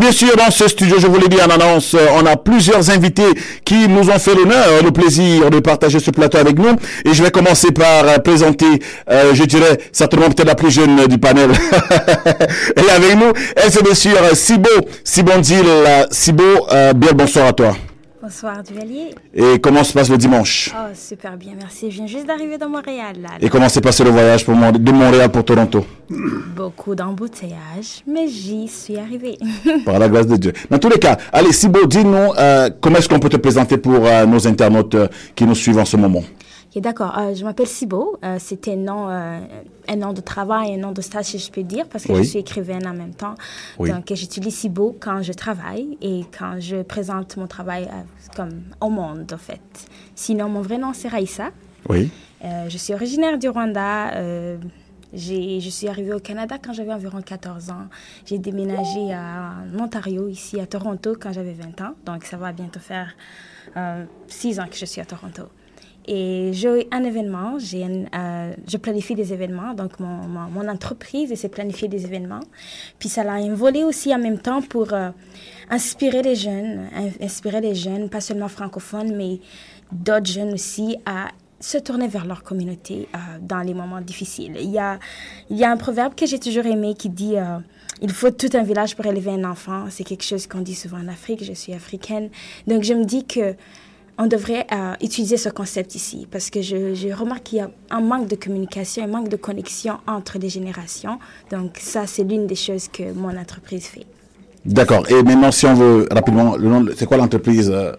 Bien 0.00 0.12
sûr, 0.12 0.34
dans 0.34 0.50
ce 0.50 0.66
studio, 0.66 0.96
je 0.98 1.06
vous 1.06 1.18
l'ai 1.18 1.28
dit 1.28 1.36
en 1.42 1.50
annonce, 1.50 1.94
on 2.18 2.24
a 2.24 2.34
plusieurs 2.34 2.88
invités 2.88 3.28
qui 3.66 3.86
nous 3.86 4.08
ont 4.08 4.18
fait 4.18 4.34
l'honneur, 4.34 4.82
le 4.82 4.90
plaisir 4.92 5.50
de 5.50 5.58
partager 5.60 6.00
ce 6.00 6.10
plateau 6.10 6.38
avec 6.38 6.58
nous. 6.58 6.74
Et 7.04 7.12
je 7.12 7.22
vais 7.22 7.30
commencer 7.30 7.70
par 7.70 8.08
euh, 8.08 8.16
présenter, 8.16 8.80
euh, 9.10 9.34
je 9.34 9.44
dirais, 9.44 9.78
certainement 9.92 10.30
peut-être 10.30 10.46
la 10.46 10.54
plus 10.54 10.70
jeune 10.70 11.06
du 11.06 11.18
panel. 11.18 11.50
Et 12.76 12.90
avec 12.90 13.14
nous, 13.14 13.30
elle 13.56 13.70
c'est 13.70 13.82
bien 13.82 13.94
sûr 13.94 14.16
Sibo, 14.32 14.70
Sibondil. 15.04 15.66
Sibo, 16.10 16.44
euh, 16.72 16.94
bien 16.94 17.12
bonsoir 17.12 17.48
à 17.48 17.52
toi. 17.52 17.76
Bonsoir 18.30 18.62
Duvalier. 18.62 19.12
Et 19.34 19.58
comment 19.58 19.82
se 19.82 19.92
passe 19.92 20.08
le 20.08 20.16
dimanche? 20.16 20.72
Oh, 20.72 20.92
super 20.94 21.36
bien, 21.36 21.54
merci. 21.58 21.90
Je 21.90 21.96
viens 21.96 22.06
juste 22.06 22.26
d'arriver 22.28 22.58
dans 22.58 22.68
Montréal. 22.68 23.16
Là, 23.20 23.30
Et 23.40 23.48
comment 23.48 23.68
s'est 23.68 23.80
passé 23.80 24.04
le 24.04 24.10
voyage 24.10 24.44
pour 24.44 24.54
de 24.54 24.92
Montréal 24.92 25.32
pour 25.32 25.44
Toronto? 25.44 25.84
Beaucoup 26.54 26.94
d'embouteillages, 26.94 28.04
mais 28.06 28.28
j'y 28.28 28.68
suis 28.68 28.96
arrivée. 28.98 29.36
Par 29.84 29.98
la 29.98 30.08
grâce 30.08 30.28
de 30.28 30.36
Dieu. 30.36 30.52
Dans 30.70 30.78
tous 30.78 30.90
les 30.90 31.00
cas, 31.00 31.18
allez, 31.32 31.52
Sibo, 31.52 31.84
dis-nous 31.86 32.32
euh, 32.38 32.70
comment 32.80 32.98
est-ce 32.98 33.08
qu'on 33.08 33.18
peut 33.18 33.28
te 33.28 33.36
présenter 33.36 33.78
pour 33.78 34.06
euh, 34.06 34.24
nos 34.26 34.46
internautes 34.46 34.94
euh, 34.94 35.08
qui 35.34 35.44
nous 35.44 35.56
suivent 35.56 35.78
en 35.78 35.84
ce 35.84 35.96
moment? 35.96 36.22
D'accord. 36.76 37.18
Euh, 37.18 37.34
je 37.34 37.44
m'appelle 37.44 37.66
Sibo. 37.66 38.16
Euh, 38.24 38.36
c'est 38.38 38.68
un 38.68 38.76
nom, 38.76 39.08
euh, 39.08 39.40
un 39.88 39.96
nom 39.96 40.12
de 40.12 40.20
travail, 40.20 40.74
un 40.74 40.78
nom 40.78 40.92
de 40.92 41.00
stage, 41.00 41.24
si 41.26 41.38
je 41.38 41.50
peux 41.50 41.64
dire, 41.64 41.88
parce 41.88 42.04
que 42.04 42.12
Oui. 42.12 42.18
je 42.22 42.28
suis 42.28 42.38
écrivaine 42.38 42.86
en 42.86 42.94
même 42.94 43.14
temps. 43.14 43.34
Oui. 43.78 43.90
Donc, 43.90 44.04
j'utilise 44.14 44.54
Sibo 44.54 44.96
quand 45.00 45.20
je 45.22 45.32
travaille 45.32 45.98
et 46.00 46.24
quand 46.38 46.60
je 46.60 46.82
présente 46.82 47.36
mon 47.36 47.48
travail 47.48 47.88
euh, 47.92 48.02
comme 48.36 48.62
au 48.80 48.88
monde, 48.88 49.32
en 49.32 49.38
fait. 49.38 49.60
Sinon, 50.14 50.48
mon 50.48 50.60
vrai 50.62 50.78
nom, 50.78 50.92
c'est 50.92 51.08
Raïssa. 51.08 51.50
Oui. 51.88 52.08
Je 52.42 52.78
suis 52.78 52.94
originaire 52.94 53.36
du 53.36 53.48
Rwanda. 53.48 54.12
Je 55.12 55.68
suis 55.70 55.88
arrivée 55.88 56.14
au 56.14 56.20
Canada 56.20 56.56
quand 56.62 56.72
j'avais 56.72 56.92
environ 56.92 57.20
14 57.20 57.70
ans. 57.70 57.88
J'ai 58.24 58.38
déménagé 58.38 59.12
à 59.12 59.54
en 59.76 59.82
Ontario, 59.84 60.28
ici 60.28 60.60
à 60.60 60.66
Toronto, 60.66 61.16
quand 61.20 61.32
j'avais 61.32 61.52
20 61.52 61.80
ans. 61.82 61.94
Donc, 62.06 62.24
ça 62.24 62.36
va 62.36 62.52
bientôt 62.52 62.80
faire 62.80 63.14
6 64.28 64.60
ans 64.60 64.66
que 64.70 64.76
je 64.76 64.84
suis 64.86 65.00
à 65.00 65.04
Toronto. 65.04 65.42
Et 66.06 66.50
j'ai 66.52 66.88
un 66.90 67.04
événement, 67.04 67.58
j'ai 67.58 67.84
euh, 67.84 68.52
je 68.66 68.76
planifie 68.78 69.14
des 69.14 69.32
événements, 69.32 69.74
donc 69.74 70.00
mon, 70.00 70.26
mon, 70.26 70.68
entreprise 70.68 71.30
essaie 71.30 71.48
de 71.48 71.52
planifier 71.52 71.88
des 71.88 72.04
événements. 72.04 72.40
Puis 72.98 73.08
ça 73.08 73.22
a 73.22 73.32
un 73.32 73.54
volet 73.54 73.84
aussi 73.84 74.14
en 74.14 74.18
même 74.18 74.38
temps 74.38 74.62
pour 74.62 74.92
euh, 74.92 75.10
inspirer 75.68 76.22
les 76.22 76.34
jeunes, 76.34 76.88
in- 76.94 77.24
inspirer 77.24 77.60
les 77.60 77.74
jeunes, 77.74 78.08
pas 78.08 78.20
seulement 78.20 78.48
francophones, 78.48 79.14
mais 79.14 79.40
d'autres 79.92 80.30
jeunes 80.30 80.54
aussi 80.54 80.96
à 81.04 81.28
se 81.60 81.76
tourner 81.76 82.08
vers 82.08 82.24
leur 82.24 82.42
communauté 82.42 83.06
euh, 83.14 83.18
dans 83.40 83.60
les 83.60 83.74
moments 83.74 84.00
difficiles. 84.00 84.56
Il 84.58 84.70
y 84.70 84.78
a, 84.78 84.98
il 85.50 85.58
y 85.58 85.64
a 85.64 85.70
un 85.70 85.76
proverbe 85.76 86.14
que 86.14 86.24
j'ai 86.24 86.38
toujours 86.38 86.64
aimé 86.64 86.94
qui 86.94 87.10
dit 87.10 87.34
il 88.02 88.10
faut 88.10 88.30
tout 88.30 88.48
un 88.54 88.62
village 88.62 88.96
pour 88.96 89.04
élever 89.06 89.30
un 89.30 89.44
enfant. 89.44 89.84
C'est 89.90 90.04
quelque 90.04 90.24
chose 90.24 90.46
qu'on 90.46 90.60
dit 90.60 90.74
souvent 90.74 90.98
en 90.98 91.08
Afrique. 91.08 91.44
Je 91.44 91.52
suis 91.52 91.74
africaine. 91.74 92.30
Donc 92.66 92.82
je 92.82 92.94
me 92.94 93.04
dis 93.04 93.26
que 93.26 93.54
on 94.22 94.26
devrait 94.26 94.66
euh, 94.70 94.94
utiliser 95.02 95.38
ce 95.38 95.48
concept 95.48 95.94
ici 95.94 96.28
parce 96.30 96.50
que 96.50 96.60
je, 96.60 96.94
je 96.94 97.08
remarque 97.08 97.44
qu'il 97.44 97.58
y 97.58 97.62
a 97.62 97.70
un 97.90 98.02
manque 98.02 98.28
de 98.28 98.36
communication, 98.36 99.02
un 99.02 99.06
manque 99.16 99.30
de 99.30 99.36
connexion 99.36 99.94
entre 100.06 100.38
les 100.38 100.50
générations. 100.50 101.18
Donc 101.50 101.78
ça, 101.80 102.06
c'est 102.06 102.24
l'une 102.30 102.46
des 102.46 102.54
choses 102.66 102.86
que 102.88 103.12
mon 103.12 103.34
entreprise 103.44 103.86
fait. 103.86 104.06
D'accord. 104.64 105.10
Et 105.10 105.22
maintenant, 105.22 105.50
si 105.50 105.64
on 105.64 105.74
veut 105.74 106.06
rapidement, 106.10 106.56
le 106.56 106.68
nom, 106.68 106.82
de- 106.82 106.92
c'est 106.96 107.06
quoi 107.06 107.16
l'entreprise 107.16 107.70
euh, 107.72 107.92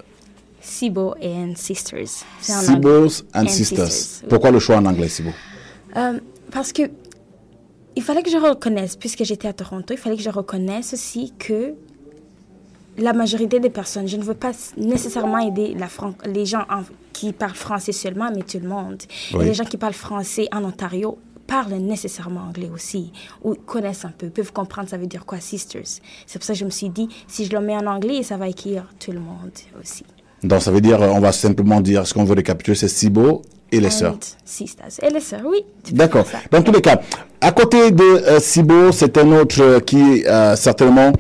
Sibo 0.62 1.16
and 1.24 1.54
Sisters. 1.56 2.12
Sibos 2.40 3.24
and 3.34 3.46
And 3.46 3.48
Sisters. 3.48 3.92
Sisters, 3.92 4.20
oui. 4.24 4.30
Pourquoi 4.30 4.52
le 4.52 4.60
choix 4.60 4.76
en 4.78 4.86
anglais, 4.86 5.10
Sibo? 5.10 5.32
Euh, 5.98 6.20
parce 6.52 6.72
que 6.72 6.84
il 7.96 8.04
fallait 8.04 8.22
que 8.24 8.30
je 8.30 8.38
reconnaisse, 8.38 8.96
puisque 8.96 9.24
j'étais 9.24 9.48
à 9.48 9.54
Toronto, 9.54 9.94
il 9.94 9.98
fallait 9.98 10.16
que 10.18 10.22
je 10.22 10.30
reconnaisse 10.30 10.94
aussi 10.94 11.34
que 11.40 11.74
la 13.02 13.14
majorité 13.14 13.60
des 13.60 13.70
personnes, 13.70 14.08
je 14.08 14.18
ne 14.18 14.24
veux 14.24 14.34
pas 14.34 14.52
nécessairement 14.78 15.40
aider 15.40 15.76
la 15.78 15.88
Fran- 15.88 16.14
les 16.26 16.46
gens 16.46 16.62
en- 16.70 16.84
qui 17.14 17.34
parlent 17.34 17.54
français 17.56 17.92
seulement, 17.92 18.30
mais 18.34 18.44
tout 18.44 18.60
le 18.62 18.68
monde. 18.70 19.02
Oui. 19.34 19.42
Et 19.44 19.46
les 19.46 19.54
gens 19.54 19.66
qui 19.66 19.78
parlent 19.78 19.94
français 19.94 20.48
en 20.54 20.64
Ontario 20.64 21.18
parlent 21.48 21.74
nécessairement 21.74 22.42
anglais 22.48 22.70
aussi, 22.74 23.12
ou 23.44 23.54
connaissent 23.56 24.06
un 24.06 24.14
peu, 24.18 24.28
peuvent 24.30 24.54
comprendre 24.54 24.88
ça 24.90 24.98
veut 24.98 25.08
dire 25.08 25.26
quoi, 25.26 25.40
sisters. 25.40 25.82
C'est 26.26 26.40
pour 26.40 26.46
ça 26.46 26.54
que 26.54 26.60
je 26.60 26.66
me 26.66 26.70
suis 26.70 26.90
dit, 26.90 27.10
si 27.28 27.46
je 27.46 27.52
le 27.52 27.60
mets 27.60 27.76
en 27.76 27.86
anglais, 27.88 28.24
ça 28.24 28.38
va 28.38 28.46
accueillir 28.46 28.86
tout 29.00 29.12
le 29.12 29.20
monde 29.20 29.52
aussi. 29.82 30.06
Donc, 30.44 30.62
ça 30.62 30.72
veut 30.72 30.82
dire, 30.82 31.00
on 31.02 31.20
va 31.20 31.32
simplement 31.32 31.82
dire, 31.82 32.08
ce 32.08 32.14
qu'on 32.14 32.24
veut 32.24 32.36
récapituler, 32.36 32.76
c'est 32.76 32.88
Sibo 32.88 33.42
et 33.72 33.80
les 33.80 33.90
sœurs. 33.92 34.18
Sisters. 34.46 34.88
Et 35.04 35.10
les 35.10 35.20
sœurs, 35.20 35.42
oui. 35.46 35.64
D'accord. 35.92 36.26
Dans 36.50 36.62
tous 36.64 36.72
les 36.72 36.82
cas, 36.82 37.00
à 37.42 37.52
côté 37.52 37.92
de 37.92 38.04
euh, 38.04 38.40
Sibo, 38.40 38.92
c'est 38.92 39.18
un 39.18 39.32
autre 39.34 39.80
qui, 39.80 40.24
euh, 40.26 40.56
certainement, 40.56 41.12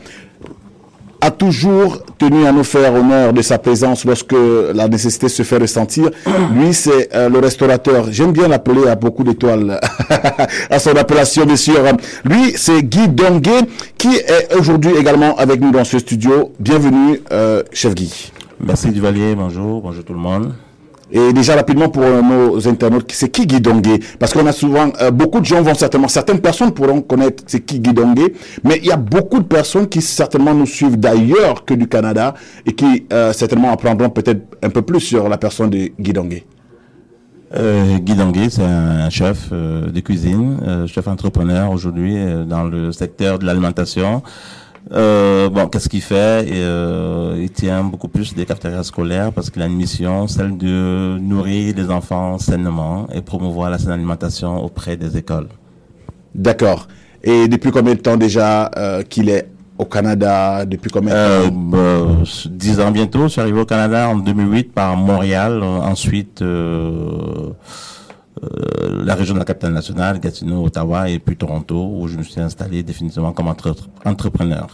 a 1.22 1.32
toujours 1.32 2.00
tenu 2.18 2.46
à 2.46 2.52
nous 2.52 2.64
faire 2.64 2.94
honneur 2.94 3.32
de 3.32 3.42
sa 3.42 3.60
présence 3.60 4.06
lorsque 4.06 4.36
la 4.74 4.88
nécessité 4.88 5.30
se 5.30 5.44
fait 5.44 5.58
ressentir. 5.58 6.10
Lui, 6.54 6.74
c'est 6.74 7.16
euh, 7.16 7.30
le 7.30 7.40
restaurateur. 7.40 8.08
J'aime 8.12 8.32
bien 8.32 8.48
l'appeler 8.48 8.88
à 8.88 8.96
beaucoup 8.96 9.24
d'étoiles 9.24 9.80
à 10.70 10.80
son 10.80 10.96
appellation, 10.96 11.46
bien 11.46 11.56
sûr. 11.56 11.80
Lui, 12.26 12.54
c'est 12.56 12.82
Guy 12.84 13.08
Dongué, 13.08 13.52
qui 13.98 14.16
est 14.16 14.56
aujourd'hui 14.58 14.92
également 14.98 15.36
avec 15.38 15.62
nous 15.62 15.72
dans 15.72 15.86
ce 15.86 16.00
studio. 16.00 16.52
Bienvenue, 16.60 17.22
euh, 17.32 17.64
chef 17.72 17.94
Guy. 17.94 18.32
Merci 18.60 18.90
Duvalier, 18.90 19.36
bonjour, 19.36 19.82
bonjour 19.82 20.04
tout 20.04 20.14
le 20.14 20.20
monde. 20.20 20.54
Et 21.12 21.34
déjà 21.34 21.56
rapidement 21.56 21.90
pour 21.90 22.04
euh, 22.04 22.22
nos 22.22 22.68
internautes, 22.68 23.12
c'est 23.14 23.30
qui 23.30 23.46
Guy 23.46 23.60
Dongué? 23.62 24.00
Parce 24.20 24.34
qu'on 24.34 24.46
a 24.46 24.52
souvent, 24.52 24.92
euh, 25.02 25.12
beaucoup 25.12 25.40
de 25.40 25.46
gens 25.46 25.62
vont 25.62 25.74
certainement, 25.74 26.08
certaines 26.08 26.40
personnes 26.40 26.72
pourront 26.72 27.02
connaître 27.02 27.44
c'est 27.48 27.62
qui 27.62 27.80
Guy 27.80 27.94
Dongué, 27.94 28.34
mais 28.64 28.78
il 28.78 28.86
y 28.86 28.92
a 28.92 28.98
beaucoup 28.98 29.40
de 29.40 29.46
personnes 29.46 29.88
qui 29.88 30.02
certainement 30.02 30.54
nous 30.54 30.66
suivent 30.66 30.98
d'ailleurs 30.98 31.66
que 31.66 31.74
du 31.74 31.88
Canada 31.88 32.34
et 32.66 32.74
qui 32.74 33.06
euh, 33.12 33.34
certainement 33.34 33.72
apprendront 33.72 34.10
peut-être 34.10 34.42
un 34.64 34.70
peu 34.70 34.82
plus 34.82 35.00
sur 35.02 35.28
la 35.28 35.38
personne 35.38 35.70
de 35.70 35.90
Guy 36.00 36.14
Dongué. 36.14 36.46
Euh, 37.54 37.98
Guy 37.98 38.16
Danguet, 38.16 38.50
c'est 38.50 38.64
un 38.64 39.10
chef 39.10 39.50
euh, 39.52 39.92
de 39.92 40.00
cuisine, 40.00 40.58
euh, 40.66 40.88
chef 40.88 41.08
entrepreneur 41.08 41.70
aujourd'hui 41.72 42.14
euh, 42.16 42.46
dans 42.46 42.64
le 42.64 42.92
secteur 42.94 43.40
de 43.40 43.46
l'alimentation. 43.46 44.24
Euh, 44.92 45.50
bon, 45.50 45.68
qu'est-ce 45.68 45.88
qu'il 45.90 46.02
fait? 46.02 46.48
Et, 46.48 46.52
euh, 46.56 47.36
Il 47.40 47.50
tient 47.52 47.84
beaucoup 47.84 48.08
plus 48.08 48.34
des 48.34 48.46
cafétérias 48.46 48.84
scolaires 48.84 49.32
parce 49.32 49.50
qu'il 49.50 49.62
a 49.62 49.66
une 49.68 49.76
mission, 49.76 50.28
celle 50.28 50.58
de 50.58 51.18
nourrir 51.20 51.74
les 51.76 51.90
enfants 51.90 52.38
sainement 52.38 53.08
et 53.14 53.22
promouvoir 53.22 53.70
la 53.70 53.78
saine 53.78 53.92
alimentation 53.92 54.64
auprès 54.64 54.98
des 54.98 55.18
écoles. 55.18 55.48
D'accord. 56.36 56.88
Et 57.24 57.48
depuis 57.48 57.72
combien 57.72 57.94
de 57.94 58.00
temps 58.00 58.18
déjà 58.18 58.72
euh, 58.78 59.04
qu'il 59.04 59.30
est 59.30 59.48
au 59.78 59.86
Canada? 59.86 60.66
Depuis 60.66 60.90
combien 60.90 61.14
de 61.14 61.20
Euh, 61.20 61.48
temps? 61.48 61.54
bah, 61.54 62.24
10 62.50 62.80
ans 62.80 62.92
bientôt, 62.92 63.24
je 63.24 63.28
suis 63.30 63.42
arrivé 63.42 63.60
au 63.62 63.66
Canada 63.66 64.10
en 64.10 64.16
2008 64.18 64.74
par 64.74 64.98
Montréal, 64.98 65.62
euh, 65.64 65.66
ensuite 65.80 66.42
euh, 66.42 67.52
euh, 68.44 69.04
la 69.06 69.16
région 69.16 69.34
de 69.34 69.40
la 69.40 69.46
capitale 69.46 69.74
nationale, 69.74 70.20
Gatineau, 70.20 70.66
Ottawa 70.66 71.10
et 71.10 71.20
puis 71.20 71.36
Toronto 71.38 71.90
où 71.96 72.08
je 72.08 72.18
me 72.18 72.24
suis 72.24 72.42
installé 72.42 72.84
définitivement 72.84 73.34
comme 73.34 73.48
entre- 73.48 73.76
entrepreneur. 74.06 74.68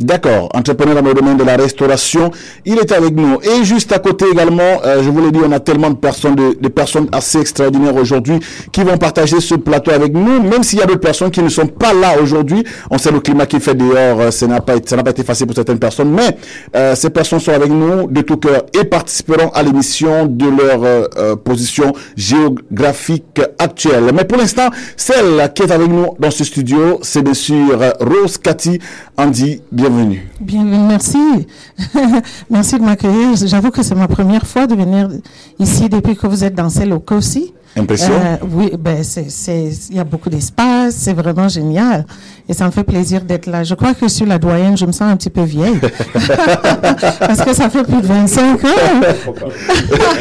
D'accord, 0.00 0.48
entrepreneur 0.54 1.02
dans 1.02 1.08
le 1.08 1.12
domaine 1.14 1.36
de 1.36 1.42
la 1.42 1.56
restauration, 1.56 2.30
il 2.64 2.78
est 2.78 2.92
avec 2.92 3.16
nous. 3.16 3.40
Et 3.42 3.64
juste 3.64 3.90
à 3.90 3.98
côté 3.98 4.26
également, 4.30 4.80
euh, 4.84 5.02
je 5.02 5.10
vous 5.10 5.20
l'ai 5.20 5.32
dit, 5.32 5.40
on 5.44 5.50
a 5.50 5.58
tellement 5.58 5.90
de 5.90 5.96
personnes, 5.96 6.36
de, 6.36 6.68
personnes 6.68 7.08
assez 7.10 7.40
extraordinaires 7.40 7.96
aujourd'hui 7.96 8.38
qui 8.70 8.84
vont 8.84 8.96
partager 8.96 9.40
ce 9.40 9.56
plateau 9.56 9.90
avec 9.90 10.12
nous, 10.14 10.40
même 10.40 10.62
s'il 10.62 10.78
y 10.78 10.82
a 10.82 10.86
d'autres 10.86 11.00
personnes 11.00 11.32
qui 11.32 11.42
ne 11.42 11.48
sont 11.48 11.66
pas 11.66 11.92
là 11.92 12.14
aujourd'hui. 12.22 12.62
On 12.92 12.98
sait 12.98 13.10
le 13.10 13.18
climat 13.18 13.46
qui 13.46 13.58
fait 13.58 13.74
dehors, 13.74 14.20
euh, 14.20 14.30
ça 14.30 14.46
n'a 14.46 14.60
pas, 14.60 14.76
été- 14.76 15.24
facile 15.24 15.46
pour 15.48 15.56
certaines 15.56 15.80
personnes, 15.80 16.12
mais 16.12 16.36
euh, 16.76 16.94
ces 16.94 17.10
personnes 17.10 17.40
sont 17.40 17.50
avec 17.52 17.68
nous 17.68 18.06
de 18.08 18.20
tout 18.20 18.36
cœur 18.36 18.62
et 18.80 18.84
participeront 18.84 19.48
à 19.48 19.64
l'émission 19.64 20.26
de 20.26 20.46
leur 20.46 20.80
euh, 20.84 21.34
position 21.34 21.92
géographique 22.16 23.40
actuelle. 23.58 24.12
Mais 24.14 24.22
pour 24.24 24.38
l'instant, 24.38 24.68
celle 24.96 25.50
qui 25.54 25.62
est 25.62 25.72
avec 25.72 25.88
nous 25.88 26.14
dans 26.20 26.30
ce 26.30 26.44
studio, 26.44 27.00
c'est 27.02 27.22
bien 27.22 27.34
sûr 27.34 27.76
Rose 28.00 28.38
Cathy 28.38 28.78
Andy. 29.16 29.60
Bienvenue. 29.88 30.28
Bienvenue, 30.38 30.86
merci. 30.86 31.46
merci 32.50 32.78
de 32.78 32.84
m'accueillir. 32.84 33.34
J'avoue 33.36 33.70
que 33.70 33.82
c'est 33.82 33.94
ma 33.94 34.06
première 34.06 34.46
fois 34.46 34.66
de 34.66 34.74
venir 34.74 35.08
ici 35.58 35.88
depuis 35.88 36.14
que 36.14 36.26
vous 36.26 36.44
êtes 36.44 36.54
dans 36.54 36.68
ces 36.68 36.84
locaux 36.84 37.16
aussi. 37.16 37.54
Impression? 37.74 38.12
Euh, 38.12 38.36
oui, 38.50 38.70
ben 38.78 39.02
il 39.48 39.96
y 39.96 39.98
a 39.98 40.04
beaucoup 40.04 40.28
d'espace, 40.28 40.94
c'est 40.94 41.14
vraiment 41.14 41.48
génial. 41.48 42.04
Et 42.50 42.54
ça 42.54 42.64
me 42.64 42.70
fait 42.70 42.82
plaisir 42.84 43.20
d'être 43.22 43.46
là. 43.46 43.62
Je 43.62 43.74
crois 43.74 43.92
que 43.92 44.08
sur 44.08 44.24
la 44.24 44.38
doyenne, 44.38 44.74
je 44.76 44.86
me 44.86 44.92
sens 44.92 45.02
un 45.02 45.16
petit 45.16 45.28
peu 45.28 45.42
vieille. 45.42 45.78
Parce 47.20 47.42
que 47.42 47.52
ça 47.52 47.68
fait 47.68 47.82
plus 47.82 48.00
de 48.00 48.06
25 48.06 48.64
ans. 48.64 48.68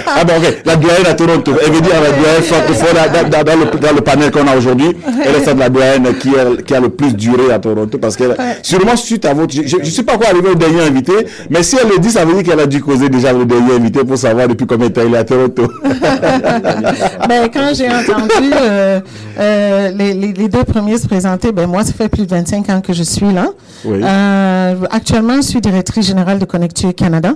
ah 0.08 0.24
ben 0.26 0.34
ok, 0.38 0.62
la 0.66 0.76
doyenne 0.76 1.06
à 1.06 1.14
Toronto. 1.14 1.54
Elle 1.66 1.72
veut 1.72 1.80
dire 1.82 1.94
la 2.02 2.12
doyenne 2.12 2.42
francophone 2.44 3.32
dans, 3.32 3.60
le, 3.60 3.80
dans 3.80 3.96
le 3.96 4.02
panel 4.02 4.32
qu'on 4.32 4.46
a 4.46 4.58
aujourd'hui. 4.58 4.98
Elle 5.24 5.36
est 5.36 5.46
celle 5.46 5.56
de 5.56 5.60
la 5.62 5.70
doyenne 5.70 6.08
qui, 6.20 6.30
est- 6.30 6.64
qui 6.64 6.76
a 6.76 6.82
le 6.82 6.90
plus 6.90 7.14
duré 7.16 7.54
à 7.54 7.60
Toronto. 7.60 7.98
Parce 7.98 8.18
que 8.18 8.26
sûrement 8.62 8.98
suite 8.98 9.24
à 9.24 9.34
votre... 9.34 9.54
Je 9.54 9.78
ne 9.78 9.84
sais 9.86 10.04
pas 10.04 10.18
quoi 10.18 10.28
arriver 10.28 10.50
au 10.50 10.56
dernier 10.56 10.82
invité, 10.82 11.14
mais 11.50 11.64
si 11.64 11.78
elle 11.82 11.90
le 11.90 12.00
dit, 12.00 12.10
ça 12.12 12.26
veut 12.26 12.34
dire 12.34 12.44
qu'elle 12.44 12.60
a 12.60 12.66
dû 12.68 12.82
causer 12.82 13.08
déjà 13.08 13.32
le 13.32 13.46
dernier 13.46 13.76
invité 13.76 14.04
pour 14.04 14.18
savoir 14.18 14.50
depuis 14.50 14.68
combien 14.68 14.88
de 14.90 14.94
temps 14.94 15.02
il 15.08 15.14
est 15.14 15.18
à 15.18 15.24
Toronto. 15.24 15.64
ben, 15.82 15.92
ben, 17.30 17.50
quand 17.54 17.70
j'ai 17.74 17.88
entendu 17.88 18.52
euh, 18.54 19.00
euh, 19.40 19.92
les, 19.92 20.14
les, 20.14 20.34
les, 20.34 20.48
deux 20.50 20.64
premiers 20.66 20.98
se 20.98 21.08
présenter, 21.08 21.54
ben, 21.54 21.68
moi, 21.68 21.84
ça 21.86 21.94
fait 21.94 22.10
plus 22.18 22.26
de 22.26 22.32
25 22.32 22.70
ans 22.70 22.82
que 22.82 22.94
je 22.94 23.04
suis 23.04 23.32
là. 23.32 23.50
Oui. 23.86 24.02
Euh, 24.04 24.76
actuellement, 24.90 25.36
je 25.36 25.48
suis 25.48 25.62
directrice 25.62 26.08
générale 26.08 26.40
de 26.40 26.46
Connecture 26.46 26.96
Canada 26.96 27.34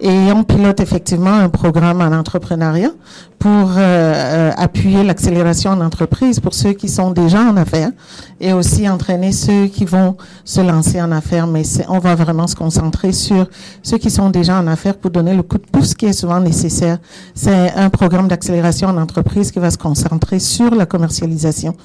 et 0.00 0.32
on 0.32 0.42
pilote 0.42 0.80
effectivement 0.80 1.32
un 1.32 1.48
programme 1.48 2.00
en 2.00 2.12
entrepreneuriat 2.12 2.90
pour 3.38 3.72
euh, 3.76 3.78
euh, 3.78 4.50
appuyer 4.56 5.04
l'accélération 5.04 5.70
en 5.70 5.80
entreprise 5.82 6.40
pour 6.40 6.54
ceux 6.54 6.72
qui 6.72 6.88
sont 6.88 7.10
déjà 7.10 7.40
en 7.42 7.56
affaires 7.58 7.90
et 8.40 8.54
aussi 8.54 8.88
entraîner 8.88 9.32
ceux 9.32 9.66
qui 9.66 9.84
vont 9.84 10.16
se 10.44 10.62
lancer 10.62 11.00
en 11.00 11.12
affaires. 11.12 11.46
Mais 11.46 11.62
on 11.88 11.98
va 11.98 12.14
vraiment 12.14 12.46
se 12.46 12.56
concentrer 12.56 13.12
sur 13.12 13.46
ceux 13.82 13.98
qui 13.98 14.10
sont 14.10 14.30
déjà 14.30 14.58
en 14.58 14.66
affaires 14.66 14.96
pour 14.96 15.10
donner 15.10 15.34
le 15.34 15.42
coup 15.42 15.58
de 15.58 15.66
pouce 15.66 15.94
qui 15.94 16.06
est 16.06 16.14
souvent 16.14 16.40
nécessaire. 16.40 16.98
C'est 17.34 17.72
un 17.74 17.90
programme 17.90 18.28
d'accélération 18.28 18.88
en 18.88 18.96
entreprise 18.96 19.52
qui 19.52 19.58
va 19.58 19.70
se 19.70 19.78
concentrer 19.78 20.38
sur 20.38 20.74
la 20.74 20.86
commercialisation 20.86 21.76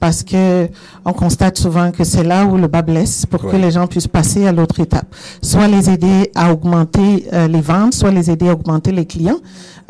parce 0.00 0.22
que 0.22 0.68
on 1.04 1.12
constate 1.12 1.58
souvent 1.58 1.90
que 1.90 1.97
c'est 2.04 2.24
là 2.24 2.44
où 2.44 2.56
le 2.56 2.66
bas 2.68 2.82
blesse 2.82 3.26
pour 3.26 3.42
que 3.50 3.56
les 3.56 3.70
gens 3.70 3.86
puissent 3.86 4.08
passer 4.08 4.46
à 4.46 4.52
l'autre 4.52 4.80
étape. 4.80 5.06
Soit 5.42 5.68
les 5.68 5.90
aider 5.90 6.30
à 6.34 6.52
augmenter 6.52 7.26
euh, 7.32 7.48
les 7.48 7.60
ventes, 7.60 7.94
soit 7.94 8.10
les 8.10 8.30
aider 8.30 8.48
à 8.48 8.52
augmenter 8.52 8.92
les 8.92 9.06
clients 9.06 9.38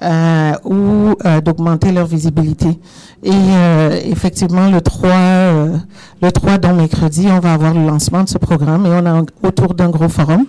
euh, 0.02 0.52
ou 0.64 1.14
euh, 1.25 1.40
d'augmenter 1.40 1.93
leur 1.93 2.06
visibilité. 2.06 2.78
Et 3.22 3.32
euh, 3.32 4.00
effectivement, 4.05 4.70
le 4.70 4.81
3, 4.81 5.10
euh, 5.10 5.76
le 6.22 6.32
3 6.32 6.58
donc 6.58 6.76
mercredi, 6.76 7.26
on 7.31 7.40
va 7.40 7.55
avoir 7.55 7.75
le 7.75 7.84
lancement 7.84 8.22
de 8.22 8.28
ce 8.28 8.38
programme 8.38 8.87
et 8.87 8.90
on 8.90 9.06
a 9.06 9.22
autour 9.43 9.75
d'un 9.75 9.90
gros 9.90 10.08
forum 10.08 10.46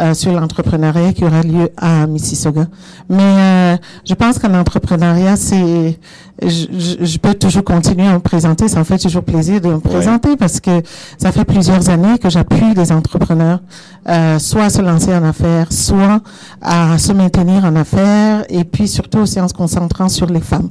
euh, 0.00 0.14
sur 0.14 0.32
l'entrepreneuriat 0.32 1.12
qui 1.12 1.24
aura 1.24 1.42
lieu 1.42 1.70
à 1.76 2.06
Mississauga. 2.06 2.66
Mais 3.08 3.16
euh, 3.22 3.76
je 4.08 4.14
pense 4.14 4.38
qu'en 4.38 4.54
entrepreneuriat, 4.54 5.36
c'est, 5.36 5.98
je, 6.42 6.48
je- 6.48 7.04
je 7.04 7.18
peux 7.18 7.34
toujours 7.34 7.64
continuer 7.64 8.06
à 8.06 8.12
me 8.14 8.18
présenter. 8.20 8.68
Ça 8.68 8.78
me 8.80 8.84
fait 8.84 8.98
toujours 8.98 9.22
plaisir 9.22 9.60
de 9.60 9.68
me 9.68 9.78
présenter 9.80 10.36
parce 10.36 10.60
que 10.60 10.82
ça 11.18 11.32
fait 11.32 11.44
plusieurs 11.44 11.88
années 11.88 12.18
que 12.18 12.28
j'appuie 12.30 12.74
des 12.74 12.92
entrepreneurs, 12.92 13.60
euh, 14.08 14.38
soit 14.38 14.64
à 14.64 14.70
se 14.70 14.82
lancer 14.82 15.14
en 15.14 15.24
affaires, 15.24 15.72
soit 15.72 16.20
à 16.60 16.98
se 16.98 17.12
maintenir 17.12 17.64
en 17.64 17.74
affaires, 17.76 18.44
et 18.48 18.64
puis 18.64 18.88
surtout 18.88 19.18
aussi 19.18 19.40
en 19.40 19.48
se 19.48 19.54
concentrant 19.54 20.08
sur 20.08 20.26
les 20.26 20.40
femmes. 20.40 20.68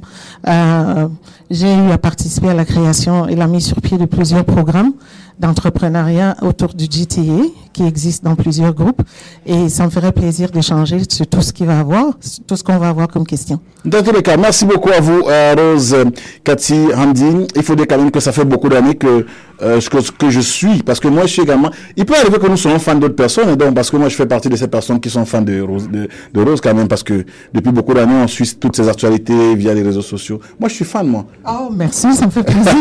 Euh, 0.48 1.08
j'ai 1.50 1.74
eu 1.74 1.90
à 1.90 1.98
participer 1.98 2.50
à 2.50 2.54
la 2.54 2.64
création 2.64 3.28
et 3.28 3.36
la 3.36 3.46
mise 3.46 3.66
sur 3.66 3.80
pied 3.80 3.98
de 3.98 4.04
plusieurs 4.04 4.44
programmes 4.44 4.92
d'entrepreneuriat 5.38 6.36
autour 6.42 6.74
du 6.74 6.84
GTA 6.84 7.44
qui 7.72 7.82
existe 7.84 8.24
dans 8.24 8.34
plusieurs 8.36 8.72
groupes 8.72 9.02
et 9.44 9.68
ça 9.68 9.84
me 9.84 9.90
ferait 9.90 10.12
plaisir 10.12 10.50
d'échanger 10.50 11.00
sur 11.08 11.26
tout 11.26 11.42
ce 11.42 11.52
qu'il 11.52 11.66
va 11.66 11.80
avoir, 11.80 12.14
tout 12.46 12.56
ce 12.56 12.64
qu'on 12.64 12.78
va 12.78 12.88
avoir 12.88 13.08
comme 13.08 13.26
question. 13.26 13.60
Dans 13.84 14.02
tous 14.02 14.12
les 14.12 14.22
cas, 14.22 14.36
merci 14.36 14.64
beaucoup 14.64 14.90
à 14.90 14.98
vous, 15.00 15.22
euh, 15.28 15.54
Rose, 15.56 15.94
euh, 15.94 16.04
Cathy, 16.42 16.88
Hamdi. 16.96 17.46
Il 17.54 17.62
faut 17.62 17.76
dire 17.76 17.86
quand 17.88 17.98
même 17.98 18.10
que 18.10 18.18
ça 18.18 18.32
fait 18.32 18.44
beaucoup 18.44 18.68
d'années 18.68 18.96
que, 18.96 19.26
euh, 19.62 19.80
que, 19.80 20.10
que 20.10 20.30
je 20.30 20.40
suis, 20.40 20.82
parce 20.82 20.98
que 20.98 21.06
moi, 21.06 21.22
je 21.22 21.34
suis 21.34 21.42
également. 21.42 21.70
Il 21.96 22.04
peut 22.04 22.14
arriver 22.14 22.38
que 22.38 22.48
nous 22.48 22.56
soyons 22.56 22.80
fans 22.80 22.96
d'autres 22.96 23.14
personnes, 23.14 23.54
donc, 23.54 23.74
parce 23.74 23.90
que 23.90 23.96
moi, 23.96 24.08
je 24.08 24.16
fais 24.16 24.26
partie 24.26 24.48
de 24.48 24.56
ces 24.56 24.66
personnes 24.66 24.98
qui 24.98 25.08
sont 25.08 25.24
fans 25.24 25.42
de 25.42 25.60
Rose, 25.60 25.88
de, 25.88 26.08
de 26.34 26.40
Rose 26.42 26.60
quand 26.60 26.74
même, 26.74 26.88
parce 26.88 27.04
que 27.04 27.24
depuis 27.54 27.70
beaucoup 27.70 27.94
d'années, 27.94 28.14
on 28.24 28.26
suit 28.26 28.56
toutes 28.58 28.74
ces 28.74 28.88
actualités 28.88 29.54
via 29.54 29.72
les 29.72 29.82
réseaux 29.82 30.02
sociaux. 30.02 30.40
Moi, 30.58 30.68
je 30.68 30.74
suis 30.74 30.84
fan, 30.84 31.06
moi. 31.06 31.24
Oh, 31.48 31.68
merci, 31.72 32.12
ça 32.12 32.26
me 32.26 32.30
fait 32.32 32.42
plaisir. 32.42 32.64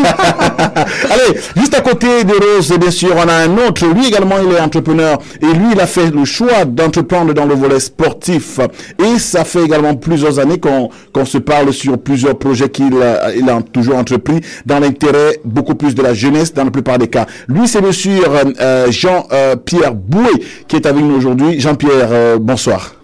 Allez, 1.12 1.40
juste 1.56 1.76
à 1.76 1.82
côté 1.82 2.24
de 2.24 2.34
Rose, 2.46 2.74
bien 2.80 2.92
sûr, 2.92 3.12
on 3.16 3.28
a 3.28 3.34
un 3.34 3.58
autre. 3.68 3.86
Lui 3.88 4.08
également, 4.08 4.36
il 4.46 4.54
est 4.54 4.60
entrepreneur. 4.60 5.18
Et 5.42 5.48
lui, 5.48 5.68
il 5.74 5.80
a 5.80 5.88
fait 5.88 6.12
le 6.12 6.26
choix 6.26 6.66
d'entreprendre 6.66 7.34
dans 7.34 7.46
le 7.46 7.56
volet 7.56 7.80
sportif. 7.80 8.60
Et 9.00 9.20
ça 9.20 9.44
fait 9.44 9.64
également 9.64 9.96
plusieurs 9.96 10.40
années 10.40 10.60
qu'on 10.60 11.26
se 11.26 11.38
parle 11.38 11.74
sur 11.74 11.98
plusieurs 11.98 12.38
projets 12.38 12.70
qu'il 12.70 13.02
a, 13.02 13.34
il 13.34 13.50
a 13.50 13.62
toujours 13.62 13.98
entrepris 13.98 14.42
dans 14.66 14.80
l'intérêt 14.80 15.40
beaucoup 15.44 15.76
plus 15.76 15.96
de 15.96 16.02
la 16.02 16.14
jeunesse 16.14 16.54
dans 16.54 16.66
la 16.66 16.72
plupart 16.72 16.98
des 16.98 17.08
cas. 17.08 17.26
Lui, 17.48 17.68
c'est 17.68 17.82
monsieur 17.82 18.22
euh, 18.28 18.44
euh, 18.60 18.92
Jean-Pierre 18.92 19.96
Boué 19.96 20.30
qui 20.68 20.76
est 20.76 20.86
avec 20.86 21.04
nous 21.04 21.16
aujourd'hui. 21.16 21.60
Jean-Pierre, 21.60 22.10
euh, 22.12 22.38
bonsoir. 22.40 22.96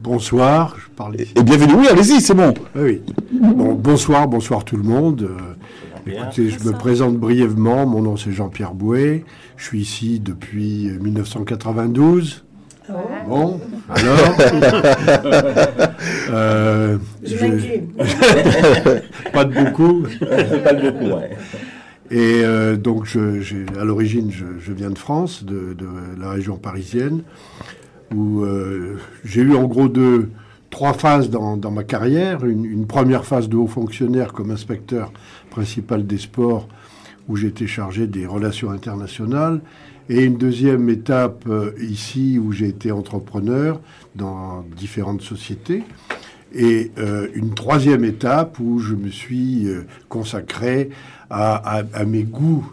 Bonsoir, 0.00 0.76
je 0.78 0.88
parle 0.94 1.16
ici. 1.16 1.32
Et 1.36 1.42
bienvenue. 1.42 1.74
Oui, 1.76 1.88
allez-y, 1.90 2.20
c'est 2.20 2.34
bon. 2.34 2.54
Oui, 2.76 2.82
oui. 2.82 3.02
Bon, 3.32 3.74
bonsoir, 3.74 4.28
bonsoir 4.28 4.64
tout 4.64 4.76
le 4.76 4.84
monde. 4.84 5.28
Euh, 6.08 6.22
écoutez, 6.22 6.48
je 6.50 6.64
me 6.64 6.72
présente 6.72 7.16
brièvement. 7.16 7.86
Mon 7.86 8.02
nom 8.02 8.16
c'est 8.16 8.32
Jean-Pierre 8.32 8.74
Bouet. 8.74 9.24
Je 9.56 9.64
suis 9.64 9.80
ici 9.80 10.20
depuis 10.20 10.88
euh, 10.88 10.98
1992. 11.00 12.44
Bon, 13.28 13.60
alors. 13.90 14.16
Euh, 16.30 16.98
je- 17.24 17.80
pas 19.32 19.44
de 19.44 19.54
beaucoup. 19.54 20.04
Pas 20.20 20.72
beaucoup, 20.74 21.04
ouais. 21.16 21.30
Et 22.10 22.42
euh, 22.44 22.76
donc, 22.76 23.04
je, 23.06 23.78
à 23.80 23.84
l'origine, 23.84 24.30
je, 24.30 24.44
je 24.60 24.72
viens 24.72 24.90
de 24.90 24.98
France, 24.98 25.44
de, 25.44 25.72
de 25.74 25.86
la 26.20 26.30
région 26.30 26.56
parisienne, 26.56 27.22
où 28.14 28.42
euh, 28.42 28.98
j'ai 29.24 29.40
eu 29.40 29.54
en 29.54 29.64
gros 29.64 29.88
deux, 29.88 30.30
trois 30.70 30.92
phases 30.92 31.30
dans, 31.30 31.56
dans 31.56 31.70
ma 31.70 31.84
carrière. 31.84 32.44
Une, 32.44 32.64
une 32.64 32.86
première 32.86 33.24
phase 33.24 33.48
de 33.48 33.56
haut 33.56 33.66
fonctionnaire 33.66 34.32
comme 34.32 34.50
inspecteur 34.50 35.12
principal 35.62 36.06
des 36.06 36.18
sports, 36.18 36.68
où 37.28 37.34
j'étais 37.36 37.66
chargé 37.66 38.06
des 38.06 38.26
relations 38.26 38.70
internationales. 38.70 39.60
Et 40.08 40.22
une 40.24 40.38
deuxième 40.38 40.88
étape 40.88 41.44
euh, 41.48 41.72
ici, 41.80 42.38
où 42.42 42.52
j'ai 42.52 42.68
été 42.68 42.92
entrepreneur 42.92 43.80
dans 44.14 44.64
différentes 44.76 45.20
sociétés. 45.22 45.82
Et 46.54 46.92
euh, 46.96 47.26
une 47.34 47.52
troisième 47.54 48.04
étape 48.04 48.58
où 48.60 48.78
je 48.78 48.94
me 48.94 49.10
suis 49.10 49.66
euh, 49.66 49.82
consacré 50.08 50.90
à, 51.28 51.78
à- 51.78 51.82
à 51.92 52.04
mes 52.04 52.22
goûts 52.22 52.66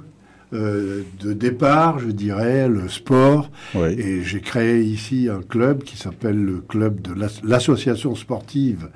de 0.53 1.33
départ, 1.33 1.99
je 1.99 2.11
dirais, 2.11 2.69
le 2.69 2.87
sport. 2.87 3.49
Oui. 3.73 3.89
Et 3.99 4.23
j'ai 4.23 4.39
créé 4.39 4.81
ici 4.83 5.27
un 5.29 5.41
club 5.41 5.83
qui 5.83 5.97
s'appelle 5.97 6.41
le 6.41 6.57
club 6.61 7.01
de 7.01 7.13
l'as- 7.13 7.41
l'association 7.43 8.15
sportive 8.15 8.87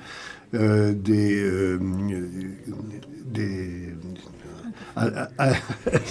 euh, 0.54 0.94
des, 0.94 1.40
euh, 1.42 1.80
des, 3.26 3.94
à- 4.96 5.30
à- 5.38 5.54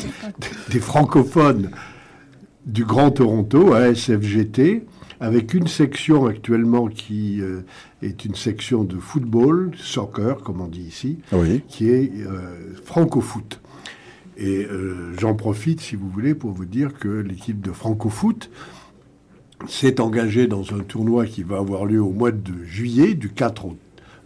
des 0.70 0.80
francophones 0.80 1.70
du 2.66 2.84
Grand 2.84 3.10
Toronto, 3.10 3.72
à 3.72 3.94
SFGT, 3.94 4.84
avec 5.20 5.54
une 5.54 5.66
section 5.66 6.26
actuellement 6.26 6.86
qui 6.86 7.40
euh, 7.40 7.62
est 8.02 8.24
une 8.24 8.34
section 8.34 8.84
de 8.84 8.96
football, 8.98 9.72
soccer, 9.76 10.42
comme 10.42 10.60
on 10.60 10.68
dit 10.68 10.82
ici, 10.82 11.18
Oui. 11.32 11.62
qui 11.66 11.88
est 11.90 12.12
euh, 12.18 12.74
franco-foot. 12.84 13.60
Et 14.36 14.64
euh, 14.70 15.12
j'en 15.18 15.34
profite, 15.34 15.80
si 15.80 15.96
vous 15.96 16.08
voulez, 16.08 16.34
pour 16.34 16.52
vous 16.52 16.66
dire 16.66 16.94
que 16.94 17.08
l'équipe 17.08 17.60
de 17.60 17.72
franco-foot 17.72 18.50
s'est 19.66 20.00
engagée 20.00 20.46
dans 20.46 20.62
un 20.72 20.80
tournoi 20.80 21.26
qui 21.26 21.42
va 21.42 21.56
avoir 21.58 21.84
lieu 21.84 22.00
au 22.00 22.12
mois 22.12 22.30
de 22.30 22.62
juillet, 22.64 23.14
du 23.14 23.30
4 23.30 23.64
au 23.64 23.76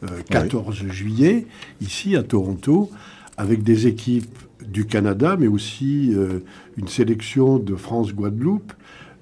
euh, 0.05 0.21
14 0.31 0.87
juillet, 0.89 1.47
ici 1.81 2.17
à 2.17 2.23
Toronto, 2.23 2.91
avec 3.37 3.63
des 3.63 3.87
équipes 3.87 4.39
du 4.67 4.87
Canada, 4.87 5.37
mais 5.39 5.49
aussi 5.49 6.13
euh, 6.15 6.41
une 6.77 6.89
sélection 6.89 7.59
de 7.59 7.75
France-Guadeloupe, 7.75 8.73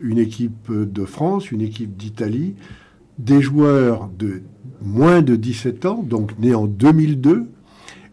une 0.00 0.18
équipe 0.18 0.70
de 0.70 1.04
France, 1.04 1.50
une 1.50 1.60
équipe 1.60 1.96
d'Italie, 1.96 2.54
des 3.18 3.42
joueurs 3.42 4.08
de 4.18 4.42
moins 4.82 5.20
de 5.22 5.36
17 5.36 5.86
ans, 5.86 6.02
donc 6.02 6.38
nés 6.38 6.54
en 6.54 6.66
2002, 6.66 7.46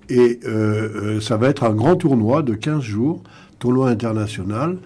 et 0.09 0.39
euh, 0.45 1.17
euh, 1.17 1.21
ça 1.21 1.37
va 1.37 1.49
être 1.49 1.63
un 1.63 1.73
grand 1.73 1.95
tournoi 1.95 2.43
de 2.43 2.53
15 2.53 2.81
jours, 2.81 3.23
tournoi 3.59 3.89
international. 3.89 4.77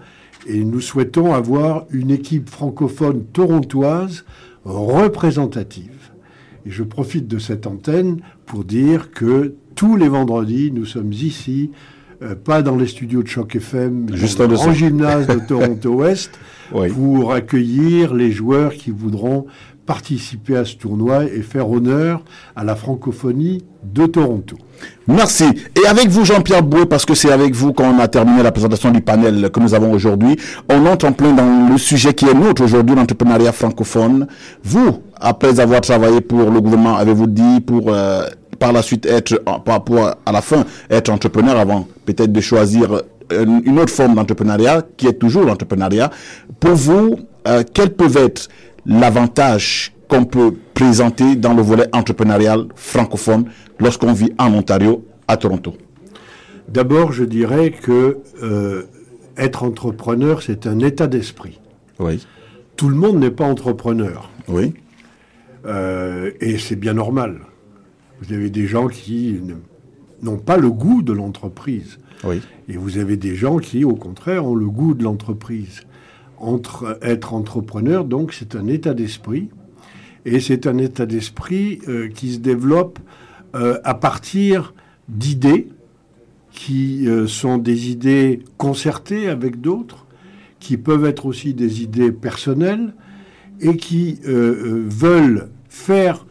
Et 0.46 0.64
nous 0.64 0.80
souhaitons 0.80 1.32
avoir 1.32 1.84
une 1.90 2.10
équipe 2.10 2.50
francophone 2.50 3.24
torontoise 3.32 4.24
représentative. 4.64 6.01
Et 6.66 6.70
je 6.70 6.82
profite 6.82 7.26
de 7.28 7.38
cette 7.38 7.66
antenne 7.66 8.20
pour 8.46 8.64
dire 8.64 9.10
que 9.10 9.54
tous 9.74 9.96
les 9.96 10.08
vendredis, 10.08 10.70
nous 10.72 10.84
sommes 10.86 11.12
ici, 11.12 11.70
euh, 12.22 12.34
pas 12.36 12.62
dans 12.62 12.76
les 12.76 12.86
studios 12.86 13.22
de 13.22 13.28
Choc 13.28 13.56
FM, 13.56 14.06
mais 14.10 14.16
Juste 14.16 14.38
dans 14.38 14.46
le 14.46 14.54
grand 14.54 14.72
gymnase 14.72 15.26
de 15.26 15.40
Toronto-Ouest, 15.48 16.38
Oui. 16.72 16.88
pour 16.90 17.32
accueillir 17.32 18.14
les 18.14 18.30
joueurs 18.30 18.74
qui 18.74 18.90
voudront 18.90 19.46
participer 19.92 20.56
à 20.56 20.64
ce 20.64 20.74
tournoi 20.76 21.24
et 21.24 21.42
faire 21.42 21.70
honneur 21.70 22.22
à 22.56 22.64
la 22.64 22.74
francophonie 22.74 23.62
de 23.84 24.06
Toronto. 24.06 24.56
Merci. 25.06 25.44
Et 25.78 25.86
avec 25.86 26.08
vous, 26.08 26.24
Jean-Pierre 26.24 26.62
Boué, 26.62 26.86
parce 26.86 27.04
que 27.04 27.14
c'est 27.14 27.30
avec 27.30 27.54
vous 27.54 27.74
qu'on 27.74 27.98
a 27.98 28.08
terminé 28.08 28.42
la 28.42 28.52
présentation 28.52 28.90
du 28.90 29.02
panel 29.02 29.50
que 29.50 29.60
nous 29.60 29.74
avons 29.74 29.92
aujourd'hui, 29.92 30.38
on 30.70 30.86
entre 30.86 31.06
en 31.06 31.12
plein 31.12 31.34
dans 31.34 31.68
le 31.70 31.76
sujet 31.76 32.14
qui 32.14 32.24
est 32.24 32.32
nôtre 32.32 32.62
aujourd'hui, 32.64 32.96
l'entrepreneuriat 32.96 33.52
francophone. 33.52 34.26
Vous, 34.64 35.02
après 35.20 35.60
avoir 35.60 35.82
travaillé 35.82 36.22
pour 36.22 36.50
le 36.50 36.58
gouvernement, 36.62 36.96
avez-vous 36.96 37.26
dit 37.26 37.60
pour 37.60 37.92
euh, 37.92 38.24
par 38.58 38.72
la 38.72 38.80
suite 38.80 39.04
être, 39.04 39.42
par 39.44 39.74
rapport 39.74 40.14
à 40.24 40.32
la 40.32 40.40
fin, 40.40 40.64
être 40.88 41.10
entrepreneur 41.10 41.58
avant 41.58 41.86
peut-être 42.06 42.32
de 42.32 42.40
choisir 42.40 42.92
euh, 42.94 43.60
une 43.62 43.78
autre 43.78 43.92
forme 43.92 44.14
d'entrepreneuriat 44.14 44.84
qui 44.96 45.06
est 45.06 45.18
toujours 45.18 45.44
l'entrepreneuriat. 45.44 46.10
Pour 46.60 46.76
vous, 46.76 47.18
euh, 47.48 47.62
quels 47.74 47.90
peuvent 47.90 48.16
être 48.16 48.48
l'avantage 48.86 49.94
qu'on 50.08 50.24
peut 50.24 50.54
présenter 50.74 51.36
dans 51.36 51.54
le 51.54 51.62
volet 51.62 51.86
entrepreneurial 51.92 52.66
francophone 52.74 53.46
lorsqu'on 53.78 54.12
vit 54.12 54.32
en 54.38 54.52
Ontario, 54.52 55.04
à 55.28 55.36
Toronto 55.36 55.74
D'abord, 56.68 57.12
je 57.12 57.24
dirais 57.24 57.70
que 57.70 58.18
euh, 58.42 58.82
être 59.36 59.62
entrepreneur, 59.62 60.42
c'est 60.42 60.66
un 60.66 60.78
état 60.80 61.06
d'esprit. 61.06 61.60
Oui. 61.98 62.26
Tout 62.76 62.88
le 62.88 62.96
monde 62.96 63.18
n'est 63.18 63.30
pas 63.30 63.44
entrepreneur. 63.44 64.30
Oui. 64.48 64.74
Euh, 65.66 66.30
et 66.40 66.58
c'est 66.58 66.76
bien 66.76 66.94
normal. 66.94 67.40
Vous 68.20 68.32
avez 68.32 68.50
des 68.50 68.66
gens 68.66 68.88
qui 68.88 69.40
n'ont 70.22 70.38
pas 70.38 70.56
le 70.56 70.70
goût 70.70 71.02
de 71.02 71.12
l'entreprise. 71.12 71.98
Oui. 72.24 72.40
Et 72.68 72.76
vous 72.76 72.98
avez 72.98 73.16
des 73.16 73.34
gens 73.34 73.58
qui, 73.58 73.84
au 73.84 73.94
contraire, 73.94 74.46
ont 74.46 74.54
le 74.54 74.68
goût 74.68 74.94
de 74.94 75.02
l'entreprise. 75.04 75.82
Entre, 76.42 76.98
être 77.02 77.34
entrepreneur, 77.34 78.04
donc, 78.04 78.32
c'est 78.32 78.56
un 78.56 78.66
état 78.66 78.94
d'esprit. 78.94 79.48
Et 80.24 80.40
c'est 80.40 80.66
un 80.66 80.78
état 80.78 81.06
d'esprit 81.06 81.80
euh, 81.88 82.08
qui 82.08 82.34
se 82.34 82.38
développe 82.38 82.98
euh, 83.54 83.78
à 83.84 83.94
partir 83.94 84.74
d'idées 85.08 85.68
qui 86.52 87.08
euh, 87.08 87.26
sont 87.26 87.58
des 87.58 87.90
idées 87.90 88.40
concertées 88.56 89.28
avec 89.28 89.60
d'autres, 89.60 90.06
qui 90.60 90.76
peuvent 90.76 91.06
être 91.06 91.26
aussi 91.26 91.54
des 91.54 91.82
idées 91.82 92.12
personnelles 92.12 92.94
et 93.60 93.76
qui 93.76 94.18
veulent 94.24 95.48
faire 95.68 96.26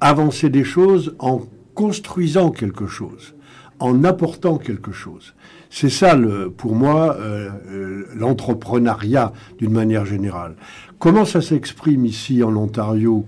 avancer 0.00 0.48
des 0.48 0.64
choses 0.64 1.14
en 1.18 1.42
construisant 1.74 2.50
quelque 2.50 2.86
chose, 2.86 3.34
en 3.80 4.04
apportant 4.04 4.58
quelque 4.58 4.92
chose. 4.92 5.34
C'est 5.70 5.90
ça, 5.90 6.14
le, 6.14 6.50
pour 6.50 6.74
moi, 6.74 7.16
euh, 7.18 7.50
euh, 7.70 8.04
l'entrepreneuriat 8.14 9.32
d'une 9.58 9.72
manière 9.72 10.06
générale. 10.06 10.54
Comment 10.98 11.24
ça 11.24 11.42
s'exprime 11.42 12.06
ici 12.06 12.42
en 12.42 12.56
Ontario 12.56 13.26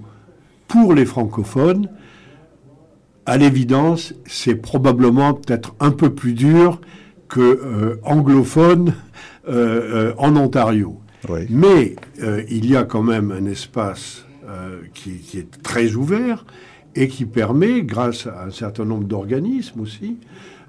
pour 0.68 0.94
les 0.94 1.04
francophones? 1.04 1.88
À 3.26 3.36
l'évidence, 3.36 4.14
c'est 4.26 4.54
probablement 4.54 5.34
peut-être 5.34 5.74
un 5.80 5.90
peu 5.90 6.14
plus 6.14 6.32
dur 6.32 6.80
que 7.28 7.40
euh, 7.40 7.96
anglophone 8.02 8.94
en 9.46 10.36
Ontario. 10.36 11.00
Mais 11.48 11.96
il 12.48 12.70
y 12.70 12.76
a 12.76 12.84
quand 12.84 13.02
même 13.02 13.32
un 13.32 13.44
espace 13.46 14.24
qui, 14.94 15.14
qui, 15.16 15.38
est 15.38 15.62
très 15.62 15.94
ouvert 15.94 16.44
et 16.94 17.08
qui 17.08 17.24
permet, 17.24 17.82
grâce 17.82 18.26
à 18.26 18.46
un 18.46 18.50
certain 18.50 18.84
nombre 18.84 19.04
d'organismes 19.04 19.80
aussi, 19.80 20.16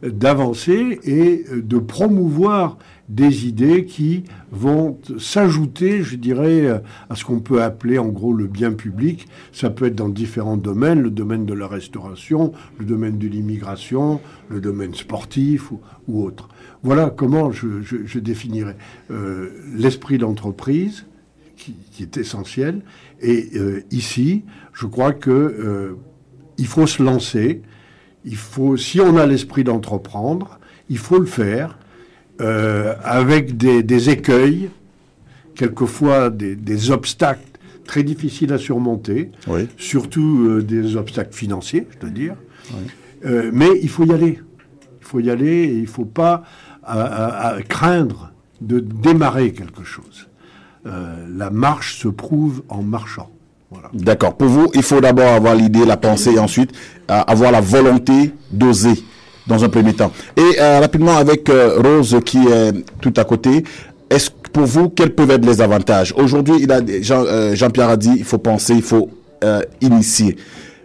d'avancer 0.04 1.00
et 1.04 1.46
de 1.54 1.78
promouvoir 1.78 2.78
des 3.12 3.46
idées 3.46 3.86
qui 3.86 4.24
vont 4.52 4.98
s'ajouter, 5.18 6.02
je 6.02 6.16
dirais, 6.16 6.82
à 7.10 7.16
ce 7.16 7.26
qu'on 7.26 7.40
peut 7.40 7.62
appeler 7.62 7.98
en 7.98 8.08
gros 8.08 8.34
le 8.34 8.48
bien 8.48 8.72
public. 8.72 9.28
Ça 9.52 9.70
peut 9.70 9.86
être 9.86 9.96
dans 9.96 10.10
différents 10.10 10.58
domaines, 10.58 11.02
le 11.02 11.12
domaine 11.12 11.46
de 11.46 11.54
la 11.54 11.68
restauration, 11.68 12.54
le 12.80 12.86
domaine 12.86 13.18
de 13.18 13.28
l'immigration, 13.28 14.22
le 14.50 14.62
domaine 14.62 14.96
sportif 14.96 15.72
ou, 15.72 16.24
autre. 16.24 16.48
Voilà 16.84 17.10
comment 17.10 17.52
je, 17.52 18.20
définirais 18.20 18.78
euh, 19.12 19.50
l'esprit 19.76 20.18
d'entreprise, 20.18 21.06
qui, 21.58 21.76
est 22.02 22.18
essentiel. 22.18 22.82
Et 23.22 23.50
euh, 23.56 23.84
ici, 23.92 24.44
je 24.74 24.88
crois 24.88 25.14
que 25.14 25.30
euh, 25.30 25.96
il 26.62 26.68
faut 26.68 26.86
se 26.88 27.02
lancer. 27.02 27.62
Il 28.24 28.38
faut, 28.38 28.78
si 28.78 29.02
on 29.02 29.18
a 29.18 29.26
l'esprit 29.26 29.64
d'entreprendre, 29.64 30.60
il 30.90 31.00
faut 31.00 31.18
le 31.18 31.26
faire 31.26 31.80
euh, 32.40 32.94
avec 33.04 33.58
des, 33.58 34.10
écueils, 34.10 34.70
quelquefois 35.56 36.30
des, 36.30 36.92
obstacles 36.92 37.42
très 37.84 38.04
difficiles 38.04 38.54
à 38.54 38.60
surmonter, 38.60 39.32
surtout 39.78 40.46
euh, 40.48 40.62
des 40.62 40.96
obstacles 40.96 41.34
financiers, 41.34 41.88
je 41.96 41.98
dois 41.98 42.10
dire. 42.12 42.36
Euh, 43.26 43.50
mais 43.52 43.70
il 43.82 43.90
faut 43.90 44.06
y 44.06 44.14
aller. 44.14 44.40
Il 45.02 45.08
faut 45.08 45.20
y 45.20 45.32
aller 45.32 45.64
et 45.64 45.74
il 45.74 45.82
ne 45.82 45.88
faut 45.88 46.06
pas 46.06 46.44
craindre 47.70 48.34
de 48.62 48.80
démarrer 48.80 49.52
quelque 49.52 49.84
chose. 49.84 50.30
la 50.86 51.50
marche 51.50 51.98
se 51.98 52.08
prouve 52.08 52.64
en 52.70 52.84
marchant. 52.84 53.32
D'accord. 53.94 54.36
Pour 54.36 54.48
vous, 54.48 54.70
il 54.74 54.84
faut 54.84 55.00
d'abord 55.02 55.30
avoir 55.30 55.56
l'idée, 55.56 55.86
la 55.86 55.98
pensée, 55.98 56.34
et 56.34 56.40
ensuite 56.40 56.72
euh, 57.10 57.22
avoir 57.28 57.52
la 57.52 57.62
volonté 57.62 58.32
d'oser 58.52 59.04
dans 59.48 59.64
un 59.64 59.70
premier 59.70 59.94
temps. 59.94 60.12
Et 60.36 60.60
euh, 60.60 60.80
rapidement 60.80 61.16
avec 61.16 61.50
euh, 61.50 61.80
Rose 61.82 62.18
qui 62.26 62.40
est 62.40 62.74
tout 63.02 63.14
à 63.18 63.24
côté, 63.24 63.64
est-ce 64.10 64.30
pour 64.54 64.66
vous 64.66 64.90
quels 64.90 65.16
peuvent 65.16 65.32
être 65.32 65.46
les 65.46 65.62
avantages? 65.62 66.14
Aujourd'hui, 66.18 66.56
il 66.60 66.72
a 66.72 66.82
Jean, 67.02 67.56
Jean-Pierre 67.56 67.90
a 67.90 67.98
dit, 67.98 68.14
il 68.18 68.26
faut 68.26 68.38
penser, 68.38 68.74
il 68.74 68.84
faut 68.84 69.10
initier. 69.80 70.36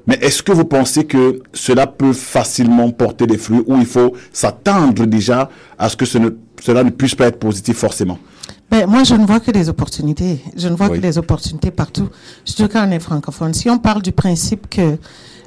Mais 0.06 0.16
est-ce 0.22 0.42
que 0.42 0.52
vous 0.52 0.64
pensez 0.64 1.04
que 1.04 1.40
cela 1.52 1.88
peut 1.88 2.12
facilement 2.12 2.90
porter 2.90 3.26
des 3.26 3.36
fruits 3.36 3.64
ou 3.66 3.76
il 3.76 3.86
faut 3.86 4.12
s'attendre 4.32 5.04
déjà 5.04 5.50
à 5.76 5.88
ce 5.88 5.96
que 5.96 6.06
cela 6.06 6.84
ne 6.84 6.90
puisse 6.90 7.16
pas 7.16 7.26
être 7.26 7.40
positif 7.40 7.76
forcément? 7.76 8.20
Ben, 8.70 8.86
moi, 8.86 9.04
je 9.04 9.14
ne 9.14 9.24
vois 9.24 9.40
que 9.40 9.52
des 9.52 9.68
opportunités. 9.68 10.40
Je 10.56 10.68
ne 10.68 10.74
vois 10.74 10.88
que 10.88 10.98
des 10.98 11.18
opportunités 11.18 11.70
partout. 11.70 12.08
Surtout 12.44 12.72
quand 12.72 12.88
on 12.88 12.90
est 12.90 12.98
francophone. 12.98 13.54
Si 13.54 13.70
on 13.70 13.78
parle 13.78 14.02
du 14.02 14.10
principe 14.12 14.68
que 14.68 14.98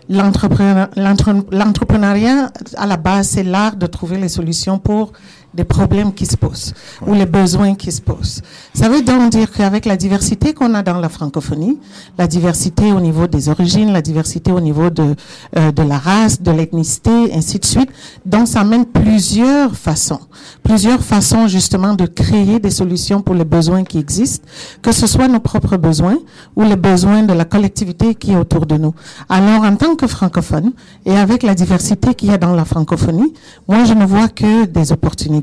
l'entrepreneuriat, 0.10 2.50
à 2.78 2.88
la 2.88 2.98
base, 2.98 3.30
c'est 3.30 3.44
l'art 3.44 3.76
de 3.76 3.88
trouver 3.88 4.18
les 4.18 4.30
solutions 4.30 4.80
pour 4.80 5.12
des 5.54 5.64
problèmes 5.64 6.14
qui 6.14 6.26
se 6.26 6.38
posent 6.38 6.74
ou 7.06 7.14
les 7.14 7.26
besoins 7.26 7.76
qui 7.76 7.92
se 7.92 8.02
posent. 8.02 8.42
Ça 8.74 8.88
veut 8.88 9.02
donc 9.02 9.32
dire 9.32 9.52
qu'avec 9.52 9.86
la 9.86 9.98
diversité 9.98 10.54
qu'on 10.54 10.74
a 10.74 10.84
dans 10.84 11.00
la 11.00 11.10
francophonie, 11.10 11.80
la 12.18 12.28
diversité 12.28 12.92
au 12.92 13.00
niveau 13.00 13.28
des 13.28 13.50
origines, 13.50 13.92
la 13.92 14.02
diversité 14.02 14.52
au 14.52 14.60
niveau 14.60 14.90
de, 14.90 15.16
euh, 15.58 15.72
de 15.72 15.84
la 15.84 15.98
race, 15.98 16.42
de 16.42 16.52
l'ethnicité, 16.52 17.34
ainsi 17.34 17.58
de 17.60 17.66
suite, 17.66 17.90
donc 18.26 18.48
ça 18.48 18.64
mène 18.64 18.86
plusieurs 18.86 19.76
façons, 19.76 20.20
plusieurs 20.64 21.02
façons 21.02 21.48
justement 21.48 21.94
de 21.96 22.06
créer 22.06 22.60
des 22.60 22.70
solutions 22.70 23.22
pour 23.22 23.36
les 23.36 23.46
besoins 23.46 23.84
qui 23.84 23.98
existent, 23.98 24.46
que 24.82 24.92
ce 24.92 25.08
soit 25.08 25.28
nos 25.28 25.40
propres 25.40 25.78
besoins 25.78 26.18
ou 26.56 26.64
les 26.64 26.76
besoins 26.76 27.24
de 27.24 27.34
la 27.34 27.46
collectivité 27.46 28.14
qui 28.14 28.32
est 28.32 28.38
autour 28.38 28.66
de 28.68 28.76
nous. 28.76 28.94
Alors 29.30 29.64
en 29.64 29.76
tant 29.76 29.96
que 29.96 30.06
francophone 30.08 30.74
et 31.06 31.18
avec 31.18 31.42
la 31.44 31.56
diversité 31.56 32.14
qu'il 32.14 32.30
y 32.30 32.34
a 32.34 32.38
dans 32.38 32.54
la 32.54 32.66
francophonie, 32.66 33.34
moi 33.68 33.84
je 33.84 33.94
ne 33.94 34.06
vois 34.06 34.28
que 34.28 34.66
des 34.66 34.92
opportunités 34.92 35.39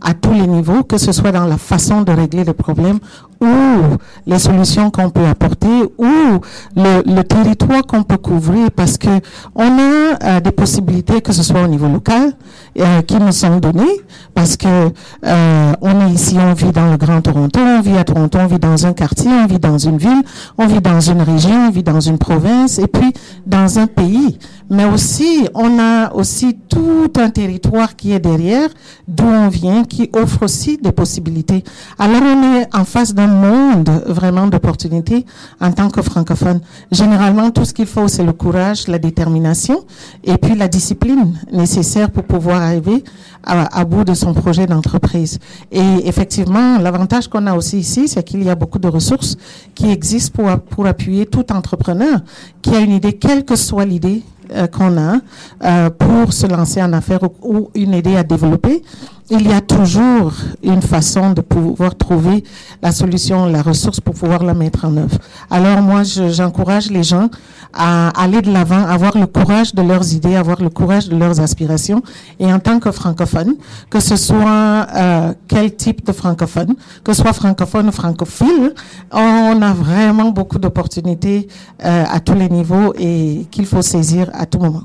à 0.00 0.14
tous 0.14 0.32
les 0.32 0.46
niveaux, 0.46 0.82
que 0.82 0.98
ce 0.98 1.12
soit 1.12 1.32
dans 1.32 1.46
la 1.46 1.58
façon 1.58 2.02
de 2.02 2.12
régler 2.12 2.44
les 2.44 2.54
problèmes 2.54 2.98
ou 3.40 3.96
les 4.26 4.38
solutions 4.38 4.90
qu'on 4.90 5.10
peut 5.10 5.26
apporter 5.26 5.82
ou 5.98 6.40
le, 6.76 7.22
territoire 7.22 7.86
qu'on 7.86 8.02
peut 8.02 8.16
couvrir 8.16 8.70
parce 8.70 8.98
que 8.98 9.08
on 9.54 9.78
a 9.78 10.24
euh, 10.24 10.40
des 10.40 10.50
possibilités 10.50 11.20
que 11.20 11.32
ce 11.32 11.42
soit 11.42 11.62
au 11.62 11.66
niveau 11.66 11.88
local 11.88 12.32
euh, 12.78 13.02
qui 13.02 13.16
nous 13.16 13.32
sont 13.32 13.58
données 13.58 14.00
parce 14.34 14.56
que 14.56 14.90
euh, 15.26 15.72
on 15.80 16.06
est 16.06 16.10
ici, 16.12 16.36
on 16.38 16.52
vit 16.54 16.72
dans 16.72 16.90
le 16.90 16.96
Grand 16.96 17.20
Toronto, 17.20 17.60
on 17.60 17.80
vit 17.80 17.96
à 17.96 18.04
Toronto, 18.04 18.38
on 18.40 18.46
vit 18.46 18.58
dans 18.58 18.86
un 18.86 18.92
quartier, 18.92 19.30
on 19.30 19.46
vit 19.46 19.58
dans 19.58 19.78
une 19.78 19.98
ville, 19.98 20.22
on 20.58 20.66
vit 20.66 20.80
dans 20.80 21.00
une 21.00 21.22
région, 21.22 21.68
on 21.68 21.70
vit 21.70 21.82
dans 21.82 22.00
une 22.00 22.18
province 22.18 22.78
et 22.78 22.86
puis 22.86 23.12
dans 23.46 23.78
un 23.78 23.86
pays. 23.86 24.38
Mais 24.70 24.84
aussi, 24.84 25.48
on 25.54 25.78
a 25.80 26.12
aussi 26.14 26.56
tout 26.68 27.12
un 27.16 27.28
territoire 27.30 27.96
qui 27.96 28.12
est 28.12 28.20
derrière, 28.20 28.68
d'où 29.08 29.24
on 29.24 29.48
vient, 29.48 29.84
qui 29.84 30.10
offre 30.12 30.44
aussi 30.44 30.78
des 30.78 30.92
possibilités. 30.92 31.64
Alors 31.98 32.22
on 32.22 32.54
est 32.54 32.68
en 32.74 32.84
face 32.84 33.14
d'un 33.14 33.29
monde 33.30 33.90
vraiment 34.06 34.46
d'opportunités 34.46 35.24
en 35.60 35.72
tant 35.72 35.90
que 35.90 36.02
francophone. 36.02 36.60
Généralement, 36.90 37.50
tout 37.50 37.64
ce 37.64 37.72
qu'il 37.72 37.86
faut, 37.86 38.08
c'est 38.08 38.24
le 38.24 38.32
courage, 38.32 38.88
la 38.88 38.98
détermination 38.98 39.84
et 40.24 40.36
puis 40.36 40.54
la 40.54 40.68
discipline 40.68 41.38
nécessaire 41.52 42.10
pour 42.10 42.24
pouvoir 42.24 42.62
arriver 42.62 43.04
à, 43.42 43.84
bout 43.84 44.04
de 44.04 44.14
son 44.14 44.34
projet 44.34 44.66
d'entreprise. 44.66 45.38
Et 45.72 46.06
effectivement, 46.08 46.78
l'avantage 46.78 47.28
qu'on 47.28 47.46
a 47.46 47.54
aussi 47.54 47.78
ici, 47.78 48.06
c'est 48.06 48.22
qu'il 48.22 48.42
y 48.42 48.50
a 48.50 48.54
beaucoup 48.54 48.78
de 48.78 48.88
ressources 48.88 49.36
qui 49.74 49.90
existent 49.90 50.42
pour, 50.42 50.58
pour 50.60 50.86
appuyer 50.86 51.26
tout 51.26 51.50
entrepreneur 51.52 52.20
qui 52.60 52.74
a 52.74 52.80
une 52.80 52.92
idée, 52.92 53.14
quelle 53.14 53.44
que 53.44 53.56
soit 53.56 53.86
l'idée 53.86 54.22
euh, 54.52 54.66
qu'on 54.66 54.98
a, 54.98 55.18
euh, 55.64 55.90
pour 55.90 56.32
se 56.32 56.46
lancer 56.46 56.82
en 56.82 56.92
affaires 56.92 57.20
ou 57.42 57.70
une 57.74 57.94
idée 57.94 58.16
à 58.16 58.24
développer 58.24 58.82
il 59.30 59.48
y 59.48 59.52
a 59.52 59.60
toujours 59.60 60.32
une 60.62 60.82
façon 60.82 61.30
de 61.30 61.40
pouvoir 61.40 61.94
trouver 61.96 62.42
la 62.82 62.90
solution, 62.90 63.46
la 63.46 63.62
ressource 63.62 64.00
pour 64.00 64.14
pouvoir 64.14 64.42
la 64.42 64.54
mettre 64.54 64.84
en 64.84 64.96
œuvre. 64.96 65.18
Alors 65.50 65.80
moi, 65.82 66.02
j'encourage 66.02 66.90
les 66.90 67.04
gens 67.04 67.30
à 67.72 68.08
aller 68.20 68.42
de 68.42 68.50
l'avant, 68.52 68.84
avoir 68.84 69.16
le 69.16 69.26
courage 69.26 69.72
de 69.74 69.82
leurs 69.82 70.12
idées, 70.12 70.34
avoir 70.34 70.60
le 70.60 70.68
courage 70.68 71.08
de 71.08 71.16
leurs 71.16 71.38
aspirations. 71.40 72.02
Et 72.40 72.52
en 72.52 72.58
tant 72.58 72.80
que 72.80 72.90
francophone, 72.90 73.54
que 73.88 74.00
ce 74.00 74.16
soit 74.16 74.86
euh, 74.96 75.32
quel 75.46 75.76
type 75.76 76.04
de 76.04 76.12
francophone, 76.12 76.74
que 77.04 77.12
ce 77.12 77.22
soit 77.22 77.32
francophone 77.32 77.88
ou 77.88 77.92
francophile, 77.92 78.74
on 79.12 79.62
a 79.62 79.72
vraiment 79.72 80.30
beaucoup 80.30 80.58
d'opportunités 80.58 81.46
euh, 81.84 82.04
à 82.10 82.18
tous 82.18 82.34
les 82.34 82.48
niveaux 82.48 82.92
et 82.98 83.46
qu'il 83.52 83.66
faut 83.66 83.82
saisir 83.82 84.28
à 84.32 84.46
tout 84.46 84.58
moment. 84.58 84.82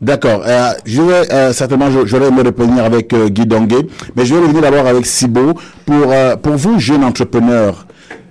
D'accord. 0.00 0.42
Euh, 0.46 0.70
je 0.84 1.02
vais 1.02 1.32
euh, 1.32 1.52
certainement, 1.52 1.88
aimé 1.88 2.42
revenir 2.42 2.84
avec 2.84 3.12
euh, 3.12 3.28
Guy 3.28 3.46
Donguet, 3.46 3.86
mais 4.14 4.24
je 4.24 4.34
vais 4.34 4.40
revenir 4.40 4.62
d'abord 4.62 4.86
avec 4.86 5.04
Sibo. 5.06 5.54
Pour 5.84 6.14
pour 6.42 6.56
vous, 6.56 6.78
jeunes 6.78 7.02
entrepreneurs, 7.04 7.86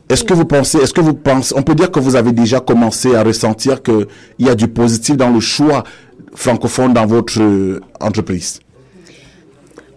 est-ce 0.09 0.23
que 0.23 0.33
vous 0.33 0.45
pensez, 0.45 0.77
est-ce 0.77 0.93
que 0.93 1.01
vous 1.01 1.13
pensez, 1.13 1.53
on 1.57 1.63
peut 1.63 1.75
dire 1.75 1.91
que 1.91 1.99
vous 1.99 2.15
avez 2.15 2.31
déjà 2.31 2.61
commencé 2.61 3.15
à 3.15 3.23
ressentir 3.23 3.83
que 3.83 4.07
il 4.39 4.45
y 4.47 4.49
a 4.49 4.55
du 4.55 4.67
positif 4.69 5.17
dans 5.17 5.29
le 5.29 5.41
choix 5.41 5.83
francophones 6.33 6.93
dans 6.93 7.05
votre 7.05 7.41
entreprise? 7.99 8.59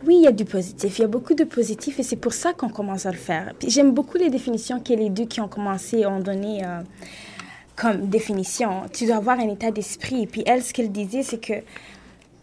Oui, 0.07 0.17
il 0.19 0.25
y 0.25 0.27
a 0.27 0.33
du 0.33 0.45
positif. 0.45 0.99
Il 0.99 1.03
y 1.03 1.05
a 1.05 1.09
beaucoup 1.09 1.35
de 1.35 1.45
positif 1.45 2.01
et 2.01 2.03
c'est 2.03 2.17
pour 2.17 2.33
ça 2.33 2.53
qu'on 2.53 2.71
commence 2.71 3.07
à 3.07 3.13
le 3.13 3.17
faire. 3.17 3.53
J'aime 3.65 3.93
beaucoup 3.93 4.19
les 4.19 4.29
définitions 4.29 4.81
que 4.81 4.93
les 4.93 5.09
deux 5.09 5.27
qui 5.27 5.41
ont 5.41 5.47
commencé 5.47 6.05
ont 6.05 6.19
donné 6.19 6.65
euh, 6.65 6.81
comme 7.81 8.09
définition. 8.09 8.83
Tu 8.93 9.07
dois 9.07 9.17
avoir 9.17 9.39
un 9.39 9.49
état 9.49 9.71
d'esprit. 9.71 10.27
Puis 10.27 10.43
elle, 10.45 10.63
ce 10.63 10.75
qu'elle 10.75 10.93
disait, 10.93 11.23
c'est 11.23 11.41
que 11.41 11.55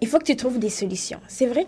il 0.02 0.08
faut 0.08 0.18
que 0.18 0.24
tu 0.24 0.36
trouves 0.36 0.58
des 0.58 0.70
solutions. 0.70 1.20
C'est 1.28 1.46
vrai 1.46 1.68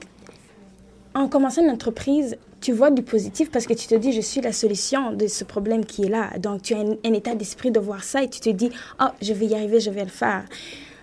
qu'en 1.14 1.28
commençant 1.28 1.64
une 1.64 1.70
entreprise, 1.70 2.38
tu 2.62 2.72
vois 2.72 2.90
du 2.90 3.04
positif 3.04 3.52
parce 3.52 3.68
que 3.68 3.74
tu 3.74 3.88
te 3.88 3.96
dis, 3.96 4.12
je 4.12 4.22
suis 4.22 4.42
la 4.42 4.54
solution 4.54 5.14
de 5.14 5.28
ce 5.28 5.44
problème 5.44 5.86
qui 5.86 6.04
est 6.04 6.10
là. 6.10 6.32
Donc, 6.40 6.64
tu 6.64 6.74
as 6.74 6.80
un, 6.80 7.14
état 7.14 7.36
d'esprit 7.36 7.72
de 7.72 7.80
voir 7.80 8.04
ça 8.04 8.24
et 8.24 8.30
tu 8.30 8.40
te 8.40 8.50
dis, 8.50 8.72
oh, 9.00 9.08
je 9.22 9.34
vais 9.34 9.46
y 9.46 9.56
arriver, 9.56 9.80
je 9.80 9.92
vais 9.92 10.04
le 10.04 10.10
faire. 10.10 10.46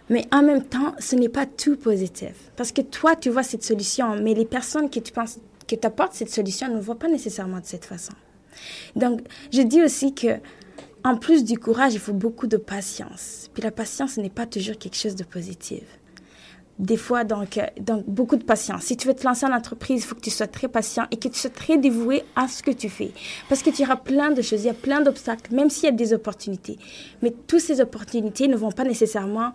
Mais 0.09 0.25
en 0.33 0.43
même 0.43 0.65
temps, 0.65 0.95
ce 0.99 1.17
n'est 1.17 1.29
pas 1.29 1.47
tout 1.47 1.77
positif. 1.77 2.35
Parce 2.57 2.73
que 2.73 2.83
toi, 2.83 3.15
tu 3.17 3.31
vois 3.31 3.43
cette 3.43 3.65
solution, 3.65 4.17
mais 4.17 4.35
les 4.35 4.45
personnes 4.45 4.91
que 4.91 5.01
tu 5.01 5.13
penses 5.13 5.39
que 5.67 5.77
t'apportent 5.77 6.15
cette 6.15 6.31
solution 6.31 6.69
ne 6.73 6.81
voient 6.81 6.99
pas 6.99 7.09
nécessairement 7.09 7.59
de 7.59 7.67
cette 7.67 7.85
façon. 7.85 8.13
Donc, 8.95 9.21
je 9.53 9.63
dis 9.63 9.83
aussi 9.83 10.15
que, 10.15 10.39
en 11.07 11.17
plus 11.17 11.45
du 11.45 11.57
courage, 11.57 11.95
il 11.95 12.01
faut 12.01 12.13
beaucoup 12.13 12.49
de 12.49 12.57
patience. 12.57 13.49
Puis 13.55 13.63
la 13.63 13.71
patience 13.71 14.17
n'est 14.17 14.29
pas 14.29 14.45
toujours 14.45 14.77
quelque 14.77 14.97
chose 14.97 15.15
de 15.15 15.23
positif 15.23 15.85
des 16.79 16.97
fois, 16.97 17.25
donc, 17.25 17.57
euh, 17.57 17.67
donc, 17.81 18.05
beaucoup 18.07 18.37
de 18.37 18.45
patience. 18.45 18.83
Si 18.83 18.97
tu 18.97 19.09
veux 19.09 19.15
te 19.15 19.25
lancer 19.27 19.47
en 19.47 19.53
entreprise, 19.53 20.03
il 20.03 20.07
faut 20.07 20.15
que 20.15 20.21
tu 20.21 20.31
sois 20.31 20.47
très 20.47 20.69
patient 20.69 21.07
et 21.11 21.17
que 21.17 21.29
tu 21.29 21.39
sois 21.39 21.51
très 21.51 21.79
dévoué 21.79 22.25
à 22.35 22.49
ce 22.49 22.63
que 22.63 22.71
tu 22.71 22.89
fais. 22.89 23.13
Parce 23.49 23.63
que 23.63 23.71
tu 23.71 23.83
auras 23.83 23.97
plein 23.97 24.31
de 24.31 24.43
choses, 24.43 24.63
il 24.63 24.67
y 24.67 24.71
a 24.71 24.75
plein 24.75 25.01
d'obstacles, 25.01 25.55
même 25.55 25.71
s'il 25.71 25.85
y 25.85 25.89
a 25.89 25.93
des 25.93 26.13
opportunités. 26.13 26.79
Mais 27.23 27.33
toutes 27.47 27.61
ces 27.61 27.81
opportunités 27.81 28.47
ne 28.49 28.57
vont 28.57 28.73
pas 28.73 28.85
nécessairement 28.85 29.53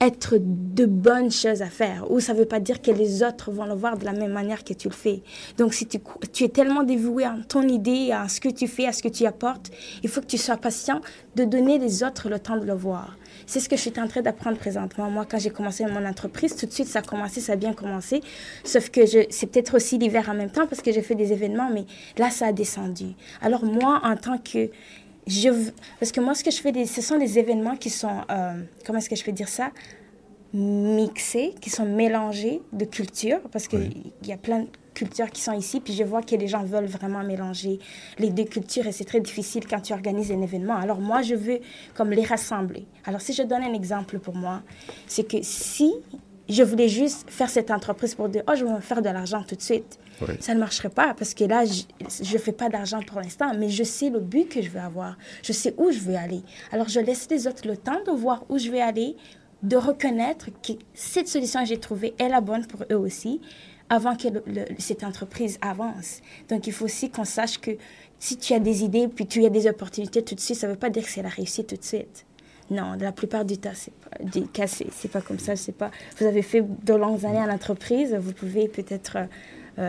être 0.00 0.36
de 0.40 0.86
bonnes 0.86 1.30
choses 1.30 1.62
à 1.62 1.66
faire. 1.66 2.10
Ou 2.10 2.20
ça 2.20 2.34
ne 2.34 2.38
veut 2.38 2.44
pas 2.44 2.60
dire 2.60 2.82
que 2.82 2.90
les 2.90 3.22
autres 3.22 3.50
vont 3.50 3.64
le 3.64 3.74
voir 3.74 3.96
de 3.96 4.04
la 4.04 4.12
même 4.12 4.32
manière 4.32 4.64
que 4.64 4.74
tu 4.74 4.88
le 4.88 4.94
fais. 4.94 5.22
Donc, 5.56 5.74
si 5.74 5.86
tu, 5.86 6.44
es 6.44 6.48
tellement 6.48 6.82
dévoué 6.82 7.24
à 7.24 7.36
ton 7.48 7.62
idée, 7.62 8.12
à 8.12 8.28
ce 8.28 8.40
que 8.40 8.48
tu 8.48 8.66
fais, 8.66 8.86
à 8.86 8.92
ce 8.92 9.02
que 9.02 9.08
tu 9.08 9.24
apportes, 9.26 9.70
il 10.02 10.08
faut 10.08 10.20
que 10.20 10.26
tu 10.26 10.38
sois 10.38 10.56
patient 10.56 11.00
de 11.36 11.44
donner 11.44 11.78
les 11.78 12.02
autres 12.02 12.28
le 12.28 12.38
temps 12.38 12.56
de 12.56 12.66
le 12.66 12.74
voir. 12.74 13.16
C'est 13.46 13.60
ce 13.60 13.68
que 13.68 13.76
je 13.76 13.82
suis 13.82 13.92
en 13.98 14.08
train 14.08 14.22
d'apprendre 14.22 14.56
présentement. 14.56 15.10
Moi, 15.10 15.26
quand 15.28 15.38
j'ai 15.38 15.50
commencé 15.50 15.84
mon 15.86 16.04
entreprise, 16.06 16.56
tout 16.56 16.66
de 16.66 16.72
suite, 16.72 16.88
ça 16.88 17.00
a 17.00 17.02
commencé, 17.02 17.40
ça 17.40 17.52
a 17.52 17.56
bien 17.56 17.72
commencé. 17.72 18.20
Sauf 18.64 18.90
que 18.90 19.06
c'est 19.06 19.46
peut-être 19.46 19.76
aussi 19.76 19.98
l'hiver 19.98 20.28
en 20.28 20.34
même 20.34 20.50
temps 20.50 20.66
parce 20.66 20.82
que 20.82 20.92
j'ai 20.92 21.02
fait 21.02 21.14
des 21.14 21.32
événements, 21.32 21.70
mais 21.72 21.84
là, 22.18 22.30
ça 22.30 22.46
a 22.46 22.52
descendu. 22.52 23.14
Alors 23.40 23.64
moi, 23.64 24.00
en 24.04 24.16
tant 24.16 24.38
que... 24.38 24.70
Je, 25.26 25.70
parce 25.98 26.12
que 26.12 26.20
moi, 26.20 26.34
ce 26.34 26.44
que 26.44 26.50
je 26.50 26.60
fais, 26.60 26.84
ce 26.86 27.00
sont 27.00 27.18
des 27.18 27.38
événements 27.38 27.76
qui 27.76 27.90
sont... 27.90 28.22
Euh, 28.30 28.62
comment 28.84 28.98
est-ce 28.98 29.08
que 29.08 29.16
je 29.16 29.24
peux 29.24 29.32
dire 29.32 29.48
ça? 29.48 29.70
Mixés, 30.52 31.54
qui 31.60 31.70
sont 31.70 31.86
mélangés 31.86 32.62
de 32.72 32.84
cultures, 32.84 33.40
parce 33.50 33.66
qu'il 33.66 33.90
il 34.22 34.28
y 34.28 34.32
a 34.32 34.36
plein 34.36 34.60
de 34.60 34.68
cultures 34.94 35.30
qui 35.30 35.42
sont 35.42 35.52
ici, 35.52 35.80
puis 35.80 35.92
je 35.92 36.04
vois 36.04 36.22
que 36.22 36.36
les 36.36 36.46
gens 36.46 36.62
veulent 36.64 36.86
vraiment 36.86 37.22
mélanger 37.24 37.80
les 38.18 38.30
deux 38.30 38.44
cultures 38.44 38.86
et 38.86 38.92
c'est 38.92 39.04
très 39.04 39.20
difficile 39.20 39.66
quand 39.66 39.80
tu 39.80 39.92
organises 39.92 40.30
un 40.30 40.40
événement. 40.40 40.76
Alors 40.76 41.00
moi, 41.00 41.22
je 41.22 41.34
veux 41.34 41.58
comme 41.94 42.10
les 42.10 42.24
rassembler. 42.24 42.86
Alors 43.04 43.20
si 43.20 43.32
je 43.32 43.42
donne 43.42 43.62
un 43.62 43.74
exemple 43.74 44.20
pour 44.20 44.36
moi, 44.36 44.62
c'est 45.06 45.28
que 45.28 45.38
si 45.42 45.92
je 46.48 46.62
voulais 46.62 46.88
juste 46.88 47.28
faire 47.28 47.50
cette 47.50 47.70
entreprise 47.70 48.14
pour 48.14 48.28
dire, 48.28 48.42
oh, 48.48 48.52
je 48.56 48.64
vais 48.64 48.72
me 48.72 48.80
faire 48.80 49.02
de 49.02 49.08
l'argent 49.08 49.42
tout 49.42 49.56
de 49.56 49.62
suite, 49.62 49.98
ça 50.40 50.54
ne 50.54 50.60
marcherait 50.60 50.90
pas 50.90 51.14
parce 51.14 51.34
que 51.34 51.44
là, 51.44 51.64
je 51.64 52.32
ne 52.32 52.38
fais 52.38 52.52
pas 52.52 52.68
d'argent 52.68 53.00
pour 53.02 53.20
l'instant, 53.20 53.52
mais 53.56 53.68
je 53.68 53.84
sais 53.84 54.10
le 54.10 54.20
but 54.20 54.48
que 54.48 54.62
je 54.62 54.70
veux 54.70 54.80
avoir. 54.80 55.16
Je 55.42 55.52
sais 55.52 55.74
où 55.78 55.90
je 55.90 55.98
veux 55.98 56.16
aller. 56.16 56.42
Alors 56.72 56.88
je 56.88 57.00
laisse 57.00 57.28
les 57.30 57.46
autres 57.46 57.66
le 57.66 57.76
temps 57.76 58.02
de 58.06 58.12
voir 58.12 58.44
où 58.48 58.58
je 58.58 58.70
vais 58.70 58.80
aller, 58.80 59.16
de 59.62 59.76
reconnaître 59.76 60.50
que 60.62 60.72
cette 60.92 61.28
solution 61.28 61.60
que 61.60 61.68
j'ai 61.68 61.80
trouvée 61.80 62.14
est 62.18 62.28
la 62.28 62.40
bonne 62.40 62.66
pour 62.66 62.84
eux 62.90 62.96
aussi 62.96 63.40
avant 63.90 64.16
que 64.16 64.28
cette 64.78 65.04
entreprise 65.04 65.58
avance. 65.60 66.20
Donc, 66.48 66.66
il 66.66 66.72
faut 66.72 66.86
aussi 66.86 67.10
qu'on 67.10 67.24
sache 67.24 67.58
que 67.58 67.72
si 68.18 68.36
tu 68.36 68.54
as 68.54 68.58
des 68.58 68.82
idées, 68.82 69.08
puis 69.08 69.26
tu 69.26 69.44
as 69.44 69.50
des 69.50 69.66
opportunités 69.66 70.22
tout 70.22 70.34
de 70.34 70.40
suite, 70.40 70.56
ça 70.56 70.66
ne 70.66 70.72
veut 70.72 70.78
pas 70.78 70.90
dire 70.90 71.02
que 71.02 71.10
c'est 71.10 71.22
la 71.22 71.28
réussite 71.28 71.66
tout 71.66 71.76
de 71.76 71.84
suite. 71.84 72.24
Non, 72.70 72.94
la 72.98 73.12
plupart 73.12 73.44
du 73.44 73.58
temps, 73.58 73.72
c'est 73.74 73.92
pas, 73.92 74.40
cas, 74.52 74.66
c'est 74.66 75.10
pas 75.10 75.20
comme 75.20 75.38
ça. 75.38 75.54
C'est 75.54 75.72
pas. 75.72 75.90
Vous 76.18 76.24
avez 76.24 76.40
fait 76.40 76.62
de 76.62 76.94
longues 76.94 77.26
années 77.26 77.38
à 77.38 77.46
l'entreprise, 77.46 78.14
vous 78.14 78.32
pouvez 78.32 78.68
peut-être 78.68 79.16
euh, 79.16 79.26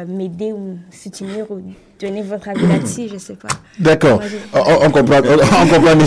m'aider 0.08 0.54
ou 0.54 0.78
soutenir 0.92 1.50
ou 1.52 1.62
donner 2.00 2.22
votre 2.22 2.50
avis 2.50 2.68
là-dessus, 2.68 3.04
je 3.14 3.18
sais 3.18 3.34
pas. 3.36 3.48
D'accord. 3.80 4.20
On, 4.54 4.90
comprend, 4.90 5.18
on, 5.18 5.68
comprend, 5.68 5.96
mais 5.96 6.06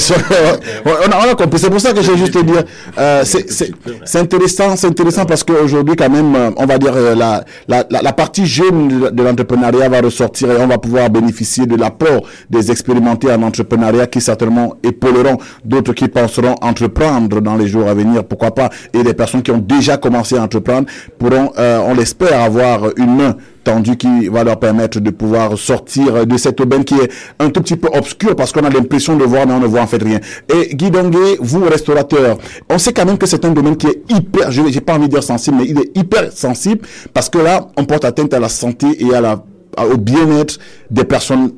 on, 0.85 1.31
a, 1.31 1.35
compris. 1.35 1.59
C'est 1.59 1.71
pour 1.71 1.81
ça 1.81 1.93
que 1.93 2.03
j'ai 2.03 2.17
juste 2.17 2.37
dire, 2.45 2.65
euh, 2.99 3.25
c'est 3.25 4.19
intéressant, 4.19 4.77
c'est 4.77 4.87
intéressant 4.87 5.25
parce 5.25 5.43
qu'aujourd'hui, 5.43 5.97
quand 5.97 6.11
même, 6.11 6.35
euh, 6.35 6.51
on 6.57 6.67
va 6.67 6.79
dire, 6.79 6.93
euh, 6.95 7.15
la, 7.15 7.45
la, 7.69 7.85
la, 7.91 8.13
partie 8.13 8.47
jeune 8.47 9.11
de 9.11 9.23
l'entrepreneuriat 9.23 9.89
va 9.89 10.01
ressortir 10.01 10.51
et 10.51 10.57
on 10.63 10.67
va 10.67 10.79
pouvoir 10.79 11.09
bénéficier 11.11 11.67
de 11.67 11.77
l'apport 11.77 12.23
des 12.51 12.71
expérimentés 12.71 13.31
en 13.31 13.43
entrepreneuriat 13.43 14.07
qui 14.07 14.21
certainement 14.21 14.75
épauleront 14.83 15.39
d'autres 15.65 15.93
qui 15.95 16.09
penseront 16.09 16.55
entreprendre 16.61 17.41
dans 17.41 17.57
les 17.57 17.67
jours 17.67 17.89
à 17.89 17.95
venir, 17.95 18.25
pourquoi 18.25 18.51
pas, 18.51 18.69
et 18.93 19.03
des 19.03 19.15
personnes 19.15 19.43
qui 19.43 19.51
ont 19.51 19.59
déjà 19.59 19.97
commencé 19.97 20.37
à 20.37 20.43
entreprendre 20.43 20.87
pourront, 21.19 21.53
euh, 21.59 21.81
on 21.87 21.95
l'espère, 21.95 22.41
avoir 22.43 22.91
une 22.97 23.17
main 23.17 23.37
tendue 23.65 23.97
qui 23.97 24.29
va 24.29 24.45
leur 24.45 24.59
permettre 24.59 25.01
de 25.01 25.11
pouvoir 25.11 25.59
sortir 25.59 25.78
de 25.81 26.37
cette 26.37 26.61
aubaine 26.61 26.85
qui 26.85 26.95
est 26.95 27.11
un 27.39 27.51
tout 27.51 27.61
petit 27.61 27.77
peu 27.77 27.89
obscure 27.93 28.37
parce 28.37 28.53
qu'on 28.53 28.65
a 28.65 28.71
l'impression 28.71 29.17
de 29.17 29.25
voir, 29.25 29.47
mais 29.47 29.55
on 29.55 29.61
ne 29.61 29.67
voit 29.67 29.81
en 29.81 29.87
fait 29.87 30.03
rien. 30.03 30.21
Et 30.53 30.75
Guy 30.75 30.91
Dongué, 30.91 31.39
vous, 31.41 31.65
restaurateur, 31.65 32.39
on 32.71 32.79
sait 32.79 32.93
quand 32.93 33.05
même 33.05 33.19
que 33.19 33.27
c'est 33.27 33.45
un 33.45 33.51
domaine 33.51 33.77
qui 33.77 33.87
est 33.87 34.03
hyper, 34.11 34.51
je 34.51 34.63
n'ai 34.63 34.81
pas 34.81 34.95
envie 34.95 35.07
de 35.07 35.13
dire 35.13 35.23
sensible, 35.23 35.59
mais 35.59 35.67
il 35.67 35.79
est 35.79 35.97
hyper 35.97 36.33
sensible 36.33 36.87
parce 37.13 37.29
que 37.29 37.39
là, 37.39 37.69
on 37.77 37.85
porte 37.85 38.05
atteinte 38.05 38.33
à 38.35 38.41
la 38.41 38.49
santé 38.49 38.87
et 38.99 39.15
à 39.15 39.21
la, 39.21 39.45
au 39.79 39.97
bien-être 39.97 40.59
des 40.91 41.05
personnes 41.05 41.53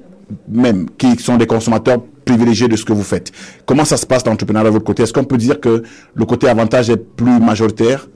même 0.49 0.87
qui 0.97 1.17
sont 1.17 1.37
des 1.37 1.47
consommateurs 1.47 1.99
privilégiés 2.25 2.69
de 2.69 2.77
ce 2.77 2.85
que 2.85 2.93
vous 2.93 3.03
faites. 3.03 3.33
Comment 3.67 3.85
ça 3.85 3.97
se 3.97 4.07
passe 4.07 4.25
l'entrepreneuriat 4.25 4.69
de 4.69 4.73
votre 4.73 4.85
côté? 4.85 5.03
Est-ce 5.03 5.13
qu'on 5.13 5.25
peut 5.25 5.39
dire 5.39 5.61
que 5.61 5.83
le 6.15 6.25
côté 6.25 6.49
avantage 6.49 6.91
est 6.91 6.97
plus 6.97 7.41
majoritaire? 7.41 8.09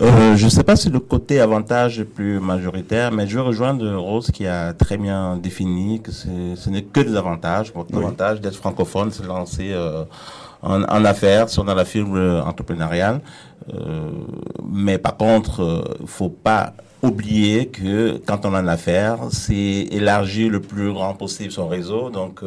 Euh, 0.00 0.36
je 0.36 0.44
ne 0.46 0.50
sais 0.50 0.64
pas 0.64 0.74
si 0.74 0.88
le 0.88 1.00
côté 1.00 1.40
avantage 1.40 2.00
est 2.00 2.06
plus 2.06 2.40
majoritaire, 2.40 3.12
mais 3.12 3.26
je 3.26 3.36
veux 3.36 3.42
rejoindre 3.42 3.86
Rose 3.94 4.30
qui 4.30 4.46
a 4.46 4.72
très 4.72 4.96
bien 4.96 5.36
défini 5.36 6.00
que 6.00 6.10
ce 6.10 6.70
n'est 6.70 6.82
que 6.82 7.00
des 7.00 7.14
avantages. 7.14 7.72
L'avantage 7.90 8.40
d'être 8.40 8.56
francophone, 8.56 9.10
c'est 9.10 9.26
lancer 9.26 9.70
euh, 9.72 10.04
en, 10.62 10.82
en, 10.82 11.04
affaires, 11.04 11.50
si 11.50 11.58
on 11.58 11.68
a 11.68 11.74
la 11.74 11.84
fibre 11.84 12.42
entrepreneuriale. 12.46 13.20
Euh, 13.74 14.10
mais 14.66 14.96
par 14.96 15.16
contre, 15.18 15.84
il 16.00 16.06
faut 16.06 16.30
pas 16.30 16.72
oublier 17.02 17.66
que 17.66 18.16
quand 18.26 18.46
on 18.46 18.54
a 18.54 18.60
une 18.60 18.68
affaire, 18.70 19.18
c'est 19.30 19.54
élargir 19.90 20.50
le 20.50 20.60
plus 20.60 20.92
grand 20.92 21.14
possible 21.14 21.52
son 21.52 21.68
réseau. 21.68 22.08
Donc, 22.08 22.40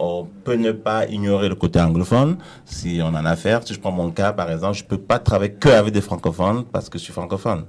on 0.00 0.26
peut 0.44 0.54
ne 0.54 0.72
pas 0.72 1.06
ignorer 1.06 1.48
le 1.48 1.54
côté 1.54 1.80
anglophone 1.80 2.38
si 2.64 3.00
on 3.02 3.08
en 3.08 3.24
a 3.24 3.30
affaire. 3.30 3.66
Si 3.66 3.74
je 3.74 3.80
prends 3.80 3.92
mon 3.92 4.10
cas, 4.10 4.32
par 4.32 4.50
exemple, 4.50 4.76
je 4.76 4.84
peux 4.84 4.98
pas 4.98 5.18
travailler 5.18 5.52
que 5.52 5.68
avec 5.68 5.92
des 5.92 6.00
francophones 6.00 6.64
parce 6.64 6.88
que 6.88 6.98
je 6.98 7.04
suis 7.04 7.12
francophone. 7.12 7.64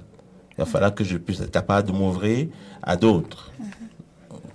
Il 0.52 0.58
va 0.58 0.66
falloir 0.66 0.94
que 0.94 1.04
je 1.04 1.16
puisse 1.16 1.40
être 1.40 1.50
capable 1.50 1.88
de 1.88 1.92
m'ouvrir 1.92 2.48
à 2.82 2.96
d'autres 2.96 3.50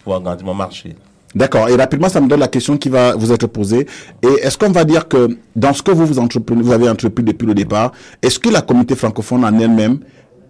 pour 0.03 0.15
agrandir 0.15 0.45
mon 0.45 0.53
marché. 0.53 0.95
D'accord. 1.33 1.67
Et 1.67 1.75
rapidement, 1.75 2.07
ça 2.07 2.21
me 2.21 2.29
donne 2.29 2.39
la 2.39 2.47
question 2.47 2.77
qui 2.77 2.87
va 2.87 3.15
vous 3.15 3.33
être 3.33 3.47
posée. 3.47 3.87
Et 4.21 4.27
est-ce 4.41 4.57
qu'on 4.57 4.71
va 4.71 4.85
dire 4.85 5.07
que 5.07 5.37
dans 5.55 5.73
ce 5.73 5.83
que 5.83 5.91
vous 5.91 6.05
vous, 6.05 6.19
entreprenez, 6.19 6.61
vous 6.61 6.71
avez 6.71 6.89
entrepris 6.89 7.25
depuis 7.25 7.45
le 7.45 7.53
départ, 7.53 7.91
est-ce 8.21 8.39
que 8.39 8.49
la 8.49 8.61
communauté 8.61 8.95
francophone 8.95 9.43
en 9.43 9.59
elle-même 9.59 9.99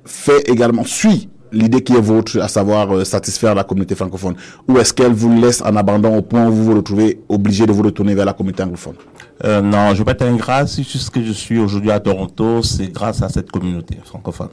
fait 0.06 0.48
également, 0.48 0.84
suit 0.84 1.30
l'idée 1.52 1.82
qui 1.82 1.94
est 1.94 2.02
vôtre, 2.02 2.40
à 2.40 2.48
savoir 2.48 2.92
euh, 2.94 3.04
satisfaire 3.04 3.56
la 3.56 3.64
communauté 3.64 3.96
francophone 3.96 4.36
Ou 4.68 4.78
est-ce 4.78 4.94
qu'elle 4.94 5.14
vous 5.14 5.40
laisse 5.40 5.62
en 5.62 5.76
abandon 5.76 6.16
au 6.18 6.22
point 6.22 6.48
où 6.48 6.52
vous 6.52 6.64
vous 6.66 6.76
retrouvez 6.76 7.22
obligé 7.30 7.66
de 7.66 7.72
vous 7.72 7.84
retourner 7.84 8.16
vers 8.16 8.26
la 8.26 8.34
communauté 8.34 8.64
anglophone? 8.64 8.96
Euh, 9.44 9.62
Non, 9.62 9.94
je 9.94 10.00
vais 10.00 10.06
pas 10.06 10.12
être 10.12 10.24
ingrat. 10.24 10.68
Si 10.68 10.84
ce 10.84 11.10
que 11.10 11.24
je 11.24 11.32
suis 11.32 11.60
aujourd'hui 11.60 11.92
à 11.92 12.00
Toronto, 12.00 12.64
c'est 12.64 12.92
grâce 12.92 13.22
à 13.22 13.30
cette 13.30 13.52
communauté 13.52 13.98
francophone. 14.04 14.50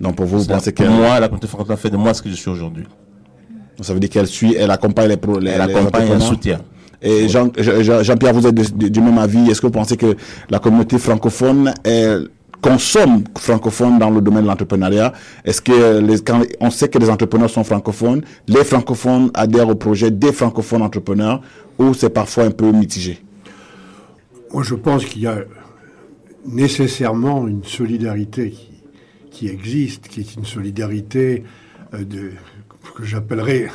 Donc 0.00 0.16
pour 0.16 0.26
vous, 0.26 0.40
vous 0.40 0.46
pensez 0.46 0.72
que... 0.72 0.84
moi, 0.84 1.20
la 1.20 1.28
communauté 1.28 1.46
francophone 1.46 1.76
fait 1.76 1.90
de 1.90 1.96
moi 1.96 2.14
ce 2.14 2.22
que 2.22 2.28
je 2.28 2.34
suis 2.34 2.50
aujourd'hui. 2.50 2.84
Ça 3.80 3.94
veut 3.94 4.00
dire 4.00 4.10
qu'elle 4.10 4.26
suit, 4.26 4.54
elle 4.56 4.70
accompagne 4.70 5.08
les... 5.08 5.16
Pro, 5.16 5.40
elle 5.40 5.60
accompagne 5.60 6.12
et 6.12 6.20
soutient. 6.20 6.60
Et 7.00 7.28
Jean-Pierre, 7.28 8.04
Jean, 8.04 8.14
vous 8.32 8.46
êtes 8.46 8.76
du 8.76 9.00
même 9.00 9.18
avis. 9.18 9.50
Est-ce 9.50 9.60
que 9.60 9.66
vous 9.66 9.72
pensez 9.72 9.96
que 9.96 10.14
la 10.50 10.60
communauté 10.60 10.98
francophone 10.98 11.74
est 11.84 12.16
consomme 12.62 13.24
francophone 13.36 13.98
dans 13.98 14.08
le 14.08 14.20
domaine 14.20 14.44
de 14.44 14.48
l'entrepreneuriat 14.48 15.12
Est-ce 15.44 15.60
que 15.60 15.98
les, 15.98 16.20
quand 16.20 16.42
on 16.60 16.70
sait 16.70 16.88
que 16.88 16.98
les 16.98 17.10
entrepreneurs 17.10 17.50
sont 17.50 17.64
francophones, 17.64 18.22
les 18.48 18.64
francophones 18.64 19.30
adhèrent 19.34 19.68
au 19.68 19.74
projet 19.74 20.10
des 20.10 20.32
francophones 20.32 20.82
entrepreneurs 20.82 21.42
ou 21.78 21.92
c'est 21.92 22.10
parfois 22.10 22.44
un 22.44 22.50
peu 22.52 22.70
mitigé? 22.70 23.18
Moi, 24.52 24.62
je 24.62 24.74
pense 24.74 25.04
qu'il 25.04 25.22
y 25.22 25.26
a 25.26 25.38
nécessairement 26.46 27.46
une 27.48 27.64
solidarité 27.64 28.50
qui, 28.50 28.70
qui 29.30 29.48
existe, 29.48 30.08
qui 30.08 30.20
est 30.20 30.34
une 30.36 30.44
solidarité 30.44 31.42
euh, 31.94 32.04
de, 32.04 32.32
que 32.94 33.04
j'appellerais 33.04 33.68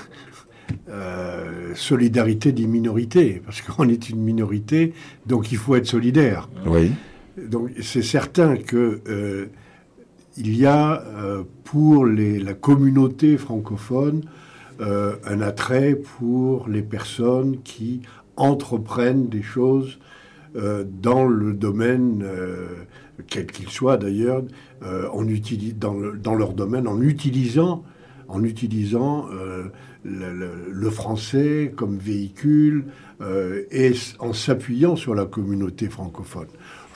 euh, 0.90 1.74
solidarité 1.76 2.52
des 2.52 2.68
minorités, 2.68 3.42
parce 3.46 3.62
qu'on 3.62 3.90
est 3.90 4.10
une 4.10 4.22
minorité, 4.22 4.94
donc 5.26 5.52
il 5.52 5.58
faut 5.58 5.76
être 5.76 5.88
solidaire. 5.88 6.50
Oui. 6.66 6.92
Donc 7.38 7.72
c'est 7.82 8.02
certain 8.02 8.58
que 8.58 9.02
il 10.38 10.56
y 10.56 10.66
a 10.66 11.04
pour 11.64 12.06
les, 12.06 12.40
la 12.40 12.54
communauté 12.54 13.38
francophone 13.38 14.24
un 14.80 15.42
attrait 15.42 15.96
pour 15.96 16.68
les 16.68 16.82
personnes 16.82 17.62
qui 17.64 18.02
entreprennent 18.36 19.30
des 19.30 19.44
choses 19.44 20.00
dans 20.56 21.28
le 21.28 21.54
domaine, 21.54 22.26
quel 23.28 23.48
qu'il 23.48 23.70
soit 23.70 23.98
d'ailleurs, 23.98 24.44
dans, 24.82 26.36
leur 26.36 26.54
domaine, 26.54 26.88
en 26.88 27.02
utilisant, 27.02 27.84
le, 30.08 30.90
français 30.90 31.74
comme 31.76 31.98
véhicule 31.98 32.86
euh, 33.22 33.64
et 33.72 33.94
en 34.20 34.34
s'appuyant 34.34 34.96
sur 34.96 35.16
la 35.16 35.26
communauté 35.26 35.90
francophone. 35.90 36.48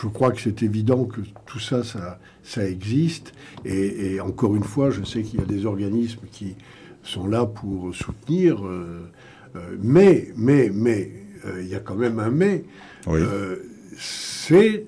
Je 0.02 0.08
crois 0.08 0.32
que 0.32 0.42
c'est 0.42 0.64
évident 0.64 1.06
que 1.06 1.22
tout 1.46 1.60
ça, 1.60 1.84
ça, 1.84 2.20
ça 2.44 2.68
existe. 2.68 3.34
Et, 3.66 4.20
encore 4.20 4.56
une 4.56 4.64
fois, 4.64 4.90
je 4.90 5.04
sais 5.04 5.22
qu'il 5.22 5.40
y 5.40 5.44
a 5.44 5.46
des 5.46 5.66
organismes 5.66 6.22
qui 6.32 6.56
sont 7.04 7.28
là 7.28 7.46
pour 7.46 7.94
soutenir. 7.94 8.66
Euh, 8.66 9.10
euh, 9.56 9.78
mais, 9.82 10.32
mais, 10.36 10.72
mais, 10.74 11.12
il 11.60 11.68
y 11.68 11.76
a 11.76 11.80
quand 11.80 11.96
même 11.96 12.20
un 12.20 12.30
mais. 12.30 12.64
c'est 13.98 14.86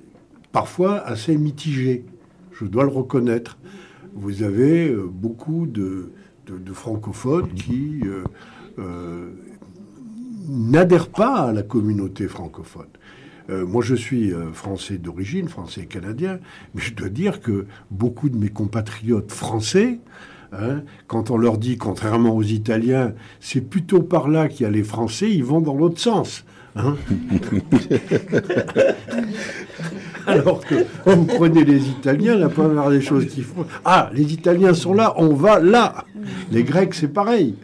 parfois 0.52 1.00
assez 1.00 1.36
mitigé. 1.38 2.06
Je 2.52 2.66
dois 2.66 2.84
le 2.84 2.90
reconnaître. 2.90 3.58
Vous 4.14 4.44
avez 4.44 4.96
beaucoup 4.96 5.66
de, 5.66 6.12
de, 6.48 6.74
francophones 6.74 7.54
qui 7.54 8.02
euh, 8.04 8.24
euh, 8.80 9.30
n'adhèrent 10.48 11.10
pas 11.10 11.50
à 11.50 11.54
la 11.54 11.64
communauté 11.64 12.28
francophone. 12.28 12.88
Euh, 13.50 13.66
moi, 13.66 13.84
je 13.84 13.96
suis 13.96 14.32
français 14.54 14.98
d'origine, 14.98 15.48
français 15.48 15.86
canadien, 15.86 16.40
mais 16.74 16.82
je 16.82 16.94
dois 16.94 17.10
dire 17.10 17.42
que 17.42 17.66
beaucoup 17.92 18.30
de 18.30 18.38
mes 18.38 18.50
compatriotes 18.50 19.32
français, 19.32 20.00
hein, 20.54 20.84
quand 21.08 21.32
on 21.32 21.38
leur 21.38 21.58
dit, 21.58 21.78
contrairement 21.78 22.36
aux 22.36 22.44
Italiens, 22.44 23.14
c'est 23.40 23.62
plutôt 23.62 24.02
par 24.02 24.28
là 24.28 24.48
qu'il 24.48 24.62
y 24.64 24.66
a 24.66 24.72
les 24.72 24.84
Français, 24.84 25.30
ils 25.32 25.44
vont 25.44 25.62
dans 25.62 25.76
l'autre 25.76 26.00
sens. 26.00 26.46
Hein. 26.76 26.96
Alors 30.26 30.62
que 30.66 30.86
vous 31.06 31.26
prenez 31.26 31.64
les 31.64 31.90
Italiens, 31.90 32.36
la 32.36 32.50
première 32.50 32.90
des 32.90 33.02
choses 33.02 33.28
qu'ils 33.28 33.44
font, 33.44 33.66
ah, 33.84 34.10
les 34.14 34.34
Italiens 34.34 34.74
sont 34.74 34.94
là, 34.94 35.14
on 35.18 35.34
va 35.34 35.60
là. 35.60 36.06
Les 36.52 36.64
Grecs, 36.64 36.94
c'est 36.94 37.10
pareil. 37.10 37.56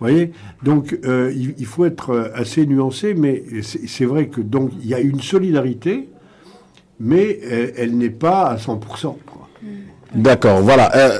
Vous 0.00 0.06
voyez? 0.06 0.32
Donc, 0.62 0.96
euh, 1.04 1.32
il, 1.34 1.66
faut 1.66 1.84
être 1.84 2.10
euh, 2.10 2.28
assez 2.34 2.64
nuancé, 2.66 3.14
mais 3.14 3.42
c'est 3.62 4.04
vrai 4.04 4.28
que 4.28 4.40
donc 4.40 4.70
il 4.80 4.86
y 4.86 4.94
a 4.94 5.00
une 5.00 5.20
solidarité, 5.20 6.08
mais 7.00 7.40
elle, 7.76 7.96
n'est 7.96 8.10
pas 8.10 8.46
à 8.46 8.56
100%. 8.56 9.16
D'accord, 10.14 10.62
voilà. 10.62 10.94
Euh, 10.96 11.18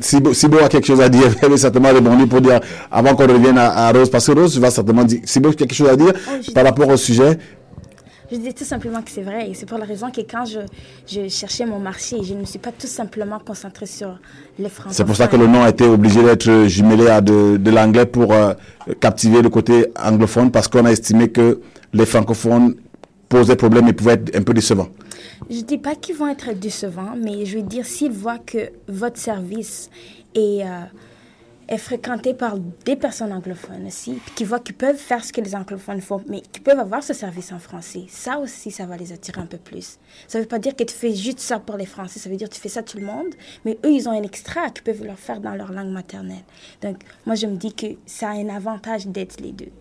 si 0.00 0.18
Sibo 0.32 0.58
a 0.58 0.68
quelque 0.68 0.86
chose 0.86 1.00
à 1.00 1.08
dire, 1.08 1.34
elle 1.42 1.50
va 1.50 1.56
certainement 1.56 1.88
rebondir 1.88 2.28
pour 2.28 2.40
dire, 2.40 2.60
avant 2.90 3.14
qu'on 3.14 3.26
revienne 3.26 3.58
à, 3.58 3.90
Rose, 3.92 4.10
parce 4.10 4.26
que 4.26 4.32
Rose 4.32 4.58
va 4.58 4.70
certainement 4.70 5.04
dire, 5.04 5.20
Sibo 5.24 5.50
a 5.50 5.54
quelque 5.54 5.74
chose 5.74 5.88
à 5.88 5.96
dire 5.96 6.12
oh, 6.14 6.52
par 6.52 6.64
rapport 6.64 6.88
au 6.88 6.96
sujet. 6.96 7.38
Je 8.30 8.36
dis 8.36 8.52
tout 8.52 8.64
simplement 8.64 9.00
que 9.00 9.10
c'est 9.10 9.22
vrai. 9.22 9.50
Et 9.50 9.54
c'est 9.54 9.66
pour 9.66 9.78
la 9.78 9.86
raison 9.86 10.10
que 10.10 10.20
quand 10.20 10.44
je, 10.44 10.60
je, 11.06 11.28
cherchais 11.28 11.64
mon 11.64 11.78
marché, 11.78 12.22
je 12.22 12.34
ne 12.34 12.40
me 12.40 12.44
suis 12.44 12.58
pas 12.58 12.72
tout 12.72 12.86
simplement 12.86 13.38
concentrée 13.38 13.86
sur 13.86 14.18
les 14.58 14.68
Français. 14.68 14.96
C'est 14.96 15.04
pour 15.04 15.16
ça 15.16 15.28
que 15.28 15.36
le 15.36 15.46
nom 15.46 15.62
a 15.62 15.70
été 15.70 15.84
obligé 15.84 16.22
d'être 16.22 16.66
jumelé 16.66 17.08
à 17.08 17.20
de, 17.20 17.56
de 17.56 17.70
l'anglais 17.70 18.06
pour 18.06 18.32
euh, 18.32 18.52
captiver 19.00 19.40
le 19.40 19.48
côté 19.48 19.86
anglophone, 19.98 20.50
parce 20.50 20.68
qu'on 20.68 20.84
a 20.84 20.92
estimé 20.92 21.28
que 21.30 21.60
les 21.94 22.04
francophones 22.04 22.74
posaient 23.28 23.56
problème 23.56 23.88
et 23.88 23.92
pouvaient 23.92 24.14
être 24.14 24.36
un 24.36 24.42
peu 24.42 24.52
décevants. 24.52 24.88
Je 25.48 25.56
ne 25.56 25.62
dis 25.62 25.78
pas 25.78 25.94
qu'ils 25.94 26.16
vont 26.16 26.28
être 26.28 26.52
décevants, 26.52 27.14
mais 27.16 27.46
je 27.46 27.56
veux 27.56 27.62
dire, 27.62 27.86
s'ils 27.86 28.12
voient 28.12 28.38
que 28.38 28.70
votre 28.88 29.18
service 29.18 29.90
est... 30.34 30.62
Euh, 30.62 30.84
est 31.68 31.78
fréquenté 31.78 32.34
par 32.34 32.58
des 32.58 32.96
personnes 32.96 33.32
anglophones 33.32 33.86
aussi, 33.86 34.18
qui 34.34 34.44
voient 34.44 34.60
qu'ils 34.60 34.74
peuvent 34.74 34.96
faire 34.96 35.24
ce 35.24 35.32
que 35.32 35.40
les 35.40 35.54
anglophones 35.54 36.00
font, 36.00 36.22
mais 36.26 36.40
qui 36.40 36.60
peuvent 36.60 36.78
avoir 36.78 37.02
ce 37.02 37.12
service 37.12 37.52
en 37.52 37.58
français. 37.58 38.04
Ça 38.08 38.38
aussi, 38.38 38.70
ça 38.70 38.86
va 38.86 38.96
les 38.96 39.12
attirer 39.12 39.40
un 39.40 39.46
peu 39.46 39.58
plus. 39.58 39.98
Ça 40.26 40.38
ne 40.38 40.44
veut 40.44 40.48
pas 40.48 40.58
dire 40.58 40.74
que 40.74 40.84
tu 40.84 40.94
fais 40.94 41.14
juste 41.14 41.40
ça 41.40 41.58
pour 41.58 41.76
les 41.76 41.86
Français, 41.86 42.18
ça 42.18 42.30
veut 42.30 42.36
dire 42.36 42.48
que 42.48 42.54
tu 42.54 42.60
fais 42.60 42.68
ça 42.68 42.82
tout 42.82 42.98
le 42.98 43.04
monde, 43.04 43.34
mais 43.64 43.78
eux, 43.84 43.92
ils 43.92 44.08
ont 44.08 44.12
un 44.12 44.22
extra 44.22 44.70
qu'ils 44.70 44.84
peuvent 44.84 45.04
leur 45.04 45.18
faire 45.18 45.40
dans 45.40 45.54
leur 45.54 45.72
langue 45.72 45.92
maternelle. 45.92 46.44
Donc, 46.82 46.98
moi, 47.26 47.34
je 47.34 47.46
me 47.46 47.56
dis 47.56 47.74
que 47.74 47.86
ça 48.06 48.30
a 48.30 48.32
un 48.32 48.48
avantage 48.48 49.06
d'être 49.06 49.40
les 49.40 49.52
deux. 49.52 49.72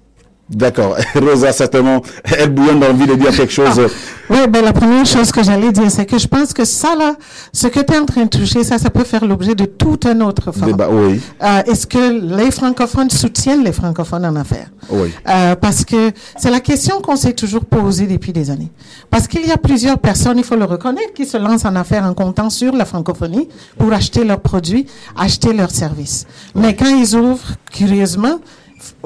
D'accord. 0.50 0.96
Rosa, 1.16 1.52
certainement, 1.52 2.02
elle 2.38 2.50
bouillonne 2.50 2.80
d'envie 2.80 3.06
de 3.06 3.16
dire 3.16 3.32
quelque 3.36 3.52
chose. 3.52 3.80
Ah. 3.80 3.90
Oui, 4.30 4.40
ben, 4.50 4.64
la 4.64 4.74
première 4.74 5.06
chose 5.06 5.32
que 5.32 5.44
j'allais 5.44 5.72
dire, 5.72 5.90
c'est 5.90 6.06
que 6.06 6.18
je 6.18 6.28
pense 6.28 6.54
que 6.54 6.64
ça, 6.66 6.96
là, 6.96 7.16
ce 7.54 7.68
que 7.68 7.80
tu 7.80 7.94
es 7.94 7.98
en 7.98 8.06
train 8.06 8.24
de 8.24 8.30
toucher, 8.30 8.64
ça, 8.64 8.78
ça 8.78 8.90
peut 8.90 9.04
faire 9.04 9.26
l'objet 9.26 9.56
de 9.56 9.66
tout 9.66 10.00
un 10.06 10.20
autre 10.22 10.52
forum. 10.52 10.72
Débat, 10.72 10.90
oui. 10.90 11.22
Euh, 11.44 11.64
Est-ce 11.66 11.86
que 11.88 12.36
les 12.36 12.52
francophones 12.52 13.10
soutiennent 13.10 13.64
les 13.64 13.72
francophones 13.72 14.26
en 14.26 14.36
affaires? 14.36 14.68
Oui. 14.90 15.14
Euh, 15.28 15.56
parce 15.56 15.84
que 15.84 16.12
c'est 16.38 16.52
la 16.52 16.60
question 16.62 17.02
qu'on 17.02 17.16
s'est 17.16 17.34
toujours 17.34 17.66
posée 17.66 18.08
depuis 18.08 18.32
des 18.32 18.50
années. 18.50 18.72
Parce 19.10 19.28
qu'il 19.28 19.46
y 19.46 19.52
a 19.52 19.58
plusieurs 19.58 20.00
personnes, 20.00 20.38
il 20.38 20.44
faut 20.44 20.56
le 20.56 20.66
reconnaître, 20.66 21.14
qui 21.14 21.26
se 21.26 21.38
lancent 21.38 21.66
en 21.66 21.76
affaires 21.76 22.04
en 22.06 22.14
comptant 22.14 22.50
sur 22.50 22.74
la 22.74 22.86
francophonie 22.86 23.48
pour 23.78 23.92
acheter 23.92 24.24
leurs 24.24 24.42
produits, 24.42 24.88
acheter 25.18 25.54
leurs 25.54 25.72
services. 25.72 26.26
Mais 26.56 26.76
quand 26.76 26.88
ils 26.88 27.16
ouvrent, 27.16 27.56
curieusement, 27.72 28.40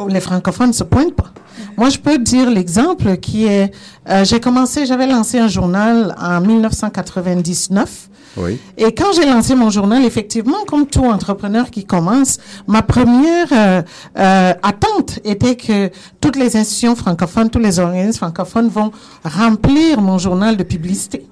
les 0.09 0.19
francophones 0.19 0.69
ne 0.69 0.73
se 0.73 0.83
pointent 0.83 1.15
pas. 1.15 1.31
Moi, 1.77 1.89
je 1.89 1.97
peux 1.97 2.17
dire 2.17 2.49
l'exemple 2.49 3.17
qui 3.17 3.45
est, 3.45 3.73
euh, 4.09 4.23
j'ai 4.23 4.39
commencé, 4.39 4.85
j'avais 4.85 5.07
lancé 5.07 5.39
un 5.39 5.47
journal 5.47 6.15
en 6.19 6.41
1999. 6.41 8.09
Oui. 8.37 8.59
Et 8.77 8.95
quand 8.95 9.11
j'ai 9.13 9.25
lancé 9.25 9.55
mon 9.55 9.69
journal, 9.69 10.05
effectivement, 10.05 10.63
comme 10.65 10.87
tout 10.87 11.03
entrepreneur 11.03 11.69
qui 11.69 11.85
commence, 11.85 12.39
ma 12.67 12.81
première 12.81 13.47
euh, 13.51 13.81
euh, 14.17 14.53
attente 14.63 15.19
était 15.25 15.55
que 15.55 15.89
toutes 16.21 16.37
les 16.37 16.55
institutions 16.55 16.95
francophones, 16.95 17.49
tous 17.49 17.59
les 17.59 17.79
organismes 17.79 18.19
francophones 18.19 18.69
vont 18.69 18.91
remplir 19.25 20.01
mon 20.01 20.17
journal 20.17 20.55
de 20.55 20.63
publicité. 20.63 21.25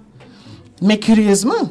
Mais 0.82 1.00
curieusement, 1.00 1.70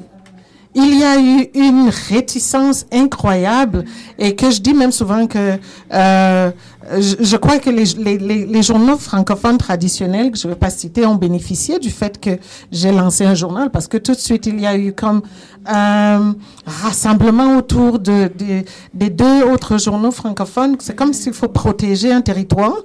il 0.74 0.98
y 0.98 1.04
a 1.04 1.18
eu 1.18 1.48
une 1.54 1.90
réticence 2.08 2.86
incroyable 2.92 3.84
et 4.18 4.36
que 4.36 4.50
je 4.50 4.60
dis 4.60 4.74
même 4.74 4.92
souvent 4.92 5.26
que 5.26 5.58
euh, 5.92 6.50
je, 6.98 7.36
crois 7.36 7.58
que 7.58 7.70
les, 7.70 7.84
les, 8.18 8.46
les, 8.46 8.62
journaux 8.62 8.96
francophones 8.96 9.58
traditionnels, 9.58 10.30
que 10.30 10.38
je 10.38 10.46
ne 10.46 10.52
vais 10.52 10.58
pas 10.58 10.70
citer, 10.70 11.04
ont 11.06 11.16
bénéficié 11.16 11.78
du 11.78 11.90
fait 11.90 12.20
que 12.20 12.38
j'ai 12.72 12.92
lancé 12.92 13.24
un 13.24 13.34
journal 13.34 13.70
parce 13.70 13.88
que 13.88 13.96
tout 13.96 14.12
de 14.12 14.18
suite 14.18 14.46
il 14.46 14.60
y 14.60 14.66
a 14.66 14.76
eu 14.76 14.92
comme 14.92 15.22
un 15.68 16.34
rassemblement 16.66 17.56
autour 17.56 17.98
de, 17.98 18.30
de 18.38 18.64
des 18.94 19.10
deux 19.10 19.42
autres 19.42 19.78
journaux 19.78 20.10
francophones. 20.10 20.76
C'est 20.80 20.96
comme 20.96 21.12
s'il 21.12 21.32
faut 21.32 21.48
protéger 21.48 22.12
un 22.12 22.20
territoire, 22.20 22.76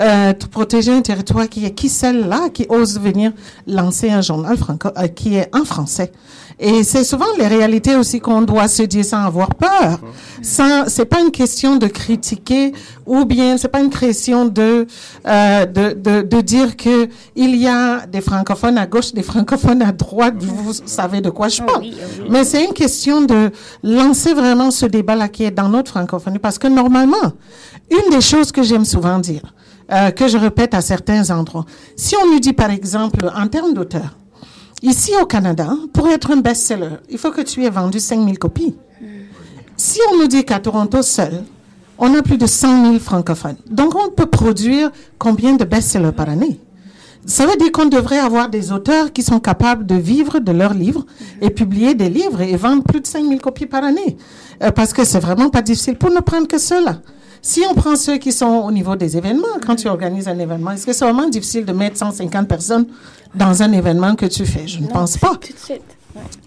euh, 0.00 0.32
protéger 0.50 0.92
un 0.92 1.02
territoire 1.02 1.48
qui 1.48 1.64
est 1.64 1.72
qui 1.74 1.88
celle-là 1.88 2.48
qui 2.48 2.66
ose 2.68 2.98
venir 2.98 3.32
lancer 3.66 4.10
un 4.10 4.22
journal 4.22 4.56
franco 4.56 4.88
euh, 4.96 5.08
qui 5.08 5.36
est 5.36 5.54
en 5.54 5.64
français. 5.64 6.12
Et 6.58 6.84
c'est 6.84 7.02
souvent 7.02 7.26
les 7.38 7.48
réalités 7.48 7.96
aussi 7.96 8.20
qu'on 8.20 8.42
doit 8.42 8.68
se 8.68 8.84
dire 8.84 9.04
sans 9.04 9.24
avoir 9.24 9.54
peur. 9.54 9.98
Sans, 10.42 10.88
c'est 10.88 11.06
pas 11.06 11.20
une 11.20 11.30
question 11.30 11.76
de 11.76 11.86
critiquer 11.88 12.72
ou 13.06 13.24
bien 13.24 13.56
c'est 13.56 13.68
pas 13.68 13.80
une 13.80 13.90
question 13.90 14.44
de, 14.44 14.86
euh, 15.26 15.66
de, 15.66 15.92
de, 15.92 16.22
de, 16.22 16.40
dire 16.40 16.76
que 16.76 17.08
il 17.34 17.56
y 17.56 17.66
a 17.66 18.06
des 18.06 18.20
francophones 18.20 18.78
à 18.78 18.86
gauche, 18.86 19.12
des 19.12 19.22
francophones 19.22 19.82
à 19.82 19.90
droite. 19.90 20.34
Vous 20.38 20.72
savez 20.86 21.20
de 21.20 21.30
quoi 21.30 21.48
je 21.48 21.62
parle. 21.62 21.84
Mais 22.28 22.44
c'est 22.44 22.64
une 22.64 22.72
question 22.72 23.22
de 23.22 23.50
lancer 23.82 24.34
vraiment 24.34 24.70
ce 24.70 24.86
débat-là 24.86 25.28
qui 25.28 25.44
est 25.44 25.50
dans 25.50 25.68
notre 25.68 25.90
francophonie 25.90 26.38
parce 26.38 26.58
que 26.58 26.68
normalement, 26.68 27.32
une 27.90 28.10
des 28.10 28.20
choses 28.20 28.52
que 28.52 28.62
j'aime 28.62 28.84
souvent 28.84 29.18
dire, 29.18 29.54
euh, 29.92 30.10
que 30.10 30.28
je 30.28 30.38
répète 30.38 30.74
à 30.74 30.80
certains 30.80 31.30
endroits, 31.30 31.66
si 31.96 32.14
on 32.16 32.30
nous 32.30 32.40
dit 32.40 32.52
par 32.52 32.70
exemple 32.70 33.30
en 33.34 33.46
termes 33.48 33.74
d'auteur, 33.74 34.16
Ici 34.82 35.12
au 35.20 35.26
Canada, 35.26 35.76
pour 35.92 36.08
être 36.08 36.32
un 36.32 36.38
best-seller, 36.38 36.96
il 37.08 37.16
faut 37.16 37.30
que 37.30 37.40
tu 37.40 37.64
aies 37.64 37.70
vendu 37.70 38.00
5000 38.00 38.36
copies. 38.36 38.74
Si 39.76 40.00
on 40.10 40.18
nous 40.18 40.26
dit 40.26 40.44
qu'à 40.44 40.58
Toronto 40.58 41.02
seul, 41.02 41.44
on 41.98 42.12
a 42.16 42.22
plus 42.22 42.36
de 42.36 42.46
100 42.46 42.86
000 42.86 42.98
francophones. 42.98 43.56
Donc 43.70 43.94
on 43.94 44.10
peut 44.10 44.26
produire 44.26 44.90
combien 45.18 45.54
de 45.54 45.64
best-sellers 45.64 46.10
par 46.10 46.28
année? 46.28 46.58
Ça 47.24 47.46
veut 47.46 47.56
dire 47.56 47.70
qu'on 47.70 47.86
devrait 47.86 48.18
avoir 48.18 48.48
des 48.48 48.72
auteurs 48.72 49.12
qui 49.12 49.22
sont 49.22 49.38
capables 49.38 49.86
de 49.86 49.94
vivre 49.94 50.40
de 50.40 50.52
leurs 50.52 50.74
livres 50.74 51.06
et 51.40 51.50
publier 51.50 51.94
des 51.94 52.08
livres 52.08 52.40
et 52.40 52.56
vendre 52.56 52.82
plus 52.82 53.00
de 53.00 53.06
5000 53.06 53.40
copies 53.40 53.66
par 53.66 53.84
année. 53.84 54.16
Euh, 54.62 54.70
parce 54.72 54.92
que 54.92 55.04
c'est 55.04 55.20
vraiment 55.20 55.48
pas 55.48 55.62
difficile 55.62 55.96
pour 55.96 56.10
ne 56.10 56.20
prendre 56.20 56.48
que 56.48 56.58
cela. 56.58 57.00
Si 57.40 57.60
on 57.68 57.74
prend 57.74 57.96
ceux 57.96 58.18
qui 58.18 58.32
sont 58.32 58.46
au 58.66 58.70
niveau 58.70 58.94
des 58.96 59.16
événements, 59.16 59.58
quand 59.64 59.76
tu 59.76 59.88
organises 59.88 60.28
un 60.28 60.38
événement, 60.38 60.72
est-ce 60.72 60.86
que 60.86 60.92
c'est 60.92 61.04
vraiment 61.04 61.28
difficile 61.28 61.64
de 61.64 61.72
mettre 61.72 61.96
150 61.96 62.46
personnes 62.46 62.86
dans 63.34 63.62
un 63.62 63.72
événement 63.72 64.14
que 64.14 64.26
tu 64.26 64.44
fais? 64.44 64.66
Je 64.66 64.78
ne 64.80 64.86
pense 64.86 65.16
pas. 65.16 65.32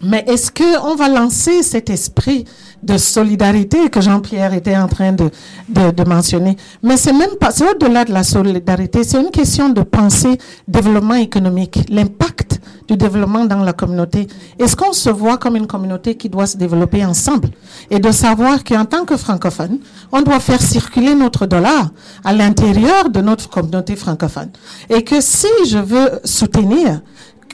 Mais 0.04 0.24
est-ce 0.28 0.52
qu'on 0.52 0.96
va 0.96 1.10
lancer 1.10 1.64
cet 1.64 1.90
esprit 1.90 2.46
de 2.84 2.98
solidarité 2.98 3.90
que 3.90 4.02
Jean-Pierre 4.02 4.54
était 4.54 4.78
en 4.78 4.88
train 4.88 5.12
de, 5.12 5.32
de, 5.70 6.04
mentionner? 6.04 6.56
Mais 6.84 6.98
c'est 6.98 7.14
même 7.14 7.36
pas, 7.40 7.52
c'est 7.52 7.68
au-delà 7.70 8.06
de 8.06 8.14
la 8.14 8.24
solidarité, 8.24 9.04
c'est 9.04 9.20
une 9.20 9.32
question 9.32 9.70
de 9.70 9.82
penser 9.82 10.38
développement 10.68 11.16
économique, 11.16 11.80
l'impact 11.90 12.60
du 12.88 12.98
développement 12.98 13.46
dans 13.46 13.64
la 13.64 13.74
communauté. 13.74 14.28
Est-ce 14.60 14.76
qu'on 14.76 14.94
se 14.94 15.10
voit 15.10 15.38
comme 15.38 15.56
une 15.56 15.68
communauté 15.68 16.16
qui 16.16 16.30
doit 16.30 16.46
se 16.46 16.58
développer 16.58 17.04
ensemble? 17.04 17.50
Et 17.90 18.00
de 18.00 18.12
savoir 18.12 18.64
qu'en 18.64 18.86
tant 18.86 19.06
que 19.06 19.18
francophone, 19.18 19.80
on 20.12 20.22
doit 20.22 20.40
faire 20.40 20.62
circuler 20.62 21.16
notre 21.16 21.46
dollar 21.46 21.90
à 22.24 22.34
l'intérieur 22.34 23.10
de 23.10 23.22
notre 23.22 23.50
communauté 23.50 23.96
francophone. 23.96 24.50
Et 24.90 25.04
que 25.04 25.20
si 25.22 25.48
je 25.68 25.80
veux 25.80 26.20
soutenir 26.24 27.02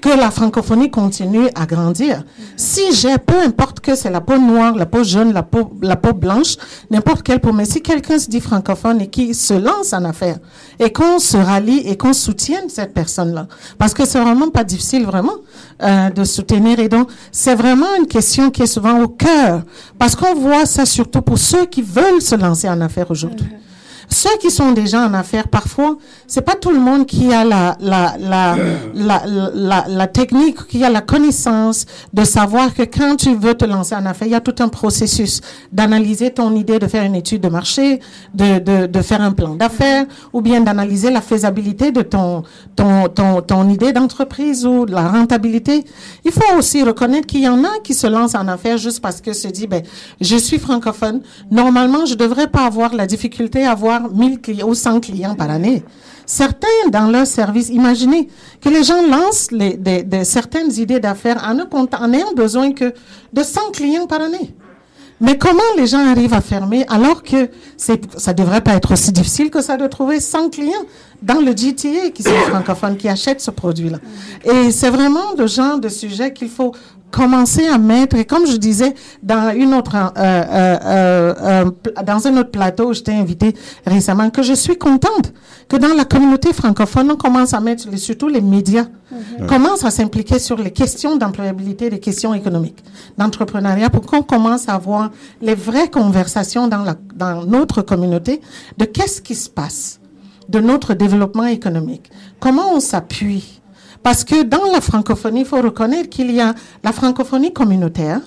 que 0.02 0.10
la 0.10 0.32
francophonie 0.32 0.90
continue 0.90 1.48
à 1.56 1.66
grandir. 1.66 2.24
Si 2.58 2.94
j'ai, 2.94 3.18
peu 3.20 3.40
importe 3.40 3.80
que 3.80 3.96
c'est 3.96 4.10
la 4.10 4.20
peau 4.20 4.38
noire, 4.38 4.76
la 4.76 4.88
peau 4.88 5.04
jaune, 5.04 5.32
la 5.32 5.44
peau, 5.44 5.74
la 5.82 5.96
peau 5.96 6.14
blanche, 6.14 6.58
n'importe 6.90 7.22
quelle 7.22 7.40
peau, 7.40 7.54
mais 7.54 7.66
si 7.66 7.82
quelqu'un 7.82 8.18
se 8.18 8.30
dit 8.30 8.42
francophone 8.42 9.00
et 9.02 9.08
qui 9.08 9.34
se 9.36 9.54
lance 9.54 9.94
en 9.94 10.04
affaires 10.04 10.40
et 10.80 10.92
qu'on 10.92 11.20
se 11.20 11.38
rallie 11.38 11.80
et 11.86 11.98
qu'on 11.98 12.14
soutienne 12.14 12.68
cette 12.68 12.94
personne-là, 12.94 13.48
parce 13.78 13.94
que 13.94 14.06
c'est 14.06 14.20
vraiment 14.20 14.50
pas 14.50 14.64
difficile 14.64 15.06
vraiment 15.06 15.36
euh, 15.84 16.10
de 16.10 16.24
soutenir 16.24 16.80
et 16.80 16.90
donc 16.90 17.10
c'est 17.32 17.56
vraiment 17.56 17.96
une 18.00 18.08
question 18.08 18.50
qui 18.50 18.64
est 18.64 18.68
souvent 18.68 19.02
au 19.02 19.08
cœur 19.08 19.62
parce 20.00 20.16
qu'on 20.16 20.34
voit 20.34 20.66
ça 20.66 20.86
surtout 20.86 21.22
pour 21.22 21.38
ceux 21.38 21.66
qui 21.66 21.84
veulent 21.84 22.22
se 22.22 22.36
lancer 22.36 22.68
en 22.68 22.82
affaires 22.82 23.12
aujourd'hui. 23.12 23.48
Ceux 24.14 24.38
qui 24.42 24.52
sont 24.52 24.74
déjà 24.74 25.08
en 25.08 25.14
affaires, 25.14 25.48
parfois, 25.48 25.98
c'est 26.28 26.42
pas 26.42 26.56
tout 26.56 26.72
le 26.72 26.80
monde 26.80 27.06
qui 27.06 27.34
a 27.34 27.46
la, 27.46 27.78
la, 27.80 28.18
la, 28.20 29.22
la, 29.26 29.86
la, 29.88 30.08
technique, 30.08 30.68
qui 30.68 30.84
a 30.84 30.90
la 30.90 31.00
connaissance 31.00 31.86
de 32.12 32.26
savoir 32.26 32.74
que 32.74 32.84
quand 32.84 33.16
tu 33.16 33.34
veux 33.36 33.54
te 33.54 33.64
lancer 33.64 33.96
en 33.96 34.06
affaires, 34.06 34.28
il 34.28 34.32
y 34.32 34.36
a 34.36 34.42
tout 34.42 34.56
un 34.60 34.68
processus 34.68 35.40
d'analyser 35.72 36.32
ton 36.32 36.54
idée, 36.58 36.78
de 36.78 36.88
faire 36.88 37.04
une 37.04 37.16
étude 37.16 37.42
de 37.42 37.48
marché, 37.48 38.02
de, 38.34 38.60
de, 38.60 38.86
de 38.88 39.02
faire 39.02 39.22
un 39.22 39.32
plan 39.32 39.56
d'affaires, 39.56 40.06
ou 40.34 40.42
bien 40.42 40.60
d'analyser 40.60 41.10
la 41.10 41.22
faisabilité 41.22 41.94
de 41.94 42.02
ton, 42.02 42.44
ton, 42.76 43.08
ton, 43.08 43.42
ton 43.42 43.70
idée 43.70 43.94
d'entreprise 43.94 44.66
ou 44.66 44.86
la 44.86 45.08
rentabilité. 45.08 45.86
Il 46.26 46.34
faut 46.34 46.58
aussi 46.58 46.84
reconnaître 46.84 47.28
qu'il 47.28 47.44
y 47.44 47.48
en 47.48 47.64
a 47.64 47.80
qui 47.82 47.94
se 47.94 48.08
lancent 48.08 48.36
en 48.36 48.50
affaires 48.50 48.78
juste 48.78 49.00
parce 49.00 49.22
que 49.22 49.32
se 49.32 49.48
dit, 49.48 49.68
ben, 49.68 49.84
je 50.20 50.36
suis 50.36 50.60
francophone. 50.60 51.22
Normalement, 51.50 52.06
je 52.06 52.16
devrais 52.16 52.48
pas 52.48 52.66
avoir 52.66 52.94
la 52.94 53.08
difficulté 53.08 53.66
à 53.66 53.72
avoir 53.72 54.01
1000 54.10 54.42
clients 54.42 54.68
ou 54.68 54.76
100 54.76 55.00
clients 55.02 55.36
par 55.36 55.50
année. 55.50 55.84
Certains, 56.26 56.68
dans 56.92 57.10
leur 57.10 57.28
service, 57.28 57.70
imaginez 57.70 58.28
que 58.62 58.70
les 58.70 58.84
gens 58.84 59.06
lancent 59.06 59.50
des, 59.52 60.24
certaines 60.24 60.72
idées 60.72 61.00
d'affaires 61.00 61.44
en, 61.46 61.54
ne 61.54 62.16
ayant 62.16 62.34
besoin 62.34 62.72
que 62.72 62.94
de 63.34 63.44
100 63.44 63.72
clients 63.74 64.08
par 64.08 64.22
année. 64.22 64.56
Mais 65.20 65.38
comment 65.38 65.62
les 65.78 65.86
gens 65.86 66.04
arrivent 66.04 66.34
à 66.34 66.42
fermer 66.42 66.84
alors 66.90 67.22
que 67.22 67.50
ça 67.78 68.34
devrait 68.34 68.62
pas 68.62 68.74
être 68.74 68.94
aussi 68.94 69.12
difficile 69.12 69.52
que 69.52 69.62
ça 69.62 69.78
de 69.78 69.86
trouver 69.86 70.20
100 70.20 70.50
clients 70.50 70.86
dans 71.22 71.40
le 71.40 71.52
GTA 71.52 72.10
qui 72.14 72.24
sont 72.24 72.32
francophones, 72.50 72.98
qui 72.98 73.08
achètent 73.08 73.42
ce 73.42 73.52
produit-là? 73.52 74.00
Et 74.44 74.72
c'est 74.72 74.90
vraiment 74.90 75.34
le 75.38 75.46
genre 75.46 75.80
de 75.80 75.90
sujet 75.90 76.34
qu'il 76.34 76.50
faut 76.50 76.74
commencer 77.12 77.68
à 77.68 77.78
mettre. 77.78 78.16
Et 78.16 78.26
comme 78.26 78.48
je 78.48 78.56
disais 78.56 78.94
dans 79.22 79.54
une 79.56 79.74
autre, 79.74 79.96
euh, 79.96 80.10
euh, 80.18 81.34
euh, 81.42 81.72
dans 82.04 82.28
un 82.28 82.38
autre 82.38 82.52
plateau 82.52 82.90
où 82.90 82.94
je 82.94 83.02
t'ai 83.02 83.14
invité 83.14 83.54
récemment, 83.86 84.30
que 84.30 84.42
je 84.42 84.54
suis 84.54 84.78
contente 84.78 85.34
que 85.68 85.78
dans 85.78 85.94
la 85.94 86.06
communauté 86.06 86.54
francophone, 86.54 87.12
on 87.12 87.18
commence 87.18 87.54
à 87.54 87.60
mettre, 87.60 87.96
surtout 87.98 88.28
les 88.28 88.42
médias, 88.42 88.88
commencent 89.48 89.86
à 89.86 89.92
s'impliquer 89.92 90.40
sur 90.40 90.58
les 90.58 90.72
questions 90.72 91.18
d'employabilité, 91.18 91.90
les 91.90 92.00
questions 92.00 92.34
économiques, 92.34 92.84
d'entrepreneuriat, 93.18 93.90
pour 93.90 94.06
qu'on 94.06 94.24
commence 94.24 94.68
à 94.68 94.76
avoir 94.76 95.12
les 95.42 95.56
vraies 95.56 95.90
conversations 95.90 96.68
dans, 96.68 96.84
la, 96.84 96.96
dans 97.16 97.46
notre 97.46 97.82
communauté 97.82 98.42
de 98.78 98.86
qu'est-ce 98.86 99.22
qui 99.22 99.36
se 99.36 99.50
passe 99.50 100.00
de 100.50 100.60
notre 100.60 100.94
développement 100.94 101.46
économique. 101.46 102.12
Comment 102.40 102.74
on 102.74 102.80
s'appuie 102.80 103.61
Parce 104.04 104.24
que 104.24 104.44
dans 104.44 104.72
la 104.72 104.82
francophonie, 104.82 105.42
il 105.42 105.46
faut 105.46 105.62
reconnaître 105.62 106.10
qu'il 106.10 106.32
y 106.32 106.42
a 106.42 106.54
la 106.84 106.92
francophonie 106.92 107.54
communautaire, 107.54 108.20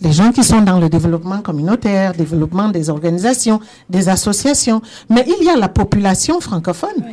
les 0.00 0.12
gens 0.12 0.30
qui 0.32 0.44
sont 0.44 0.60
dans 0.60 0.78
le 0.78 0.88
développement 0.88 1.40
communautaire, 1.40 2.12
développement 2.12 2.68
des 2.68 2.90
organisations, 2.90 3.60
des 3.88 4.08
associations, 4.08 4.82
mais 5.08 5.24
il 5.26 5.44
y 5.44 5.48
a 5.48 5.56
la 5.56 5.68
population 5.68 6.40
francophone. 6.40 7.04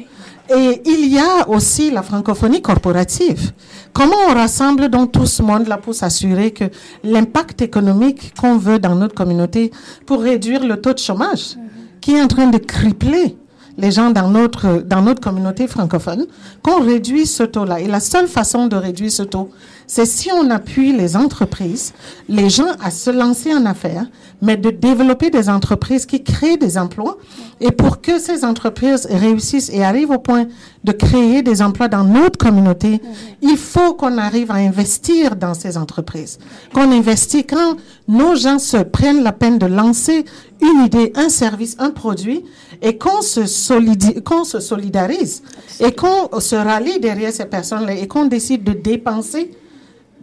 Et 0.50 0.82
il 0.86 1.08
y 1.08 1.18
a 1.20 1.48
aussi 1.48 1.90
la 1.90 2.04
francophonie 2.04 2.62
corporative. 2.62 3.54
Comment 3.94 4.18
on 4.30 4.34
rassemble 4.34 4.90
donc 4.90 5.14
tout 5.14 5.26
ce 5.26 5.42
monde-là 5.42 5.78
pour 5.78 5.96
s'assurer 5.96 6.52
que 6.52 6.66
l'impact 7.04 7.62
économique 7.62 8.34
qu'on 8.38 8.58
veut 8.58 8.80
dans 8.80 8.96
notre 8.96 9.16
communauté 9.16 9.72
pour 10.06 10.22
réduire 10.22 10.66
le 10.66 10.82
taux 10.82 10.94
de 10.94 11.00
chômage 11.00 11.56
qui 12.02 12.16
est 12.16 12.22
en 12.22 12.28
train 12.28 12.48
de 12.48 12.58
crippler 12.58 13.38
les 13.78 13.92
gens 13.92 14.12
dans 14.12 14.30
notre, 14.30 14.84
dans 14.86 15.02
notre 15.02 15.22
communauté 15.22 15.68
francophone, 15.68 16.26
qu'on 16.62 16.84
réduise 16.84 17.34
ce 17.34 17.44
taux-là. 17.44 17.80
Et 17.80 17.88
la 17.88 18.00
seule 18.00 18.28
façon 18.28 18.68
de 18.68 18.76
réduire 18.76 19.12
ce 19.12 19.24
taux, 19.24 19.50
c'est 19.88 20.06
si 20.06 20.32
on 20.32 20.50
appuie 20.50 20.94
les 20.94 21.16
entreprises, 21.16 21.94
les 22.30 22.50
gens 22.50 22.72
à 22.82 22.92
se 22.92 23.10
lancer 23.10 23.54
en 23.54 23.66
affaires, 23.66 24.06
mais 24.42 24.58
de 24.58 24.70
développer 24.70 25.30
des 25.30 25.50
entreprises 25.50 26.06
qui 26.06 26.24
créent 26.24 26.58
des 26.58 26.78
emplois. 26.78 27.18
Et 27.62 27.72
pour 27.72 28.02
que 28.02 28.20
ces 28.20 28.44
entreprises 28.44 29.08
réussissent 29.10 29.70
et 29.70 29.84
arrivent 29.84 30.12
au 30.12 30.20
point 30.20 30.48
de 30.84 30.92
créer 30.92 31.42
des 31.44 31.62
emplois 31.62 31.88
dans 31.88 32.04
notre 32.04 32.38
communauté, 32.38 33.02
il 33.42 33.58
faut 33.58 33.94
qu'on 33.94 34.18
arrive 34.18 34.52
à 34.52 34.56
investir 34.56 35.36
dans 35.38 35.54
ces 35.54 35.78
entreprises. 35.78 36.40
Qu'on 36.74 36.92
investit 36.92 37.46
quand 37.46 37.78
nos 38.08 38.36
gens 38.36 38.60
se 38.60 38.78
prennent 38.78 39.24
la 39.24 39.32
peine 39.32 39.60
de 39.60 39.66
lancer 39.66 40.26
une 40.62 40.86
idée, 40.86 41.14
un 41.16 41.30
service, 41.30 41.76
un 41.80 41.92
produit, 41.92 42.44
et 42.82 42.98
qu'on 42.98 43.22
se, 43.22 43.46
solidarise 43.46 45.44
et 45.80 45.92
qu'on 45.94 46.40
se 46.40 46.56
rallie 46.56 47.00
derrière 47.00 47.32
ces 47.32 47.46
personnes-là 47.46 47.94
et 47.94 48.08
qu'on 48.08 48.26
décide 48.26 48.64
de 48.64 48.74
dépenser 48.74 49.52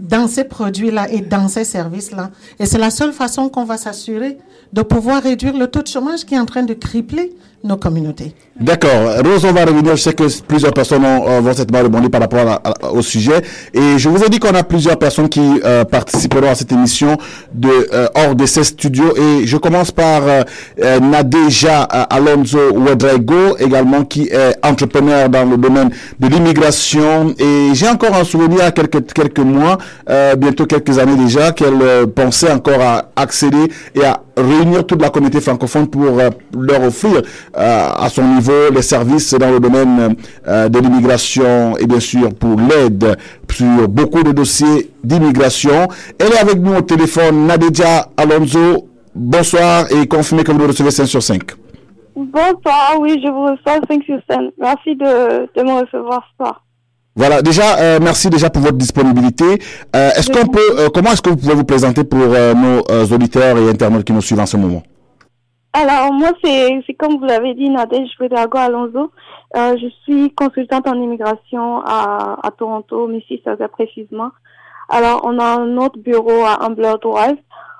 dans 0.00 0.26
ces 0.26 0.44
produits-là 0.44 1.10
et 1.12 1.20
dans 1.20 1.48
ces 1.48 1.64
services-là. 1.64 2.30
Et 2.58 2.66
c'est 2.66 2.78
la 2.78 2.90
seule 2.90 3.12
façon 3.12 3.48
qu'on 3.48 3.64
va 3.64 3.76
s'assurer 3.76 4.38
de 4.72 4.82
pouvoir 4.82 5.22
réduire 5.22 5.56
le 5.56 5.66
taux 5.66 5.82
de 5.82 5.88
chômage 5.88 6.24
qui 6.24 6.34
est 6.34 6.38
en 6.38 6.46
train 6.46 6.62
de 6.62 6.74
crippler 6.74 7.32
nos 7.62 7.76
communautés. 7.76 8.32
D'accord. 8.58 8.90
Rose, 9.24 9.44
on 9.44 9.52
va 9.52 9.64
revenir. 9.64 9.96
Je 9.96 10.02
sais 10.02 10.12
que 10.12 10.24
plusieurs 10.42 10.72
personnes 10.72 11.04
ont, 11.04 11.28
euh, 11.28 11.40
vont 11.40 11.52
certainement 11.54 11.82
rebondir 11.84 12.10
par 12.10 12.20
rapport 12.20 12.40
à- 12.46 12.60
à- 12.64 12.90
au 12.92 13.00
sujet. 13.02 13.40
Et 13.74 13.98
je 13.98 14.08
vous 14.08 14.22
ai 14.22 14.28
dit 14.28 14.38
qu'on 14.38 14.54
a 14.54 14.62
plusieurs 14.62 14.98
personnes 14.98 15.28
qui 15.28 15.40
euh, 15.64 15.84
participeront 15.84 16.48
à 16.50 16.54
cette 16.54 16.72
émission 16.72 17.16
de 17.54 17.68
euh, 17.92 18.06
hors 18.14 18.34
de 18.34 18.44
ces 18.46 18.64
studios. 18.64 19.14
Et 19.16 19.46
je 19.46 19.56
commence 19.56 19.90
par 19.90 20.22
euh, 20.26 20.42
euh, 20.82 21.00
Nadeja 21.00 21.82
Alonso 21.82 22.58
Ouedraigo, 22.74 23.56
également 23.58 24.04
qui 24.04 24.28
est 24.28 24.56
entrepreneur 24.64 25.28
dans 25.28 25.44
le 25.44 25.56
domaine 25.56 25.90
de 26.18 26.28
l'immigration. 26.28 27.34
Et 27.38 27.70
j'ai 27.74 27.88
encore 27.88 28.14
un 28.14 28.24
souvenir, 28.24 28.64
a 28.64 28.70
quelques, 28.72 29.12
quelques 29.12 29.38
mois, 29.38 29.78
bientôt 30.38 30.66
quelques 30.66 30.98
années 30.98 31.16
déjà, 31.16 31.52
qu'elle 31.52 32.06
pensait 32.14 32.50
encore 32.52 32.80
à 32.80 33.06
accéder 33.16 33.70
et 33.94 34.04
à 34.04 34.20
réunir 34.40 34.86
toute 34.86 35.00
la 35.00 35.10
communauté 35.10 35.40
francophone 35.40 35.88
pour 35.88 36.18
euh, 36.18 36.30
leur 36.56 36.82
offrir 36.82 37.16
euh, 37.16 37.88
à 37.96 38.08
son 38.08 38.22
niveau 38.22 38.70
les 38.72 38.82
services 38.82 39.34
dans 39.34 39.50
le 39.50 39.60
domaine 39.60 40.16
euh, 40.46 40.68
de 40.68 40.78
l'immigration 40.78 41.76
et 41.78 41.86
bien 41.86 42.00
sûr 42.00 42.34
pour 42.34 42.56
l'aide 42.60 43.16
sur 43.50 43.88
beaucoup 43.88 44.22
de 44.22 44.32
dossiers 44.32 44.90
d'immigration. 45.02 45.88
Elle 46.18 46.32
est 46.32 46.38
avec 46.38 46.58
nous 46.58 46.74
au 46.74 46.82
téléphone, 46.82 47.46
Nadja 47.46 48.08
Alonso. 48.16 48.88
Bonsoir 49.14 49.86
et 49.90 50.06
confirmez 50.06 50.44
que 50.44 50.52
vous 50.52 50.66
recevez 50.66 50.90
5 50.90 51.06
sur 51.06 51.22
5. 51.22 51.42
Bonsoir, 52.14 52.96
oui, 53.00 53.20
je 53.24 53.30
vous 53.30 53.42
reçois 53.42 53.80
5 53.88 54.02
sur 54.04 54.18
5. 54.30 54.52
Merci 54.58 54.94
de, 54.96 55.48
de 55.56 55.62
me 55.64 55.80
recevoir 55.80 56.22
ce 56.30 56.44
soir. 56.44 56.62
Voilà, 57.16 57.42
déjà, 57.42 57.78
euh, 57.78 57.98
merci 58.00 58.30
déjà 58.30 58.50
pour 58.50 58.62
votre 58.62 58.76
disponibilité. 58.76 59.44
Euh, 59.96 60.10
est-ce 60.10 60.30
qu'on 60.30 60.46
peut, 60.46 60.60
euh, 60.78 60.88
comment 60.94 61.10
est-ce 61.10 61.22
que 61.22 61.30
vous 61.30 61.36
pouvez 61.36 61.54
vous 61.54 61.64
présenter 61.64 62.04
pour 62.04 62.18
nos 62.20 63.04
auditeurs 63.12 63.58
et 63.58 63.68
internautes 63.68 64.04
qui 64.04 64.12
nous 64.12 64.22
suivent 64.22 64.40
en 64.40 64.46
ce 64.46 64.56
moment? 64.56 64.82
Alors, 65.72 66.12
moi, 66.12 66.30
c'est 66.42 66.94
comme 66.98 67.18
vous 67.18 67.24
l'avez 67.24 67.54
dit, 67.54 67.68
Nadège 67.68 68.08
Alonso. 68.54 69.10
Je 69.54 69.88
suis 70.04 70.32
consultante 70.34 70.86
en 70.86 70.94
immigration 70.94 71.80
à, 71.84 72.50
Toronto, 72.56 73.08
Mississauga 73.08 73.68
précisément. 73.68 74.30
Alors, 74.88 75.20
on 75.24 75.38
a 75.38 75.64
notre 75.64 75.98
bureau 75.98 76.44
à 76.44 76.64
Ambler 76.64 76.94
Drive. 77.02 77.36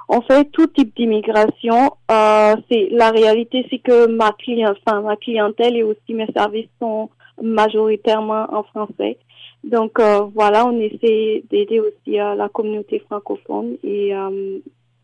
On 0.08 0.20
fait 0.22 0.44
tout 0.46 0.66
type 0.66 0.94
d'immigration. 0.96 1.92
C'est 2.08 2.88
la 2.90 3.10
réalité, 3.10 3.66
c'est 3.70 3.78
que 3.78 4.06
ma 4.06 4.32
client, 4.32 4.74
enfin, 4.86 5.00
ma 5.02 5.16
clientèle 5.16 5.76
et 5.76 5.84
aussi 5.84 6.14
mes 6.14 6.28
services 6.36 6.68
sont 6.80 7.10
majoritairement 7.42 8.46
en 8.52 8.62
français. 8.62 9.18
Donc 9.64 9.98
euh, 9.98 10.20
voilà, 10.34 10.66
on 10.66 10.78
essaie 10.80 11.44
d'aider 11.50 11.80
aussi 11.80 12.18
euh, 12.18 12.34
la 12.34 12.48
communauté 12.48 13.02
francophone 13.06 13.76
et 13.84 14.14
euh, 14.14 14.58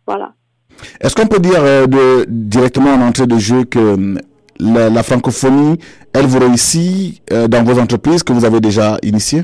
voilà. 0.07 0.33
Est-ce 1.01 1.15
qu'on 1.15 1.27
peut 1.27 1.39
dire 1.39 1.63
de, 1.63 2.25
directement 2.29 2.91
en 2.91 3.01
entrée 3.01 3.27
de 3.27 3.39
jeu 3.39 3.65
que 3.65 4.17
la, 4.59 4.91
la 4.91 5.03
francophonie, 5.03 5.79
elle 6.13 6.27
vous 6.27 6.39
réussit 6.39 7.23
dans 7.31 7.65
vos 7.65 7.79
entreprises 7.81 8.23
que 8.23 8.33
vous 8.33 8.45
avez 8.45 8.61
déjà 8.61 8.99
initiées? 9.03 9.43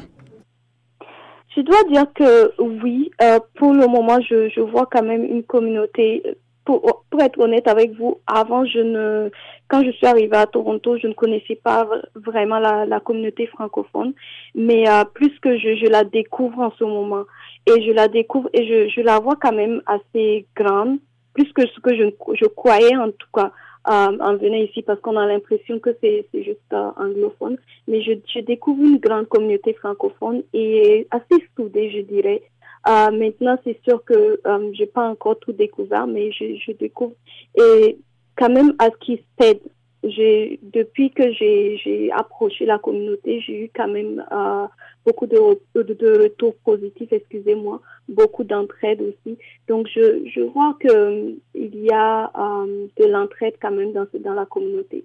Je 1.57 1.62
dois 1.62 1.83
dire 1.90 2.07
que 2.14 2.52
oui, 2.61 3.11
pour 3.57 3.72
le 3.72 3.87
moment, 3.87 4.18
je, 4.28 4.50
je 4.50 4.61
vois 4.61 4.87
quand 4.90 5.02
même 5.02 5.24
une 5.24 5.42
communauté 5.42 6.22
pour, 6.64 7.05
pour 7.11 7.20
être 7.20 7.38
honnête 7.40 7.66
avec 7.68 7.92
vous, 7.92 8.20
avant, 8.27 8.64
je 8.64 8.79
ne, 8.79 9.31
quand 9.68 9.85
je 9.85 9.90
suis 9.90 10.07
arrivée 10.07 10.37
à 10.37 10.46
Toronto, 10.46 10.96
je 10.96 11.07
ne 11.09 11.12
connaissais 11.12 11.57
pas 11.57 11.88
vraiment 12.14 12.59
la, 12.59 12.87
la 12.87 13.01
communauté 13.01 13.46
francophone, 13.46 14.12
mais 14.55 14.88
euh, 14.88 15.05
plus 15.05 15.37
que 15.40 15.59
je, 15.59 15.77
je 15.77 15.87
la 15.87 16.05
découvre 16.05 16.61
en 16.61 16.72
ce 16.79 16.85
moment, 16.85 17.25
et 17.66 17.83
je 17.83 17.92
la 17.92 18.09
découvre 18.09 18.48
et 18.53 18.66
je, 18.66 18.88
je 18.88 19.01
la 19.01 19.18
vois 19.18 19.37
quand 19.40 19.53
même 19.53 19.83
assez 19.87 20.46
grande, 20.55 20.98
plus 21.35 21.53
que 21.53 21.66
ce 21.66 21.81
que 21.81 21.96
je, 21.96 22.11
je 22.35 22.46
croyais 22.46 22.96
en 22.96 23.11
tout 23.11 23.29
cas 23.35 23.53
euh, 23.88 24.16
en 24.20 24.37
venant 24.37 24.57
ici, 24.57 24.83
parce 24.83 25.01
qu'on 25.01 25.16
a 25.16 25.27
l'impression 25.27 25.81
que 25.81 25.90
c'est 26.01 26.27
juste 26.33 26.61
euh, 26.72 26.90
anglophone, 26.96 27.57
mais 27.88 28.03
je, 28.03 28.12
je 28.33 28.40
découvre 28.40 28.83
une 28.83 28.98
grande 28.98 29.27
communauté 29.29 29.72
francophone 29.75 30.42
et 30.53 31.09
assez 31.11 31.44
soudée, 31.57 31.90
je 31.90 32.03
dirais. 32.03 32.42
Euh, 32.88 33.11
maintenant, 33.11 33.57
c'est 33.64 33.79
sûr 33.85 34.03
que 34.05 34.40
euh, 34.45 34.71
j'ai 34.73 34.87
pas 34.87 35.09
encore 35.09 35.38
tout 35.38 35.53
découvert, 35.53 36.07
mais 36.07 36.33
je, 36.33 36.57
je 36.57 36.73
découvre 36.73 37.14
et 37.57 37.99
quand 38.37 38.51
même 38.51 38.75
à 38.79 38.87
ce 38.87 38.97
qui 38.99 39.23
s'aide. 39.38 39.61
J'ai 40.05 40.59
depuis 40.64 41.12
que 41.12 41.31
j'ai 41.33 42.11
approché 42.12 42.66
la 42.66 42.81
communauté, 42.81 43.40
j'ai 43.40 43.66
eu 43.66 43.71
quand 43.73 43.87
même 43.87 44.25
euh, 44.33 44.66
beaucoup 45.07 45.27
de, 45.27 45.38
de, 45.77 45.95
de 45.95 46.23
retours 46.25 46.57
positifs, 46.64 47.12
excusez-moi, 47.12 47.81
beaucoup 48.09 48.42
d'entraide 48.42 49.01
aussi. 49.01 49.38
Donc 49.68 49.87
je 49.95 50.25
je 50.27 50.40
vois 50.40 50.77
que 50.81 51.37
il 51.55 51.85
y 51.85 51.90
a 51.92 52.33
euh, 52.37 52.87
de 52.99 53.05
l'entraide 53.07 53.55
quand 53.62 53.71
même 53.71 53.92
dans 53.92 54.07
dans 54.18 54.35
la 54.35 54.45
communauté. 54.47 55.05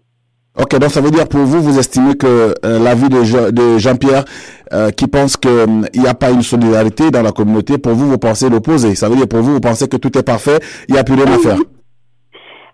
Ok, 0.59 0.75
donc 0.79 0.89
ça 0.89 1.01
veut 1.01 1.11
dire 1.11 1.27
pour 1.27 1.41
vous, 1.41 1.61
vous 1.61 1.77
estimez 1.77 2.15
que 2.15 2.25
euh, 2.65 2.79
l'avis 2.79 3.09
de, 3.09 3.51
de 3.51 3.77
Jean-Pierre 3.77 4.25
euh, 4.73 4.89
qui 4.89 5.05
pense 5.05 5.37
qu'il 5.37 5.67
n'y 5.95 6.07
a 6.07 6.15
pas 6.15 6.31
une 6.31 6.41
solidarité 6.41 7.11
dans 7.11 7.21
la 7.21 7.31
communauté, 7.31 7.77
pour 7.77 7.93
vous, 7.93 8.09
vous 8.09 8.17
pensez 8.17 8.49
l'opposé. 8.49 8.95
Ça 8.95 9.07
veut 9.07 9.15
dire 9.15 9.27
pour 9.27 9.41
vous, 9.41 9.53
vous 9.53 9.59
pensez 9.59 9.87
que 9.87 9.97
tout 9.97 10.17
est 10.17 10.23
parfait, 10.23 10.57
il 10.87 10.93
n'y 10.95 10.99
a 10.99 11.03
plus 11.03 11.13
rien 11.13 11.31
à 11.31 11.37
faire. 11.37 11.57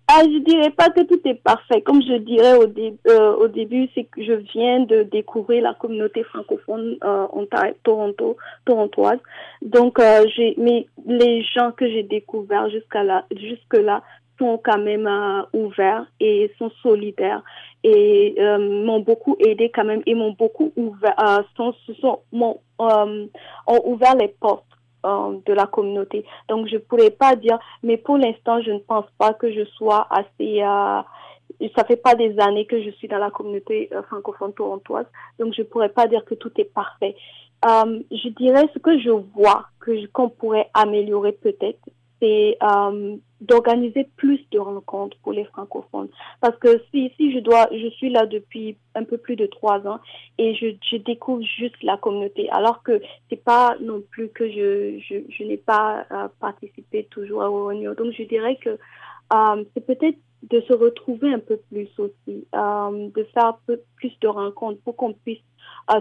Ah, 0.07 0.21
je 0.23 0.39
dirais 0.43 0.69
pas 0.71 0.89
que 0.89 1.01
tout 1.01 1.19
est 1.25 1.41
parfait. 1.43 1.81
Comme 1.81 2.01
je 2.01 2.17
dirais 2.19 2.55
au, 2.55 2.67
dé- 2.67 2.93
euh, 3.09 3.35
au 3.35 3.47
début, 3.47 3.89
c'est 3.95 4.03
que 4.05 4.23
je 4.23 4.33
viens 4.53 4.81
de 4.81 5.03
découvrir 5.03 5.63
la 5.63 5.73
communauté 5.73 6.23
francophone 6.23 6.97
Ontario, 7.33 7.73
Toronto, 7.83 8.37
torontoise. 8.65 9.19
Donc, 9.61 9.99
j'ai, 10.35 10.55
mais 10.57 10.87
les 11.07 11.43
gens 11.55 11.71
que 11.71 11.85
j'ai 11.87 12.03
découverts 12.03 12.69
jusqu'à 12.69 13.03
là, 13.03 13.25
jusque 13.31 13.75
là, 13.81 14.03
sont 14.39 14.59
quand 14.63 14.79
même 14.79 15.07
euh, 15.07 15.41
ouverts 15.53 16.05
et 16.19 16.51
sont 16.57 16.71
solidaires 16.81 17.43
et 17.83 18.35
euh, 18.39 18.57
m'ont 18.57 19.01
beaucoup 19.01 19.35
aidé 19.39 19.69
quand 19.69 19.83
même 19.83 20.01
et 20.05 20.15
m'ont 20.15 20.31
beaucoup 20.31 20.71
ouvert, 20.75 21.15
euh, 21.19 21.43
sont, 21.55 21.73
sont, 21.99 22.19
m'ont, 22.31 22.59
euh, 22.81 23.27
ont 23.67 23.81
ouvert 23.85 24.15
les 24.15 24.29
portes 24.29 24.65
euh, 25.05 25.37
de 25.45 25.53
la 25.53 25.65
communauté. 25.65 26.25
Donc 26.47 26.67
je 26.67 26.77
pourrais 26.77 27.11
pas 27.11 27.35
dire, 27.35 27.59
mais 27.83 27.97
pour 27.97 28.17
l'instant 28.17 28.61
je 28.61 28.71
ne 28.71 28.79
pense 28.79 29.05
pas 29.17 29.33
que 29.33 29.51
je 29.51 29.65
sois 29.65 30.07
assez. 30.09 30.61
Euh, 30.63 31.01
ça 31.75 31.83
fait 31.85 31.97
pas 31.97 32.15
des 32.15 32.37
années 32.39 32.65
que 32.65 32.81
je 32.81 32.89
suis 32.91 33.07
dans 33.07 33.19
la 33.19 33.29
communauté 33.29 33.89
euh, 33.93 34.01
francophone 34.03 34.53
torontoise, 34.53 35.05
donc 35.39 35.53
je 35.53 35.63
pourrais 35.63 35.89
pas 35.89 36.07
dire 36.07 36.23
que 36.25 36.35
tout 36.35 36.51
est 36.57 36.73
parfait. 36.73 37.15
Je 37.65 38.29
dirais 38.29 38.67
ce 38.73 38.79
que 38.79 38.99
je 38.99 39.09
vois 39.09 39.67
que 39.79 40.05
qu'on 40.07 40.27
pourrait 40.27 40.69
améliorer 40.73 41.31
peut-être, 41.31 41.79
c'est 42.23 42.57
euh, 42.63 43.17
d'organiser 43.41 44.07
plus 44.15 44.39
de 44.51 44.59
rencontres 44.59 45.17
pour 45.21 45.33
les 45.33 45.43
francophones. 45.43 46.07
Parce 46.39 46.57
que 46.57 46.81
si, 46.89 47.11
si 47.17 47.33
je 47.33 47.39
dois, 47.39 47.67
je 47.71 47.89
suis 47.89 48.09
là 48.09 48.25
depuis 48.25 48.77
un 48.95 49.03
peu 49.03 49.17
plus 49.17 49.35
de 49.35 49.45
trois 49.45 49.85
ans 49.85 49.99
et 50.37 50.55
je, 50.55 50.97
découvre 50.97 51.43
juste 51.43 51.75
la 51.83 51.97
communauté, 51.97 52.49
alors 52.51 52.81
que 52.81 53.01
c'est 53.29 53.43
pas 53.43 53.75
non 53.81 54.01
plus 54.09 54.29
que 54.29 54.49
je, 54.49 54.99
je, 54.99 55.15
je 55.29 55.43
n'ai 55.43 55.57
pas 55.57 56.05
euh, 56.11 56.29
participé 56.39 57.03
toujours 57.11 57.41
aux 57.41 57.65
réunions. 57.65 57.93
Donc 57.93 58.13
je 58.17 58.23
dirais 58.23 58.55
que 58.55 58.69
euh, 58.69 59.63
c'est 59.73 59.85
peut-être 59.85 60.17
de 60.43 60.61
se 60.61 60.73
retrouver 60.73 61.33
un 61.33 61.39
peu 61.39 61.57
plus 61.69 61.89
aussi, 61.97 62.47
de 62.53 63.23
faire 63.33 63.45
un 63.45 63.57
peu 63.65 63.81
plus 63.95 64.11
de 64.21 64.27
rencontres 64.27 64.79
pour 64.83 64.95
qu'on 64.95 65.13
puisse 65.13 65.39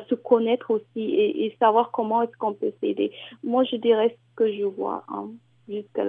se 0.08 0.14
connaître 0.14 0.70
aussi 0.72 0.84
et, 0.96 1.46
et 1.46 1.56
savoir 1.60 1.90
comment 1.92 2.22
est-ce 2.22 2.36
qu'on 2.36 2.52
peut 2.52 2.72
s'aider. 2.80 3.12
Moi, 3.44 3.64
je 3.64 3.76
dirais 3.76 4.16
ce 4.16 4.36
que 4.36 4.52
je 4.52 4.64
vois 4.64 5.04
hein, 5.08 5.28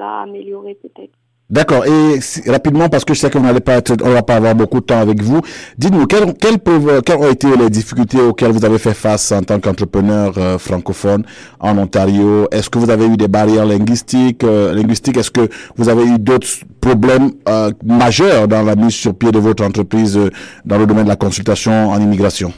améliorer 0.02 0.76
peut-être. 0.76 1.14
D'accord. 1.50 1.86
Et 1.86 2.20
rapidement, 2.50 2.90
parce 2.90 3.06
que 3.06 3.14
je 3.14 3.20
sais 3.20 3.30
qu'on 3.30 3.42
n'allait 3.42 3.60
pas 3.60 3.74
être, 3.74 3.96
on 4.04 4.10
va 4.10 4.24
pas 4.24 4.38
avoir 4.38 4.56
beaucoup 4.56 4.80
de 4.80 4.86
temps 4.86 5.00
avec 5.00 5.22
vous. 5.22 5.42
Dites-nous 5.78 6.08
quelles, 6.08 6.34
quelles 6.34 6.60
quelles 6.60 7.18
ont 7.18 7.30
été 7.30 7.56
les 7.58 7.70
difficultés 7.70 8.20
auxquelles 8.22 8.52
vous 8.52 8.66
avez 8.66 8.80
fait 8.80 8.94
face 8.94 9.32
en 9.32 9.44
tant 9.44 9.60
qu'entrepreneur 9.60 10.34
euh, 10.38 10.58
francophone 10.58 11.24
en 11.60 11.78
Ontario? 11.78 12.48
Est-ce 12.52 12.70
que 12.70 12.80
vous 12.80 12.90
avez 12.90 13.06
eu 13.06 13.18
des 13.18 13.28
barrières 13.28 13.66
linguistiques, 13.66 14.44
euh, 14.44 14.74
linguistiques? 14.74 15.18
Est-ce 15.18 15.32
que 15.32 15.48
vous 15.76 15.90
avez 15.90 16.06
eu 16.06 16.18
d'autres 16.18 16.48
problèmes 16.82 17.32
euh, 17.48 17.72
majeurs 17.84 18.48
dans 18.48 18.64
la 18.64 18.76
mise 18.76 18.94
sur 18.94 19.14
pied 19.14 19.32
de 19.32 19.40
votre 19.40 19.64
entreprise 19.64 20.18
euh, 20.18 20.30
dans 20.66 20.78
le 20.78 20.88
domaine 20.88 21.04
de 21.04 21.10
la 21.10 21.18
consultation 21.18 21.90
en 21.90 22.00
immigration? 22.00 22.52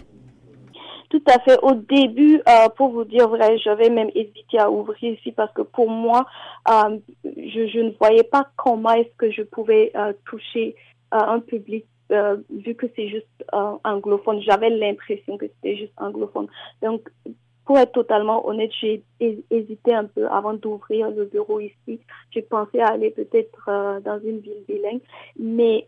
Tout 1.16 1.32
à 1.32 1.40
fait. 1.40 1.58
Au 1.64 1.72
début, 1.76 2.42
euh, 2.50 2.68
pour 2.76 2.90
vous 2.90 3.06
dire 3.06 3.30
vrai, 3.30 3.58
j'avais 3.60 3.90
même 3.90 4.10
hésité 4.14 4.60
à 4.60 4.70
ouvrir 4.70 5.14
ici 5.14 5.32
parce 5.32 5.54
que 5.54 5.62
pour 5.62 5.90
moi, 5.90 6.26
euh, 6.70 6.98
je, 7.24 7.80
ne 7.80 7.92
voyais 7.98 8.24
pas 8.24 8.50
comment 8.58 8.92
est-ce 8.92 9.16
que 9.18 9.32
je 9.32 9.44
pouvais 9.44 9.94
euh, 9.96 10.12
toucher 10.26 10.76
un 11.12 11.40
public 11.40 11.86
vu 12.50 12.76
que 12.76 12.88
c'est 12.98 13.08
juste 13.08 13.46
anglophone. 13.86 14.42
J'avais 14.42 14.70
l'impression 14.70 15.38
que 15.38 15.46
c'était 15.46 15.78
juste 15.78 15.94
anglophone. 15.96 16.48
Donc, 16.84 17.10
pour 17.64 17.80
être 17.80 17.94
totalement 17.94 18.46
honnête, 18.46 18.72
j'ai 18.82 19.02
hé- 19.22 19.44
hésité 19.50 19.94
un 19.94 20.04
peu 20.04 20.28
avant 20.28 20.54
d'ouvrir 20.54 21.10
le 21.12 21.24
bureau 21.26 21.62
ici. 21.62 22.02
J'ai 22.32 22.42
pensé 22.42 22.80
à 22.82 22.88
aller 22.88 23.12
peut-être 23.12 24.02
dans 24.04 24.20
une 24.20 24.40
ville 24.40 24.66
bilingue, 24.68 25.02
mais 25.40 25.86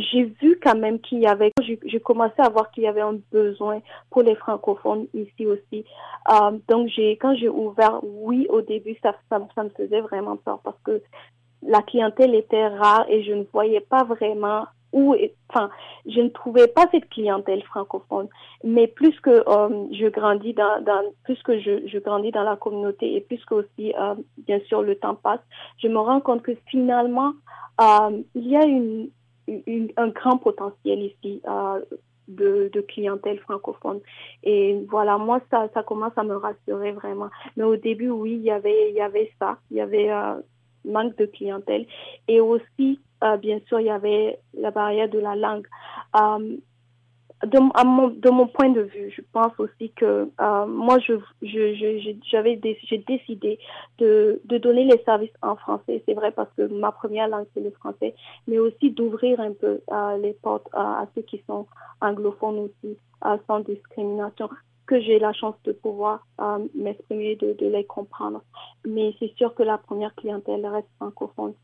j'ai 0.00 0.24
vu 0.40 0.58
quand 0.62 0.76
même 0.76 1.00
qu'il 1.00 1.20
y 1.20 1.26
avait, 1.26 1.52
j'ai 1.60 2.00
commencé 2.00 2.34
à 2.38 2.48
voir 2.48 2.70
qu'il 2.70 2.84
y 2.84 2.86
avait 2.86 3.00
un 3.00 3.18
besoin 3.32 3.80
pour 4.10 4.22
les 4.22 4.34
francophones 4.34 5.06
ici 5.14 5.46
aussi. 5.46 5.84
Euh, 6.30 6.58
donc 6.68 6.88
j'ai, 6.88 7.16
quand 7.16 7.34
j'ai 7.34 7.48
ouvert, 7.48 8.00
oui, 8.02 8.46
au 8.50 8.60
début, 8.60 8.96
ça, 9.02 9.14
ça, 9.30 9.38
me 9.62 9.68
faisait 9.70 10.00
vraiment 10.00 10.36
peur 10.36 10.60
parce 10.62 10.78
que 10.84 11.02
la 11.62 11.82
clientèle 11.82 12.34
était 12.34 12.68
rare 12.68 13.06
et 13.08 13.22
je 13.24 13.32
ne 13.32 13.44
voyais 13.52 13.80
pas 13.80 14.04
vraiment 14.04 14.64
où, 14.92 15.14
enfin, 15.50 15.68
je 16.06 16.20
ne 16.20 16.28
trouvais 16.28 16.66
pas 16.66 16.86
cette 16.90 17.10
clientèle 17.10 17.62
francophone. 17.64 18.28
Mais 18.64 18.86
plus 18.86 19.18
que 19.20 19.30
euh, 19.30 19.86
je 19.92 20.06
grandis 20.08 20.54
dans, 20.54 20.82
plus 21.24 21.42
que 21.42 21.60
je, 21.60 21.86
je 21.86 21.98
grandis 21.98 22.30
dans 22.30 22.42
la 22.42 22.56
communauté 22.56 23.14
et 23.14 23.20
plus 23.20 23.44
que 23.44 23.54
aussi, 23.54 23.94
euh, 23.98 24.14
bien 24.38 24.60
sûr, 24.60 24.82
le 24.82 24.96
temps 24.96 25.14
passe, 25.14 25.40
je 25.82 25.88
me 25.88 25.98
rends 25.98 26.20
compte 26.20 26.42
que 26.42 26.52
finalement, 26.70 27.32
il 28.34 28.48
y 28.48 28.56
a 28.56 28.64
une, 28.64 29.08
un 29.96 30.08
grand 30.08 30.38
potentiel 30.38 31.02
ici 31.02 31.40
euh, 31.48 31.80
de, 32.28 32.70
de 32.72 32.80
clientèle 32.80 33.38
francophone. 33.40 34.00
Et 34.42 34.78
voilà, 34.88 35.18
moi, 35.18 35.40
ça, 35.50 35.68
ça 35.74 35.82
commence 35.82 36.16
à 36.16 36.22
me 36.22 36.36
rassurer 36.36 36.92
vraiment. 36.92 37.30
Mais 37.56 37.64
au 37.64 37.76
début, 37.76 38.10
oui, 38.10 38.32
il 38.32 38.42
y 38.42 38.50
avait, 38.50 38.90
il 38.90 38.96
y 38.96 39.00
avait 39.00 39.32
ça. 39.38 39.58
Il 39.70 39.78
y 39.78 39.80
avait 39.80 40.10
euh, 40.10 40.34
manque 40.84 41.16
de 41.16 41.26
clientèle. 41.26 41.86
Et 42.28 42.40
aussi, 42.40 43.00
euh, 43.24 43.36
bien 43.36 43.60
sûr, 43.66 43.80
il 43.80 43.86
y 43.86 43.90
avait 43.90 44.38
la 44.54 44.70
barrière 44.70 45.08
de 45.08 45.18
la 45.18 45.34
langue. 45.34 45.66
De, 47.46 47.58
mon, 47.60 48.08
de 48.08 48.52
point 48.52 48.70
de 48.70 48.80
vue, 48.80 49.10
je 49.16 49.22
pense 49.32 49.52
aussi 49.58 49.90
que 49.92 50.28
euh, 50.40 50.66
moi, 50.66 50.98
je, 50.98 51.14
je, 51.42 51.74
je- 51.74 51.98
je- 52.00 52.16
j'avais 52.28 52.56
dé- 52.56 52.78
j'ai 52.82 52.98
décidé 52.98 53.60
de, 53.98 54.40
de 54.44 54.58
donner 54.58 54.84
les 54.84 54.98
services 55.04 55.32
en 55.42 55.54
français. 55.54 56.02
C'est 56.06 56.14
vrai 56.14 56.32
parce 56.32 56.50
que 56.56 56.62
ma 56.62 56.90
première 56.90 57.28
langue, 57.28 57.46
c'est 57.54 57.60
le 57.60 57.70
français, 57.70 58.14
mais 58.48 58.58
aussi 58.58 58.90
d'ouvrir 58.90 59.38
un 59.40 59.52
peu 59.52 59.80
euh, 59.92 60.16
les 60.18 60.32
portes 60.32 60.66
euh, 60.74 60.78
à 60.78 61.06
ceux 61.14 61.22
qui 61.22 61.40
sont 61.46 61.66
anglophones 62.00 62.58
aussi, 62.58 62.96
euh, 63.24 63.36
sans 63.46 63.60
discrimination 63.60 64.48
que 64.86 64.98
j'ai 65.00 65.18
la 65.20 65.32
chance 65.32 65.54
de 65.64 65.72
pouvoir 65.72 66.26
euh, 66.40 66.58
m'exprimer, 66.74 67.36
de, 67.36 67.52
de 67.52 67.66
les 67.66 67.84
comprendre. 67.84 68.42
Mais 68.84 69.14
c'est 69.20 69.32
sûr 69.36 69.54
que 69.54 69.62
la 69.62 69.78
première 69.78 70.14
clientèle 70.16 70.66
reste 70.66 70.88
francophone. 70.96 71.54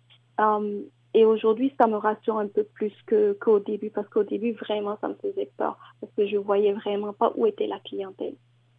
Euh, 0.40 0.82
et 1.14 1.24
aujourd'hui, 1.24 1.72
ça 1.78 1.86
me 1.86 1.96
rassure 1.96 2.38
un 2.38 2.48
peu 2.48 2.64
plus 2.64 2.92
que 3.06 3.32
qu'au 3.40 3.60
début, 3.60 3.90
parce 3.90 4.08
qu'au 4.08 4.24
début, 4.24 4.52
vraiment, 4.52 4.98
ça 5.00 5.08
me 5.08 5.14
faisait 5.22 5.50
peur, 5.56 5.78
parce 6.00 6.12
que 6.16 6.26
je 6.26 6.36
voyais 6.36 6.72
vraiment 6.72 7.12
pas 7.12 7.32
où 7.36 7.46
était 7.46 7.66
la 7.66 7.78
clientèle. 7.78 8.34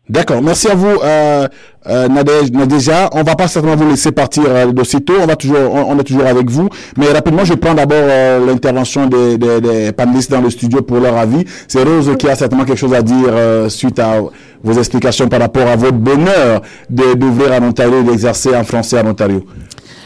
D'accord, 0.07 0.39
merci 0.43 0.67
à 0.67 0.75
vous, 0.75 1.01
euh, 1.03 1.47
euh, 1.87 2.07
Nadège, 2.07 2.51
Nadéja. 2.51 3.09
On 3.13 3.23
va 3.23 3.35
pas 3.35 3.47
certainement 3.47 3.75
vous 3.75 3.89
laisser 3.89 4.11
partir 4.11 4.43
euh, 4.47 4.71
d'aussitôt. 4.71 5.15
On 5.19 5.25
on, 5.25 5.99
est 5.99 6.03
toujours 6.03 6.27
avec 6.27 6.47
vous. 6.47 6.69
Mais 6.95 7.11
rapidement, 7.11 7.43
je 7.43 7.55
prends 7.55 7.73
d'abord 7.73 7.97
euh, 8.03 8.45
l'intervention 8.45 9.07
des, 9.07 9.39
des, 9.39 9.61
des 9.61 9.91
panélistes 9.93 10.29
dans 10.29 10.41
le 10.41 10.51
studio 10.51 10.83
pour 10.83 10.99
leur 10.99 11.17
avis. 11.17 11.43
C'est 11.67 11.83
Rose 11.83 12.15
qui 12.19 12.29
a 12.29 12.35
certainement 12.35 12.65
quelque 12.65 12.77
chose 12.77 12.93
à 12.93 13.01
dire 13.01 13.29
euh, 13.29 13.67
suite 13.67 13.97
à 13.97 14.21
vos 14.63 14.73
explications 14.73 15.27
par 15.27 15.39
rapport 15.39 15.67
à 15.67 15.75
votre 15.75 15.97
bonheur 15.97 16.61
d'ouvrir 16.87 17.53
en 17.53 17.63
Ontario 17.63 18.01
et 18.01 18.03
d'exercer 18.03 18.55
en 18.55 18.63
français 18.63 19.01
en 19.01 19.07
Ontario. 19.07 19.43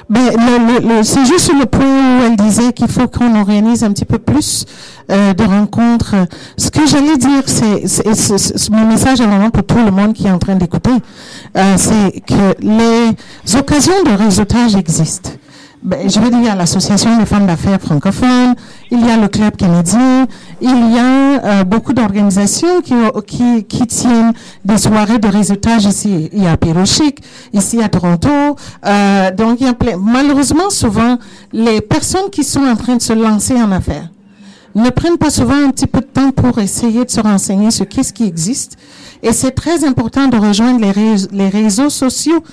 Ben, 0.09 1.03
c'est 1.03 1.25
juste 1.25 1.51
le 1.53 1.65
point 1.67 1.85
où 1.85 2.23
elle 2.25 2.35
disait 2.35 2.73
qu'il 2.73 2.87
faut 2.87 3.07
qu'on 3.07 3.39
organise 3.39 3.83
un 3.83 3.91
petit 3.91 4.05
peu 4.05 4.17
plus 4.17 4.65
euh, 5.11 5.33
de 5.35 5.43
rencontres. 5.43 6.15
Ce 6.57 6.69
que 6.71 6.87
j'allais 6.87 7.17
dire, 7.17 7.43
c'est- 7.45 8.69
mon 8.71 8.85
message 8.87 9.21
est 9.21 9.27
vraiment 9.27 9.51
pour 9.51 9.63
tout 9.65 9.77
le 9.77 9.91
monde 9.91 10.13
qui 10.13 10.25
est 10.25 10.31
en 10.31 10.39
train 10.39 10.55
d'écouter, 10.55 10.91
euh, 11.55 11.75
c'est 11.77 12.21
que 12.21 12.55
les 12.59 13.15
occasions 13.59 14.01
de 14.03 14.11
réseautage 14.11 14.75
existent. 14.75 15.29
Ben, 15.81 16.09
je 16.09 16.19
veux 16.19 16.29
dire, 16.29 16.39
il 16.39 16.45
y 16.45 16.49
a 16.49 16.55
l'Association 16.55 17.17
des 17.17 17.25
femmes 17.25 17.47
d'affaires 17.47 17.79
francophones, 17.79 18.53
il 18.91 19.05
y 19.05 19.09
a 19.09 19.15
le 19.15 19.29
Club 19.29 19.55
canadien, 19.55 20.27
il 20.59 20.93
y 20.93 20.99
a 20.99 21.43
euh, 21.45 21.63
beaucoup 21.63 21.93
d'organisations 21.93 22.81
qui, 22.81 22.93
qui, 23.25 23.63
qui, 23.63 23.87
tiennent 23.87 24.33
des 24.65 24.77
soirées 24.77 25.19
de 25.19 25.27
réseautage 25.29 25.85
ici. 25.85 26.29
Il 26.33 26.43
y 26.43 26.47
a 26.47 26.57
Pérochic, 26.57 27.19
ici 27.53 27.81
à 27.81 27.87
Toronto. 27.87 28.29
Euh, 28.85 29.31
donc, 29.31 29.61
il 29.61 29.67
y 29.67 29.69
a 29.69 29.73
plein. 29.73 29.95
Malheureusement, 29.97 30.69
souvent, 30.69 31.17
les 31.53 31.79
personnes 31.79 32.29
qui 32.29 32.43
sont 32.43 32.65
en 32.65 32.75
train 32.75 32.97
de 32.97 33.01
se 33.01 33.13
lancer 33.13 33.55
en 33.55 33.71
affaires 33.71 34.09
ne 34.75 34.89
prennent 34.89 35.17
pas 35.17 35.29
souvent 35.29 35.65
un 35.65 35.69
petit 35.71 35.87
peu 35.87 36.01
de 36.01 36.05
temps 36.05 36.31
pour 36.31 36.59
essayer 36.59 37.05
de 37.05 37.09
se 37.09 37.21
renseigner 37.21 37.71
sur 37.71 37.87
qu'est-ce 37.87 38.11
qui 38.11 38.25
existe. 38.25 38.75
Et 39.23 39.31
c'est 39.31 39.51
très 39.51 39.85
important 39.85 40.27
de 40.27 40.37
rejoindre 40.37 40.81
les, 40.81 41.15
les 41.31 41.49
réseaux 41.49 41.89
sociaux 41.89 42.43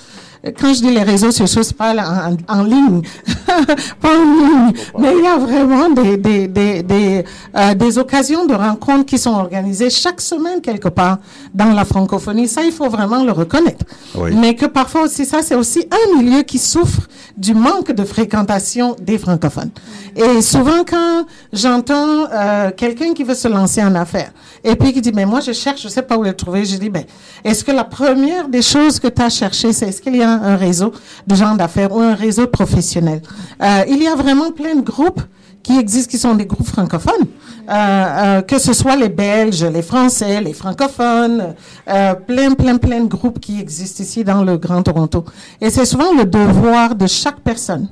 quand 0.59 0.73
je 0.73 0.81
dis 0.81 0.91
les 0.91 1.03
réseaux 1.03 1.31
sociaux, 1.31 1.63
c'est 1.63 1.75
pas 1.75 1.93
en, 1.95 2.37
en, 2.47 2.63
ligne, 2.63 3.01
pas 4.01 4.09
en 4.09 4.23
ligne, 4.23 4.73
mais 4.99 5.13
il 5.17 5.23
y 5.23 5.27
a 5.27 5.37
vraiment 5.37 5.89
des, 5.89 6.17
des, 6.17 6.47
des, 6.47 6.83
des, 6.83 7.25
euh, 7.55 7.73
des, 7.73 7.97
occasions 7.97 8.45
de 8.45 8.53
rencontres 8.53 9.05
qui 9.05 9.17
sont 9.17 9.31
organisées 9.31 9.89
chaque 9.89 10.21
semaine 10.21 10.61
quelque 10.61 10.89
part 10.89 11.17
dans 11.53 11.73
la 11.73 11.85
francophonie. 11.85 12.47
Ça, 12.47 12.63
il 12.63 12.71
faut 12.71 12.89
vraiment 12.89 13.23
le 13.23 13.31
reconnaître. 13.31 13.85
Mais 14.33 14.55
que 14.55 14.65
parfois 14.65 15.03
aussi, 15.03 15.25
ça, 15.25 15.41
c'est 15.41 15.55
aussi 15.55 15.87
un 15.91 16.17
milieu 16.17 16.43
qui 16.43 16.59
souffre 16.59 17.01
du 17.37 17.53
manque 17.53 17.91
de 17.91 18.03
fréquentation 18.03 18.95
des 19.01 19.17
francophones. 19.17 19.71
Et 20.15 20.41
souvent, 20.41 20.83
quand 20.87 21.25
j'entends 21.53 22.27
euh, 22.31 22.71
quelqu'un 22.75 23.13
qui 23.13 23.23
veut 23.23 23.35
se 23.35 23.47
lancer 23.47 23.83
en 23.83 23.95
affaires, 23.95 24.31
et 24.63 24.75
puis 24.75 24.93
qui 24.93 25.01
dit, 25.01 25.11
mais 25.13 25.25
moi, 25.25 25.39
je 25.39 25.51
cherche, 25.51 25.81
je 25.81 25.87
sais 25.87 26.01
pas 26.01 26.17
où 26.17 26.23
le 26.23 26.33
trouver, 26.33 26.65
je 26.65 26.77
dis, 26.77 26.89
ben, 26.89 27.03
est-ce 27.43 27.63
que 27.63 27.71
la 27.71 27.83
première 27.83 28.47
des 28.49 28.61
choses 28.61 28.99
que 28.99 29.07
tu 29.07 29.21
as 29.21 29.29
cherché, 29.29 29.73
c'est 29.73 29.87
est-ce 29.87 30.01
qu'il 30.01 30.15
y 30.15 30.23
a 30.23 30.36
un 30.43 30.55
réseau 30.55 30.91
de 31.25 31.35
gens 31.35 31.55
d'affaires 31.55 31.93
ou 31.93 31.99
un 31.99 32.15
réseau 32.15 32.47
professionnel. 32.47 33.21
Euh, 33.61 33.83
il 33.87 34.01
y 34.01 34.07
a 34.07 34.15
vraiment 34.15 34.51
plein 34.51 34.75
de 34.75 34.81
groupes 34.81 35.21
qui 35.63 35.77
existent, 35.77 36.11
qui 36.11 36.17
sont 36.17 36.35
des 36.35 36.45
groupes 36.45 36.67
francophones, 36.67 37.27
euh, 37.69 37.73
euh, 37.73 38.41
que 38.41 38.57
ce 38.57 38.71
soit 38.71 38.95
les 38.95 39.09
Belges, 39.09 39.65
les 39.65 39.81
Français, 39.81 40.39
les 40.39 40.53
francophones, 40.53 41.55
plein, 41.85 42.53
plein, 42.53 42.77
plein 42.77 43.01
de 43.01 43.07
groupes 43.07 43.39
qui 43.39 43.59
existent 43.59 44.01
ici 44.01 44.23
dans 44.23 44.43
le 44.43 44.57
Grand 44.57 44.83
Toronto. 44.83 45.25
Et 45.59 45.69
c'est 45.69 45.85
souvent 45.85 46.13
le 46.13 46.23
devoir 46.23 46.95
de 46.95 47.07
chaque 47.07 47.41
personne. 47.41 47.89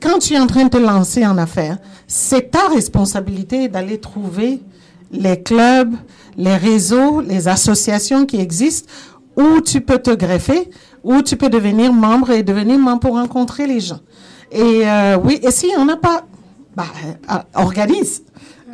Quand 0.00 0.18
tu 0.18 0.34
es 0.34 0.38
en 0.38 0.46
train 0.46 0.64
de 0.64 0.68
te 0.68 0.76
lancer 0.76 1.26
en 1.26 1.38
affaires, 1.38 1.78
c'est 2.06 2.50
ta 2.50 2.68
responsabilité 2.68 3.68
d'aller 3.68 3.98
trouver 3.98 4.60
les 5.10 5.42
clubs, 5.42 5.94
les 6.36 6.56
réseaux, 6.56 7.20
les 7.20 7.48
associations 7.48 8.26
qui 8.26 8.40
existent 8.40 8.88
où 9.36 9.60
tu 9.60 9.80
peux 9.80 9.98
te 9.98 10.10
greffer, 10.10 10.70
où 11.04 11.22
tu 11.22 11.36
peux 11.36 11.48
devenir 11.48 11.92
membre 11.92 12.30
et 12.30 12.42
devenir 12.42 12.78
membre 12.78 13.00
pour 13.00 13.14
rencontrer 13.14 13.66
les 13.66 13.80
gens. 13.80 14.00
Et 14.50 14.88
euh, 14.88 15.16
oui, 15.22 15.38
et 15.42 15.50
si 15.50 15.70
on 15.76 15.84
n'a 15.84 15.96
pas, 15.96 16.24
bah, 16.74 16.84
euh, 17.30 17.38
organise. 17.54 18.22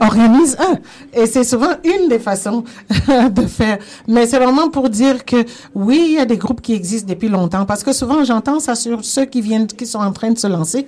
Organise 0.01 0.57
un. 0.59 0.79
Et 1.13 1.27
c'est 1.27 1.45
souvent 1.45 1.75
une 1.85 2.09
des 2.09 2.19
façons 2.19 2.65
de 2.89 3.43
faire. 3.43 3.79
Mais 4.09 4.27
c'est 4.27 4.39
vraiment 4.39 4.71
pour 4.71 4.89
dire 4.89 5.27
que 5.27 5.45
oui, 5.75 6.03
il 6.07 6.13
y 6.13 6.19
a 6.19 6.25
des 6.25 6.39
groupes 6.39 6.63
qui 6.63 6.73
existent 6.73 7.09
depuis 7.09 7.29
longtemps. 7.29 7.67
Parce 7.67 7.83
que 7.83 7.93
souvent, 7.93 8.25
j'entends 8.25 8.61
ça 8.61 8.75
sur 8.75 9.05
ceux 9.05 9.27
qui 9.27 9.43
viennent, 9.43 9.67
qui 9.67 9.87
sont 9.87 9.99
en 9.99 10.13
train 10.13 10.31
de 10.31 10.39
se 10.39 10.47
lancer. 10.47 10.87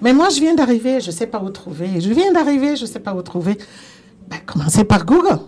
Mais 0.00 0.12
moi, 0.12 0.28
je 0.28 0.40
viens 0.40 0.54
d'arriver, 0.54 1.00
je 1.00 1.08
ne 1.08 1.12
sais 1.12 1.26
pas 1.26 1.42
où 1.42 1.50
trouver. 1.50 2.00
Je 2.00 2.10
viens 2.12 2.32
d'arriver, 2.32 2.76
je 2.76 2.82
ne 2.82 2.88
sais 2.88 3.00
pas 3.00 3.14
où 3.14 3.22
trouver. 3.22 3.58
Ben, 4.28 4.38
commencez 4.46 4.84
par 4.84 5.04
Google. 5.04 5.40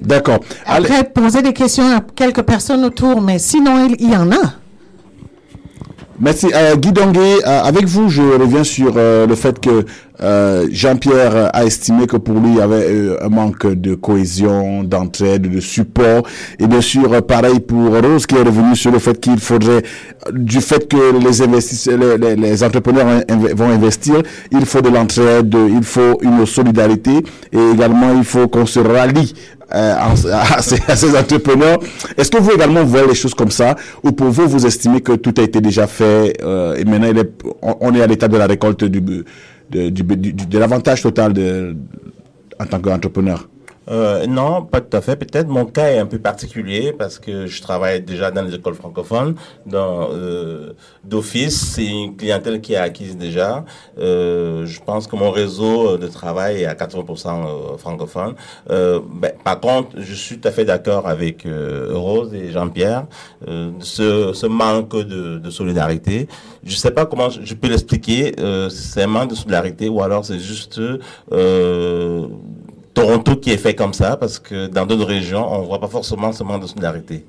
D'accord. 0.00 0.40
Après, 0.66 1.04
poser 1.04 1.42
des 1.42 1.52
questions 1.52 1.84
à 1.96 2.00
quelques 2.14 2.42
personnes 2.42 2.84
autour, 2.84 3.20
mais 3.20 3.38
sinon, 3.38 3.88
il, 3.98 4.10
y 4.10 4.16
en 4.16 4.30
a. 4.32 4.54
Merci. 6.20 6.48
Euh, 6.54 6.76
Guy 6.76 6.92
Donguet, 6.92 7.38
euh, 7.46 7.62
avec 7.62 7.86
vous, 7.86 8.08
je 8.08 8.22
reviens 8.22 8.64
sur 8.64 8.94
euh, 8.96 9.26
le 9.26 9.34
fait 9.34 9.58
que 9.60 9.84
euh, 10.22 10.68
Jean-Pierre 10.70 11.50
a 11.52 11.64
estimé 11.64 12.06
que 12.06 12.16
pour 12.16 12.36
lui, 12.38 12.50
il 12.50 12.56
y 12.56 12.60
avait 12.60 13.16
un 13.20 13.28
manque 13.28 13.66
de 13.66 13.96
cohésion, 13.96 14.84
d'entraide, 14.84 15.50
de 15.50 15.58
support. 15.60 16.22
Et 16.60 16.68
bien 16.68 16.80
sûr, 16.80 17.20
pareil 17.26 17.58
pour 17.58 17.90
Rose 17.92 18.26
qui 18.26 18.36
est 18.36 18.42
revenu 18.42 18.76
sur 18.76 18.92
le 18.92 19.00
fait 19.00 19.18
qu'il 19.20 19.38
faudrait, 19.40 19.82
du 20.32 20.60
fait 20.60 20.88
que 20.88 21.18
les 21.18 21.42
investisseurs, 21.42 21.98
les, 21.98 22.36
les, 22.36 22.62
entrepreneurs 22.62 23.22
vont 23.56 23.70
investir, 23.70 24.22
il 24.52 24.64
faut 24.66 24.80
de 24.80 24.88
l'entraide, 24.90 25.54
il 25.68 25.82
faut 25.82 26.18
une 26.22 26.46
solidarité 26.46 27.24
et 27.52 27.70
également 27.74 28.14
il 28.16 28.24
faut 28.24 28.46
qu'on 28.46 28.66
se 28.66 28.78
rallie 28.78 29.34
euh, 29.74 29.94
à, 29.98 30.62
ces, 30.62 31.16
entrepreneurs. 31.16 31.78
Est-ce 32.16 32.30
que 32.30 32.38
vous 32.38 32.52
également 32.52 32.84
voyez 32.84 33.08
les 33.08 33.14
choses 33.14 33.34
comme 33.34 33.50
ça 33.50 33.74
ou 34.02 34.12
pour 34.12 34.28
vous, 34.28 34.46
vous 34.48 34.66
estimez 34.66 35.00
que 35.00 35.12
tout 35.12 35.34
a 35.38 35.42
été 35.42 35.60
déjà 35.60 35.86
fait 35.86 36.34
euh, 36.42 36.76
et 36.76 36.84
maintenant 36.84 37.08
est, 37.08 37.42
on, 37.62 37.94
est 37.94 38.02
à 38.02 38.06
l'état 38.06 38.28
de 38.28 38.36
la 38.36 38.46
récolte 38.46 38.84
du 38.84 39.00
de, 39.70 39.88
de 39.88 40.58
l'avantage 40.58 41.02
total 41.02 41.32
de, 41.32 41.74
en 42.60 42.66
tant 42.66 42.78
qu'entrepreneur? 42.78 43.48
Euh, 43.88 44.26
non, 44.26 44.62
pas 44.62 44.80
tout 44.80 44.96
à 44.96 45.00
fait. 45.00 45.16
Peut-être 45.16 45.48
mon 45.48 45.66
cas 45.66 45.88
est 45.90 45.98
un 45.98 46.06
peu 46.06 46.18
particulier 46.18 46.92
parce 46.92 47.18
que 47.18 47.46
je 47.46 47.62
travaille 47.62 48.02
déjà 48.02 48.30
dans 48.30 48.42
les 48.42 48.54
écoles 48.54 48.74
francophones. 48.74 49.34
Dans 49.66 50.08
euh, 50.12 50.72
d'office, 51.04 51.74
c'est 51.74 51.86
une 51.86 52.16
clientèle 52.16 52.60
qui 52.60 52.74
est 52.74 52.76
acquise 52.76 53.16
déjà. 53.16 53.64
Euh, 53.98 54.66
je 54.66 54.80
pense 54.80 55.06
que 55.06 55.16
mon 55.16 55.30
réseau 55.30 55.96
de 55.98 56.06
travail 56.06 56.62
est 56.62 56.66
à 56.66 56.74
80% 56.74 57.28
euh, 57.28 57.76
francophone. 57.76 58.34
Euh, 58.70 59.00
ben, 59.20 59.32
par 59.42 59.60
contre, 59.60 59.90
je 59.98 60.14
suis 60.14 60.38
tout 60.38 60.48
à 60.48 60.50
fait 60.50 60.64
d'accord 60.64 61.06
avec 61.06 61.44
euh, 61.46 61.90
Rose 61.92 62.32
et 62.34 62.50
Jean-Pierre 62.50 63.06
ce, 63.80 64.32
ce 64.32 64.46
manque 64.46 64.96
de, 64.96 65.38
de 65.38 65.50
solidarité. 65.50 66.28
Je 66.64 66.74
sais 66.76 66.90
pas 66.90 67.04
comment 67.04 67.28
je 67.28 67.54
peux 67.54 67.68
l'expliquer. 67.68 68.34
c'est 68.70 69.02
un 69.02 69.06
manque 69.06 69.30
de 69.30 69.34
solidarité 69.34 69.88
ou 69.88 70.02
alors 70.02 70.24
c'est 70.24 70.38
juste 70.38 70.80
Toronto 72.94 73.36
qui 73.36 73.50
est 73.50 73.56
fait 73.58 73.74
comme 73.74 73.92
ça, 73.92 74.16
parce 74.16 74.38
que 74.38 74.68
dans 74.68 74.86
d'autres 74.86 75.04
régions, 75.06 75.46
on 75.52 75.62
voit 75.62 75.80
pas 75.80 75.88
forcément 75.88 76.32
ce 76.32 76.44
manque 76.44 76.62
de 76.62 76.66
solidarité. 76.68 77.26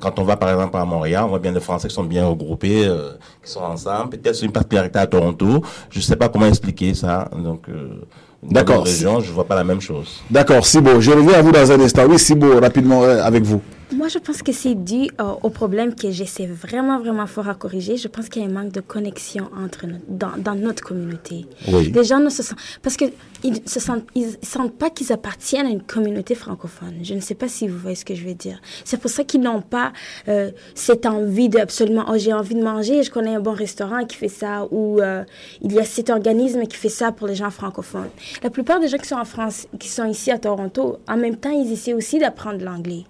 Quand 0.00 0.18
on 0.18 0.24
va 0.24 0.36
par 0.36 0.48
exemple 0.48 0.78
à 0.78 0.84
Montréal, 0.86 1.24
on 1.26 1.28
voit 1.28 1.38
bien 1.38 1.52
des 1.52 1.60
Français 1.60 1.88
qui 1.88 1.94
sont 1.94 2.04
bien 2.04 2.26
regroupés, 2.26 2.86
euh, 2.86 3.12
qui 3.44 3.50
sont 3.50 3.60
ensemble. 3.60 4.10
Peut-être 4.10 4.34
c'est 4.34 4.46
une 4.46 4.52
particularité 4.52 4.98
à 4.98 5.06
Toronto. 5.06 5.62
Je 5.90 6.00
sais 6.00 6.16
pas 6.16 6.30
comment 6.30 6.46
expliquer 6.46 6.94
ça. 6.94 7.28
Donc, 7.36 7.68
euh, 7.68 8.00
dans 8.42 8.62
d'autres 8.62 8.84
régions, 8.84 9.20
je 9.20 9.30
vois 9.30 9.44
pas 9.44 9.56
la 9.56 9.64
même 9.64 9.82
chose. 9.82 10.22
D'accord, 10.30 10.64
Sibo. 10.64 11.00
Je 11.00 11.10
reviens 11.10 11.34
à 11.34 11.42
vous 11.42 11.52
dans 11.52 11.70
un 11.70 11.80
instant. 11.80 12.06
Oui, 12.08 12.18
Sibo, 12.18 12.58
rapidement 12.58 13.02
euh, 13.02 13.22
avec 13.22 13.42
vous. 13.42 13.60
Moi, 13.98 14.06
je 14.06 14.20
pense 14.20 14.44
que 14.44 14.52
c'est 14.52 14.76
dû 14.76 15.10
euh, 15.20 15.34
au 15.42 15.50
problème 15.50 15.92
que 15.92 16.12
j'essaie 16.12 16.46
vraiment, 16.46 17.00
vraiment 17.00 17.26
fort 17.26 17.48
à 17.48 17.56
corriger. 17.56 17.96
Je 17.96 18.06
pense 18.06 18.28
qu'il 18.28 18.42
y 18.42 18.44
a 18.44 18.48
un 18.48 18.52
manque 18.52 18.70
de 18.70 18.80
connexion 18.80 19.50
entre 19.60 19.86
dans, 20.06 20.36
dans, 20.38 20.54
notre 20.54 20.84
communauté. 20.84 21.46
Oui. 21.66 21.90
Les 21.90 22.04
gens 22.04 22.20
ne 22.20 22.30
se 22.30 22.44
sentent... 22.44 22.60
Parce 22.80 22.96
qu'ils 22.96 23.10
ne 23.42 23.56
se 23.66 23.80
sentent, 23.80 24.06
ils 24.14 24.36
sentent 24.40 24.78
pas 24.78 24.90
qu'ils 24.90 25.12
appartiennent 25.12 25.66
à 25.66 25.70
une 25.70 25.82
communauté 25.82 26.36
francophone. 26.36 26.94
Je 27.02 27.12
ne 27.12 27.18
sais 27.18 27.34
pas 27.34 27.48
si 27.48 27.66
vous 27.66 27.76
voyez 27.76 27.96
ce 27.96 28.04
que 28.04 28.14
je 28.14 28.24
veux 28.24 28.34
dire. 28.34 28.60
C'est 28.84 29.00
pour 29.00 29.10
ça 29.10 29.24
qu'ils 29.24 29.40
n'ont 29.40 29.62
pas 29.62 29.92
euh, 30.28 30.52
cette 30.76 31.04
envie 31.04 31.48
de 31.48 31.58
absolument... 31.58 32.04
Oh, 32.08 32.16
j'ai 32.16 32.32
envie 32.32 32.54
de 32.54 32.62
manger, 32.62 33.02
je 33.02 33.10
connais 33.10 33.34
un 33.34 33.40
bon 33.40 33.54
restaurant 33.54 34.04
qui 34.04 34.16
fait 34.16 34.28
ça, 34.28 34.68
ou 34.70 35.00
euh, 35.00 35.24
il 35.60 35.72
y 35.72 35.80
a 35.80 35.84
cet 35.84 36.10
organisme 36.10 36.68
qui 36.68 36.76
fait 36.76 36.88
ça 36.88 37.10
pour 37.10 37.26
les 37.26 37.34
gens 37.34 37.50
francophones. 37.50 38.10
La 38.44 38.50
plupart 38.50 38.78
des 38.78 38.86
gens 38.86 38.98
qui 38.98 39.08
sont 39.08 39.16
en 39.16 39.24
France, 39.24 39.66
qui 39.80 39.88
sont 39.88 40.04
ici 40.04 40.30
à 40.30 40.38
Toronto, 40.38 41.00
en 41.08 41.16
même 41.16 41.34
temps, 41.34 41.50
ils 41.50 41.72
essaient 41.72 41.94
aussi 41.94 42.20
d'apprendre 42.20 42.64
l'anglais. 42.64 43.02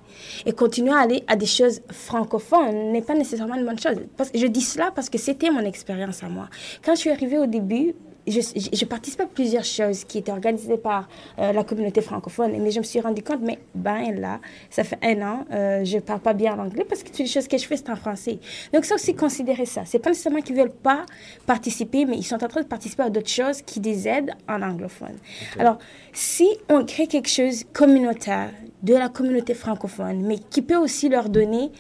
Et 0.47 0.53
continuer 0.53 0.93
à 0.93 0.99
aller 0.99 1.25
à 1.27 1.37
des 1.37 1.47
choses 1.47 1.81
francophones 1.91 2.93
n'est 2.93 3.03
pas 3.03 3.15
nécessairement 3.15 3.57
une 3.57 3.65
bonne 3.65 3.79
chose. 3.79 3.97
Parce, 4.17 4.31
je 4.35 4.47
dis 4.47 4.61
cela 4.61 4.91
parce 4.95 5.11
que 5.11 5.19
c'était 5.19 5.51
mon 5.51 5.65
expérience 5.65 6.23
à 6.23 6.29
moi. 6.29 6.49
Quand 6.85 6.95
je 6.95 7.01
suis 7.01 7.11
arrivée 7.11 7.39
au 7.39 7.47
début, 7.47 7.95
je, 8.31 8.41
je, 8.73 8.85
participais 8.85 9.25
à 9.25 9.27
plusieurs 9.27 9.65
choses 9.65 10.05
qui 10.05 10.19
étaient 10.19 10.33
organisées 10.33 10.77
par 10.77 11.09
euh, 11.39 11.53
la 11.53 11.65
communauté 11.65 12.01
francophone, 12.01 12.53
mais 12.61 12.71
je 12.71 12.79
me 12.79 12.85
suis 12.85 13.01
rendu 13.01 13.23
compte, 13.23 13.41
mais 13.43 13.59
ben 13.75 14.19
là, 14.21 14.41
ça 14.71 14.85
fait 14.85 14.99
un 15.03 15.23
an, 15.23 15.45
euh, 15.53 15.85
je 15.85 15.99
parle 15.99 16.21
pas 16.21 16.35
bien 16.35 16.57
l'anglais 16.57 16.85
parce 16.85 17.03
que 17.03 17.09
toutes 17.09 17.21
les 17.21 17.27
choses 17.27 17.49
que 17.49 17.57
je 17.57 17.67
fais, 17.67 17.77
c'est 17.77 17.91
en 17.91 17.97
français. 17.97 18.39
Donc 18.73 18.85
ça 18.85 18.95
aussi, 18.95 19.15
considérer 19.15 19.67
ça. 19.67 19.83
C'est 19.85 19.99
pas 19.99 20.11
nécessairement 20.11 20.41
qu'ils 20.41 20.57
veulent 20.57 20.71
pas 20.71 21.05
participer, 21.47 22.05
mais 22.05 22.17
ils 22.17 22.25
sont 22.25 22.43
en 22.43 22.49
train 22.49 22.63
de 22.63 22.67
participer 22.67 23.05
à 23.05 23.11
d'autres 23.11 23.31
choses 23.31 23.63
qui 23.63 23.81
les 23.81 24.07
aident 24.07 24.33
en 24.49 24.63
anglophone. 24.63 25.17
Alors, 25.59 25.79
si 26.13 26.49
on 26.69 26.85
crée 26.85 27.07
quelque 27.07 27.29
chose 27.29 27.65
communautaire 27.73 28.51
de 28.83 28.95
la 28.95 29.09
communauté 29.09 29.55
francophone, 29.55 30.23
mais 30.23 30.39
qui 30.39 30.63
peut 30.63 30.77
aussi 30.77 31.09
leur 31.09 31.29
donner 31.29 31.71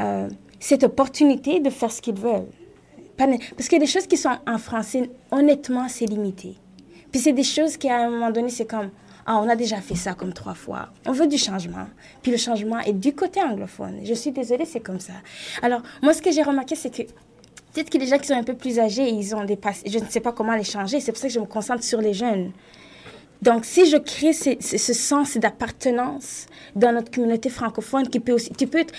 euh, 0.00 0.28
cette 0.60 0.84
opportunité 0.84 1.60
de 1.60 1.70
faire 1.70 1.92
ce 1.92 2.02
qu'ils 2.02 2.18
veulent 2.18 2.48
parce 3.56 3.68
qu'il 3.68 3.78
y 3.78 3.82
a 3.82 3.84
des 3.84 3.90
choses 3.90 4.06
qui 4.06 4.16
sont 4.16 4.36
en 4.46 4.58
français, 4.58 5.10
honnêtement, 5.30 5.88
c'est 5.88 6.06
limité. 6.06 6.56
Puis 7.10 7.20
c'est 7.20 7.32
des 7.32 7.44
choses 7.44 7.76
qui, 7.76 7.88
à 7.88 8.06
un 8.06 8.10
moment 8.10 8.30
donné, 8.30 8.48
c'est 8.48 8.66
comme, 8.66 8.90
ah, 9.26 9.38
on 9.38 9.48
a 9.48 9.54
déjà 9.56 9.76
fait 9.76 9.94
ça 9.94 10.14
comme 10.14 10.32
trois 10.32 10.54
fois. 10.54 10.88
On 11.06 11.12
veut 11.12 11.26
du 11.26 11.38
changement. 11.38 11.86
Puis 12.22 12.32
le 12.32 12.38
changement 12.38 12.80
est 12.80 12.92
du 12.92 13.14
côté 13.14 13.40
anglophone. 13.40 14.00
Je 14.04 14.14
suis 14.14 14.32
désolée, 14.32 14.64
c'est 14.64 14.80
comme 14.80 14.98
ça. 14.98 15.12
Alors, 15.62 15.82
moi, 16.02 16.14
ce 16.14 16.22
que 16.22 16.32
j'ai 16.32 16.42
remarqué, 16.42 16.74
c'est 16.74 16.90
que 16.90 17.02
peut-être 17.72 17.90
que 17.90 17.98
les 17.98 18.06
gens 18.06 18.18
qui 18.18 18.26
sont 18.26 18.34
un 18.34 18.42
peu 18.42 18.54
plus 18.54 18.78
âgés, 18.78 19.08
ils 19.08 19.34
ont 19.36 19.44
des 19.44 19.58
je 19.86 19.98
ne 19.98 20.06
sais 20.06 20.20
pas 20.20 20.32
comment 20.32 20.56
les 20.56 20.64
changer. 20.64 21.00
C'est 21.00 21.12
pour 21.12 21.20
ça 21.20 21.28
que 21.28 21.34
je 21.34 21.40
me 21.40 21.46
concentre 21.46 21.84
sur 21.84 22.00
les 22.00 22.14
jeunes. 22.14 22.50
Donc, 23.42 23.64
si 23.64 23.86
je 23.90 23.96
crée 23.96 24.32
ce, 24.32 24.92
sens 24.94 25.36
d'appartenance 25.36 26.46
dans 26.76 26.92
notre 26.92 27.10
communauté 27.10 27.50
francophone, 27.50 28.06
qui 28.08 28.20
peut 28.20 28.32
aussi, 28.32 28.50
tu 28.50 28.68
peux 28.68 28.78
être, 28.78 28.94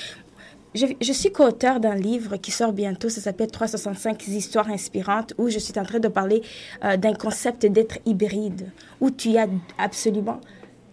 je, 0.75 1.13
suis 1.13 1.31
co-auteur 1.31 1.79
d'un 1.79 1.95
livre 1.95 2.35
qui 2.35 2.51
sort 2.51 2.73
bientôt, 2.73 3.07
ça 3.07 3.21
s'appelle 3.21 3.49
365 3.49 4.27
histoires 4.27 4.69
inspirantes, 4.69 5.33
où 5.37 5.47
je 5.47 5.59
suis 5.59 5.79
en 5.79 5.83
train 5.83 5.99
de 5.99 6.09
parler 6.09 6.41
euh, 6.83 6.97
d'un 6.97 7.13
concept 7.13 7.65
d'être 7.65 7.99
hybride, 8.05 8.69
où 8.99 9.11
tu 9.11 9.37
as 9.37 9.47
absolument 9.77 10.41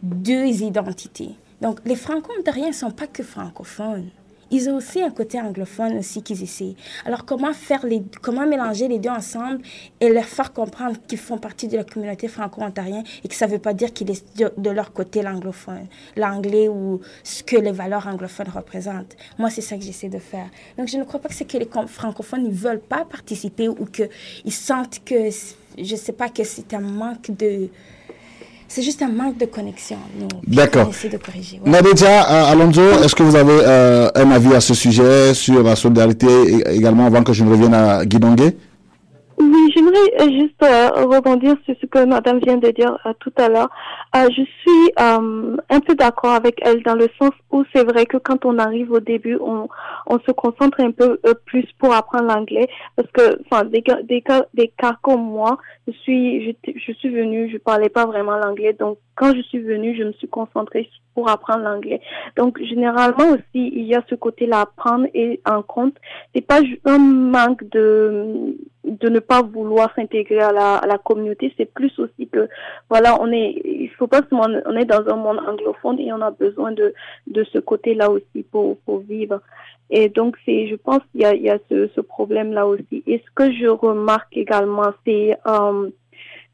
deux 0.01 0.63
identités. 0.63 1.35
Donc, 1.61 1.81
les 1.85 1.97
franco-ontariens 1.97 2.69
ne 2.69 2.73
sont 2.73 2.93
pas 2.93 3.09
que 3.09 3.25
francophones 3.25 4.11
ils 4.51 4.69
ont 4.69 4.77
aussi 4.77 5.03
un 5.03 5.11
côté 5.11 5.41
anglophone 5.41 5.99
aussi 5.99 6.23
qu'ils 6.23 6.43
essaient. 6.43 6.75
Alors 7.05 7.25
comment 7.25 7.53
faire 7.53 7.85
les, 7.87 8.03
comment 8.23 8.47
mélanger 8.47 8.89
les 8.89 8.99
deux 8.99 9.11
ensemble 9.11 9.61
et 10.01 10.09
leur 10.09 10.25
faire 10.25 10.53
comprendre 10.53 10.97
qu'ils 11.07 11.19
font 11.19 11.39
partie 11.39 11.69
de 11.69 11.77
la 11.77 11.85
communauté 11.85 12.29
franco-ontarienne 12.29 13.05
et 13.25 13.29
que 13.29 13.35
ça 13.35 13.47
ne 13.47 13.53
veut 13.53 13.59
pas 13.59 13.75
dire 13.75 13.93
qu'ils 13.93 14.11
est 14.11 14.25
de, 14.37 14.71
leur 14.71 14.93
côté 14.93 15.23
l'anglophone, 15.23 15.87
l'anglais 16.17 16.69
ou 16.69 17.01
ce 17.23 17.43
que 17.43 17.57
les 17.57 17.73
valeurs 17.73 18.07
anglophones 18.07 18.49
représentent. 18.49 19.17
Moi, 19.39 19.51
c'est 19.51 19.61
ça 19.61 19.77
que 19.77 19.83
j'essaie 19.83 20.09
de 20.09 20.19
faire. 20.19 20.49
Donc 20.79 20.89
je 20.89 20.97
ne 20.97 21.05
crois 21.05 21.21
pas 21.21 21.29
que 21.29 21.35
c'est 21.35 21.45
que 21.45 21.59
les 21.59 21.69
francophones 21.87 22.45
ne 22.45 22.53
veulent 22.53 22.81
pas 22.81 23.05
participer 23.05 23.69
ou 23.69 23.87
qu'ils 23.87 24.53
sentent 24.53 25.01
que, 25.05 25.31
je 25.79 25.93
ne 25.93 25.97
sais 25.97 26.13
pas, 26.13 26.29
que 26.29 26.45
c'est 26.45 26.75
un 26.75 26.81
manque 26.81 27.31
de 27.31 27.69
c'est 28.71 28.83
juste 28.83 29.03
un 29.03 29.09
manque 29.09 29.37
de 29.37 29.47
connexion. 29.47 29.97
D'accord. 30.47 30.87
de 30.87 31.17
corriger. 31.17 31.61
Nadeja 31.67 32.07
euh, 32.31 32.53
Alonso, 32.53 32.81
est-ce 33.03 33.17
que 33.17 33.25
vous 33.25 33.35
avez 33.35 33.59
euh, 33.63 34.09
un 34.15 34.31
avis 34.31 34.55
à 34.55 34.61
ce 34.61 34.75
sujet 34.75 35.35
sur 35.35 35.61
la 35.65 35.75
solidarité 35.75 36.29
également 36.73 37.07
avant 37.07 37.25
que 37.25 37.33
je 37.33 37.43
ne 37.43 37.51
revienne 37.51 37.75
à 37.75 38.07
Guidongue 38.07 38.53
oui, 39.41 39.73
j'aimerais 39.75 39.97
euh, 40.21 40.31
juste 40.31 40.61
rebondir 40.61 41.57
sur 41.65 41.75
ce 41.81 41.87
que 41.87 42.05
Madame 42.05 42.39
vient 42.39 42.59
de 42.59 42.71
dire 42.71 42.97
tout 43.21 43.33
à 43.37 43.49
l'heure. 43.49 43.71
je 44.15 44.43
suis 44.61 44.93
un 44.97 45.81
peu 45.81 45.95
d'accord 45.95 46.33
avec 46.33 46.61
elle 46.63 46.83
dans 46.83 46.95
le 46.95 47.09
sens 47.21 47.33
où 47.51 47.65
c'est 47.75 47.85
vrai 47.85 48.07
que 48.07 48.17
quand 48.19 48.45
on 48.45 48.59
arrive 48.59 48.93
au 48.93 49.01
début, 49.01 49.37
on, 49.41 49.69
on 50.07 50.19
se 50.21 50.33
concentre 50.33 50.81
un 50.81 50.91
peu 50.91 51.19
plus 51.47 51.67
pour 51.79 51.95
apprendre 51.95 52.33
l'anglais 52.33 52.69
parce 52.97 53.11
que, 53.13 53.41
enfin, 53.47 53.65
des, 53.65 53.83
des 54.05 54.23
cas 54.23 54.97
comme 55.03 55.23
moi, 55.23 55.59
je 55.87 55.93
suis, 55.93 56.57
je, 56.67 56.73
je 56.77 56.93
suis 56.93 57.09
venue, 57.09 57.51
je 57.51 57.59
parlais 57.59 57.89
pas 57.89 58.07
vraiment 58.07 58.37
l'anglais, 58.37 58.73
donc 58.73 58.99
quand 59.21 59.35
je 59.37 59.43
suis 59.43 59.59
venue, 59.61 59.95
je 59.95 60.05
me 60.05 60.13
suis 60.13 60.29
concentrée 60.29 60.89
pour 61.15 61.29
apprendre 61.29 61.65
l'anglais. 61.65 62.01
Donc 62.39 62.59
généralement 62.63 63.33
aussi, 63.35 63.63
il 63.81 63.83
y 63.83 63.95
a 63.95 64.03
ce 64.09 64.15
côté-là 64.15 64.61
à 64.63 64.67
prendre 64.67 65.07
et 65.13 65.41
en 65.45 65.61
compte. 65.61 65.95
C'est 66.35 66.47
pas 66.47 66.61
un 66.87 66.99
manque 66.99 67.63
de 67.69 68.57
de 68.85 69.11
ne 69.11 69.19
pas 69.19 69.43
vouloir 69.43 69.95
s'intégrer 69.95 70.41
à 70.41 70.53
la, 70.53 70.77
à 70.77 70.87
la 70.87 70.97
communauté, 70.97 71.53
c'est 71.59 71.71
plus 71.71 71.93
aussi 71.99 72.29
que 72.29 72.49
voilà, 72.89 73.21
on 73.21 73.31
est, 73.31 73.61
il 73.63 73.91
faut 73.91 74.07
pas 74.07 74.23
se 74.23 74.35
on 74.35 74.77
est 74.77 74.87
dans 74.87 75.07
un 75.07 75.17
monde 75.17 75.39
anglophone 75.47 76.01
et 76.01 76.11
on 76.15 76.23
a 76.23 76.31
besoin 76.31 76.73
de 76.73 76.95
de 77.27 77.45
ce 77.53 77.59
côté-là 77.59 78.11
aussi 78.11 78.43
pour 78.51 78.79
pour 78.79 79.01
vivre. 79.01 79.41
Et 79.91 80.09
donc, 80.09 80.37
c'est, 80.47 80.69
je 80.69 80.77
pense 80.77 81.01
qu'il 81.11 81.23
y 81.23 81.25
a, 81.25 81.35
il 81.35 81.43
y 81.43 81.51
a 81.51 81.59
ce, 81.69 81.89
ce 81.97 82.01
problème-là 82.01 82.67
aussi. 82.67 83.03
Et 83.09 83.21
ce 83.27 83.31
que 83.35 83.53
je 83.53 83.67
remarque 83.67 84.37
également, 84.37 84.93
c'est, 85.05 85.37
euh, 85.47 85.91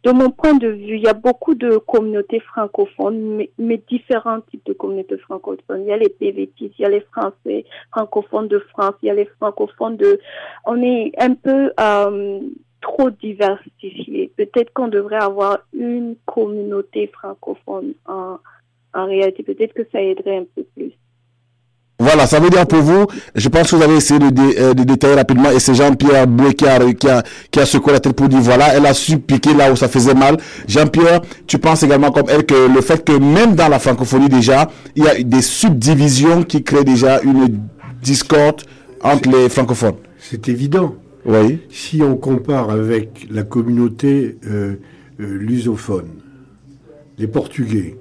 de 0.07 0.13
mon 0.13 0.31
point 0.31 0.55
de 0.55 0.69
vue, 0.69 0.99
il 0.99 1.03
y 1.03 1.09
a 1.09 1.15
beaucoup 1.15 1.57
de 1.57 1.79
communautés 1.79 2.39
francophones, 2.39 3.43
mais, 3.59 3.83
différents 3.89 4.41
types 4.41 4.65
de 4.65 4.73
communautés 4.73 5.19
francophones. 5.19 5.83
Il 5.83 5.89
y 5.89 5.93
a 5.93 5.97
les 5.97 6.09
PVT, 6.09 6.71
il 6.79 6.83
y 6.83 6.85
a 6.85 6.89
les 6.89 7.01
Français 7.01 7.65
francophones 7.91 8.47
de 8.47 8.61
France, 8.61 8.95
il 9.03 9.07
y 9.07 9.11
a 9.11 9.15
les 9.15 9.25
francophones 9.25 9.97
de... 9.97 10.21
On 10.65 10.81
est 10.81 11.11
un 11.19 11.35
peu 11.35 11.73
euh, 11.81 12.41
trop 12.81 13.11
diversifié. 13.11 14.31
Peut-être 14.37 14.73
qu'on 14.73 14.87
devrait 14.87 15.17
avoir 15.17 15.59
une 15.73 16.15
communauté 16.25 17.09
francophone 17.09 17.95
en, 18.07 18.39
en 18.95 19.07
réalité. 19.07 19.43
Peut-être 19.43 19.75
que 19.75 19.89
ça 19.91 20.01
aiderait 20.01 20.39
un 20.39 20.47
peu 20.55 20.63
plus. 20.77 20.93
Voilà, 21.99 22.26
ça 22.26 22.40
veut 22.40 22.51
dire 22.51 22.66
pour 22.66 22.80
vous, 22.82 23.07
je 23.34 23.49
pense 23.49 23.70
que 23.70 23.76
vous 23.76 23.82
avez 23.82 23.97
essayé 23.97 24.20
de, 24.20 24.61
euh, 24.61 24.74
détailler 24.74 25.14
rapidement 25.14 25.51
et 25.51 25.59
c'est 25.61 25.74
Jean-Pierre 25.74 26.26
Boué 26.26 26.53
qui 26.53 26.66
a, 26.66 26.78
qui, 26.92 27.09
a, 27.09 27.22
qui 27.51 27.59
a 27.59 27.64
secoué 27.64 27.94
la 27.94 28.01
tête 28.01 28.12
pour 28.12 28.28
dire 28.28 28.40
voilà, 28.40 28.74
elle 28.74 28.84
a 28.84 28.92
su 28.92 29.18
piquer 29.18 29.55
là 29.55 29.72
où 29.72 29.76
ça 29.76 29.88
faisait 29.88 30.12
mal. 30.12 30.36
Jean-Pierre, 30.68 31.22
tu 31.47 31.59
penses 31.59 31.82
également 31.84 32.11
comme 32.11 32.26
elle 32.28 32.44
que 32.44 32.68
le 32.68 32.82
fait 32.82 33.03
que 33.03 33.12
même 33.12 33.55
dans 33.55 33.68
la 33.68 33.78
francophonie 33.78 34.28
déjà, 34.28 34.70
il 34.94 35.05
y 35.05 35.09
a 35.09 35.22
des 35.22 35.40
subdivisions 35.40 36.42
qui 36.42 36.62
créent 36.62 36.84
déjà 36.84 37.22
une 37.22 37.61
discorde 38.03 38.62
entre 39.03 39.30
les 39.30 39.49
francophones. 39.49 39.97
C'est 40.18 40.49
évident. 40.51 40.94
Oui. 41.24 41.61
Si 41.70 42.03
on 42.03 42.16
compare 42.16 42.70
avec 42.70 43.26
la 43.30 43.42
communauté 43.42 44.36
euh, 44.47 44.74
euh, 45.18 45.38
lusophone, 45.38 46.09
les 47.18 47.26
Portugais, 47.26 47.97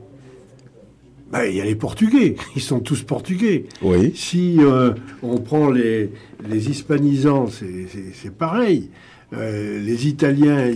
bah, 1.31 1.47
il 1.47 1.55
y 1.55 1.61
a 1.61 1.65
les 1.65 1.75
Portugais, 1.75 2.35
ils 2.55 2.61
sont 2.61 2.79
tous 2.79 3.03
portugais. 3.03 3.65
Oui. 3.81 4.13
Si 4.15 4.57
euh, 4.59 4.93
on 5.23 5.37
prend 5.37 5.69
les, 5.71 6.11
les 6.47 6.69
hispanisants, 6.69 7.47
c'est 7.47 8.35
pareil. 8.35 8.89
Euh, 9.33 9.79
les 9.79 10.07
Italiens, 10.07 10.71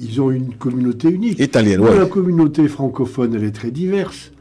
ils, 0.00 0.20
ont 0.20 0.30
une 0.30 0.54
communauté 0.54 1.08
unique. 1.10 1.38
Italienne, 1.38 1.82
La 1.84 2.06
communauté 2.06 2.66
francophone, 2.66 3.34
elle 3.34 3.44
est 3.44 3.52
très 3.52 3.70
diverse. 3.70 4.32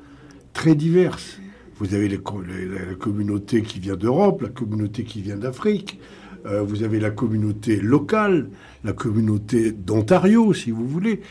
Très 0.53 0.75
diverse. 0.75 1.39
Vous 1.79 1.93
avez 1.93 2.09
la 2.09 2.17
communauté 2.97 3.61
qui 3.61 3.79
vient 3.79 3.95
d'Europe, 3.95 4.41
la 4.41 4.49
communauté 4.49 5.03
qui 5.03 5.21
vient 5.21 5.35
d'Afrique. 5.35 5.99
Euh, 6.45 6.63
vous 6.63 6.83
avez 6.83 6.99
la 6.99 7.11
communauté 7.11 7.75
locale, 7.75 8.49
la 8.83 8.93
communauté 8.93 9.71
d'Ontario, 9.71 10.53
si 10.53 10.71
vous 10.71 10.87
voulez. 10.87 11.21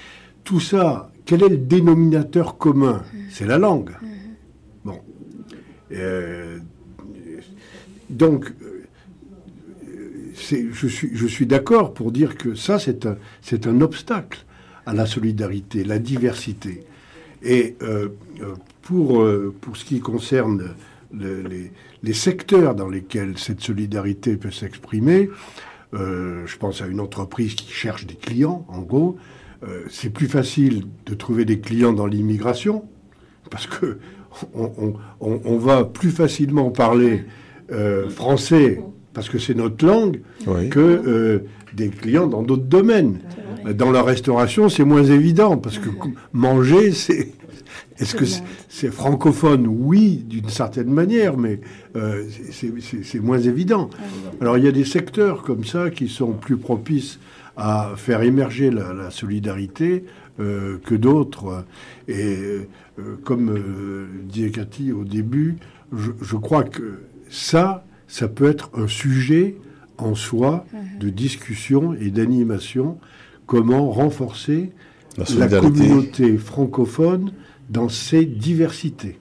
Tout 0.45 0.61
ça, 0.61 1.11
quel 1.27 1.43
est 1.43 1.49
le 1.49 1.59
dénominateur 1.59 2.57
commun? 2.57 3.03
C'est 3.31 3.47
la 3.47 3.59
langue. 3.59 3.91
Bon. 4.85 5.01
Euh, 5.93 6.59
donc, 8.09 8.53
je 10.35 10.87
suis, 10.87 11.11
je 11.13 11.27
suis 11.27 11.47
d'accord 11.47 11.93
pour 11.93 12.13
dire 12.13 12.37
que 12.37 12.55
ça, 12.55 12.79
c'est 12.79 13.67
un, 13.67 13.81
obstacle 13.81 14.45
à 14.87 14.95
la 14.95 15.05
solidarité, 15.05 15.83
la 15.83 15.99
diversité. 15.99 16.85
Et 17.43 17.77
euh, 17.83 18.09
pour, 18.83 19.21
euh, 19.21 19.55
pour 19.61 19.77
ce 19.77 19.85
qui 19.85 19.99
concerne 19.99 20.75
les, 21.13 21.73
les, 22.03 22.13
secteurs 22.13 22.75
dans 22.75 22.89
lesquels 22.89 23.37
cette 23.37 23.61
solidarité 23.61 24.37
peut 24.37 24.51
s'exprimer, 24.51 25.29
je 25.93 26.57
pense 26.59 26.83
à 26.83 26.87
une 26.87 27.01
entreprise 27.01 27.55
qui 27.55 27.73
cherche 27.73 28.07
des 28.07 28.17
clients, 28.17 28.67
en 28.69 28.83
gros, 28.83 29.17
euh, 29.69 29.85
c'est 29.89 30.11
plus 30.11 30.29
facile 30.29 30.85
de 31.07 31.15
trouver 31.15 31.45
des 31.45 31.59
clients 31.59 31.93
dans 31.93 32.07
l'immigration, 32.07 32.85
parce 33.51 33.67
que 33.67 33.99
on, 34.55 35.57
va 35.57 35.85
plus 35.85 36.11
facilement 36.11 36.71
parler 36.71 37.25
euh, 37.73 38.11
français, 38.11 38.83
parce 39.15 39.31
que 39.31 39.39
c'est 39.39 39.55
notre 39.55 39.85
langue, 39.87 40.21
que 40.71 40.79
euh, 40.79 41.39
des 41.73 41.89
clients 41.89 42.27
dans 42.27 42.43
d'autres 42.43 42.65
domaines. 42.65 43.21
Dans 43.75 43.91
la 43.91 44.03
restauration, 44.03 44.69
c'est 44.69 44.85
moins 44.85 45.05
évident, 45.05 45.57
parce 45.57 45.79
que 45.79 45.89
manger, 46.33 46.93
c'est... 46.93 47.33
Est-ce 47.99 48.15
que 48.15 48.27
c'est 48.69 48.91
francophone? 48.91 49.67
Oui, 49.67 50.23
d'une 50.29 50.51
certaine 50.51 50.91
manière, 50.91 51.39
mais 51.39 51.61
c'est 52.51 53.21
moins 53.21 53.39
évident. 53.39 53.89
Alors 54.43 54.59
il 54.59 54.65
y 54.65 54.69
a 54.69 54.73
des 54.73 54.85
secteurs 54.85 55.43
comme 55.43 55.65
ça 55.65 55.89
qui 55.89 56.09
sont 56.09 56.33
plus 56.33 56.59
propices 56.59 57.19
à 57.57 57.93
faire 57.97 58.23
émerger 58.23 58.71
la, 58.71 59.11
solidarité 59.11 60.05
euh, 60.41 60.79
que 60.85 60.95
d'autres. 60.95 61.65
Et 62.09 62.37
euh, 62.99 63.17
comme 63.25 63.51
euh, 63.51 64.07
dit 64.25 64.51
Cathy 64.51 64.93
au 64.93 65.05
début, 65.05 65.57
je, 65.93 66.37
crois 66.37 66.65
que 66.65 67.01
ça, 67.31 67.85
ça 68.09 68.29
peut 68.29 68.49
être 68.49 68.71
un 68.75 68.89
sujet 68.89 69.57
en 69.99 70.15
soi 70.15 70.67
mhm. 70.73 70.99
de 70.99 71.11
discussion 71.11 71.95
et 71.95 72.11
d'animation. 72.11 72.99
Comment 73.47 73.91
renforcer 73.91 74.73
la, 75.39 75.49
communauté 75.49 76.37
francophone 76.37 77.33
dans 77.71 77.89
ses 77.89 78.27
diversités. 78.27 79.19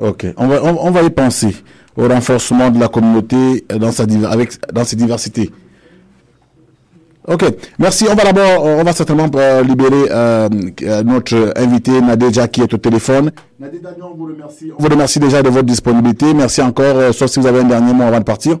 Ok, 0.00 0.26
on 0.36 0.48
va, 0.48 0.62
on, 0.64 0.90
va 0.90 1.02
y 1.04 1.10
penser 1.10 1.54
au 1.96 2.08
renforcement 2.08 2.70
de 2.70 2.80
la 2.80 2.88
communauté 2.88 3.64
dans, 3.68 3.92
sa, 3.92 4.04
avec, 4.28 4.54
dans 4.72 4.84
ses 4.84 4.96
diversités. 4.96 5.50
Ok, 7.26 7.44
merci. 7.78 8.06
On 8.10 8.14
va 8.14 8.24
d'abord, 8.24 8.64
on 8.64 8.82
va 8.82 8.92
certainement 8.92 9.28
euh, 9.34 9.62
libérer 9.62 10.08
euh, 10.10 10.48
euh, 10.82 11.02
notre 11.02 11.52
invité 11.56 12.00
Nadéja 12.00 12.48
qui 12.48 12.62
est 12.62 12.72
au 12.72 12.78
téléphone. 12.78 13.32
Nadéja, 13.58 13.88
on 14.02 14.16
vous 14.16 14.26
remercie. 14.26 14.72
On 14.78 14.82
vous 14.82 14.88
remercie 14.88 15.18
déjà 15.18 15.42
de 15.42 15.48
votre 15.48 15.66
disponibilité. 15.66 16.32
Merci 16.32 16.62
encore, 16.62 17.12
sauf 17.12 17.28
si 17.30 17.40
vous 17.40 17.46
avez 17.46 17.60
un 17.60 17.64
dernier 17.64 17.92
mot 17.92 18.04
avant 18.04 18.20
de 18.20 18.24
partir. 18.24 18.56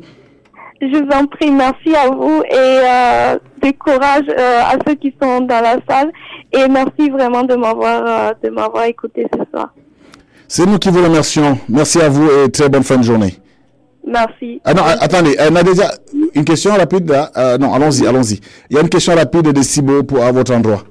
Je 0.80 0.86
vous 0.86 1.10
en 1.12 1.26
prie, 1.26 1.50
merci 1.50 1.94
à 1.96 2.08
vous 2.08 2.42
et 2.44 3.66
du 3.66 3.72
courage 3.76 4.28
à 4.36 4.76
ceux 4.86 4.94
qui 4.94 5.12
sont 5.20 5.40
dans 5.40 5.60
la 5.60 5.78
salle 5.88 6.12
et 6.52 6.68
merci 6.68 7.10
vraiment 7.10 7.42
de 7.42 7.56
m'avoir 7.56 8.34
de 8.40 8.48
m'avoir 8.50 8.84
écouté 8.84 9.26
ce 9.32 9.40
soir. 9.50 9.72
C'est 10.46 10.66
nous 10.66 10.78
qui 10.78 10.90
vous 10.90 11.02
remercions. 11.02 11.58
Merci 11.68 12.00
à 12.00 12.08
vous 12.08 12.28
et 12.30 12.50
très 12.50 12.68
bonne 12.68 12.84
fin 12.84 12.96
de 12.96 13.02
journée. 13.02 13.34
Merci. 14.08 14.60
Ah 14.64 14.74
non, 14.74 14.82
attendez, 14.84 15.36
on 15.50 15.54
a 15.54 15.62
déjà 15.62 15.90
une 16.34 16.44
question 16.44 16.74
rapide. 16.74 17.14
Euh, 17.36 17.58
non, 17.58 17.74
allons-y, 17.74 18.06
allons-y. 18.06 18.40
Il 18.70 18.76
y 18.76 18.78
a 18.78 18.82
une 18.82 18.88
question 18.88 19.14
rapide 19.14 19.52
de 19.52 19.62
Sibo 19.62 20.02
pour, 20.02 20.22
à 20.22 20.32
votre 20.32 20.54
endroit. 20.54 20.82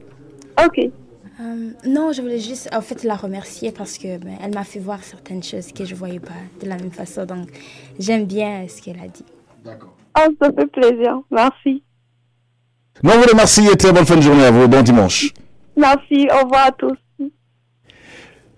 Ok. 0.63 0.79
Euh, 0.79 1.69
non, 1.85 2.11
je 2.11 2.21
voulais 2.21 2.39
juste 2.39 2.69
en 2.73 2.81
fait 2.81 3.03
la 3.03 3.15
remercier 3.15 3.71
parce 3.71 3.97
que 3.97 4.17
ben, 4.17 4.37
elle 4.43 4.53
m'a 4.53 4.63
fait 4.63 4.79
voir 4.79 5.03
certaines 5.03 5.43
choses 5.43 5.71
que 5.71 5.85
je 5.85 5.95
voyais 5.95 6.19
pas 6.19 6.41
de 6.61 6.69
la 6.69 6.77
même 6.77 6.91
façon. 6.91 7.25
Donc 7.25 7.47
j'aime 7.99 8.25
bien 8.25 8.65
ce 8.67 8.81
qu'elle 8.81 8.99
a 8.99 9.07
dit. 9.07 9.25
D'accord. 9.65 9.93
Oh, 10.19 10.31
ça 10.41 10.51
fait 10.51 10.67
plaisir. 10.67 11.19
Merci. 11.31 11.83
Non, 13.03 13.13
vous 13.13 13.29
remercie 13.31 13.67
et 13.71 13.75
très 13.75 13.91
bonne 13.91 14.05
fin 14.05 14.15
de 14.15 14.21
journée 14.21 14.45
à 14.45 14.51
vous. 14.51 14.67
Bon 14.67 14.81
dimanche. 14.81 15.31
Merci. 15.75 16.27
Au 16.31 16.45
revoir 16.45 16.67
à 16.67 16.71
tous. 16.71 16.97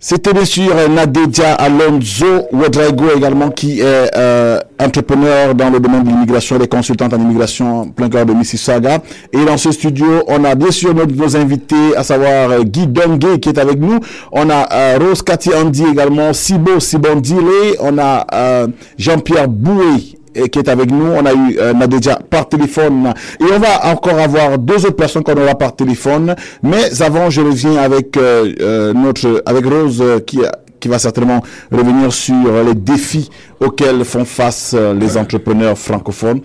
C'était 0.02 0.32
bien 0.32 0.46
sûr 0.46 0.74
Nadedia 0.90 1.56
Alonso 1.56 2.48
Ouedraigo 2.54 3.06
également 3.18 3.50
qui 3.50 3.82
est 3.82 3.84
euh, 4.16 4.58
entrepreneur 4.80 5.54
dans 5.54 5.70
le 5.70 5.82
domaine 5.82 6.04
de 6.04 6.10
l'immigration 6.10 6.58
et 6.58 6.68
consultante 6.70 7.14
en 7.14 7.18
immigration 7.20 7.90
plein 7.90 8.08
cœur 8.08 8.26
de 8.26 8.32
Mississauga. 8.34 9.00
Et 9.34 9.44
dans 9.44 9.58
ce 9.58 9.72
studio, 9.74 10.24
on 10.28 10.44
a 10.46 10.56
bien 10.56 10.72
sûr 10.72 10.94
nos, 10.96 11.06
nos 11.06 11.36
invités, 11.36 11.98
à 11.98 12.04
savoir 12.04 12.50
euh, 12.50 12.64
Guy 12.64 12.88
Dongue 12.88 13.40
qui 13.40 13.50
est 13.50 13.58
avec 13.58 13.78
nous. 13.78 14.00
On 14.32 14.50
a 14.50 14.68
euh, 14.72 15.00
Rose 15.02 15.22
Cathy 15.22 15.50
Andy 15.54 15.84
également, 15.92 16.32
Sibo 16.32 16.80
Sibondile. 16.80 17.76
On 17.82 17.98
a 17.98 18.26
euh, 18.34 18.68
Jean-Pierre 18.98 19.50
Boué 19.50 20.19
qui 20.48 20.60
est 20.60 20.70
avec 20.70 20.92
nous. 20.92 21.06
On 21.06 21.26
a 21.26 21.34
eu 21.34 21.58
euh, 21.60 21.74
Nadeja 21.74 22.20
par 22.30 22.48
téléphone 22.48 23.14
et 23.40 23.46
on 23.54 23.60
va 23.60 23.92
encore 23.92 24.18
avoir 24.20 24.58
deux 24.58 24.86
autres 24.86 24.96
personnes 24.96 25.24
qu'on 25.24 25.40
aura 25.42 25.56
par 25.56 25.76
téléphone. 25.76 26.36
Mais 26.64 27.02
avant, 27.02 27.30
je 27.30 27.42
reviens 27.42 27.78
avec 27.78 28.16
euh, 28.18 28.54
euh, 28.62 28.94
notre 28.94 29.44
avec 29.46 29.66
Rose 29.66 30.04
qui 30.26 30.40
qui 30.80 30.88
va 30.88 30.98
certainement 30.98 31.42
revenir 31.70 32.14
sur 32.14 32.64
les 32.66 32.74
défis 32.74 33.30
auxquels 33.60 34.06
font 34.06 34.24
face 34.24 34.74
les 34.98 35.18
entrepreneurs 35.18 35.78
francophones. 35.78 36.40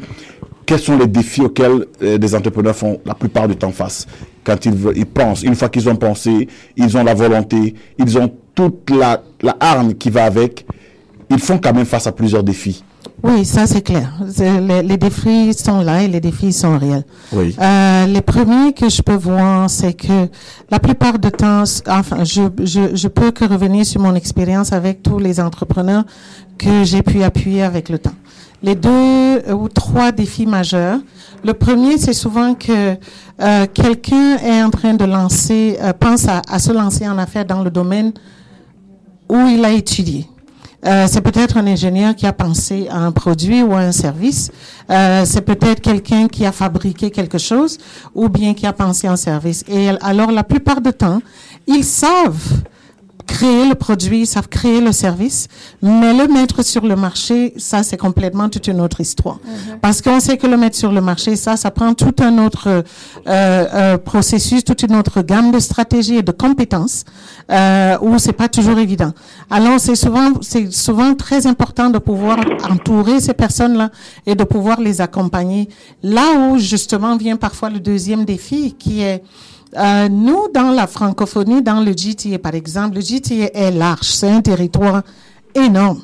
Quels 0.66 0.80
sont 0.80 0.99
les 0.99 1.07
défis 1.07 1.42
auxquels 1.42 1.86
les 2.01 2.34
entrepreneurs 2.34 2.74
font 2.74 2.99
la 3.07 3.14
plupart 3.14 3.47
du 3.47 3.55
temps 3.55 3.70
face 3.70 4.09
quand 4.42 4.66
ils, 4.66 4.74
ils 4.97 5.07
pensent, 5.07 5.42
une 5.42 5.55
fois 5.55 5.68
qu'ils 5.68 5.88
ont 5.88 5.97
pensé, 5.97 6.49
ils 6.76 6.97
ont 6.97 7.05
la 7.05 7.14
volonté, 7.14 7.74
ils 7.99 8.18
ont 8.18 8.30
toute 8.55 8.90
la, 8.90 9.22
la 9.40 9.57
arme 9.59 9.95
qui 9.95 10.11
va 10.11 10.24
avec, 10.24 10.66
ils 11.30 11.40
font 11.40 11.59
quand 11.59 11.72
même 11.72 11.86
face 11.86 12.07
à 12.07 12.12
plusieurs 12.12 12.42
défis. 12.42 12.84
Oui, 13.27 13.47
ça 13.47 13.66
c'est 13.66 13.81
clair. 13.81 14.12
Les, 14.39 14.83
les, 14.83 14.97
défis 14.99 15.55
sont 15.55 15.81
là 15.81 16.03
et 16.03 16.09
les 16.09 16.20
défis 16.20 16.53
sont 16.53 16.79
réels. 16.79 17.05
Oui. 17.33 17.57
Euh, 17.59 18.05
les 18.07 18.20
premiers 18.20 18.75
que 18.75 18.91
je 18.91 19.01
peux 19.01 19.14
voir, 19.14 19.70
c'est 19.70 19.95
que 19.95 20.29
la 20.70 20.79
plupart 20.79 21.18
du 21.18 21.31
temps, 21.31 21.64
enfin, 21.89 22.22
je, 22.22 22.43
je, 22.62 22.95
je 22.95 23.09
peux 23.09 23.31
que 23.31 23.47
revenir 23.47 23.87
sur 23.87 24.03
mon 24.03 24.14
expérience 24.14 24.75
avec 24.75 25.03
tous 25.03 25.18
les 25.18 25.41
entrepreneurs 25.41 26.05
que 26.59 26.85
j'ai 26.85 27.01
pu 27.03 27.22
appuyer 27.22 27.62
avec 27.62 27.89
le 27.89 27.99
temps. 27.99 28.12
Les 28.62 28.75
deux 28.75 29.43
ou 29.55 29.70
trois 29.70 30.12
défis 30.12 30.47
majeurs. 30.47 30.99
Le 31.45 31.55
premier, 31.55 31.97
c'est 31.97 32.12
souvent 32.12 32.55
que 32.55 32.97
euh, 33.41 33.66
quelqu'un 33.72 34.37
est 34.37 34.62
en 34.62 34.68
train 34.68 34.93
de 34.93 35.05
lancer, 35.07 35.79
euh, 35.81 35.95
pense 35.99 36.29
à, 36.29 36.43
à 36.47 36.59
se 36.59 36.72
lancer 36.72 37.09
en 37.09 37.16
affaires 37.16 37.47
dans 37.47 37.62
le 37.62 37.70
domaine 37.70 38.12
où 39.31 39.37
il 39.49 39.64
a 39.64 39.72
étudié. 39.72 40.27
Euh, 40.87 41.07
c'est 41.09 41.22
peut-être 41.22 41.57
un 41.57 41.66
ingénieur 41.66 42.14
qui 42.14 42.26
a 42.26 42.32
pensé 42.32 42.89
à 42.91 42.99
un 42.99 43.12
produit 43.12 43.62
ou 43.62 43.72
à 43.72 43.80
un 43.80 43.93
service. 43.93 44.51
Euh, 44.91 45.24
c'est 45.24 45.41
peut-être 45.41 45.80
quelqu'un 45.80 46.28
qui 46.28 46.45
a 46.45 46.53
fabriqué 46.53 47.11
quelque 47.11 47.39
chose 47.39 47.78
ou 48.14 48.28
bien 48.28 48.53
qui 48.53 48.66
a 48.66 48.72
pensé 48.72 49.07
à 49.07 49.12
un 49.12 49.16
service. 49.16 49.64
Et 49.68 49.89
alors, 50.01 50.30
la 50.30 50.45
plupart 50.45 50.80
du 50.80 50.93
temps, 50.93 51.20
ils 51.66 51.85
savent 51.85 52.62
créer 53.27 53.68
le 53.68 53.75
produit, 53.75 54.20
ils 54.20 54.27
savent 54.27 54.49
créer 54.49 54.81
le 54.81 54.93
service, 54.93 55.49
mais 55.83 56.12
le 56.12 56.27
mettre 56.29 56.62
sur 56.64 56.87
le 56.87 56.97
marché, 56.97 57.55
ça 57.57 57.83
c'est 57.83 57.97
complètement 57.97 58.49
toute 58.49 58.66
une 58.68 58.81
autre 58.81 59.01
histoire. 59.01 59.37
Mm-hmm. 59.37 59.79
Parce 59.81 60.03
qu'on 60.03 60.20
sait 60.20 60.37
que 60.37 60.47
le 60.47 60.57
mettre 60.57 60.77
sur 60.77 60.93
le 60.93 61.01
marché, 61.01 61.37
ça, 61.37 61.57
ça 61.57 61.70
prend 61.70 61.95
tout 61.95 62.14
un 62.20 62.39
autre 62.45 62.68
euh, 62.68 62.83
euh, 63.27 63.99
processus, 63.99 64.64
toute 64.64 64.83
une 64.83 64.97
autre 64.97 65.22
gamme 65.22 65.53
de 65.53 65.59
stratégies 65.59 66.16
et 66.16 66.22
de 66.22 66.33
compétences 66.33 67.05
euh, 67.51 67.97
où 68.01 68.18
c'est 68.18 68.33
pas 68.33 68.49
toujours 68.49 68.79
évident. 68.79 69.12
Alors 69.51 69.79
c'est 69.81 69.97
souvent, 69.97 70.33
c'est 70.41 70.72
souvent 70.72 71.14
très 71.14 71.47
important 71.47 71.91
de 71.91 71.99
pouvoir 71.99 72.39
entourer 72.70 73.20
ces 73.20 73.35
personnes-là 73.35 73.91
et 74.27 74.35
de 74.35 74.45
pouvoir 74.45 74.81
les 74.81 75.01
accompagner. 75.01 75.68
Là 76.03 76.33
où 76.39 76.59
justement 76.59 77.16
vient 77.16 77.37
parfois 77.37 77.70
le 77.70 77.81
deuxième 77.81 78.25
défi 78.25 78.75
qui 78.79 79.03
est 79.03 79.22
euh, 79.77 80.09
nous, 80.09 80.49
dans 80.53 80.70
la 80.70 80.87
francophonie, 80.87 81.62
dans 81.62 81.81
le 81.81 81.93
GTA, 81.97 82.39
par 82.39 82.55
exemple, 82.55 82.97
le 82.97 83.01
GTA 83.01 83.51
est 83.55 83.70
large, 83.70 84.07
c'est 84.07 84.31
un 84.31 84.41
territoire 84.41 85.03
énorme. 85.55 86.03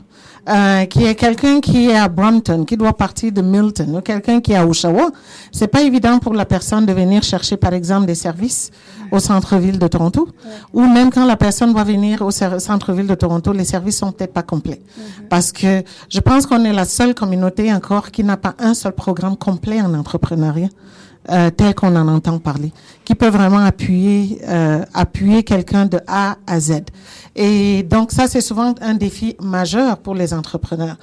Euh, 0.48 0.86
qui 0.86 1.04
est 1.04 1.14
quelqu'un 1.14 1.60
qui 1.60 1.90
est 1.90 1.96
à 1.96 2.08
Brompton, 2.08 2.64
qui 2.64 2.76
doit 2.76 2.94
partir 2.94 3.30
de 3.30 3.42
Milton, 3.42 3.96
ou 3.96 4.00
quelqu'un 4.00 4.40
qui 4.40 4.52
est 4.52 4.56
à 4.56 4.66
Oshawa, 4.66 5.10
c'est 5.52 5.68
pas 5.68 5.82
évident 5.82 6.18
pour 6.18 6.32
la 6.32 6.46
personne 6.46 6.86
de 6.86 6.92
venir 6.94 7.22
chercher, 7.22 7.58
par 7.58 7.74
exemple, 7.74 8.06
des 8.06 8.14
services 8.14 8.70
au 9.12 9.18
centre-ville 9.18 9.78
de 9.78 9.86
Toronto, 9.86 10.28
ouais. 10.28 10.50
ou 10.72 10.80
même 10.80 11.10
quand 11.12 11.26
la 11.26 11.36
personne 11.36 11.74
va 11.74 11.84
venir 11.84 12.22
au 12.22 12.30
centre-ville 12.30 13.06
de 13.06 13.14
Toronto, 13.14 13.52
les 13.52 13.64
services 13.64 13.98
sont 13.98 14.12
peut-être 14.12 14.32
pas 14.32 14.42
complets. 14.42 14.80
Mm 14.80 15.00
-hmm. 15.00 15.28
Parce 15.28 15.52
que 15.52 15.84
je 16.08 16.20
pense 16.20 16.46
qu'on 16.46 16.64
est 16.64 16.72
la 16.72 16.86
seule 16.86 17.14
communauté 17.14 17.70
encore 17.72 18.10
qui 18.10 18.24
n'a 18.24 18.38
pas 18.38 18.54
un 18.58 18.74
seul 18.74 18.92
programme 18.92 19.36
complet 19.36 19.80
en 19.82 19.92
entrepreneuriat 19.94 20.70
euh, 21.28 21.50
tel 21.50 21.74
qu'on 21.74 21.94
en 21.96 22.08
entend 22.08 22.38
parler, 22.38 22.72
qui 23.04 23.14
peut 23.14 23.28
vraiment 23.28 23.58
appuyer, 23.58 24.40
euh, 24.48 24.82
appuyer 24.94 25.42
quelqu'un 25.42 25.84
de 25.84 26.00
A 26.06 26.36
à 26.46 26.60
Z. 26.60 26.84
Et 27.36 27.82
donc 27.82 28.10
ça, 28.10 28.26
c'est 28.26 28.40
souvent 28.40 28.74
un 28.80 28.94
défi 28.94 29.36
majeur 29.42 29.98
pour 29.98 30.14
les 30.14 30.32
entrepreneurs. 30.32 30.96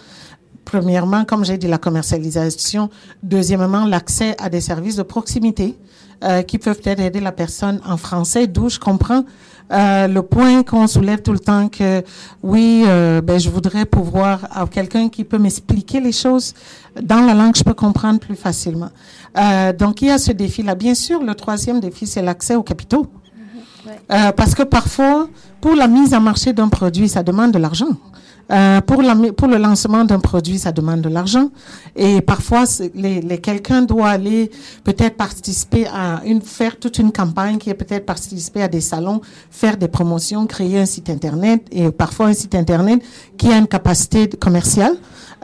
Premièrement, 0.72 1.24
comme 1.24 1.46
j'ai 1.46 1.58
dit, 1.58 1.68
la 1.68 1.78
commercialisation. 1.78 2.90
Deuxièmement, 3.24 3.86
l'accès 3.86 4.36
à 4.38 4.50
des 4.50 4.60
services 4.60 4.98
de 4.98 5.04
proximité 5.04 5.78
euh, 6.26 6.42
qui 6.42 6.58
peuvent 6.58 6.80
peut-être 6.82 7.00
aider 7.00 7.22
la 7.22 7.32
personne 7.32 7.80
en 7.88 7.96
français, 7.96 8.48
d'où 8.48 8.68
je 8.68 8.78
comprends 8.78 9.24
euh, 9.72 10.08
le 10.08 10.22
point 10.24 10.64
qu'on 10.64 10.88
soulève 10.88 11.22
tout 11.22 11.32
le 11.32 11.40
temps 11.40 11.70
que 11.70 12.04
oui, 12.44 12.84
euh, 12.86 13.22
ben, 13.22 13.40
je 13.40 13.50
voudrais 13.50 13.86
pouvoir 13.86 14.46
avoir 14.52 14.70
quelqu'un 14.70 15.08
qui 15.08 15.24
peut 15.24 15.38
m'expliquer 15.38 16.02
les 16.02 16.12
choses 16.12 16.54
dans 17.02 17.22
la 17.22 17.34
langue 17.34 17.54
que 17.54 17.60
je 17.60 17.64
peux 17.64 17.74
comprendre 17.74 18.20
plus 18.20 18.36
facilement. 18.36 18.90
Euh, 19.38 19.72
donc 19.72 20.02
il 20.02 20.10
y 20.10 20.12
a 20.12 20.18
ce 20.18 20.34
défi-là. 20.34 20.76
Bien 20.76 20.96
sûr, 20.96 21.24
le 21.24 21.34
troisième 21.34 21.80
défi, 21.80 22.06
c'est 22.08 22.22
l'accès 22.22 22.56
aux 22.56 22.64
capitaux. 22.64 23.04
Mm 23.04 23.08
-hmm, 23.08 23.90
ouais. 23.90 24.00
euh, 24.16 24.32
parce 24.34 24.54
que 24.58 24.64
parfois, 24.64 25.30
pour 25.62 25.76
la 25.76 25.88
mise 25.88 26.14
en 26.14 26.22
marché 26.30 26.52
d'un 26.58 26.70
produit, 26.80 27.08
ça 27.16 27.24
demande 27.24 27.52
de 27.54 27.60
l'argent. 27.66 27.94
Euh, 28.50 28.80
pour, 28.82 29.02
la, 29.02 29.16
pour 29.34 29.48
le 29.48 29.58
lancement 29.58 30.06
d'un 30.06 30.20
produit, 30.20 30.58
ça 30.58 30.72
demande 30.72 31.02
de 31.02 31.10
l'argent. 31.10 31.50
Et 31.96 32.22
parfois, 32.22 32.64
les, 32.96 33.22
quelqu'un 33.40 33.82
doit 33.82 34.10
aller 34.10 34.52
peut-être 34.84 35.18
participer 35.18 35.86
à 35.88 36.22
une, 36.26 36.42
faire 36.42 36.80
toute 36.80 36.98
une 37.00 37.12
campagne 37.12 37.58
qui 37.58 37.70
est 37.70 37.74
peut-être 37.74 38.06
participer 38.06 38.64
à 38.64 38.68
des 38.68 38.82
salons, 38.82 39.22
faire 39.52 39.78
des 39.78 39.88
promotions, 39.90 40.46
créer 40.48 40.80
un 40.80 40.86
site 40.86 41.10
Internet 41.10 41.66
et 41.72 41.92
parfois 41.92 42.28
un 42.28 42.34
site 42.34 42.56
Internet 42.56 43.02
qui 43.38 43.52
a 43.52 43.58
une 43.58 43.68
capacité 43.68 44.30
commerciale. 44.30 44.96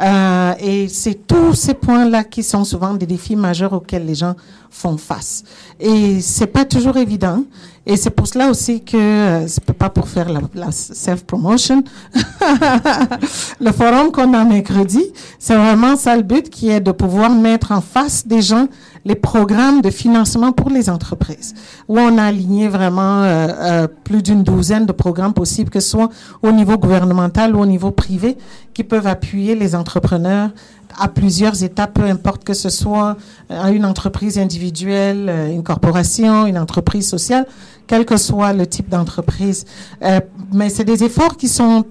Euh, 0.02 0.54
et 0.60 0.88
c'est 0.88 1.28
tous 1.28 1.54
ces 1.54 1.74
points-là 1.74 2.24
qui 2.24 2.42
sont 2.44 2.64
souvent 2.64 2.94
des 2.94 3.06
défis 3.06 3.36
majeurs 3.36 3.74
auxquels 3.74 4.06
les 4.06 4.16
gens 4.16 4.36
font 4.70 4.98
face. 4.98 5.44
Et 5.80 6.20
c'est 6.20 6.48
pas 6.48 6.66
toujours 6.66 6.98
évident. 6.98 7.44
Et 7.86 7.98
c'est 7.98 8.10
pour 8.10 8.28
cela 8.28 8.50
aussi 8.50 8.82
que 8.82 8.98
euh, 8.98 9.48
c'est 9.48 9.64
pas 9.74 9.90
pour 9.90 10.08
faire 10.08 10.30
la, 10.30 10.72
self-promotion. 10.72 11.84
le 13.60 13.72
forum 13.72 14.12
qu'on 14.12 14.34
a 14.34 14.44
mercredi, 14.46 15.04
c'est 15.38 15.56
vraiment 15.56 15.96
ça 15.98 16.16
le 16.16 16.24
but 16.24 16.50
qui 16.50 16.70
est 16.70 16.80
de 16.80 16.92
pouvoir 16.92 17.30
mettre 17.30 17.72
en 17.72 17.82
face 17.82 18.26
des 18.26 18.42
gens 18.42 18.68
les 19.06 19.16
programmes 19.16 19.82
de 19.82 19.90
financement 19.90 20.52
pour 20.52 20.70
les 20.70 20.90
entreprises, 20.90 21.54
où 21.88 22.00
on 22.00 22.18
a 22.18 22.24
aligné 22.24 22.68
vraiment 22.68 23.24
euh, 23.24 23.48
euh, 23.48 23.88
plus 23.88 24.24
d'une 24.24 24.44
douzaine 24.44 24.86
de 24.86 24.92
programmes 24.92 25.34
possibles, 25.34 25.70
que 25.70 25.80
ce 25.80 25.90
soit 25.90 26.10
au 26.42 26.52
niveau 26.52 26.78
gouvernemental 26.78 27.56
ou 27.56 27.60
au 27.60 27.66
niveau 27.66 27.92
privé, 27.92 28.38
qui 28.74 28.84
peuvent 28.84 29.08
appuyer 29.08 29.56
les 29.56 29.76
entrepreneurs 29.76 30.52
à 31.00 31.08
plusieurs 31.08 31.64
étapes, 31.64 31.96
peu 31.96 32.04
importe 32.04 32.44
que 32.44 32.54
ce 32.54 32.70
soit 32.70 33.18
une 33.50 33.84
entreprise 33.84 34.38
individuelle, 34.38 35.50
une 35.52 35.64
corporation, 35.64 36.46
une 36.46 36.58
entreprise 36.60 37.10
sociale, 37.10 37.48
quel 37.88 38.06
que 38.06 38.18
soit 38.18 38.54
le 38.54 38.68
type 38.68 38.90
d'entreprise. 38.90 39.66
Euh, 40.04 40.20
mais 40.52 40.70
c'est 40.70 40.86
des 40.86 41.04
efforts 41.04 41.38
qui 41.38 41.48
sont 41.48 41.86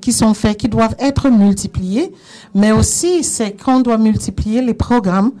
qui 0.00 0.12
sont 0.12 0.32
faits, 0.32 0.58
qui 0.58 0.68
doivent 0.68 0.94
être 1.00 1.28
multipliés, 1.28 2.14
mais 2.54 2.70
aussi 2.70 3.24
c'est 3.24 3.50
qu'on 3.60 3.80
doit 3.80 3.98
multiplier 3.98 4.62
les 4.62 4.74
programmes 4.74 5.32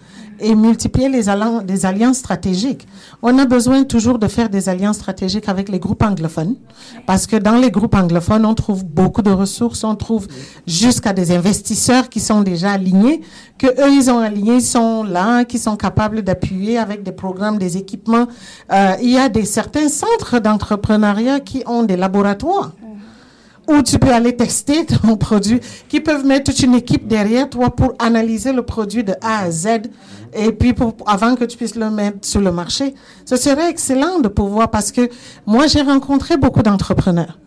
et 0.42 0.54
multiplier 0.54 1.08
les, 1.08 1.24
les 1.68 1.86
alliances 1.86 2.18
stratégiques. 2.18 2.86
On 3.22 3.38
a 3.38 3.46
besoin 3.46 3.84
toujours 3.84 4.18
de 4.18 4.28
faire 4.28 4.50
des 4.50 4.68
alliances 4.68 4.96
stratégiques 4.96 5.48
avec 5.48 5.68
les 5.68 5.78
groupes 5.78 6.02
anglophones, 6.02 6.56
parce 7.06 7.26
que 7.26 7.36
dans 7.36 7.56
les 7.56 7.70
groupes 7.70 7.94
anglophones, 7.94 8.44
on 8.44 8.54
trouve 8.54 8.84
beaucoup 8.84 9.22
de 9.22 9.30
ressources, 9.30 9.84
on 9.84 9.94
trouve 9.94 10.26
jusqu'à 10.66 11.12
des 11.12 11.30
investisseurs 11.30 12.08
qui 12.08 12.20
sont 12.20 12.42
déjà 12.42 12.72
alignés, 12.72 13.22
que 13.58 13.68
eux 13.68 13.92
ils 13.92 14.10
ont 14.10 14.18
alignés, 14.18 14.56
ils 14.56 14.62
sont 14.62 15.04
là, 15.04 15.44
qui 15.44 15.58
sont 15.58 15.76
capables 15.76 16.22
d'appuyer 16.22 16.78
avec 16.78 17.02
des 17.02 17.12
programmes, 17.12 17.58
des 17.58 17.76
équipements. 17.76 18.26
Euh, 18.72 18.94
il 19.00 19.10
y 19.10 19.18
a 19.18 19.28
des 19.28 19.44
certains 19.44 19.88
centres 19.88 20.40
d'entrepreneuriat 20.40 21.40
qui 21.40 21.62
ont 21.66 21.84
des 21.84 21.96
laboratoires 21.96 22.72
où 23.68 23.82
tu 23.82 23.98
peux 23.98 24.12
aller 24.12 24.36
tester 24.36 24.84
ton 24.86 25.16
produit, 25.16 25.60
qui 25.88 26.00
peuvent 26.00 26.24
mettre 26.26 26.52
toute 26.52 26.62
une 26.62 26.74
équipe 26.74 27.06
derrière 27.06 27.48
toi 27.48 27.70
pour 27.70 27.94
analyser 27.98 28.52
le 28.52 28.62
produit 28.62 29.04
de 29.04 29.14
A 29.20 29.40
à 29.40 29.50
Z 29.50 29.66
et 30.34 30.52
puis 30.52 30.72
pour, 30.72 30.94
avant 31.06 31.34
que 31.34 31.44
tu 31.44 31.56
puisses 31.56 31.76
le 31.76 31.90
mettre 31.90 32.18
sur 32.22 32.40
le 32.40 32.52
marché. 32.52 32.94
Ce 33.24 33.36
serait 33.36 33.70
excellent 33.70 34.18
de 34.18 34.28
pouvoir 34.28 34.70
parce 34.70 34.90
que 34.92 35.08
moi 35.46 35.66
j'ai 35.66 35.82
rencontré 35.82 36.36
beaucoup 36.36 36.62
d'entrepreneurs 36.62 37.38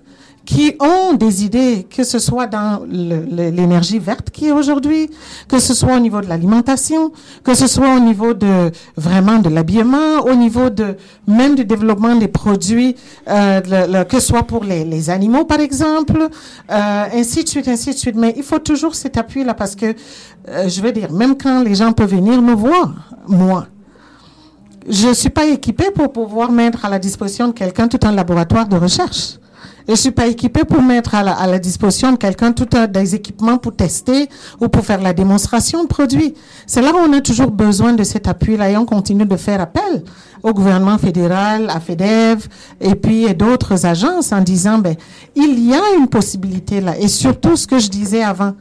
qui 0.46 0.76
ont 0.80 1.14
des 1.14 1.44
idées, 1.44 1.88
que 1.90 2.04
ce 2.04 2.20
soit 2.20 2.48
dans 2.48 2.86
l'énergie 2.88 4.00
verte 4.00 4.30
qui 4.30 4.48
est 4.48 4.52
aujourd'hui, 4.52 5.10
que 5.48 5.60
ce 5.60 5.74
soit 5.74 5.96
au 5.96 6.00
niveau 6.00 6.22
de 6.22 6.28
l'alimentation, 6.28 7.12
que 7.44 7.56
ce 7.56 7.68
soit 7.68 7.96
au 7.96 8.00
niveau 8.00 8.34
de 8.34 8.72
vraiment 8.96 9.40
de 9.40 9.50
l'habillement, 9.50 10.20
au 10.26 10.36
niveau 10.36 10.70
de 10.70 10.96
même 11.28 11.56
du 11.56 11.66
développement 11.66 12.16
des 12.16 12.28
produits, 12.28 12.96
euh, 13.28 14.04
que 14.06 14.20
ce 14.20 14.28
soit 14.28 14.44
pour 14.44 14.64
les, 14.64 15.10
animaux 15.10 15.46
par 15.46 15.60
exemple, 15.60 16.28
euh, 16.72 17.04
ainsi 17.14 17.44
de 17.44 17.50
suite, 17.50 17.68
ainsi 17.68 17.92
de 17.92 17.98
suite. 17.98 18.16
Mais 18.16 18.34
il 18.38 18.44
faut 18.44 18.60
toujours 18.60 18.96
cet 18.96 19.18
appui 19.18 19.44
là 19.44 19.54
parce 19.54 19.76
que 19.76 19.88
euh, 20.48 20.70
je 20.70 20.82
veux 20.82 20.92
dire, 20.92 21.12
même 21.12 21.36
quand 21.38 21.64
les 21.64 21.76
gens 21.76 21.92
peuvent 21.92 22.12
venir 22.12 22.42
me 22.42 22.54
voir, 22.54 22.94
moi, 23.28 23.68
je 24.88 25.12
suis 25.14 25.30
pas 25.30 25.46
équipée 25.46 25.90
pour 25.92 26.12
pouvoir 26.12 26.52
mettre 26.52 26.86
à 26.86 26.90
la 26.90 27.00
disposition 27.00 27.48
de 27.48 27.54
quelqu'un 27.54 27.88
tout 27.88 28.00
un 28.04 28.12
laboratoire 28.12 28.68
de 28.68 28.76
recherche. 28.76 29.40
Je 29.88 29.94
suis 29.94 30.12
pas 30.12 30.26
équipée 30.26 30.64
pour 30.64 30.82
mettre 30.82 31.14
à 31.14 31.22
la, 31.22 31.34
à 31.34 31.46
la 31.46 31.60
disposition 31.60 32.12
de 32.12 32.18
quelqu'un 32.18 32.52
tout 32.52 32.68
un 32.74 32.88
des 32.88 33.14
équipements 33.14 33.58
pour 33.58 33.76
tester 33.76 34.30
ou 34.60 34.68
pour 34.68 34.84
faire 34.84 35.02
la 35.02 35.14
démonstration 35.14 35.84
de 35.84 35.88
produits. 35.88 36.34
C'est 36.66 36.82
là 36.82 36.92
où 36.92 36.98
on 36.98 37.14
a 37.14 37.22
toujours 37.22 37.52
besoin 37.52 37.94
de 37.94 38.04
cet 38.04 38.28
appui-là 38.28 38.72
et 38.72 38.78
on 38.78 38.86
continue 38.86 39.26
de 39.26 39.38
faire 39.38 39.62
appel 39.62 40.04
au 40.42 40.54
gouvernement 40.54 40.98
fédéral, 40.98 41.70
à 41.70 41.80
FEDEV 41.80 42.48
et 42.82 42.96
puis 42.96 43.34
d'autres 43.36 43.86
agences 43.86 44.32
en 44.32 44.42
disant, 44.42 44.80
ben, 44.80 44.96
il 45.36 45.60
y 45.68 45.74
a 45.74 45.82
une 46.00 46.08
possibilité 46.08 46.82
là. 46.82 46.98
Et 46.98 47.08
surtout 47.08 47.56
ce 47.56 47.68
que 47.68 47.80
je 47.80 47.90
disais 47.90 48.24
avant, 48.24 48.54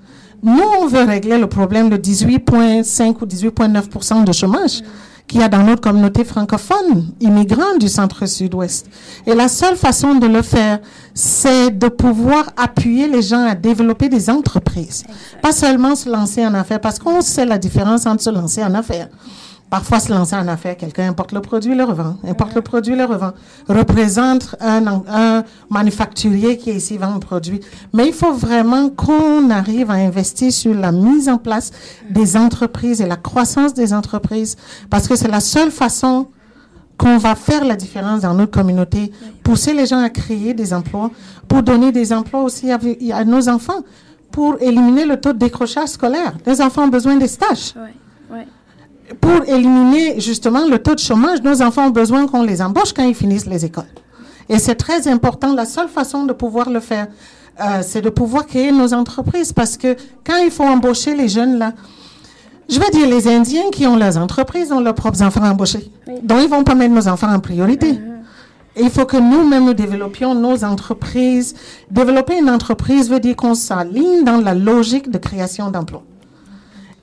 nous, 0.42 0.62
on 0.82 0.86
veut 0.86 1.04
régler 1.04 1.38
le 1.38 1.46
problème 1.46 1.88
de 1.88 1.96
18,5 1.96 3.16
ou 3.22 3.26
18,9 3.26 4.24
de 4.24 4.32
chômage 4.32 4.82
qu'il 5.26 5.40
y 5.40 5.42
a 5.42 5.48
dans 5.48 5.62
notre 5.62 5.80
communauté 5.80 6.24
francophone, 6.24 7.12
immigrants 7.20 7.76
du 7.80 7.88
centre-sud-ouest. 7.88 8.86
Et 9.26 9.34
la 9.34 9.48
seule 9.48 9.76
façon 9.76 10.16
de 10.16 10.26
le 10.26 10.42
faire, 10.42 10.80
c'est 11.14 11.70
de 11.70 11.88
pouvoir 11.88 12.50
appuyer 12.56 13.08
les 13.08 13.22
gens 13.22 13.44
à 13.46 13.54
développer 13.54 14.08
des 14.08 14.28
entreprises. 14.28 15.04
Pas 15.40 15.52
seulement 15.52 15.96
se 15.96 16.10
lancer 16.10 16.46
en 16.46 16.54
affaires, 16.54 16.80
parce 16.80 16.98
qu'on 16.98 17.20
sait 17.22 17.46
la 17.46 17.58
différence 17.58 18.06
entre 18.06 18.22
se 18.22 18.30
lancer 18.30 18.62
en 18.62 18.74
affaires. 18.74 19.08
Parfois, 19.74 19.98
se 19.98 20.12
lancer 20.12 20.36
en 20.36 20.46
affaires, 20.46 20.76
quelqu'un 20.76 21.08
importe 21.08 21.32
le 21.32 21.40
produit, 21.40 21.74
le 21.74 21.82
revend. 21.82 22.16
Importe 22.22 22.54
le 22.54 22.62
produit, 22.62 22.94
le 22.94 23.06
revend. 23.06 23.32
Représente 23.66 24.54
un, 24.60 25.42
manufacturier 25.68 26.58
qui 26.58 26.70
ici 26.70 26.96
vend 26.96 27.12
un 27.12 27.18
produit. 27.18 27.58
Mais 27.92 28.06
il 28.06 28.12
faut 28.12 28.32
vraiment 28.32 28.88
qu'on 28.88 29.50
arrive 29.50 29.90
à 29.90 29.94
investir 29.94 30.52
sur 30.52 30.74
la 30.74 30.92
mise 30.92 31.28
en 31.28 31.38
place 31.38 31.72
des 32.08 32.36
entreprises 32.36 33.00
et 33.00 33.06
la 33.06 33.16
croissance 33.16 33.74
des 33.74 33.92
entreprises, 33.92 34.54
parce 34.90 35.08
que 35.08 35.16
c'est 35.16 35.26
la 35.26 35.40
seule 35.40 35.72
façon 35.72 36.28
qu'on 36.96 37.18
va 37.18 37.34
faire 37.34 37.64
la 37.64 37.74
différence 37.74 38.20
dans 38.20 38.34
notre 38.34 38.52
communauté, 38.52 39.10
pousser 39.42 39.74
les 39.74 39.86
gens 39.86 40.04
à 40.04 40.08
créer 40.08 40.54
des 40.54 40.72
emplois, 40.72 41.10
pour 41.48 41.64
donner 41.64 41.90
des 41.90 42.12
emplois 42.12 42.42
aussi 42.42 42.70
à, 42.70 43.24
nos 43.24 43.48
enfants, 43.48 43.82
pour 44.30 44.54
éliminer 44.62 45.04
le 45.04 45.20
taux 45.20 45.32
de 45.32 45.38
décrochage 45.38 45.88
scolaire. 45.88 46.34
Les 46.46 46.60
enfants 46.60 46.84
ont 46.84 46.94
besoin 46.94 47.16
des 47.16 47.26
stages. 47.26 47.74
Ouais 48.30 48.46
pour 49.20 49.44
éliminer 49.46 50.20
justement 50.20 50.66
le 50.66 50.78
taux 50.78 50.94
de 50.94 51.00
chômage, 51.00 51.42
nos 51.42 51.62
enfants 51.62 51.86
ont 51.86 51.90
besoin 51.90 52.26
qu'on 52.26 52.42
les 52.42 52.62
embauche 52.62 52.92
quand 52.92 53.04
ils 53.04 53.14
finissent 53.14 53.46
les 53.46 53.64
écoles. 53.64 53.84
Et 54.48 54.58
c'est 54.58 54.74
très 54.74 55.08
important. 55.08 55.54
La 55.54 55.66
seule 55.66 55.88
façon 55.88 56.24
de 56.24 56.32
pouvoir 56.32 56.70
le 56.70 56.80
faire, 56.80 57.08
euh, 57.60 57.82
c'est 57.82 58.02
de 58.02 58.10
pouvoir 58.10 58.46
créer 58.46 58.72
nos 58.72 58.92
entreprises 58.92 59.52
parce 59.52 59.76
que 59.76 59.96
quand 60.26 60.36
il 60.38 60.50
faut 60.50 60.64
embaucher 60.64 61.14
les 61.14 61.28
jeunes 61.28 61.58
là, 61.58 61.72
je 62.68 62.78
veux 62.80 62.90
dire, 62.90 63.06
les 63.06 63.28
Indiens 63.28 63.70
qui 63.70 63.86
ont 63.86 63.96
leurs 63.96 64.16
entreprises 64.16 64.72
ont 64.72 64.80
leurs 64.80 64.94
propres 64.94 65.22
enfants 65.22 65.44
embauchés. 65.44 65.90
Oui. 66.06 66.14
Donc, 66.22 66.38
ils 66.42 66.48
vont 66.48 66.64
pas 66.64 66.74
mettre 66.74 66.94
nos 66.94 67.08
enfants 67.08 67.32
en 67.32 67.40
priorité. 67.40 67.98
Et 68.76 68.82
il 68.82 68.90
faut 68.90 69.04
que 69.04 69.16
nous-mêmes 69.16 69.66
nous 69.66 69.74
développions 69.74 70.34
nos 70.34 70.64
entreprises. 70.64 71.54
Développer 71.90 72.38
une 72.38 72.50
entreprise 72.50 73.08
veut 73.10 73.20
dire 73.20 73.36
qu'on 73.36 73.54
s'aligne 73.54 74.24
dans 74.24 74.38
la 74.38 74.54
logique 74.54 75.10
de 75.10 75.18
création 75.18 75.70
d'emplois. 75.70 76.02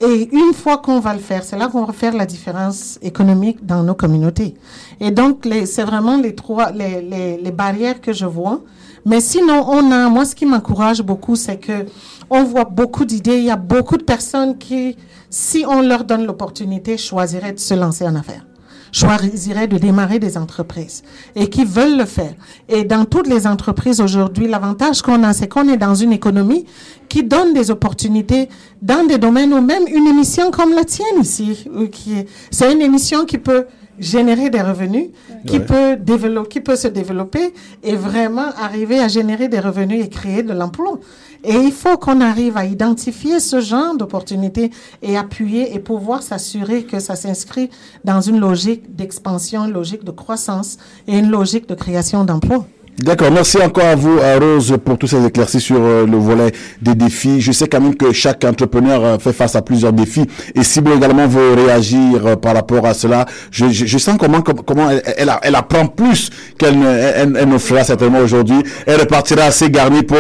Et 0.04 0.30
une 0.32 0.54
fois 0.54 0.80
qu'on 0.80 1.00
va 1.00 1.14
le 1.14 1.20
faire, 1.20 1.44
c'est 1.44 1.58
là 1.58 1.68
qu'on 1.68 1.86
va 1.86 1.94
faire 1.94 2.16
la 2.16 2.26
différence 2.26 2.98
économique 3.04 3.64
dans 3.64 3.84
nos 3.84 3.94
communautés. 3.94 4.56
Et 5.00 5.12
donc, 5.12 5.48
c'est 5.66 5.84
vraiment 5.84 6.18
les 6.18 6.34
trois, 6.34 6.72
les, 6.72 7.02
les, 7.02 7.38
les 7.38 7.52
barrières 7.52 8.02
que 8.02 8.12
je 8.12 8.26
vois. 8.26 8.62
Mais 9.06 9.22
sinon, 9.22 9.64
on 9.68 9.92
a, 9.92 10.10
moi, 10.10 10.26
ce 10.26 10.34
qui 10.34 10.48
m'encourage 10.48 11.04
beaucoup, 11.04 11.36
c'est 11.36 11.58
que 11.58 11.86
on 12.32 12.44
voit 12.44 12.66
beaucoup 12.66 13.06
d'idées. 13.06 13.38
Il 13.38 13.46
y 13.46 13.52
a 13.52 13.56
beaucoup 13.58 13.98
de 13.98 14.04
personnes 14.04 14.58
qui, 14.58 14.98
si 15.30 15.66
on 15.68 15.82
leur 15.82 16.04
donne 16.04 16.26
l'opportunité, 16.26 16.98
choisiraient 16.98 17.54
de 17.54 17.60
se 17.60 17.76
lancer 17.76 18.06
en 18.06 18.16
affaires 18.16 18.46
choisiraient 18.92 19.68
de 19.68 19.78
démarrer 19.78 20.20
des 20.20 20.38
entreprises 20.38 21.04
et 21.36 21.50
qui 21.50 21.64
veulent 21.64 21.98
le 21.98 22.06
faire. 22.06 22.34
Et 22.68 22.84
dans 22.84 23.06
toutes 23.06 23.28
les 23.28 23.48
entreprises 23.48 24.02
aujourd'hui, 24.02 24.48
l'avantage 24.48 25.02
qu'on 25.02 25.24
a, 25.24 25.34
c'est 25.34 25.48
qu'on 25.48 25.68
est 25.70 25.78
dans 25.78 25.96
une 25.96 26.12
économie 26.12 26.66
qui 27.12 27.24
donne 27.24 27.54
des 27.54 27.72
opportunités 27.72 28.48
dans 28.82 29.06
des 29.06 29.18
domaines 29.18 29.54
ou 29.54 29.60
même 29.62 29.84
une 29.88 30.08
émission 30.08 30.50
comme 30.50 30.72
la 30.74 30.86
tienne 30.86 31.20
ici, 31.22 31.66
euh, 31.76 31.88
qui 31.88 32.14
est, 32.20 32.26
c'est 32.52 32.72
une 32.72 32.82
émission 32.82 33.26
qui 33.26 33.38
peut 33.38 33.66
générer 34.00 34.50
des 34.50 34.62
revenus, 34.62 35.08
qui 35.46 35.58
Ouais. 35.58 35.66
peut 35.72 35.96
développer, 35.98 36.48
qui 36.54 36.62
peut 36.62 36.78
se 36.78 36.88
développer 36.88 37.54
et 37.84 37.96
vraiment 37.98 38.48
arriver 38.68 39.00
à 39.00 39.10
générer 39.10 39.50
des 39.50 39.60
revenus 39.60 40.06
et 40.06 40.10
créer 40.10 40.42
de 40.42 40.54
l'emploi. 40.54 41.00
Et 41.44 41.54
il 41.56 41.74
faut 41.74 41.98
qu'on 41.98 42.22
arrive 42.22 42.56
à 42.56 42.64
identifier 42.66 43.42
ce 43.42 43.60
genre 43.60 43.94
d'opportunités 43.98 44.72
et 45.02 45.18
appuyer 45.18 45.76
et 45.76 45.80
pouvoir 45.80 46.24
s'assurer 46.24 46.84
que 46.86 47.00
ça 47.00 47.16
s'inscrit 47.18 47.70
dans 48.06 48.22
une 48.22 48.40
logique 48.40 48.96
d'expansion, 48.96 49.66
une 49.66 49.74
logique 49.74 50.06
de 50.06 50.12
croissance 50.12 50.78
et 51.10 51.18
une 51.18 51.30
logique 51.30 51.68
de 51.68 51.76
création 51.76 52.24
d'emplois. 52.24 52.66
D'accord, 53.00 53.32
merci 53.32 53.58
encore 53.58 53.86
à 53.86 53.96
vous, 53.96 54.20
à 54.20 54.38
Rose, 54.38 54.78
pour 54.86 54.96
tous 54.98 55.08
ces 55.08 55.26
éclaircies 55.26 55.60
sur 55.62 55.78
euh, 55.80 56.06
le 56.06 56.18
volet 56.18 56.52
des 56.84 56.94
défis. 56.94 57.42
Je 57.42 57.52
sais 57.52 57.68
quand 57.68 57.82
même 57.82 57.96
que 57.96 58.12
chaque 58.12 58.44
entrepreneur 58.44 59.04
euh, 59.04 59.18
fait 59.18 59.34
face 59.34 59.56
à 59.56 59.64
plusieurs 59.64 59.92
défis. 59.94 60.26
Et 60.54 60.64
Cible 60.64 60.92
également 60.92 61.26
veut 61.26 61.54
réagir 61.56 62.28
euh, 62.28 62.36
par 62.36 62.54
rapport 62.54 62.86
à 62.86 62.94
cela. 62.94 63.26
Je, 63.50 63.70
je, 63.70 63.88
je 63.88 63.98
sens 63.98 64.18
comment, 64.20 64.42
com- 64.42 64.62
comment 64.64 64.88
elle, 64.92 65.32
elle, 65.42 65.56
apprend 65.56 65.88
plus 65.88 66.30
qu'elle 66.60 66.78
ne, 66.78 66.86
elle, 66.86 67.36
elle 67.40 67.50
ne 67.50 67.58
fera 67.58 67.84
certainement 67.84 68.20
aujourd'hui. 68.20 68.62
Elle 68.86 69.00
repartira 69.00 69.46
assez 69.46 69.72
garnie 69.72 70.04
pour 70.04 70.18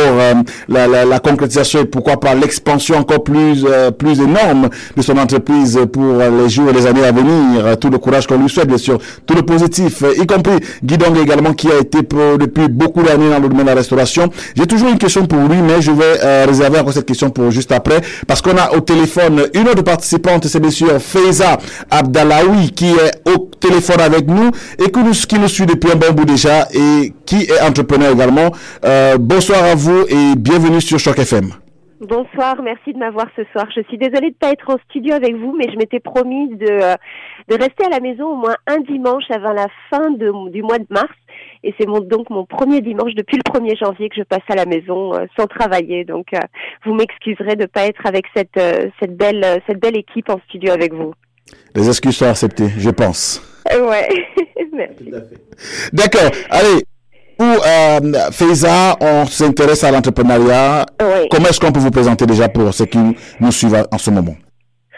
la, 0.68 0.88
la, 0.88 1.06
la 1.06 1.20
concrétisation 1.20 1.82
et 1.82 1.86
pourquoi 1.86 2.20
pas 2.20 2.34
l'expansion 2.34 2.96
encore 2.98 3.24
plus, 3.24 3.64
plus 4.00 4.20
énorme 4.22 4.70
de 4.98 5.02
son 5.04 5.18
entreprise 5.18 5.78
pour 5.94 6.16
les 6.16 6.50
jours 6.50 6.70
et 6.70 6.74
les 6.74 6.88
années 6.88 7.04
à 7.06 7.12
venir. 7.12 7.78
Tout 7.80 7.92
le 7.92 8.00
courage 8.00 8.26
qu'on 8.26 8.38
lui 8.42 8.50
souhaite, 8.50 8.70
bien 8.70 8.78
sûr. 8.80 8.98
Tout 9.28 9.36
le 9.36 9.44
positif, 9.44 10.04
y 10.20 10.26
compris 10.26 10.58
Guy 10.84 10.98
Dong 10.98 11.16
également 11.22 11.54
qui 11.54 11.68
a 11.70 11.78
été 11.78 12.00
depuis 12.02 12.61
beaucoup 12.68 13.04
d'années 13.04 13.30
dans 13.30 13.40
le 13.40 13.50
domaine 13.50 13.66
de 13.66 13.72
la 13.72 13.76
restauration. 13.76 14.30
J'ai 14.56 14.66
toujours 14.66 14.90
une 14.90 14.98
question 14.98 15.26
pour 15.26 15.40
lui, 15.40 15.58
mais 15.62 15.82
je 15.82 15.92
vais 15.92 16.24
euh, 16.24 16.46
réserver 16.48 16.80
encore 16.80 16.94
cette 16.94 17.08
question 17.08 17.30
pour 17.30 17.52
juste 17.52 17.72
après 17.72 18.02
parce 18.28 18.42
qu'on 18.42 18.58
a 18.58 18.72
au 18.74 18.82
téléphone 18.82 19.48
une 19.54 19.68
autre 19.68 19.84
participante, 19.84 20.46
c'est 20.46 20.60
bien 20.60 20.72
sûr 20.72 21.00
Faiza 21.00 21.58
Abdallaoui 21.90 22.72
qui 22.72 22.88
est 22.88 23.30
au 23.30 23.50
téléphone 23.60 24.02
avec 24.02 24.28
nous 24.28 24.52
et 24.80 24.90
que 24.90 25.00
nous, 25.00 25.12
qui 25.12 25.40
nous 25.40 25.48
suit 25.48 25.66
depuis 25.66 25.92
un 25.92 25.96
bon 25.96 26.12
bout 26.14 26.26
déjà 26.26 26.68
et 26.74 27.14
qui 27.26 27.44
est 27.44 27.62
entrepreneur 27.62 28.14
également. 28.14 28.52
Euh, 28.86 29.18
bonsoir 29.18 29.64
à 29.64 29.76
vous 29.76 30.06
et 30.08 30.36
bienvenue 30.36 30.82
sur 30.82 31.00
Choc 31.00 31.20
FM. 31.20 31.52
Bonsoir, 32.02 32.60
merci 32.64 32.94
de 32.94 32.98
m'avoir 32.98 33.28
ce 33.36 33.44
soir. 33.52 33.68
Je 33.76 33.82
suis 33.84 34.00
désolée 34.00 34.32
de 34.32 34.36
ne 34.36 34.40
pas 34.40 34.52
être 34.52 34.68
en 34.72 34.78
studio 34.90 35.14
avec 35.14 35.36
vous, 35.36 35.56
mais 35.56 35.72
je 35.72 35.78
m'étais 35.78 36.00
promise 36.00 36.50
de, 36.58 36.66
euh, 36.68 36.96
de 37.48 37.54
rester 37.54 37.86
à 37.86 37.90
la 37.90 38.00
maison 38.00 38.26
au 38.26 38.36
moins 38.38 38.56
un 38.66 38.80
dimanche 38.80 39.30
avant 39.30 39.54
la 39.54 39.68
fin 39.92 40.10
du 40.10 40.64
mois 40.64 40.80
de 40.80 40.88
mars. 40.90 41.12
Et 41.64 41.74
c'est 41.80 41.88
mon, 41.88 42.00
donc 42.00 42.30
mon 42.30 42.46
premier 42.46 42.82
dimanche 42.82 43.14
depuis 43.16 43.38
le 43.38 43.44
1er 43.44 43.78
janvier 43.78 44.10
que 44.10 44.16
je 44.16 44.24
passe 44.24 44.42
à 44.50 44.56
la 44.56 44.66
maison 44.66 45.14
euh, 45.14 45.26
sans 45.38 45.46
travailler. 45.46 46.04
Donc 46.06 46.28
euh, 46.34 46.40
vous 46.86 46.94
m'excuserez 46.94 47.56
de 47.56 47.64
ne 47.64 47.68
pas 47.68 47.86
être 47.86 48.06
avec 48.06 48.26
cette, 48.36 48.58
euh, 48.58 48.90
cette, 49.00 49.16
belle, 49.16 49.44
euh, 49.44 49.58
cette 49.68 49.80
belle 49.80 49.98
équipe 49.98 50.30
en 50.30 50.40
studio 50.48 50.72
avec 50.72 50.94
vous. 50.94 51.14
Les 51.76 51.88
excuses 51.88 52.18
sont 52.18 52.26
acceptées, 52.26 52.70
je 52.78 52.90
pense. 52.90 53.42
Euh, 53.74 53.90
ouais, 53.90 54.08
merci. 54.74 55.12
D'accord. 55.94 56.32
Allez. 56.50 56.84
Pour 57.38 57.48
euh, 57.48 58.32
Faiza, 58.32 58.98
on 59.02 59.26
s'intéresse 59.26 59.84
à 59.84 59.90
l'entrepreneuriat. 59.92 60.86
Ouais. 61.02 61.28
Comment 61.32 61.48
est-ce 61.48 61.60
qu'on 61.60 61.72
peut 61.72 61.80
vous 61.80 61.90
présenter 61.90 62.28
déjà 62.28 62.50
pour 62.50 62.72
ceux 62.72 62.86
qui 62.86 63.00
nous 63.40 63.52
suivent 63.52 63.84
en 63.92 63.98
ce 63.98 64.12
moment? 64.12 64.36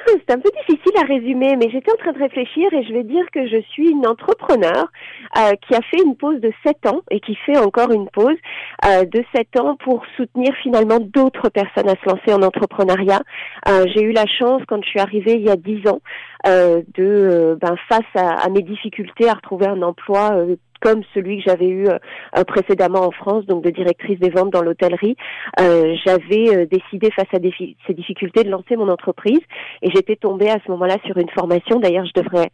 C'est 0.06 0.32
un 0.32 0.40
peu 0.40 0.50
difficile 0.68 0.94
à 1.02 1.06
résumer, 1.06 1.56
mais 1.56 1.70
j'étais 1.70 1.92
en 1.92 1.96
train 1.96 2.12
de 2.12 2.20
réfléchir 2.20 2.72
et 2.74 2.84
je 2.84 2.94
vais 2.94 3.04
dire 3.04 3.26
que 3.32 3.48
je 3.48 3.62
suis 3.70 3.90
une 3.90 4.06
entrepreneur 4.08 4.92
euh, 5.38 5.54
qui 5.68 5.76
a 5.76 5.82
fait 5.82 6.02
une 6.06 6.16
pause 6.16 6.40
de 6.40 6.52
7 6.66 6.88
ans 6.88 7.02
et 7.10 7.20
qui 7.20 7.36
fait 7.46 7.58
encore 7.58 7.92
une 7.92 8.10
pause 8.10 8.38
euh, 8.86 9.06
de 9.06 9.24
7 9.36 9.60
ans 9.60 9.76
pour 9.78 10.04
soutenir 10.18 10.54
finalement 10.62 11.00
d'autres 11.00 11.50
personnes 11.50 11.90
à 11.90 11.96
se 11.96 12.10
lancer 12.10 12.34
en 12.34 12.42
entrepreneuriat. 12.46 13.22
Euh, 13.68 13.86
J'ai 13.94 14.04
eu 14.04 14.12
la 14.12 14.26
chance, 14.26 14.62
quand 14.68 14.82
je 14.84 14.90
suis 14.90 15.00
arrivée 15.00 15.34
il 15.34 15.44
y 15.44 15.50
a 15.50 15.56
10 15.56 15.88
ans, 15.88 16.02
euh, 16.48 16.82
de, 16.96 17.04
euh, 17.04 17.56
ben, 17.60 17.76
face 17.88 18.02
à, 18.16 18.44
à 18.44 18.50
mes 18.50 18.62
difficultés 18.62 19.30
à 19.30 19.34
retrouver 19.34 19.68
un 19.68 19.82
emploi 19.82 20.32
euh, 20.34 20.56
comme 20.84 21.02
celui 21.14 21.38
que 21.38 21.44
j'avais 21.48 21.70
eu 21.70 21.88
euh, 21.88 22.44
précédemment 22.44 23.06
en 23.08 23.12
France, 23.12 23.46
donc 23.46 23.64
de 23.64 23.70
directrice 23.70 24.20
des 24.20 24.30
ventes 24.30 24.52
dans 24.52 24.62
l'hôtellerie, 24.62 25.16
euh, 25.62 25.96
j'avais 26.06 26.66
décidé 26.66 27.10
face 27.12 27.28
à 27.34 27.38
ces 27.40 27.94
difficultés 27.94 28.44
de 28.44 28.50
lancer 28.50 28.76
mon 28.76 28.90
entreprise 28.90 29.40
et 29.82 29.90
j'étais 29.92 30.18
tombée 30.18 30.50
à 30.50 30.58
ce 30.66 30.72
moment-là 30.72 30.98
sur 31.06 31.18
une 31.18 31.30
formation. 31.30 31.80
D'ailleurs, 31.80 32.06
je 32.06 32.22
devrais 32.22 32.50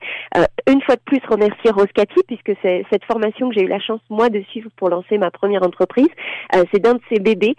une 0.70 0.82
fois 0.84 0.96
de 0.96 1.02
plus 1.02 1.22
remercier 1.28 1.72
Rose 1.72 1.92
Cathy 1.94 2.22
puisque 2.28 2.52
c'est 2.62 2.86
cette 2.92 3.04
formation 3.06 3.50
que 3.50 3.56
j'ai 3.56 3.64
eu 3.64 3.68
la 3.68 3.80
chance 3.80 4.02
moi 4.10 4.30
de 4.30 4.42
suivre 4.52 4.70
pour 4.78 4.90
lancer 4.90 5.18
ma 5.18 5.32
première 5.32 5.64
entreprise. 5.64 6.10
c'est 6.72 6.80
d'un 6.80 6.96
de 6.96 7.02
ses 7.12 7.20
bébés 7.20 7.56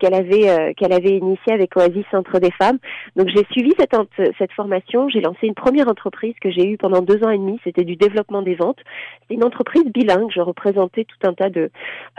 qu'elle 0.00 0.14
avait 0.14 0.74
qu'elle 0.74 0.92
avait 0.92 1.18
initié 1.18 1.52
avec 1.52 1.76
Oasis 1.76 2.04
Centre 2.10 2.38
des 2.38 2.50
Femmes. 2.52 2.78
Donc 3.16 3.28
j'ai 3.28 3.44
suivi 3.50 3.72
cette 3.78 3.94
cette 4.38 4.52
formation. 4.52 5.08
J'ai 5.10 5.20
lancé 5.20 5.46
une 5.46 5.54
première 5.54 5.88
entreprise 5.88 6.34
que 6.40 6.50
j'ai 6.50 6.66
eue 6.66 6.78
pendant 6.78 7.02
deux 7.02 7.22
ans 7.24 7.30
et 7.30 7.38
demi. 7.38 7.60
C'était 7.64 7.84
du 7.84 7.96
développement 7.96 8.42
des 8.42 8.54
ventes. 8.54 8.78
C'était 9.22 9.34
une 9.34 9.44
entreprise 9.44 9.84
bilingue. 9.92 10.13
Je 10.32 10.40
représentais 10.40 11.04
tout 11.04 11.28
un 11.28 11.34
tas 11.34 11.50
de 11.50 11.70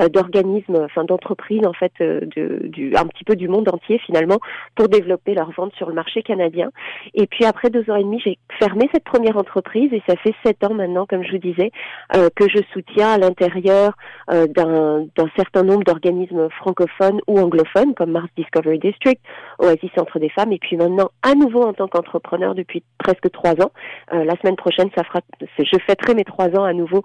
euh, 0.02 0.10
d'organismes, 0.10 0.82
enfin 0.84 1.06
d'entreprises 1.06 1.66
en 1.66 1.74
fait, 1.74 1.94
euh, 2.02 2.22
de, 2.36 2.98
un 2.98 3.06
petit 3.08 3.24
peu 3.24 3.36
du 3.36 3.48
monde 3.48 3.70
entier 3.70 4.00
finalement, 4.00 4.40
pour 4.76 4.90
développer 4.90 5.34
leurs 5.34 5.52
ventes 5.52 5.74
sur 5.76 5.88
le 5.88 5.96
marché 5.96 6.22
canadien. 6.22 6.70
Et 7.14 7.28
puis 7.28 7.46
après 7.46 7.70
deux 7.70 7.90
ans 7.90 7.96
et 7.96 8.04
demi, 8.04 8.20
j'ai 8.20 8.38
fermé 8.60 8.90
cette 8.94 9.06
première 9.06 9.38
entreprise 9.38 9.92
et 9.94 10.02
ça 10.08 10.16
fait 10.18 10.36
sept 10.46 10.64
ans 10.66 10.74
maintenant, 10.74 11.06
comme 11.06 11.24
je 11.24 11.32
vous 11.32 11.38
disais, 11.38 11.72
euh, 12.16 12.30
que 12.36 12.50
je 12.50 12.60
soutiens 12.74 13.14
à 13.14 13.18
l'intérieur 13.18 13.94
d'un 14.30 15.06
d'un 15.16 15.30
certain 15.36 15.64
nombre 15.64 15.84
d'organismes 15.84 16.50
francophones 16.50 17.22
ou 17.28 17.40
anglophones 17.40 17.94
comme 17.94 18.12
Mars 18.12 18.28
Discovery 18.36 18.80
District, 18.80 19.22
Oasis 19.60 19.92
Centre 19.96 20.20
des 20.20 20.30
Femmes, 20.30 20.52
et 20.52 20.60
puis 20.60 20.78
maintenant 20.78 21.10
à 21.22 21.36
nouveau 21.36 21.64
en 21.64 21.74
tant 21.74 21.88
qu'entrepreneur 21.88 22.56
depuis 22.56 22.84
presque 22.98 23.30
trois 23.32 23.54
ans. 23.62 23.72
la 24.12 24.36
semaine 24.42 24.56
prochaine, 24.56 24.90
ça 24.96 25.04
fera, 25.04 25.20
je 25.42 25.78
fêterai 25.86 26.16
mes 26.16 26.24
trois 26.24 26.50
ans 26.58 26.64
à 26.64 26.74
nouveau 26.74 27.04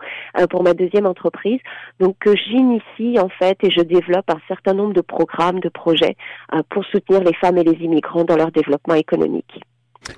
pour 0.49 0.62
ma 0.62 0.74
deuxième 0.81 1.07
entreprise. 1.07 1.61
Donc 1.99 2.16
j'initie 2.26 3.18
en 3.18 3.28
fait 3.28 3.59
et 3.62 3.70
je 3.70 3.83
développe 3.83 4.28
un 4.31 4.41
certain 4.49 4.74
nombre 4.74 4.95
de 4.95 5.01
programmes, 5.01 5.61
de 5.61 5.68
projets 5.68 6.16
euh, 6.55 6.62
pour 6.70 6.85
soutenir 6.87 7.22
les 7.22 7.35
femmes 7.35 7.59
et 7.59 7.64
les 7.64 7.78
immigrants 7.85 8.24
dans 8.24 8.37
leur 8.37 8.51
développement 8.51 8.95
économique. 8.95 9.61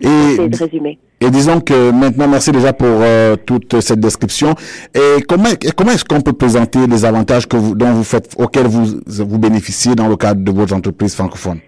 Et, 0.00 0.48
de 0.48 0.56
résumer. 0.56 0.98
et 1.20 1.28
disons 1.28 1.60
que 1.60 1.90
maintenant, 1.90 2.28
merci 2.28 2.52
déjà 2.52 2.72
pour 2.72 2.86
euh, 2.88 3.34
toute 3.36 3.80
cette 3.80 3.98
description. 3.98 4.54
Et 4.94 5.22
comment, 5.22 5.50
comment 5.76 5.90
est-ce 5.90 6.04
qu'on 6.04 6.20
peut 6.20 6.32
présenter 6.32 6.86
les 6.86 7.04
avantages 7.04 7.48
que 7.48 7.56
vous, 7.56 7.74
dont 7.74 7.92
vous 7.92 8.04
faites, 8.04 8.34
auxquels 8.38 8.68
vous, 8.68 9.00
vous 9.06 9.38
bénéficiez 9.38 9.94
dans 9.96 10.08
le 10.08 10.16
cadre 10.16 10.42
de 10.42 10.52
votre 10.52 10.72
entreprise 10.72 11.16
francophone 11.16 11.58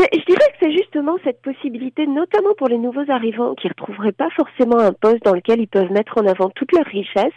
mais 0.00 0.08
je 0.14 0.24
dirais 0.24 0.48
que 0.52 0.56
c'est 0.62 0.72
justement 0.72 1.16
cette 1.24 1.42
possibilité, 1.42 2.06
notamment 2.06 2.54
pour 2.56 2.68
les 2.68 2.78
nouveaux 2.78 3.04
arrivants 3.10 3.54
qui 3.54 3.66
ne 3.66 3.72
retrouveraient 3.72 4.12
pas 4.12 4.30
forcément 4.30 4.78
un 4.78 4.92
poste 4.92 5.22
dans 5.26 5.34
lequel 5.34 5.60
ils 5.60 5.68
peuvent 5.68 5.92
mettre 5.92 6.16
en 6.16 6.26
avant 6.26 6.48
toute 6.48 6.72
leur 6.72 6.86
richesse, 6.86 7.34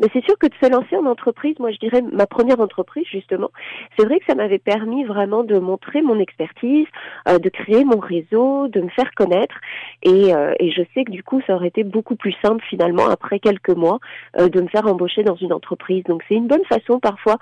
mais 0.00 0.06
c'est 0.12 0.24
sûr 0.24 0.38
que 0.38 0.46
de 0.46 0.54
se 0.62 0.70
lancer 0.70 0.96
en 0.96 1.06
entreprise, 1.06 1.58
moi 1.58 1.72
je 1.72 1.78
dirais 1.78 2.02
ma 2.02 2.26
première 2.26 2.60
entreprise 2.60 3.04
justement, 3.10 3.50
c'est 3.98 4.04
vrai 4.04 4.20
que 4.20 4.26
ça 4.26 4.36
m'avait 4.36 4.60
permis 4.60 5.02
vraiment 5.04 5.42
de 5.42 5.58
montrer 5.58 6.02
mon 6.02 6.20
expertise, 6.20 6.86
euh, 7.28 7.38
de 7.38 7.48
créer 7.48 7.84
mon 7.84 7.98
réseau, 7.98 8.68
de 8.68 8.80
me 8.80 8.90
faire 8.90 9.10
connaître 9.16 9.56
et, 10.02 10.32
euh, 10.32 10.54
et, 10.60 10.70
je 10.70 10.82
sais 10.94 11.04
que 11.04 11.10
du 11.10 11.24
coup 11.24 11.40
ça 11.48 11.56
aurait 11.56 11.68
été 11.68 11.82
beaucoup 11.82 12.14
plus 12.14 12.34
simple 12.44 12.64
finalement 12.68 13.06
après 13.08 13.40
quelques 13.40 13.74
mois 13.74 13.98
euh, 14.38 14.48
de 14.48 14.60
me 14.60 14.68
faire 14.68 14.86
embaucher 14.86 15.24
dans 15.24 15.36
une 15.36 15.52
entreprise. 15.52 16.04
Donc 16.04 16.22
c'est 16.28 16.34
une 16.34 16.46
bonne 16.46 16.64
façon 16.66 17.00
parfois 17.00 17.38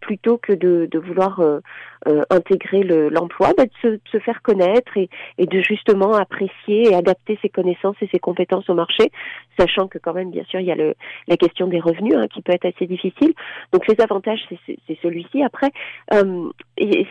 plutôt 0.00 0.38
que 0.38 0.52
de, 0.52 0.88
de 0.90 0.98
vouloir 0.98 1.40
intégrer 2.30 2.82
l'emploi, 2.82 3.52
bah, 3.56 3.64
de 3.64 3.70
se, 3.80 3.98
se, 4.10 4.18
faire 4.18 4.42
connaître 4.42 4.96
et, 4.96 5.08
et 5.38 5.46
de 5.46 5.60
justement 5.60 6.14
apprécier 6.14 6.90
et 6.90 6.94
adapter 6.94 7.38
ses 7.42 7.48
connaissances 7.48 7.96
et 8.00 8.08
ses 8.12 8.18
compétences 8.18 8.68
au 8.68 8.74
marché, 8.74 9.10
sachant 9.58 9.88
que 9.88 9.98
quand 9.98 10.14
même 10.14 10.30
bien 10.30 10.44
sûr 10.44 10.60
il 10.60 10.66
y 10.66 10.72
a 10.72 10.74
le, 10.74 10.94
la 11.28 11.36
question 11.36 11.66
des 11.66 11.80
revenus 11.80 12.14
hein, 12.16 12.26
qui 12.32 12.42
peut 12.42 12.52
être 12.52 12.66
assez 12.66 12.86
difficile. 12.86 13.32
Donc 13.72 13.86
les 13.86 14.00
avantages, 14.00 14.40
c'est 14.66 14.98
celui-ci. 15.02 15.42
Après, 15.42 15.70
euh, 16.14 16.50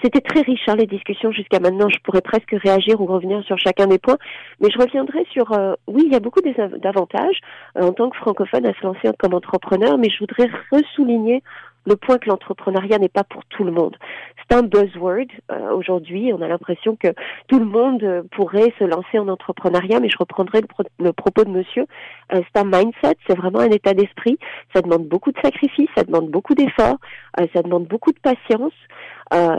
c'était 0.04 0.22
très 0.22 0.42
riche 0.42 0.68
hein, 0.68 0.76
les 0.76 0.88
discussions 0.88 1.32
jusqu'à 1.32 1.60
maintenant. 1.60 1.90
Je 1.90 2.00
pourrais 2.04 2.22
presque 2.22 2.52
réagir 2.52 3.00
ou 3.02 3.06
revenir 3.06 3.44
sur 3.44 3.58
chacun 3.58 3.88
des 3.88 4.00
points, 4.00 4.18
mais 4.60 4.70
je 4.70 4.80
reviendrai 4.80 5.26
sur. 5.32 5.52
Euh, 5.54 5.74
oui, 5.88 6.04
il 6.06 6.12
y 6.12 6.16
a 6.16 6.20
beaucoup 6.20 6.42
d'avantages 6.42 7.40
euh, 7.78 7.84
en 7.84 7.94
tant 7.94 8.10
que 8.10 8.18
francophone 8.18 8.66
à 8.66 8.74
se 8.74 8.84
lancer 8.84 9.10
comme 9.20 9.34
entrepreneur, 9.34 9.98
mais 9.98 10.10
je 10.10 10.20
voudrais 10.20 10.50
ressouligner 10.72 11.44
le 11.86 11.96
point 11.96 12.18
que 12.18 12.30
l'entrepreneuriat 12.30 12.98
n'est 13.00 13.10
pas 13.10 13.24
pour 13.24 13.44
tout 13.46 13.64
le 13.64 13.72
monde. 13.72 13.96
C'est 14.38 14.56
un 14.56 14.64
buzzword 14.64 15.28
euh, 15.52 15.72
aujourd'hui. 15.72 16.32
On 16.34 16.42
a 16.42 16.48
l'impression 16.48 16.96
que 16.96 17.10
tout 17.48 17.60
le 17.60 17.66
monde 17.66 18.04
euh, 18.04 18.24
pourrait 18.32 18.74
se 18.80 18.84
lancer 18.84 19.18
en 19.18 19.28
entrepreneuriat, 19.28 20.00
mais 20.00 20.10
je 20.10 20.18
reprendrai 20.18 20.62
le, 21.00 21.14
propos 21.14 21.44
de 21.44 21.50
monsieur. 21.50 21.86
Euh, 22.34 22.42
c'est 22.54 22.62
un 22.62 22.66
mindset, 22.66 23.18
c'est 23.28 23.38
vraiment 23.38 23.60
un 23.60 23.70
état 23.70 23.94
d'esprit. 23.94 24.38
Ça 24.76 24.82
demande 24.82 25.08
beaucoup 25.08 25.32
de 25.32 25.40
sacrifices, 25.42 25.90
ça 25.96 26.04
demande 26.04 26.30
beaucoup 26.30 26.54
d'efforts, 26.54 26.98
ça 27.38 27.62
demande 27.62 27.86
beaucoup 27.86 28.12
de 28.12 28.20
patience. 28.20 28.74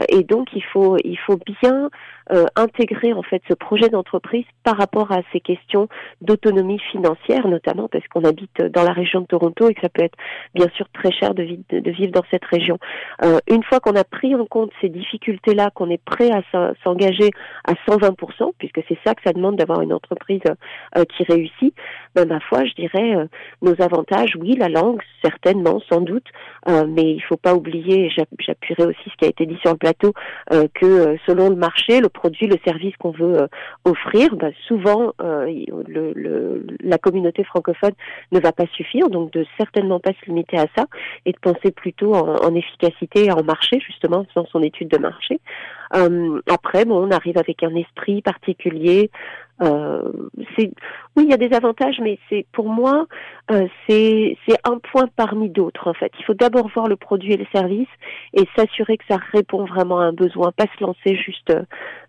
Et 0.08 0.22
donc 0.24 0.48
il 0.54 0.64
faut 0.64 0.96
il 1.04 1.18
faut 1.18 1.38
bien 1.62 1.88
euh, 2.30 2.46
intégrer 2.56 3.12
en 3.12 3.22
fait 3.22 3.42
ce 3.48 3.54
projet 3.54 3.88
d'entreprise 3.88 4.44
par 4.64 4.76
rapport 4.76 5.10
à 5.12 5.22
ces 5.32 5.40
questions 5.40 5.88
d'autonomie 6.20 6.78
financière 6.78 7.48
notamment 7.48 7.88
parce 7.88 8.06
qu'on 8.08 8.24
habite 8.24 8.62
dans 8.62 8.84
la 8.84 8.92
région 8.92 9.20
de 9.22 9.26
Toronto 9.26 9.68
et 9.68 9.74
que 9.74 9.80
ça 9.80 9.88
peut 9.88 10.02
être 10.02 10.16
bien 10.54 10.68
sûr 10.76 10.86
très 10.92 11.10
cher 11.10 11.34
de, 11.34 11.42
vivre, 11.42 11.62
de 11.70 11.90
vivre 11.90 12.12
dans 12.12 12.24
cette 12.30 12.44
région. 12.44 12.78
Euh, 13.24 13.38
une 13.50 13.62
fois 13.64 13.80
qu'on 13.80 13.96
a 13.96 14.04
pris 14.04 14.34
en 14.34 14.46
compte 14.46 14.70
ces 14.80 14.88
difficultés-là, 14.88 15.70
qu'on 15.74 15.90
est 15.90 16.02
prêt 16.02 16.30
à 16.30 16.42
s'engager 16.84 17.30
à 17.64 17.72
120%, 17.88 18.52
puisque 18.58 18.80
c'est 18.88 18.98
ça 19.04 19.14
que 19.14 19.22
ça 19.24 19.32
demande 19.32 19.56
d'avoir 19.56 19.82
une 19.82 19.92
entreprise 19.92 20.40
euh, 20.96 21.04
qui 21.04 21.24
réussit, 21.24 21.74
ben, 22.14 22.28
ma 22.28 22.40
foi, 22.40 22.64
je 22.64 22.74
dirais 22.74 23.16
euh, 23.16 23.26
nos 23.62 23.80
avantages, 23.82 24.36
oui, 24.38 24.56
la 24.56 24.68
langue, 24.68 25.00
certainement, 25.24 25.80
sans 25.90 26.00
doute, 26.00 26.26
euh, 26.68 26.86
mais 26.86 27.12
il 27.12 27.22
faut 27.22 27.36
pas 27.36 27.54
oublier, 27.54 28.10
j'appuierai 28.10 28.84
aussi 28.84 29.10
ce 29.10 29.16
qui 29.16 29.24
a 29.24 29.28
été 29.28 29.46
dit 29.46 29.58
sur 29.62 29.72
le 29.72 29.78
plateau, 29.78 30.12
que 30.50 31.16
selon 31.26 31.48
le 31.48 31.56
marché, 31.56 32.00
le 32.00 32.08
produit, 32.08 32.46
le 32.46 32.58
service 32.64 32.96
qu'on 32.98 33.10
veut 33.10 33.42
euh, 33.42 33.46
offrir, 33.84 34.34
bah, 34.36 34.50
souvent 34.66 35.12
euh, 35.20 35.46
le, 35.86 36.12
le, 36.14 36.66
la 36.80 36.98
communauté 36.98 37.44
francophone 37.44 37.92
ne 38.32 38.40
va 38.40 38.52
pas 38.52 38.66
suffire, 38.74 39.08
donc 39.08 39.32
de 39.32 39.44
certainement 39.58 40.00
pas 40.00 40.10
se 40.20 40.26
limiter 40.26 40.58
à 40.58 40.66
ça 40.76 40.86
et 41.26 41.32
de 41.32 41.38
penser 41.38 41.70
plutôt 41.70 42.14
en, 42.14 42.36
en 42.36 42.54
efficacité 42.54 43.26
et 43.26 43.32
en 43.32 43.42
marché, 43.42 43.80
justement, 43.80 44.26
dans 44.34 44.46
son 44.46 44.62
étude 44.62 44.88
de 44.88 44.98
marché. 44.98 45.40
Euh, 45.94 46.40
après, 46.48 46.84
bon, 46.84 47.06
on 47.06 47.10
arrive 47.10 47.38
avec 47.38 47.62
un 47.62 47.74
esprit 47.74 48.22
particulier. 48.22 49.10
Euh, 49.62 50.02
c'est 50.56 50.72
oui, 51.14 51.24
il 51.24 51.30
y 51.30 51.34
a 51.34 51.36
des 51.36 51.54
avantages, 51.54 52.00
mais 52.00 52.18
c'est 52.28 52.46
pour 52.52 52.68
moi, 52.68 53.06
euh, 53.50 53.66
c'est 53.86 54.36
c'est 54.46 54.58
un 54.64 54.78
point 54.78 55.06
parmi 55.14 55.50
d'autres 55.50 55.88
en 55.88 55.94
fait. 55.94 56.10
Il 56.18 56.24
faut 56.24 56.34
d'abord 56.34 56.68
voir 56.74 56.88
le 56.88 56.96
produit 56.96 57.34
et 57.34 57.36
le 57.36 57.46
service 57.54 57.88
et 58.34 58.44
s'assurer 58.56 58.96
que 58.96 59.04
ça 59.08 59.18
répond 59.32 59.64
vraiment 59.64 60.00
à 60.00 60.04
un 60.04 60.12
besoin, 60.12 60.50
pas 60.52 60.64
se 60.76 60.82
lancer 60.82 61.14
juste 61.16 61.52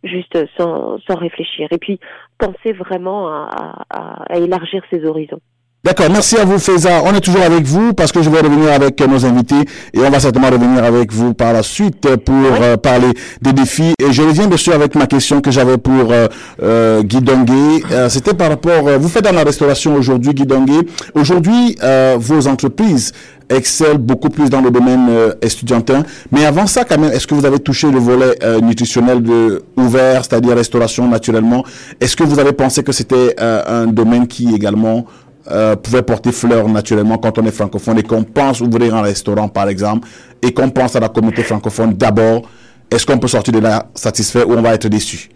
juste 0.03 0.37
sans 0.57 0.97
sans 0.99 1.15
réfléchir. 1.15 1.67
Et 1.71 1.77
puis 1.77 1.99
penser 2.39 2.73
vraiment 2.73 3.27
à, 3.27 3.83
à, 3.89 4.23
à 4.33 4.37
élargir 4.37 4.81
ses 4.89 5.05
horizons. 5.05 5.41
D'accord, 5.85 6.07
merci 6.09 6.37
à 6.37 6.45
vous 6.45 6.59
Feza. 6.59 7.01
On 7.03 7.13
est 7.13 7.19
toujours 7.19 7.41
avec 7.41 7.65
vous 7.65 7.91
parce 7.91 8.13
que 8.13 8.21
je 8.23 8.29
vais 8.29 8.39
revenir 8.39 8.71
avec 8.71 9.01
nos 9.01 9.25
invités 9.25 9.65
et 9.93 9.99
on 9.99 10.09
va 10.09 10.21
certainement 10.21 10.49
revenir 10.49 10.81
avec 10.81 11.11
vous 11.11 11.33
par 11.33 11.51
la 11.51 11.61
suite 11.61 12.15
pour 12.23 12.33
euh, 12.61 12.77
parler 12.77 13.09
des 13.41 13.51
défis. 13.51 13.93
Et 13.99 14.13
je 14.13 14.21
reviens 14.21 14.47
bien 14.47 14.55
sûr 14.55 14.73
avec 14.73 14.95
ma 14.95 15.07
question 15.07 15.41
que 15.41 15.51
j'avais 15.51 15.77
pour 15.77 16.09
euh, 16.13 16.27
euh 16.61 17.03
Guy 17.03 17.19
Dongué. 17.19 17.83
Euh, 17.91 18.07
c'était 18.07 18.33
par 18.33 18.47
rapport, 18.47 18.97
vous 18.97 19.09
faites 19.09 19.25
dans 19.25 19.33
la 19.33 19.43
restauration 19.43 19.93
aujourd'hui 19.93 20.33
Guy 20.33 20.45
Dongué. 20.45 20.87
Aujourd'hui, 21.15 21.77
vos 22.17 22.47
entreprises 22.47 23.11
excellent 23.49 23.95
beaucoup 23.99 24.29
plus 24.29 24.49
dans 24.49 24.61
le 24.61 24.71
domaine 24.71 25.09
estudiantin. 25.41 26.03
Mais 26.31 26.45
avant 26.45 26.65
ça, 26.65 26.85
quand 26.85 26.97
même, 26.97 27.11
est-ce 27.11 27.27
que 27.27 27.35
vous 27.35 27.45
avez 27.45 27.59
touché 27.59 27.91
le 27.91 27.99
volet 27.99 28.37
nutritionnel 28.61 29.21
de 29.21 29.63
ouvert, 29.75 30.23
c'est-à-dire 30.23 30.55
restauration 30.55 31.09
naturellement? 31.09 31.65
Est-ce 31.99 32.15
que 32.15 32.23
vous 32.23 32.39
avez 32.39 32.53
pensé 32.53 32.83
que 32.83 32.93
c'était 32.93 33.35
un 33.37 33.87
domaine 33.87 34.27
qui 34.27 34.55
également 34.55 35.05
euh, 35.51 35.75
pouvait 35.75 36.01
porter 36.01 36.31
fleurs 36.31 36.67
naturellement 36.69 37.17
quand 37.17 37.37
on 37.37 37.45
est 37.45 37.51
francophone 37.51 37.99
et 37.99 38.03
qu'on 38.03 38.23
pense 38.23 38.61
ouvrir 38.61 38.95
un 38.95 39.01
restaurant 39.01 39.49
par 39.49 39.67
exemple 39.67 40.07
et 40.41 40.53
qu'on 40.53 40.69
pense 40.69 40.95
à 40.95 40.99
la 40.99 41.09
communauté 41.09 41.43
francophone 41.43 41.93
d'abord, 41.93 42.43
est-ce 42.89 43.05
qu'on 43.05 43.17
peut 43.17 43.27
sortir 43.27 43.53
de 43.53 43.59
là 43.59 43.87
satisfait 43.95 44.43
ou 44.43 44.53
on 44.53 44.61
va 44.61 44.73
être 44.73 44.87
déçu? 44.87 45.29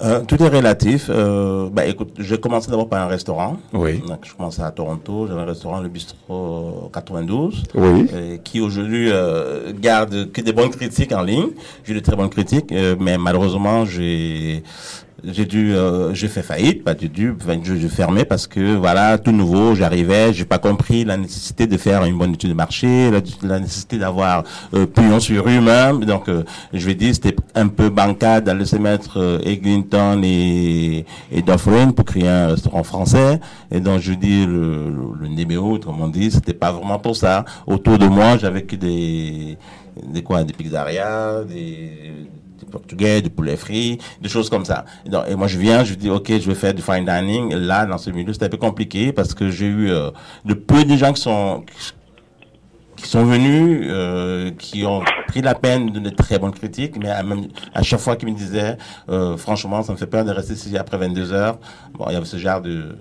Euh, 0.00 0.20
tout 0.20 0.40
est 0.42 0.48
relatif. 0.48 1.06
Euh, 1.10 1.68
bah, 1.72 1.86
écoute, 1.86 2.14
je 2.18 2.34
vais 2.34 2.40
commencer 2.40 2.70
d'abord 2.70 2.88
par 2.88 3.02
un 3.04 3.08
restaurant. 3.08 3.56
Oui. 3.72 3.98
Donc, 4.06 4.20
je 4.22 4.34
commençais 4.34 4.62
à 4.62 4.70
Toronto. 4.70 5.26
J'avais 5.26 5.40
un 5.40 5.46
restaurant, 5.46 5.80
le 5.80 5.88
Bistro 5.88 6.90
92. 6.92 7.64
Oui. 7.74 8.06
Euh, 8.12 8.36
qui 8.38 8.60
aujourd'hui 8.60 9.10
euh, 9.10 9.72
garde 9.78 10.30
que 10.30 10.40
des 10.40 10.52
bonnes 10.52 10.70
critiques 10.70 11.12
en 11.12 11.22
ligne. 11.22 11.48
J'ai 11.84 11.94
de 11.94 12.00
très 12.00 12.16
bonnes 12.16 12.30
critiques, 12.30 12.70
euh, 12.72 12.94
mais 12.98 13.18
malheureusement, 13.18 13.84
j'ai 13.84 14.62
j'ai 15.24 15.44
dû, 15.44 15.74
euh, 15.74 16.14
j'ai 16.14 16.28
fait 16.28 16.42
faillite, 16.42 16.84
pas 16.84 16.94
du 16.94 17.08
dû, 17.08 17.34
enfin, 17.40 17.58
je, 17.62 17.74
je 17.74 17.88
fermais 17.88 18.24
parce 18.24 18.46
que 18.46 18.76
voilà, 18.76 19.18
tout 19.18 19.32
nouveau, 19.32 19.74
j'arrivais, 19.74 20.32
j'ai 20.32 20.44
pas 20.44 20.58
compris 20.58 21.04
la 21.04 21.16
nécessité 21.16 21.66
de 21.66 21.76
faire 21.76 22.04
une 22.04 22.16
bonne 22.16 22.34
étude 22.34 22.50
de 22.50 22.54
marché, 22.54 23.10
la, 23.10 23.20
la 23.42 23.58
nécessité 23.60 23.98
d'avoir 23.98 24.44
euh, 24.74 24.86
pignon 24.86 25.20
sur 25.20 25.44
rue. 25.44 25.58
Donc, 26.06 26.28
euh, 26.28 26.44
je 26.72 26.86
vais 26.86 26.94
dire, 26.94 27.14
c'était 27.14 27.34
un 27.54 27.68
peu 27.68 27.90
bancade 27.90 28.44
d'aller 28.44 28.64
se 28.64 28.76
mettre 28.76 29.18
euh, 29.18 29.40
Eglinton 29.44 30.20
et, 30.22 31.04
et 31.32 31.42
Dufferin 31.42 31.90
pour 31.90 32.04
créer 32.04 32.28
un 32.28 32.48
restaurant 32.48 32.84
français. 32.84 33.40
Et 33.70 33.80
donc, 33.80 34.00
je 34.00 34.12
dis, 34.12 34.46
le, 34.46 34.88
le, 34.88 35.28
le 35.28 35.58
on 35.88 36.08
dit, 36.08 36.30
c'était 36.30 36.54
pas 36.54 36.70
vraiment 36.70 36.98
pour 36.98 37.16
ça. 37.16 37.44
Autour 37.66 37.98
de 37.98 38.06
moi, 38.06 38.38
j'avais 38.38 38.62
que 38.62 38.76
des, 38.76 39.58
des 40.06 40.22
quoi, 40.22 40.44
des 40.44 40.52
pizzerias, 40.52 41.42
des 41.44 42.12
portugais, 42.70 43.22
du 43.22 43.30
poulet 43.30 43.56
frit, 43.56 43.98
des 44.20 44.28
choses 44.28 44.50
comme 44.50 44.64
ça. 44.64 44.84
Et, 45.28 45.34
moi, 45.34 45.46
je 45.46 45.58
viens, 45.58 45.84
je 45.84 45.94
dis, 45.94 46.10
OK, 46.10 46.28
je 46.28 46.48
vais 46.48 46.54
faire 46.54 46.74
du 46.74 46.82
fine 46.82 47.04
dining. 47.04 47.54
Là, 47.54 47.86
dans 47.86 47.98
ce 47.98 48.10
milieu, 48.10 48.32
c'était 48.32 48.46
un 48.46 48.50
peu 48.50 48.56
compliqué 48.56 49.12
parce 49.12 49.34
que 49.34 49.50
j'ai 49.50 49.66
eu 49.66 49.90
euh, 49.90 50.10
de 50.44 50.54
peu 50.54 50.84
de 50.84 50.96
gens 50.96 51.12
qui 51.12 51.22
sont 51.22 51.64
qui 52.96 53.08
sont 53.08 53.24
venus, 53.24 53.86
euh, 53.88 54.50
qui 54.58 54.84
ont 54.84 55.02
pris 55.28 55.40
la 55.40 55.54
peine 55.54 55.90
de 55.90 56.00
de 56.00 56.10
très 56.10 56.38
bonnes 56.38 56.52
critiques, 56.52 56.96
mais 56.98 57.10
à 57.10 57.82
chaque 57.82 58.00
fois 58.00 58.16
qu'ils 58.16 58.28
me 58.28 58.36
disaient, 58.36 58.76
euh, 59.08 59.36
franchement, 59.36 59.82
ça 59.82 59.92
me 59.92 59.96
fait 59.96 60.06
peur 60.06 60.24
de 60.24 60.32
rester 60.32 60.54
ici 60.54 60.76
après 60.76 60.98
22 60.98 61.32
heures. 61.32 61.58
Bon, 61.94 62.06
il 62.08 62.14
y 62.14 62.16
avait 62.16 62.26
ce 62.26 62.38
genre 62.38 62.60
de, 62.60 62.98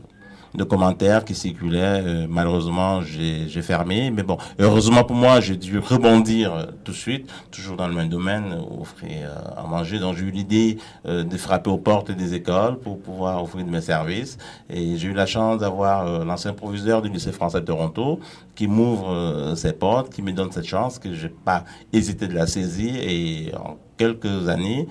de 0.54 0.64
commentaires 0.64 1.26
qui 1.26 1.36
circulaient. 1.36 2.02
Euh, 2.04 2.28
malheureusement, 2.30 3.02
j'ai 3.02 3.62
fermé. 3.62 4.12
Mais 4.12 4.24
bon, 4.24 4.38
heureusement 4.60 5.04
pour 5.04 5.16
moi, 5.16 5.40
j'ai 5.40 5.56
dû 5.56 5.80
rebondir 5.94 6.54
euh, 6.54 6.66
tout 6.84 6.92
de 6.92 6.98
suite, 6.98 7.30
toujours 7.52 7.76
dans 7.76 7.88
le 7.88 7.94
même 7.94 8.10
domaine, 8.10 8.58
offrir 8.80 9.30
euh, 9.30 9.62
à 9.62 9.68
manger. 9.68 10.00
Donc 10.00 10.16
j'ai 10.18 10.26
eu 10.26 10.32
l'idée 10.32 10.78
de 11.06 11.38
frapper 11.38 11.70
aux 11.70 11.78
portes 11.78 12.12
des 12.12 12.34
écoles 12.34 12.80
pour 12.80 13.00
pouvoir 13.00 13.42
offrir 13.44 13.66
de 13.66 13.70
mes 13.70 13.82
services. 13.82 14.38
Et 14.70 14.98
j'ai 14.98 15.10
eu 15.10 15.14
la 15.14 15.26
chance 15.26 15.60
d'avoir 15.60 16.26
l'ancien 16.26 16.54
proviseur 16.54 17.02
du 17.02 17.10
lycée 17.10 17.32
français 17.32 17.62
de 17.62 17.66
Toronto 17.66 18.20
qui 18.56 18.68
m'ouvre 18.68 19.54
ses 19.56 19.74
portes, 19.74 20.12
qui 20.12 20.22
me 20.22 20.32
donne 20.32 20.52
cette 20.52 20.66
chance 20.66 21.00
que 21.00 21.14
j'ai 21.14 21.30
pas 21.30 21.64
hésité 21.94 22.28
de 22.28 22.34
la 22.34 22.48
saisir. 22.48 22.96
Et 22.98 23.52
en 23.56 23.78
quelques 23.98 24.50
années, 24.50 24.88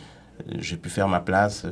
j'ai 0.59 0.77
pu 0.77 0.89
faire 0.89 1.09
ma 1.09 1.21
place. 1.21 1.67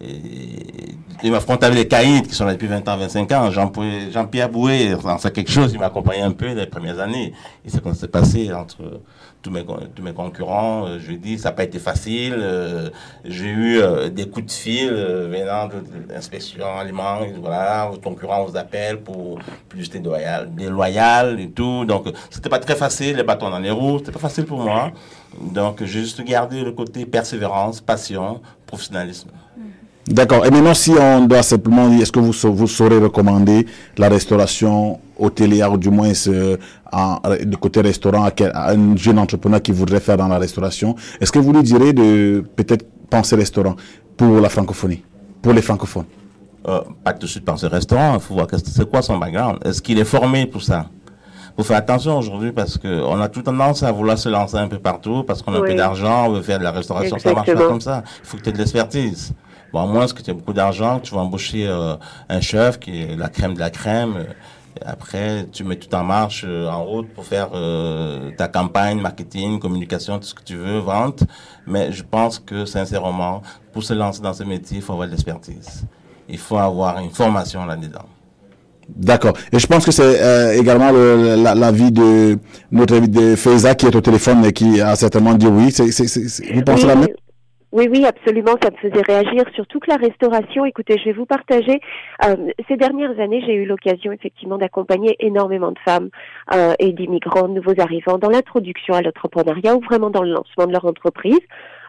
Et 0.00 1.30
m'affronter 1.30 1.66
avec 1.66 1.78
les 1.78 1.88
caïds 1.88 2.22
qui 2.22 2.34
sont 2.34 2.44
là 2.44 2.52
depuis 2.52 2.66
20 2.66 2.86
ans, 2.88 2.96
25 2.98 3.32
ans. 3.32 3.50
Jean- 3.50 3.72
Jean-Pierre 4.12 4.50
Boué, 4.50 4.94
on 5.02 5.18
sait 5.18 5.30
quelque 5.30 5.50
chose, 5.50 5.72
il 5.72 5.78
m'a 5.78 5.86
accompagné 5.86 6.22
un 6.22 6.32
peu 6.32 6.52
les 6.52 6.66
premières 6.66 6.98
années. 7.00 7.32
Et 7.64 7.70
c'est 7.70 7.78
ce 7.82 7.88
qui 7.88 7.94
s'est 7.94 8.08
passé 8.08 8.52
entre 8.52 9.00
tous 9.40 9.50
mes, 9.50 9.64
tous 9.64 10.02
mes 10.02 10.12
concurrents. 10.12 10.86
Euh, 10.86 10.98
Je 11.00 11.12
dis, 11.12 11.38
ça 11.38 11.48
n'a 11.48 11.54
pas 11.54 11.64
été 11.64 11.78
facile. 11.78 12.34
Euh, 12.38 12.90
J'ai 13.24 13.46
eu 13.48 13.78
euh, 13.78 14.10
des 14.10 14.28
coups 14.28 14.46
de 14.46 14.50
fil 14.52 14.90
venant 14.90 15.66
de, 15.68 15.82
l'inspection 16.12 16.58
disent, 16.84 17.38
Voilà, 17.40 17.86
vos 17.90 17.98
concurrents 17.98 18.44
vous 18.44 18.56
appellent 18.56 19.00
pour 19.00 19.38
publicité 19.68 19.98
déloyale, 20.00 20.54
déloyale 20.54 21.40
et 21.40 21.48
tout. 21.50 21.86
Donc, 21.86 22.08
c'était 22.30 22.50
pas 22.50 22.58
très 22.58 22.76
facile, 22.76 23.16
les 23.16 23.22
bâtons 23.22 23.48
dans 23.48 23.58
les 23.60 23.70
roues. 23.70 23.98
C'était 24.00 24.12
pas 24.12 24.18
facile 24.18 24.44
pour 24.44 24.58
moi. 24.58 24.92
Donc, 25.40 25.78
j'ai 25.80 26.00
juste 26.00 26.22
gardé 26.22 26.62
le 26.62 26.72
côté 26.72 27.06
persévérance, 27.06 27.80
passion, 27.80 28.42
professionnalisme. 28.66 29.30
D'accord. 30.08 30.46
Et 30.46 30.50
maintenant, 30.50 30.74
si 30.74 30.92
on 30.92 31.26
doit 31.26 31.42
simplement 31.42 31.88
dire, 31.88 32.02
est-ce 32.02 32.12
que 32.12 32.20
vous, 32.20 32.32
vous 32.54 32.66
saurez 32.68 32.98
recommander 32.98 33.66
la 33.98 34.08
restauration 34.08 35.00
hôtelière, 35.18 35.72
ou 35.72 35.78
du 35.78 35.90
moins 35.90 36.12
euh, 36.28 36.56
en, 36.92 37.18
de 37.42 37.56
côté 37.56 37.80
restaurant, 37.80 38.22
à, 38.24 38.30
quel- 38.30 38.52
à 38.54 38.70
un 38.70 38.96
jeune 38.96 39.18
entrepreneur 39.18 39.60
qui 39.60 39.72
voudrait 39.72 39.98
faire 40.00 40.16
dans 40.16 40.28
la 40.28 40.38
restauration 40.38 40.94
Est-ce 41.20 41.32
que 41.32 41.38
vous 41.40 41.52
lui 41.52 41.62
direz 41.62 41.92
de 41.92 42.44
peut-être 42.54 42.86
penser 43.10 43.34
restaurant 43.34 43.74
pour 44.16 44.40
la 44.40 44.48
francophonie, 44.48 45.02
pour 45.42 45.52
les 45.52 45.62
francophones? 45.62 46.04
Euh, 46.68 46.80
pas 47.02 47.12
tout 47.12 47.20
de 47.26 47.26
suite 47.26 47.44
penser 47.44 47.66
restaurant, 47.66 48.14
il 48.14 48.20
faut 48.20 48.34
voir 48.34 48.46
c'est 48.52 48.88
quoi 48.88 49.02
son 49.02 49.18
background. 49.18 49.58
Est-ce 49.64 49.80
qu'il 49.82 49.98
est 49.98 50.04
formé 50.04 50.46
pour 50.46 50.62
ça? 50.62 50.86
Faut 51.56 51.62
faire 51.64 51.78
attention 51.78 52.18
aujourd'hui 52.18 52.52
parce 52.52 52.76
que 52.76 53.02
on 53.04 53.18
a 53.20 53.28
tout 53.28 53.40
tendance 53.40 53.82
à 53.82 53.90
vouloir 53.90 54.18
se 54.18 54.28
lancer 54.28 54.56
un 54.58 54.68
peu 54.68 54.78
partout 54.78 55.24
parce 55.26 55.40
qu'on 55.42 55.54
a 55.54 55.56
un 55.58 55.60
peu 55.62 55.68
Oui. 55.68 55.74
d'argent, 55.76 56.26
on 56.28 56.32
veut 56.34 56.42
faire 56.42 56.58
de 56.58 56.64
la 56.64 56.70
restauration, 56.72 57.18
ça 57.18 57.32
marche 57.32 57.46
pas 57.52 57.54
comme 57.66 57.80
ça. 57.80 58.04
Il 58.22 58.26
faut 58.28 58.36
que 58.36 58.42
tu 58.42 58.50
aies 58.50 58.52
de 58.52 58.58
l'expertise. 58.58 59.32
Bon, 59.72 59.80
à 59.82 59.86
moins 59.86 60.06
que 60.06 60.22
tu 60.22 60.30
aies 60.30 60.34
beaucoup 60.34 60.52
d'argent, 60.52 61.00
tu 61.00 61.14
vas 61.14 61.20
embaucher 61.20 61.66
euh, 61.66 61.94
un 62.28 62.40
chef 62.40 62.78
qui 62.78 63.02
est 63.02 63.16
la 63.16 63.28
crème 63.28 63.54
de 63.54 63.60
la 63.60 63.70
crème. 63.70 64.14
euh, 64.16 64.24
et 64.78 64.84
après, 64.84 65.46
tu 65.52 65.64
mets 65.64 65.76
tout 65.76 65.94
en 65.94 66.04
marche, 66.04 66.44
euh, 66.46 66.68
en 66.68 66.84
route 66.84 67.08
pour 67.14 67.24
faire 67.24 67.48
euh, 67.54 68.30
ta 68.36 68.46
campagne, 68.48 69.00
marketing, 69.00 69.58
communication, 69.58 70.18
tout 70.18 70.26
ce 70.26 70.34
que 70.34 70.42
tu 70.44 70.56
veux, 70.56 70.78
vente. 70.80 71.24
Mais 71.66 71.90
je 71.92 72.02
pense 72.02 72.38
que, 72.38 72.66
sincèrement, 72.66 73.40
pour 73.72 73.82
se 73.82 73.94
lancer 73.94 74.20
dans 74.20 74.34
ce 74.34 74.44
métier, 74.44 74.76
il 74.78 74.82
faut 74.82 74.92
avoir 74.92 75.08
de 75.08 75.12
l'expertise. 75.12 75.84
Il 76.28 76.36
faut 76.38 76.58
avoir 76.58 76.98
une 76.98 77.08
formation 77.10 77.64
là-dedans. 77.64 78.04
D'accord. 78.88 79.32
Et 79.50 79.58
je 79.58 79.66
pense 79.66 79.84
que 79.84 79.90
c'est 79.92 80.20
euh, 80.22 80.52
également 80.60 80.92
le- 80.92 81.34
la, 81.42 81.54
la 81.54 81.72
vie 81.72 81.90
de 81.90 82.38
notre 82.70 82.96
ami 82.96 83.08
de 83.08 83.34
Faiza 83.34 83.74
qui 83.74 83.86
est 83.86 83.96
au 83.96 84.00
téléphone 84.00 84.44
et 84.44 84.52
qui 84.52 84.80
a 84.80 84.94
certainement 84.94 85.34
dit 85.34 85.46
oui. 85.48 85.72
C'est, 85.72 85.90
c'est, 85.90 86.06
c'est- 86.06 86.28
c'est- 86.28 86.52
vous 86.52 86.62
pensez 86.62 86.82
oui, 86.82 86.88
la 86.88 86.94
même? 86.96 87.08
Oui, 87.76 87.88
oui, 87.90 88.06
absolument, 88.06 88.54
ça 88.62 88.70
me 88.70 88.76
faisait 88.78 89.02
réagir, 89.02 89.44
surtout 89.54 89.80
que 89.80 89.90
la 89.90 89.96
restauration, 89.96 90.64
écoutez, 90.64 90.96
je 90.96 91.04
vais 91.04 91.12
vous 91.12 91.26
partager, 91.26 91.78
euh, 92.24 92.34
ces 92.68 92.78
dernières 92.78 93.20
années, 93.20 93.42
j'ai 93.46 93.52
eu 93.52 93.66
l'occasion 93.66 94.12
effectivement 94.12 94.56
d'accompagner 94.56 95.14
énormément 95.20 95.72
de 95.72 95.78
femmes 95.84 96.08
euh, 96.54 96.72
et 96.78 96.92
d'immigrants, 96.92 97.48
nouveaux 97.48 97.78
arrivants, 97.78 98.16
dans 98.16 98.30
l'introduction 98.30 98.94
à 98.94 99.02
l'entrepreneuriat 99.02 99.76
ou 99.76 99.80
vraiment 99.80 100.08
dans 100.08 100.22
le 100.22 100.30
lancement 100.30 100.66
de 100.66 100.72
leur 100.72 100.86
entreprise. 100.86 101.38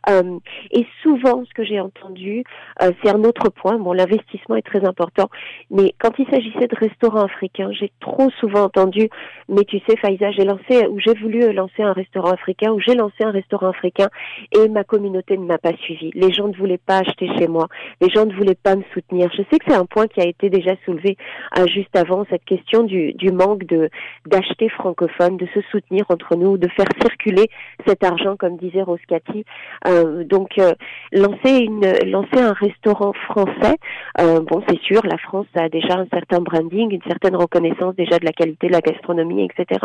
Euh, 0.10 0.39
et 0.72 0.86
souvent, 1.03 1.43
ce 1.45 1.53
que 1.53 1.64
j'ai 1.64 1.80
entendu, 1.80 2.43
euh, 2.82 2.91
c'est 3.01 3.10
un 3.10 3.24
autre 3.24 3.49
point. 3.49 3.78
Bon, 3.78 3.93
l'investissement 3.93 4.55
est 4.55 4.66
très 4.66 4.86
important, 4.86 5.30
mais 5.70 5.93
quand 5.99 6.12
il 6.18 6.26
s'agissait 6.30 6.68
de 6.68 6.76
restaurants 6.76 7.26
africains, 7.26 7.72
j'ai 7.72 7.91
trop 7.99 8.30
souvent 8.39 8.64
entendu. 8.64 9.10
Mais 9.49 9.64
tu 9.64 9.80
sais, 9.88 9.97
Faïza, 9.97 10.32
j'ai 10.32 10.45
lancé 10.45 10.88
ou 10.89 10.99
j'ai 10.99 11.14
voulu 11.14 11.51
lancer 11.53 11.84
un 11.84 11.93
restaurant 11.93 12.32
africain 12.32 12.72
ou 12.72 12.80
j'ai 12.80 12.95
lancé 12.95 13.24
un 13.24 13.32
restaurant 13.32 13.70
africain 13.70 14.10
et 14.51 14.68
ma 14.70 14.84
communauté 14.84 15.38
ne 15.38 15.45
m'a 15.45 15.58
pas 15.58 15.74
suivi. 15.82 16.12
Les 16.14 16.32
gens 16.32 16.47
ne 16.47 16.55
voulaient 16.55 16.78
pas 16.78 16.99
acheter 16.99 17.30
chez 17.38 17.47
moi. 17.47 17.68
Les 18.01 18.10
gens 18.10 18.26
ne 18.26 18.34
voulaient 18.34 18.55
pas 18.55 18.76
me 18.76 18.84
soutenir. 18.93 19.30
Je 19.36 19.43
sais 19.51 19.60
que 19.60 19.66
c'est 19.68 19.76
un 19.76 19.86
point 19.86 20.08
qui 20.08 20.22
a 20.22 20.26
été 20.26 20.49
déjà 20.49 20.76
soulevé 20.86 21.18
euh, 21.58 21.68
juste 21.68 21.95
avant 21.95 22.26
cette 22.30 22.45
question 22.45 22.84
du, 22.84 23.14
du 23.14 23.32
manque 23.32 23.66
de 23.66 23.89
d'acheter 24.26 24.70
francophone, 24.70 25.38
de 25.38 25.47
se 25.53 25.62
soutenir 25.72 26.05
entre 26.10 26.36
nous, 26.36 26.58
de 26.58 26.68
faire 26.70 26.88
circuler 27.01 27.49
cet 27.86 28.03
argent, 28.03 28.36
comme 28.38 28.58
disait 28.58 28.82
Roscati. 28.82 29.45
Euh, 29.88 29.96
donc 30.23 30.57
euh, 30.59 30.73
lancer 31.11 31.57
une 31.59 31.91
lancer 32.09 32.39
un 32.39 32.53
restaurant 32.53 33.13
français, 33.13 33.77
euh, 34.19 34.39
bon 34.41 34.61
c'est 34.67 34.79
sûr, 34.81 35.01
la 35.05 35.17
France 35.17 35.47
a 35.55 35.69
déjà 35.69 35.95
un 35.97 36.07
certain 36.11 36.39
branding, 36.39 36.91
une 36.91 37.01
certaine 37.07 37.35
reconnaissance 37.35 37.95
déjà 37.95 38.19
de 38.19 38.25
la 38.25 38.31
qualité 38.31 38.67
de 38.67 38.73
la 38.73 38.81
gastronomie, 38.81 39.45
etc. 39.45 39.79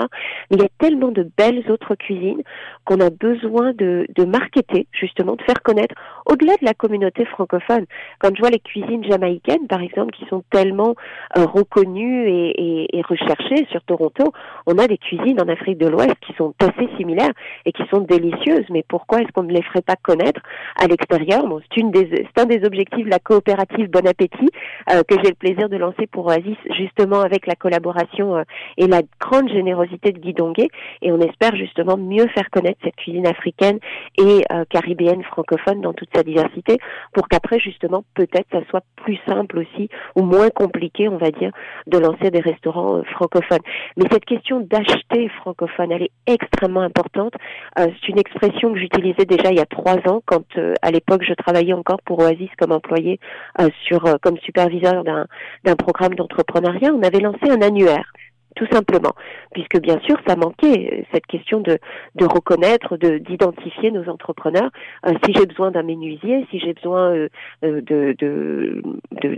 Mais 0.51 0.57
il 0.57 0.63
y 0.63 0.65
a 0.65 0.71
tellement 0.79 1.11
de 1.11 1.29
belles 1.37 1.71
autres 1.71 1.95
cuisines 1.95 2.43
qu'on 2.85 3.01
a 3.01 3.11
besoin 3.11 3.73
de, 3.73 4.07
de 4.15 4.25
marketer, 4.25 4.87
justement, 4.93 5.37
de 5.37 5.43
faire 5.43 5.63
connaître 5.63 5.95
au-delà 6.27 6.55
de 6.55 6.65
la 6.65 6.75
communauté 6.75 7.25
francophone. 7.27 7.87
Quand 8.19 8.31
je 8.35 8.41
vois 8.41 8.51
les 8.51 8.61
cuisines 8.61 9.05
jamaïcaines, 9.05 9.67
par 9.69 9.81
exemple, 9.81 10.13
qui 10.13 10.25
sont 10.27 10.43
tellement 10.51 10.95
euh, 11.37 11.45
reconnues 11.47 12.29
et, 12.29 12.51
et, 12.51 12.99
et 12.99 13.03
recherchées 13.03 13.67
sur 13.71 13.83
Toronto, 13.83 14.33
on 14.67 14.79
a 14.79 14.87
des 14.87 14.99
cuisines 14.99 15.41
en 15.41 15.49
Afrique 15.49 15.79
de 15.79 15.89
l'Ouest 15.89 16.15
qui 16.27 16.33
sont 16.35 16.55
assez 16.61 16.89
similaires 16.97 17.33
et 17.65 17.73
qui 17.73 17.83
sont 17.91 18.01
délicieuses. 18.01 18.67
Mais 18.71 18.85
pourquoi 18.87 19.21
est-ce 19.21 19.33
qu'on 19.33 19.43
ne 19.45 19.53
les 19.53 19.63
ferait 19.63 19.83
pas 19.83 19.97
connaître 20.03 20.41
à 20.77 20.87
l'extérieur 20.87 21.45
C'est 21.71 21.81
une 21.81 21.91
des, 21.91 22.09
c'est 22.11 22.43
un 22.43 22.47
des 22.47 22.65
objectifs 22.65 23.05
de 23.05 23.11
la 23.11 23.19
coopérative 23.19 23.89
Bon 23.91 24.07
Appétit 24.07 24.51
euh, 24.91 25.03
que 25.09 25.17
j'ai 25.23 25.31
le 25.31 25.35
plaisir 25.35 25.69
de 25.69 25.77
lancer 25.77 26.07
pour 26.07 26.27
Oasis, 26.27 26.57
justement 26.77 27.21
avec 27.21 27.47
la 27.47 27.55
collaboration 27.55 28.37
euh, 28.37 28.43
et 28.77 28.87
la 28.87 29.03
grande 29.21 29.49
générosité 29.49 30.13
de 30.13 30.19
Guy 30.19 30.33
Donguet. 30.35 30.69
Et 31.01 31.13
on 31.13 31.21
espère 31.21 31.57
justement 31.57 31.97
mieux 31.97 32.27
faire 32.29 32.51
connaître 32.51 32.81
cette 32.85 32.97
cuisine 32.97 33.27
africaine 33.27 33.79
et 34.19 34.43
euh, 34.53 34.65
caribéenne 34.69 35.23
francophone 35.25 35.81
dans 35.81 35.93
toute 35.93 36.11
sa 36.15 36.23
diversité 36.23 36.79
pour 37.13 37.29
qu'après 37.29 37.59
justement 37.59 38.05
peut-être 38.15 38.47
ça 38.51 38.61
soit 38.71 38.85
plus 38.97 39.19
simple 39.27 39.59
aussi 39.59 39.89
ou 40.17 40.23
moins 40.23 40.49
compliqué 40.51 41.09
on 41.09 41.17
va 41.17 41.31
dire 41.31 41.53
de 41.87 41.99
lancer 41.99 42.31
des 42.31 42.41
restaurants 42.41 43.03
francophones. 43.15 43.63
Mais 43.97 44.05
cette 44.11 44.25
question 44.25 44.61
d'acheter 44.61 45.29
francophone 45.41 45.93
elle 45.93 46.03
est 46.03 46.13
extrêmement 46.27 46.81
importante. 46.81 47.35
C'est 47.77 48.09
une 48.09 48.19
expression 48.19 48.73
que 48.73 48.79
j'utilisais 48.79 49.25
déjà 49.25 49.51
il 49.51 49.59
y 49.59 49.61
a 49.61 49.67
trois 49.67 49.92
ans 50.07 50.23
quand 50.25 50.45
euh, 50.57 50.75
à 50.83 50.91
l'époque 50.91 51.23
je 51.27 51.35
travaillais 51.35 51.73
encore 51.73 52.01
pour 52.03 52.19
Oasis 52.21 52.51
comme 52.59 52.73
employé 52.73 53.21
euh, 53.61 53.69
euh, 53.93 54.19
comme 54.21 54.37
superviseur 54.39 55.05
d'un 55.05 55.77
programme 55.77 56.15
d'entrepreneuriat. 56.15 56.93
On 56.93 57.03
avait 57.03 57.21
lancé 57.21 57.51
un 57.51 57.63
annuaire 57.63 58.13
tout 58.57 58.67
simplement, 58.71 59.13
puisque 59.53 59.81
bien 59.81 59.99
sûr 60.01 60.17
ça 60.27 60.37
manquait 60.37 61.07
cette 61.13 61.27
question 61.27 61.61
de, 61.61 61.79
de 62.15 62.25
reconnaître, 62.25 62.97
de 62.97 63.19
d'identifier 63.19 63.91
nos 63.91 64.09
entrepreneurs. 64.09 64.71
Euh, 65.07 65.13
si 65.25 65.33
j'ai 65.35 65.47
besoin 65.47 65.71
d'un 65.71 65.83
menuisier, 65.83 66.47
si 66.51 66.59
j'ai 66.59 66.75
besoin 66.75 67.13
euh, 67.13 67.29
euh, 67.65 67.81
de 67.83 68.83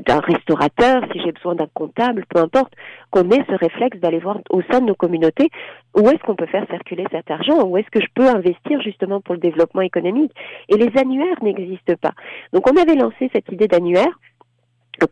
d'un 0.06 0.20
restaurateur, 0.20 1.02
si 1.12 1.20
j'ai 1.20 1.32
besoin 1.32 1.54
d'un 1.54 1.68
comptable, 1.74 2.24
peu 2.28 2.40
importe, 2.40 2.72
qu'on 3.10 3.30
ait 3.30 3.44
ce 3.48 3.54
réflexe 3.54 3.98
d'aller 3.98 4.18
voir 4.18 4.38
au 4.50 4.62
sein 4.70 4.80
de 4.80 4.86
nos 4.86 4.94
communautés 4.94 5.50
où 5.96 6.08
est-ce 6.08 6.22
qu'on 6.24 6.34
peut 6.34 6.46
faire 6.46 6.66
circuler 6.68 7.04
cet 7.10 7.30
argent, 7.30 7.64
où 7.64 7.76
est-ce 7.76 7.90
que 7.90 8.00
je 8.00 8.08
peux 8.14 8.28
investir 8.28 8.80
justement 8.82 9.20
pour 9.20 9.34
le 9.34 9.40
développement 9.40 9.82
économique. 9.82 10.32
Et 10.68 10.76
les 10.76 10.90
annuaires 10.98 11.42
n'existent 11.42 11.94
pas. 12.00 12.14
Donc 12.52 12.68
on 12.68 12.76
avait 12.76 12.96
lancé 12.96 13.30
cette 13.32 13.50
idée 13.52 13.68
d'annuaire 13.68 14.18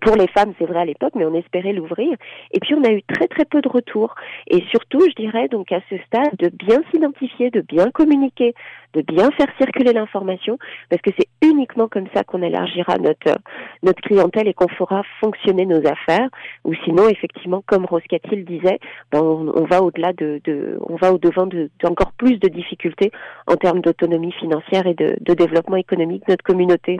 pour 0.01 0.17
les 0.17 0.29
femmes, 0.29 0.53
c'est 0.59 0.67
vrai 0.67 0.81
à 0.81 0.85
l'époque, 0.85 1.13
mais 1.15 1.25
on 1.25 1.35
espérait 1.35 1.73
l'ouvrir. 1.73 2.17
Et 2.53 2.61
puis 2.61 2.75
on 2.75 2.85
a 2.85 2.93
eu 2.93 3.03
très 3.03 3.29
très 3.29 3.45
peu 3.45 3.61
de 3.61 3.69
retours. 3.69 4.15
Et 4.47 4.63
surtout, 4.71 5.01
je 5.01 5.15
dirais 5.15 5.49
donc 5.49 5.73
à 5.73 5.81
ce 5.91 5.97
stade 6.07 6.37
de 6.39 6.49
bien 6.49 6.83
s'identifier, 6.91 7.51
de 7.51 7.61
bien 7.61 7.91
communiquer, 7.91 8.55
de 8.95 9.03
bien 9.03 9.31
faire 9.33 9.49
circuler 9.59 9.93
l'information, 9.93 10.59
parce 10.91 11.03
que 11.03 11.11
c'est 11.19 11.29
uniquement 11.47 11.89
comme 11.89 12.07
ça 12.15 12.25
qu'on 12.25 12.43
élargira 12.43 12.99
notre 12.99 13.39
notre 13.83 14.03
clientèle 14.03 14.49
et 14.49 14.55
qu'on 14.55 14.69
fera 14.69 15.03
fonctionner 15.21 15.67
nos 15.67 15.85
affaires. 15.87 16.29
Ou 16.65 16.75
sinon, 16.85 17.09
effectivement, 17.09 17.63
comme 17.67 17.85
Rose 17.85 18.03
Catil 18.09 18.45
disait, 18.45 18.79
ben 19.11 19.21
on, 19.23 19.65
va 19.65 19.83
au-delà 19.83 20.13
de, 20.13 20.41
de, 20.45 20.79
on 20.87 20.97
va 20.97 21.13
au 21.13 21.19
devant 21.19 21.47
d'encore 21.83 22.13
plus 22.13 22.39
de 22.39 22.49
difficultés 22.49 23.11
en 23.47 23.57
termes 23.57 23.81
d'autonomie 23.81 24.33
financière 24.33 24.87
et 24.87 24.95
de 24.95 25.35
développement 25.35 25.77
économique 25.77 26.27
de 26.27 26.33
notre 26.33 26.45
communauté. 26.45 26.99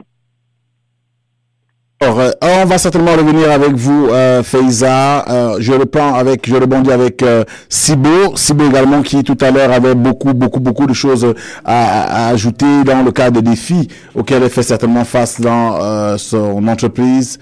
Euh, 2.03 2.31
on 2.41 2.65
va 2.65 2.77
certainement 2.77 3.13
revenir 3.13 3.49
avec 3.49 3.73
vous, 3.73 4.09
euh. 4.11 4.41
Euh, 4.53 5.57
je 5.59 5.71
reprends 5.73 6.15
avec, 6.15 6.47
je 6.47 6.55
rebondis 6.55 6.91
avec 6.91 7.23
euh, 7.23 7.43
Sibo, 7.69 8.35
Sibo 8.35 8.65
également 8.65 9.01
qui 9.01 9.23
tout 9.23 9.37
à 9.41 9.51
l'heure 9.51 9.71
avait 9.71 9.95
beaucoup, 9.95 10.33
beaucoup, 10.33 10.59
beaucoup 10.59 10.85
de 10.85 10.93
choses 10.93 11.33
à, 11.63 12.25
à, 12.25 12.27
ajouter 12.29 12.83
dans 12.85 13.03
le 13.03 13.11
cadre 13.11 13.41
des 13.41 13.51
défis 13.51 13.87
auxquels 14.15 14.43
elle 14.43 14.49
fait 14.49 14.63
certainement 14.63 15.05
face 15.05 15.39
dans 15.39 15.77
euh, 15.81 16.17
son 16.17 16.67
entreprise. 16.67 17.39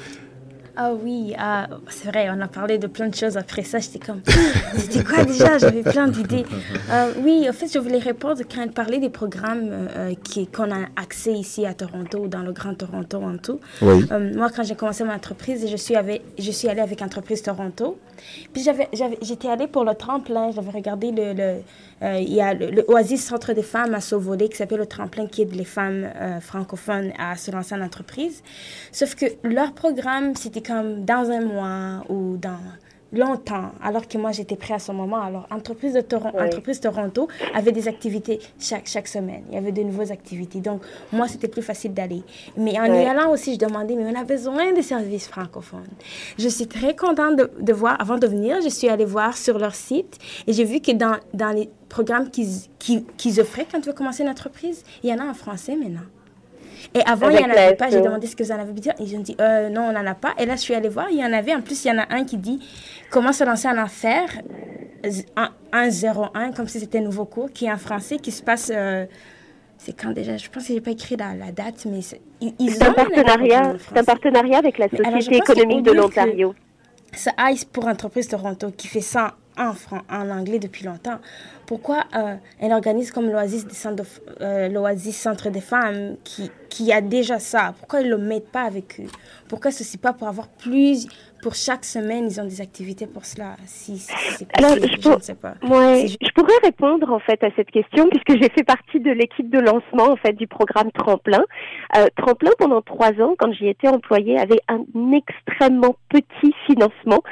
Ah 0.76 0.92
oui, 0.94 1.34
ah, 1.38 1.68
c'est 1.90 2.08
vrai, 2.08 2.30
on 2.30 2.40
a 2.42 2.48
parlé 2.48 2.78
de 2.78 2.88
plein 2.88 3.08
de 3.08 3.16
choses 3.16 3.38
après 3.38 3.64
ça. 3.64 3.80
J'étais 3.80 4.00
comme, 4.00 4.22
c'était 4.76 5.04
quoi 5.04 5.26
déjà 5.26 5.58
J'avais 5.58 5.84
plein 5.84 6.08
d'idées. 6.08 6.46
Euh, 6.90 7.14
oui, 7.24 7.46
en 7.50 7.54
fait, 7.54 7.68
je 7.72 7.80
voulais 7.80 8.00
répondre 8.00 8.42
quand 8.50 8.62
elle 8.62 8.72
parlait 8.72 9.00
des 9.00 9.10
programmes 9.10 9.70
euh, 9.72 10.14
qu'on 10.54 10.72
a 10.72 10.86
accès 10.96 11.34
ici 11.34 11.66
à 11.66 11.74
Toronto, 11.74 12.28
dans 12.28 12.42
le 12.42 12.54
Grand 12.54 12.74
Toronto 12.74 13.18
en 13.18 13.38
tout. 13.38 13.60
Oui. 13.82 14.06
Euh, 14.12 14.34
moi, 14.36 14.50
quand 14.50 14.64
j'ai 14.64 14.76
commencé 14.76 15.04
mon 15.04 15.14
entreprise, 15.14 15.68
je 15.70 15.78
suis, 15.78 15.96
avec, 15.96 16.22
je 16.40 16.52
suis 16.52 16.68
allée 16.68 16.82
avec 16.82 17.02
Entreprise 17.02 17.42
Toronto. 17.42 17.98
Puis 18.54 18.64
j'étais 19.22 19.50
allée 19.50 19.68
pour 19.68 19.84
le 19.84 19.96
tremplin. 19.96 20.52
J'avais 20.52 20.72
regardé 20.72 21.12
le, 21.12 21.34
le 21.34 21.62
euh, 22.04 22.20
il 22.20 22.34
y 22.34 22.42
a 22.42 22.54
le, 22.54 22.84
Oasis 22.88 23.24
Centre 23.24 23.54
des 23.54 23.62
femmes 23.62 23.94
à 23.94 24.02
Sauvolé 24.02 24.50
qui 24.50 24.58
s'appelle 24.58 24.80
le 24.80 24.88
tremplin 24.88 25.28
qui 25.28 25.44
aide 25.44 25.54
les 25.54 25.66
femmes 25.66 26.10
euh, 26.16 26.40
francophones 26.40 27.12
à 27.20 27.36
se 27.36 27.52
lancer 27.52 27.76
en 27.76 27.82
entreprise. 27.82 28.42
Sauf 28.92 29.14
que 29.16 29.26
leur 29.44 29.74
programme, 29.74 30.36
c'était 30.36 30.62
comme 30.72 31.04
dans 31.04 31.30
un 31.30 31.42
mois 31.42 32.04
ou 32.10 32.38
dans 32.38 32.60
longtemps, 33.14 33.72
alors 33.84 34.08
que 34.08 34.18
moi 34.18 34.32
j'étais 34.32 34.56
prêt 34.56 34.76
à 34.76 34.80
ce 34.80 34.94
moment. 34.94 35.22
Alors, 35.22 35.46
Entreprise, 35.52 35.94
de 35.94 36.00
Toronto, 36.00 36.38
Entreprise 36.40 36.80
Toronto 36.80 37.28
avait 37.54 37.74
des 37.74 37.90
activités 37.90 38.40
chaque, 38.58 38.88
chaque 38.88 39.08
semaine. 39.10 39.44
Il 39.50 39.56
y 39.56 39.58
avait 39.58 39.74
de 39.74 39.84
nouvelles 39.84 40.14
activités. 40.14 40.62
Donc, 40.62 40.82
moi, 41.12 41.28
c'était 41.28 41.50
plus 41.50 41.62
facile 41.62 41.94
d'aller. 41.94 42.24
Mais 42.56 42.80
en 42.80 42.86
y 42.86 43.06
allant 43.06 43.32
aussi, 43.32 43.56
je 43.56 43.60
demandais, 43.60 43.96
mais 43.96 44.06
on 44.06 44.18
a 44.18 44.24
besoin 44.24 44.72
de 44.72 44.82
services 44.82 45.28
francophones. 45.28 45.92
Je 46.38 46.48
suis 46.48 46.68
très 46.68 46.96
contente 46.96 47.36
de, 47.36 47.52
de 47.60 47.74
voir, 47.74 48.00
avant 48.00 48.18
de 48.18 48.28
venir, 48.28 48.62
je 48.64 48.70
suis 48.70 48.88
allée 48.88 49.04
voir 49.04 49.36
sur 49.36 49.60
leur 49.60 49.76
site 49.76 50.18
et 50.48 50.54
j'ai 50.54 50.64
vu 50.64 50.80
que 50.80 50.94
dans, 50.94 51.18
dans 51.34 51.52
les 51.52 51.70
programmes 51.90 52.30
qu'ils 52.30 52.48
qu 52.80 53.40
offraient 53.42 53.68
quand 53.70 53.82
tu 53.82 53.90
veux 53.90 53.96
commencer 53.96 54.24
une 54.24 54.30
entreprise, 54.30 54.86
il 55.04 55.10
y 55.10 55.14
en 55.14 55.20
a 55.20 55.26
en 55.26 55.34
français 55.34 55.76
maintenant. 55.76 56.08
Et 56.94 57.02
avant, 57.06 57.30
il 57.30 57.38
n'y 57.38 57.44
en 57.44 57.50
avait 57.50 57.76
pas. 57.76 57.90
J'ai 57.90 58.02
demandé 58.02 58.28
ce 58.28 58.36
que 58.36 58.44
vous 58.44 58.52
en 58.52 58.60
avez 58.60 58.74
dit. 58.74 58.90
Ils 59.00 59.16
ont 59.16 59.22
dit, 59.22 59.36
euh, 59.40 59.70
non, 59.70 59.84
on 59.90 59.92
n'en 59.94 60.06
a 60.06 60.16
pas. 60.16 60.34
Et 60.38 60.46
là, 60.46 60.56
je 60.56 60.62
suis 60.62 60.74
allée 60.74 60.90
voir, 60.90 61.08
il 61.10 61.18
y 61.18 61.26
en 61.26 61.34
avait. 61.34 61.54
En 61.54 61.62
plus, 61.62 61.86
il 61.86 61.90
y 61.90 61.92
en 61.92 62.00
a 62.00 62.06
un 62.10 62.24
qui 62.24 62.38
dit 62.38 62.60
comment 63.10 63.34
se 63.34 63.44
lancer 63.44 63.68
en 63.68 63.78
affaires 63.78 64.30
101, 65.04 66.52
comme 66.52 66.68
si 66.68 66.80
c'était 66.80 67.00
un 67.00 67.04
nouveau 67.04 67.26
cours, 67.26 67.52
qui 67.52 67.66
est 67.66 67.72
en 67.72 67.78
français, 67.78 68.18
qui 68.18 68.32
se 68.32 68.44
passe. 68.44 68.72
Euh, 68.74 69.06
c'est 69.78 69.94
quand 69.94 70.12
déjà? 70.12 70.38
Je 70.38 70.48
pense 70.50 70.64
que 70.64 70.70
je 70.70 70.74
n'ai 70.74 70.82
pas 70.82 70.92
écrit 70.92 71.16
la, 71.16 71.34
la 71.34 71.52
date, 71.52 71.86
mais 71.86 72.02
ils 72.60 72.72
c'est 72.72 72.84
un 72.84 72.94
partenariat. 72.94 73.74
C'est 73.88 73.98
un 73.98 74.04
partenariat 74.04 74.60
avec 74.60 74.78
la 74.78 74.88
Société 74.90 75.38
économique 75.38 75.84
de 75.84 75.92
l'Ontario. 75.92 76.54
C'est 77.14 77.34
ICE 77.40 77.66
pour 77.66 77.88
Entreprise 77.88 78.28
Toronto 78.28 78.72
qui 78.72 78.88
fait 78.88 79.02
ça 79.02 79.36
en, 79.58 79.74
en 80.10 80.30
anglais 80.30 80.60
depuis 80.60 80.86
longtemps. 80.86 81.20
Pourquoi 81.72 82.04
euh, 82.18 82.36
un 82.62 82.72
organisme 82.72 83.14
comme 83.14 83.32
l'Oasis 83.32 83.66
euh, 84.42 85.12
Centre 85.14 85.50
des 85.50 85.62
femmes 85.62 86.18
qui, 86.26 86.52
qui 86.68 86.92
a 86.92 87.00
déjà 87.00 87.40
ça, 87.40 87.74
pourquoi 87.80 88.02
ils 88.02 88.08
ne 88.10 88.16
le 88.16 88.18
mettent 88.18 88.52
pas 88.52 88.64
avec 88.64 89.00
eux? 89.00 89.08
Pourquoi 89.48 89.72
ceci 89.72 89.98
pas 89.98 90.12
pour 90.12 90.28
avoir 90.28 90.50
plus 90.50 91.08
pour 91.42 91.56
chaque 91.56 91.86
semaine, 91.86 92.26
ils 92.30 92.40
ont 92.40 92.46
des 92.46 92.60
activités 92.62 93.08
pour 93.08 93.24
cela? 93.26 93.56
Si, 93.66 93.98
si 93.98 94.12
c'est 94.38 94.48
Alors, 94.58 94.76
je, 94.76 95.10
ne 95.10 95.20
sais 95.22 95.36
pas. 95.36 95.56
Ouais, 95.64 96.08
je 96.08 96.32
pourrais 96.36 96.58
répondre 96.62 97.10
en 97.10 97.20
fait 97.20 97.42
à 97.42 97.50
cette 97.56 97.72
question 97.72 98.10
puisque 98.10 98.42
j'ai 98.42 98.50
fait 98.50 98.64
partie 98.64 99.00
de 99.00 99.12
l'équipe 99.12 99.50
de 99.50 99.60
lancement 99.60 100.12
en 100.12 100.18
fait 100.18 100.34
du 100.34 100.48
programme 100.48 100.92
Tremplin. 100.92 101.44
Euh, 101.98 102.08
Tremplin 102.18 102.52
pendant 102.60 102.82
trois 102.82 103.14
ans, 103.22 103.36
quand 103.40 103.54
j'y 103.54 103.70
étais 103.70 103.88
employée, 103.88 104.38
avait 104.38 104.60
un 104.68 104.84
extrêmement 105.14 105.96
petit 106.10 106.54
financement. 106.68 107.24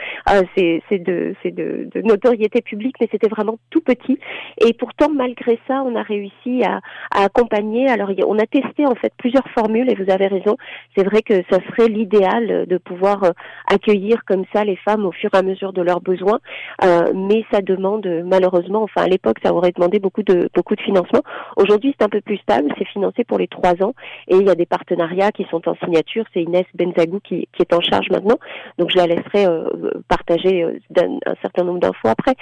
C'est 0.55 0.81
de, 0.91 1.35
de, 1.43 1.89
de 1.93 2.01
notoriété 2.01 2.61
publique, 2.61 2.95
mais 3.01 3.09
c'était 3.11 3.27
vraiment 3.27 3.59
tout 3.69 3.81
petit. 3.81 4.17
Et 4.57 4.73
pourtant, 4.73 5.09
malgré 5.09 5.59
ça, 5.67 5.83
on 5.85 5.95
a 5.95 6.03
réussi 6.03 6.63
à, 6.63 6.81
accompagner. 7.11 7.89
Alors, 7.89 8.09
on 8.27 8.37
a 8.37 8.45
testé 8.45 8.85
en 8.85 8.95
fait 8.95 9.13
plusieurs 9.17 9.47
formules 9.49 9.89
et 9.89 9.95
vous 9.95 10.11
avez 10.11 10.27
raison. 10.27 10.57
C'est 10.95 11.03
vrai 11.03 11.21
que 11.21 11.35
ça 11.49 11.59
serait 11.69 11.87
l'idéal 11.87 12.65
de 12.67 12.77
pouvoir 12.77 13.23
euh, 13.23 13.31
accueillir 13.67 14.23
comme 14.25 14.43
ça 14.53 14.63
les 14.63 14.75
femmes 14.77 15.05
au 15.05 15.11
fur 15.11 15.29
et 15.33 15.37
à 15.37 15.41
mesure 15.41 15.73
de 15.73 15.81
leurs 15.81 16.01
besoins, 16.01 16.39
euh, 16.83 17.11
mais 17.13 17.45
ça 17.51 17.61
demande 17.61 18.07
malheureusement, 18.25 18.83
enfin 18.83 19.03
à 19.03 19.07
l'époque 19.07 19.37
ça 19.43 19.53
aurait 19.53 19.71
demandé 19.71 19.99
beaucoup 19.99 20.23
de 20.23 20.49
beaucoup 20.53 20.75
de 20.75 20.81
financement. 20.81 21.21
Aujourd'hui 21.57 21.95
c'est 21.97 22.05
un 22.05 22.09
peu 22.09 22.21
plus 22.21 22.37
stable, 22.37 22.73
c'est 22.77 22.87
financé 22.87 23.23
pour 23.23 23.37
les 23.37 23.47
trois 23.47 23.81
ans 23.83 23.93
et 24.27 24.35
il 24.35 24.45
y 24.45 24.49
a 24.49 24.55
des 24.55 24.65
partenariats 24.65 25.31
qui 25.31 25.45
sont 25.49 25.67
en 25.67 25.75
signature. 25.75 26.25
C'est 26.33 26.43
Inès 26.43 26.65
Benzagou 26.73 27.19
qui, 27.19 27.47
est 27.59 27.73
en 27.73 27.81
charge 27.81 28.09
maintenant, 28.09 28.39
donc 28.77 28.89
je 28.89 28.97
la 28.97 29.07
laisserai 29.07 29.45
euh, 29.45 29.69
partager 30.07 30.63
un, 30.63 31.35
certain 31.41 31.63
nombre 31.63 31.79
d'infos 31.79 32.07
après. 32.07 32.35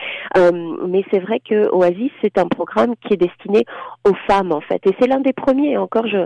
mais 0.87 1.03
c'est 1.11 1.19
vrai 1.19 1.39
que 1.39 1.69
Oasis 1.77 2.11
c'est 2.21 2.37
un 2.37 2.47
programme 2.47 2.95
qui 2.97 3.13
est 3.13 3.17
destiné 3.17 3.65
aux 4.07 4.15
femmes 4.27 4.51
en 4.51 4.61
fait 4.61 4.85
et 4.85 4.95
c'est 4.99 5.07
l'un 5.07 5.19
des 5.19 5.33
premiers. 5.33 5.77
Encore 5.77 6.07
je, 6.07 6.25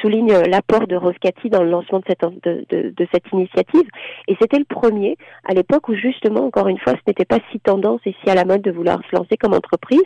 souligne 0.00 0.32
l'apport 0.48 0.86
de 0.86 0.96
Rose 0.96 1.14
dans 1.44 1.62
le 1.62 1.70
lancement 1.70 2.00
de 2.00 3.06
cette 3.12 3.32
initiative 3.32 3.88
et 4.28 4.36
c'était 4.40 4.58
premier 4.64 5.16
à 5.44 5.54
l'époque 5.54 5.88
où 5.88 5.94
justement, 5.94 6.44
encore 6.46 6.68
une 6.68 6.78
fois, 6.78 6.94
ce 6.94 7.00
n'était 7.06 7.24
pas 7.24 7.38
si 7.50 7.60
tendance 7.60 8.00
et 8.06 8.14
si 8.22 8.30
à 8.30 8.34
la 8.34 8.44
mode 8.44 8.62
de 8.62 8.70
vouloir 8.70 9.00
se 9.10 9.16
lancer 9.16 9.36
comme 9.36 9.54
entreprise, 9.54 10.00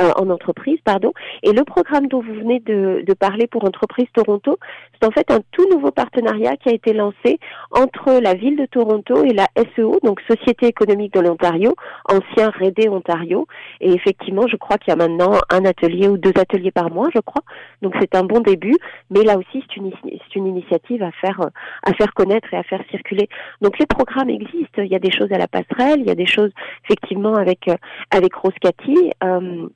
euh, 0.00 0.10
en 0.16 0.30
entreprise, 0.30 0.78
pardon. 0.84 1.12
Et 1.42 1.52
le 1.52 1.64
programme 1.64 2.06
dont 2.08 2.20
vous 2.20 2.34
venez 2.34 2.60
de, 2.60 3.02
de 3.06 3.14
parler 3.14 3.46
pour 3.46 3.64
Entreprise 3.64 4.06
Toronto, 4.14 4.58
c'est 4.94 5.06
en 5.06 5.10
fait 5.10 5.30
un 5.30 5.40
tout 5.52 5.68
nouveau 5.70 5.90
partenariat 5.90 6.56
qui 6.56 6.68
a 6.68 6.72
été 6.72 6.92
lancé 6.92 7.38
entre 7.70 8.20
la 8.22 8.34
ville 8.34 8.56
de 8.56 8.66
Toronto 8.66 9.24
et 9.24 9.32
la 9.32 9.48
SEO, 9.74 9.98
donc 10.02 10.20
Société 10.28 10.66
économique 10.66 11.14
de 11.14 11.20
l'Ontario, 11.20 11.74
ancien 12.08 12.50
REDE 12.50 12.88
Ontario. 12.88 13.46
Et 13.80 13.92
effectivement, 13.92 14.15
je 14.20 14.56
crois 14.56 14.78
qu'il 14.78 14.90
y 14.90 14.94
a 14.94 14.96
maintenant 14.96 15.32
un 15.50 15.64
atelier 15.64 16.08
ou 16.08 16.18
deux 16.18 16.32
ateliers 16.36 16.70
par 16.70 16.90
mois, 16.90 17.08
je 17.14 17.20
crois. 17.20 17.42
Donc 17.82 17.94
c'est 18.00 18.14
un 18.14 18.24
bon 18.24 18.40
début, 18.40 18.76
mais 19.10 19.22
là 19.22 19.36
aussi 19.38 19.64
c'est 19.68 19.76
une, 19.76 19.92
une 20.34 20.46
initiative 20.46 21.02
à 21.02 21.10
faire 21.12 21.40
à 21.82 21.92
faire 21.94 22.12
connaître 22.14 22.52
et 22.52 22.56
à 22.56 22.62
faire 22.62 22.82
circuler. 22.90 23.28
Donc 23.60 23.78
les 23.78 23.86
programmes 23.86 24.30
existent. 24.30 24.82
Il 24.82 24.90
y 24.90 24.96
a 24.96 24.98
des 24.98 25.10
choses 25.10 25.32
à 25.32 25.38
la 25.38 25.48
passerelle, 25.48 26.00
il 26.00 26.06
y 26.06 26.10
a 26.10 26.14
des 26.14 26.26
choses 26.26 26.50
effectivement 26.84 27.34
avec 27.34 27.68
euh, 27.68 27.76
avec 28.10 28.34
Rose 28.34 28.54
Cathy. 28.60 29.12
Euh, 29.22 29.68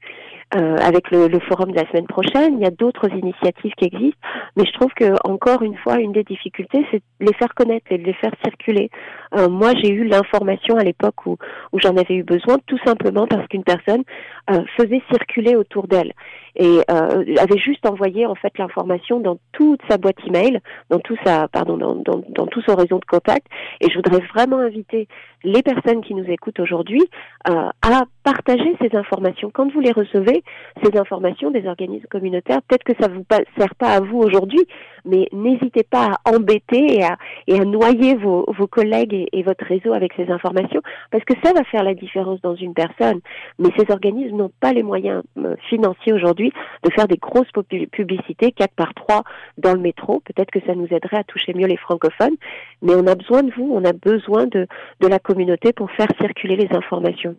euh, 0.54 0.76
avec 0.78 1.10
le, 1.10 1.28
le, 1.28 1.38
forum 1.40 1.70
de 1.70 1.76
la 1.76 1.86
semaine 1.88 2.06
prochaine. 2.06 2.54
Il 2.54 2.60
y 2.60 2.66
a 2.66 2.70
d'autres 2.70 3.08
initiatives 3.10 3.72
qui 3.76 3.84
existent, 3.84 4.18
mais 4.56 4.64
je 4.66 4.72
trouve 4.72 4.92
que 4.94 5.14
encore 5.24 5.62
une 5.62 5.76
fois, 5.76 6.00
une 6.00 6.12
des 6.12 6.24
difficultés, 6.24 6.84
c'est 6.90 6.98
de 7.20 7.26
les 7.26 7.34
faire 7.34 7.54
connaître 7.54 7.86
et 7.90 7.98
de 7.98 8.04
les 8.04 8.14
faire 8.14 8.32
circuler. 8.42 8.90
Euh, 9.36 9.48
moi, 9.48 9.72
j'ai 9.80 9.90
eu 9.90 10.04
l'information 10.04 10.76
à 10.76 10.82
l'époque 10.82 11.26
où, 11.26 11.36
où 11.72 11.78
j'en 11.78 11.96
avais 11.96 12.14
eu 12.14 12.24
besoin, 12.24 12.56
tout 12.66 12.78
simplement 12.84 13.26
parce 13.26 13.46
qu'une 13.48 13.64
personne 13.64 14.02
euh, 14.50 14.60
faisait 14.76 15.02
circuler 15.10 15.54
autour 15.54 15.86
d'elle 15.86 16.12
et 16.56 16.80
euh, 16.90 17.24
avait 17.38 17.58
juste 17.58 17.86
envoyé 17.86 18.26
en 18.26 18.34
fait 18.34 18.56
l'information 18.58 19.20
dans 19.20 19.38
toute 19.52 19.80
sa 19.88 19.98
boîte 19.98 20.16
email, 20.26 20.60
dans 20.88 20.98
tout 20.98 21.16
sa 21.24 21.48
pardon 21.48 21.76
dans, 21.76 22.46
tout 22.46 22.62
son 22.62 22.74
réseau 22.74 22.98
de 22.98 23.04
contact. 23.04 23.46
Et 23.80 23.88
je 23.90 23.94
voudrais 23.96 24.24
vraiment 24.34 24.58
inviter 24.58 25.08
les 25.44 25.62
personnes 25.62 26.02
qui 26.02 26.14
nous 26.14 26.24
écoutent 26.24 26.60
aujourd'hui 26.60 27.02
euh, 27.48 27.68
à 27.82 28.02
partagez 28.22 28.76
ces 28.80 28.94
informations. 28.96 29.50
Quand 29.52 29.72
vous 29.72 29.80
les 29.80 29.92
recevez, 29.92 30.42
ces 30.82 30.98
informations 30.98 31.50
des 31.50 31.66
organismes 31.66 32.06
communautaires, 32.08 32.60
peut-être 32.68 32.84
que 32.84 32.92
ça 33.00 33.08
ne 33.08 33.14
vous 33.14 33.24
sert 33.58 33.74
pas 33.74 33.94
à 33.94 34.00
vous 34.00 34.18
aujourd'hui, 34.18 34.66
mais 35.04 35.28
n'hésitez 35.32 35.82
pas 35.82 36.16
à 36.24 36.30
embêter 36.34 36.98
et 36.98 37.04
à, 37.04 37.16
et 37.46 37.58
à 37.58 37.64
noyer 37.64 38.14
vos, 38.16 38.44
vos 38.56 38.66
collègues 38.66 39.28
et, 39.32 39.42
votre 39.42 39.64
réseau 39.64 39.94
avec 39.94 40.12
ces 40.14 40.30
informations, 40.30 40.82
parce 41.10 41.24
que 41.24 41.32
ça 41.42 41.52
va 41.52 41.64
faire 41.64 41.82
la 41.82 41.94
différence 41.94 42.40
dans 42.42 42.54
une 42.54 42.74
personne. 42.74 43.20
Mais 43.58 43.70
ces 43.78 43.90
organismes 43.90 44.36
n'ont 44.36 44.52
pas 44.60 44.72
les 44.72 44.82
moyens 44.82 45.22
euh, 45.38 45.56
financiers 45.68 46.12
aujourd'hui 46.12 46.39
de 46.48 46.90
faire 46.92 47.06
des 47.06 47.16
grosses 47.16 47.50
publicités, 47.92 48.52
4 48.52 48.74
par 48.74 48.94
3 48.94 49.22
dans 49.58 49.74
le 49.74 49.80
métro. 49.80 50.20
Peut-être 50.24 50.50
que 50.50 50.60
ça 50.66 50.74
nous 50.74 50.86
aiderait 50.90 51.18
à 51.18 51.24
toucher 51.24 51.52
mieux 51.54 51.66
les 51.66 51.76
francophones, 51.76 52.36
mais 52.82 52.94
on 52.94 53.06
a 53.06 53.14
besoin 53.14 53.42
de 53.42 53.52
vous, 53.52 53.70
on 53.72 53.84
a 53.84 53.92
besoin 53.92 54.46
de, 54.46 54.66
de 55.00 55.06
la 55.06 55.18
communauté 55.18 55.72
pour 55.72 55.90
faire 55.92 56.08
circuler 56.18 56.56
les 56.56 56.68
informations. 56.74 57.36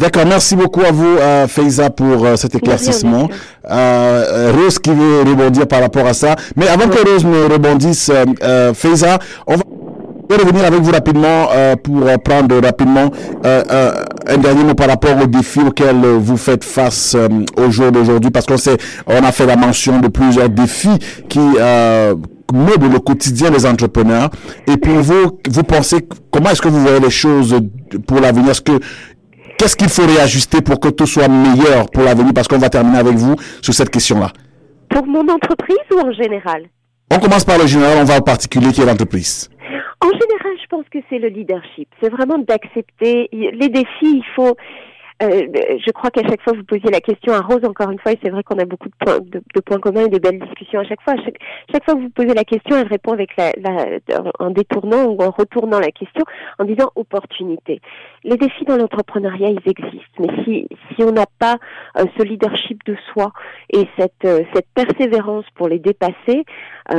D'accord, 0.00 0.24
merci 0.24 0.56
beaucoup 0.56 0.80
à 0.80 0.92
vous, 0.92 1.18
euh, 1.18 1.46
Faiza, 1.46 1.90
pour 1.90 2.24
euh, 2.24 2.36
cet 2.36 2.54
éclaircissement. 2.54 3.28
Euh, 3.70 4.50
Rose 4.56 4.78
qui 4.78 4.94
veut 4.94 5.28
rebondir 5.28 5.68
par 5.68 5.82
rapport 5.82 6.06
à 6.06 6.14
ça. 6.14 6.36
Mais 6.56 6.68
avant 6.68 6.88
que 6.88 7.06
Rose 7.06 7.26
me 7.26 7.52
rebondisse, 7.52 8.10
euh, 8.42 8.72
Faiza, 8.72 9.18
on 9.46 9.56
va 9.56 9.62
revenir 10.36 10.64
avec 10.64 10.80
vous 10.80 10.92
rapidement 10.92 11.48
pour 11.82 12.04
prendre 12.22 12.60
rapidement 12.60 13.10
un 13.44 14.38
dernier 14.38 14.64
mot 14.64 14.74
par 14.74 14.88
rapport 14.88 15.16
aux 15.22 15.26
défis 15.26 15.60
auxquels 15.60 16.00
vous 16.00 16.36
faites 16.36 16.64
face 16.64 17.16
au 17.56 17.70
jour 17.70 17.92
d'aujourd'hui, 17.92 18.30
parce 18.30 18.46
qu'on 18.46 18.56
sait, 18.56 18.76
on 19.06 19.24
a 19.24 19.32
fait 19.32 19.46
la 19.46 19.56
mention 19.56 20.00
de 20.00 20.08
plusieurs 20.08 20.48
défis 20.48 20.98
qui 21.28 21.40
meublent 21.40 22.90
le 22.92 22.98
quotidien 22.98 23.50
des 23.50 23.64
entrepreneurs. 23.66 24.30
Et 24.66 24.76
puis 24.76 24.96
vous, 24.96 25.38
vous 25.48 25.62
pensez 25.62 26.06
comment 26.30 26.50
est-ce 26.50 26.62
que 26.62 26.68
vous 26.68 26.80
voyez 26.80 27.00
les 27.00 27.10
choses 27.10 27.56
pour 28.06 28.20
l'avenir? 28.20 28.50
Est-ce 28.50 28.60
que 28.60 28.78
Qu'est-ce 29.60 29.76
qu'il 29.76 29.90
faut 29.90 30.06
réajuster 30.06 30.62
pour 30.62 30.80
que 30.80 30.88
tout 30.88 31.04
soit 31.04 31.28
meilleur 31.28 31.90
pour 31.90 32.02
l'avenir? 32.02 32.32
Parce 32.34 32.48
qu'on 32.48 32.56
va 32.56 32.70
terminer 32.70 32.96
avec 32.96 33.16
vous 33.16 33.36
sur 33.60 33.74
cette 33.74 33.90
question-là. 33.90 34.32
Pour 34.88 35.06
mon 35.06 35.20
entreprise 35.28 35.76
ou 35.94 35.98
en 35.98 36.10
général? 36.12 36.62
On 37.12 37.18
commence 37.18 37.44
par 37.44 37.58
le 37.58 37.66
général, 37.66 37.98
on 38.00 38.04
va 38.04 38.16
au 38.16 38.22
particulier 38.22 38.72
qui 38.72 38.80
est 38.80 38.86
l'entreprise. 38.86 39.50
En 40.02 40.08
général, 40.08 40.56
je 40.62 40.66
pense 40.66 40.88
que 40.88 40.98
c'est 41.08 41.18
le 41.18 41.28
leadership. 41.28 41.88
C'est 42.02 42.08
vraiment 42.08 42.38
d'accepter 42.38 43.28
les 43.32 43.68
défis. 43.68 43.86
Il 44.02 44.24
faut, 44.34 44.56
euh, 45.22 45.46
je 45.52 45.90
crois 45.90 46.10
qu'à 46.10 46.22
chaque 46.22 46.40
fois 46.42 46.54
vous 46.54 46.64
posiez 46.64 46.90
la 46.90 47.00
question 47.00 47.34
à 47.34 47.40
Rose 47.40 47.64
encore 47.64 47.90
une 47.90 47.98
fois 47.98 48.12
et 48.12 48.18
c'est 48.22 48.30
vrai 48.30 48.42
qu'on 48.42 48.58
a 48.58 48.64
beaucoup 48.64 48.88
de 48.88 48.94
points, 48.98 49.18
de, 49.20 49.60
points 49.60 49.78
communs 49.78 50.06
et 50.06 50.08
de 50.08 50.18
belles 50.18 50.38
discussions 50.38 50.80
à 50.80 50.84
chaque 50.84 51.02
fois. 51.02 51.14
Chaque, 51.16 51.36
chaque, 51.70 51.84
fois 51.84 51.94
que 51.94 52.00
vous 52.00 52.10
posez 52.10 52.32
la 52.32 52.44
question, 52.44 52.76
elle 52.76 52.86
répond 52.86 53.12
avec 53.12 53.36
la, 53.36 53.52
la, 53.58 53.98
en 54.38 54.50
détournant 54.50 55.04
ou 55.04 55.22
en 55.22 55.30
retournant 55.30 55.78
la 55.78 55.90
question 55.90 56.24
en 56.58 56.64
disant 56.64 56.90
opportunité. 56.94 57.80
Les 58.24 58.36
défis 58.38 58.64
dans 58.64 58.76
l'entrepreneuriat 58.76 59.50
ils 59.50 59.70
existent, 59.70 60.20
mais 60.20 60.44
si 60.44 60.66
si 60.94 61.02
on 61.02 61.12
n'a 61.12 61.26
pas 61.38 61.58
euh, 61.98 62.04
ce 62.16 62.22
leadership 62.22 62.82
de 62.86 62.96
soi 63.12 63.32
et 63.68 63.86
cette 63.98 64.24
euh, 64.24 64.42
cette 64.54 64.68
persévérance 64.74 65.44
pour 65.54 65.68
les 65.68 65.78
dépasser 65.78 66.44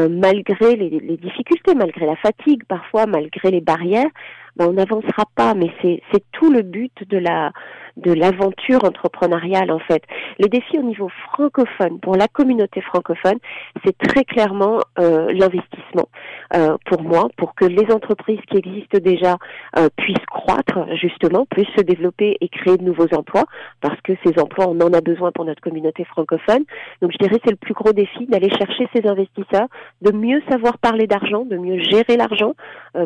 malgré 0.09 0.77
les, 0.77 0.89
les 0.89 1.17
difficultés, 1.17 1.75
malgré 1.75 2.05
la 2.05 2.15
fatigue 2.15 2.63
parfois, 2.63 3.07
malgré 3.07 3.51
les 3.51 3.59
barrières, 3.59 4.07
ben, 4.55 4.67
on 4.69 4.73
n'avancera 4.73 5.25
pas. 5.35 5.53
Mais 5.53 5.69
c'est 5.81 6.01
c'est 6.11 6.23
tout 6.31 6.51
le 6.51 6.61
but 6.61 6.93
de 7.09 7.17
la 7.17 7.51
de 7.97 8.13
l'aventure 8.13 8.83
entrepreneuriale 8.83 9.71
en 9.71 9.79
fait. 9.79 10.03
Les 10.39 10.47
défis 10.47 10.77
au 10.77 10.83
niveau 10.83 11.09
francophone 11.31 11.99
pour 11.99 12.15
la 12.15 12.27
communauté 12.27 12.81
francophone, 12.81 13.37
c'est 13.83 13.97
très 13.97 14.23
clairement 14.23 14.79
euh, 14.99 15.31
l'investissement 15.31 16.09
euh, 16.55 16.77
pour 16.85 17.01
moi, 17.01 17.29
pour 17.37 17.55
que 17.55 17.65
les 17.65 17.91
entreprises 17.91 18.39
qui 18.49 18.57
existent 18.57 18.99
déjà 18.99 19.37
euh, 19.77 19.89
puissent 19.97 20.25
croître 20.27 20.79
justement, 20.95 21.45
puissent 21.45 21.73
se 21.77 21.83
développer 21.83 22.37
et 22.41 22.49
créer 22.49 22.77
de 22.77 22.83
nouveaux 22.83 23.13
emplois, 23.15 23.45
parce 23.81 23.99
que 24.01 24.13
ces 24.25 24.39
emplois 24.39 24.67
on 24.67 24.79
en 24.81 24.93
a 24.93 25.01
besoin 25.01 25.31
pour 25.31 25.45
notre 25.45 25.61
communauté 25.61 26.03
francophone. 26.05 26.63
Donc 27.01 27.11
je 27.11 27.17
dirais 27.17 27.39
c'est 27.43 27.51
le 27.51 27.57
plus 27.57 27.73
gros 27.73 27.93
défi 27.93 28.25
d'aller 28.27 28.49
chercher 28.49 28.87
ces 28.95 29.07
investisseurs, 29.07 29.67
de 30.01 30.11
mieux 30.11 30.41
savoir 30.49 30.77
parler 30.77 31.07
d'argent, 31.07 31.45
de 31.45 31.57
mieux 31.57 31.81
gérer 31.83 32.17
l'argent, 32.17 32.53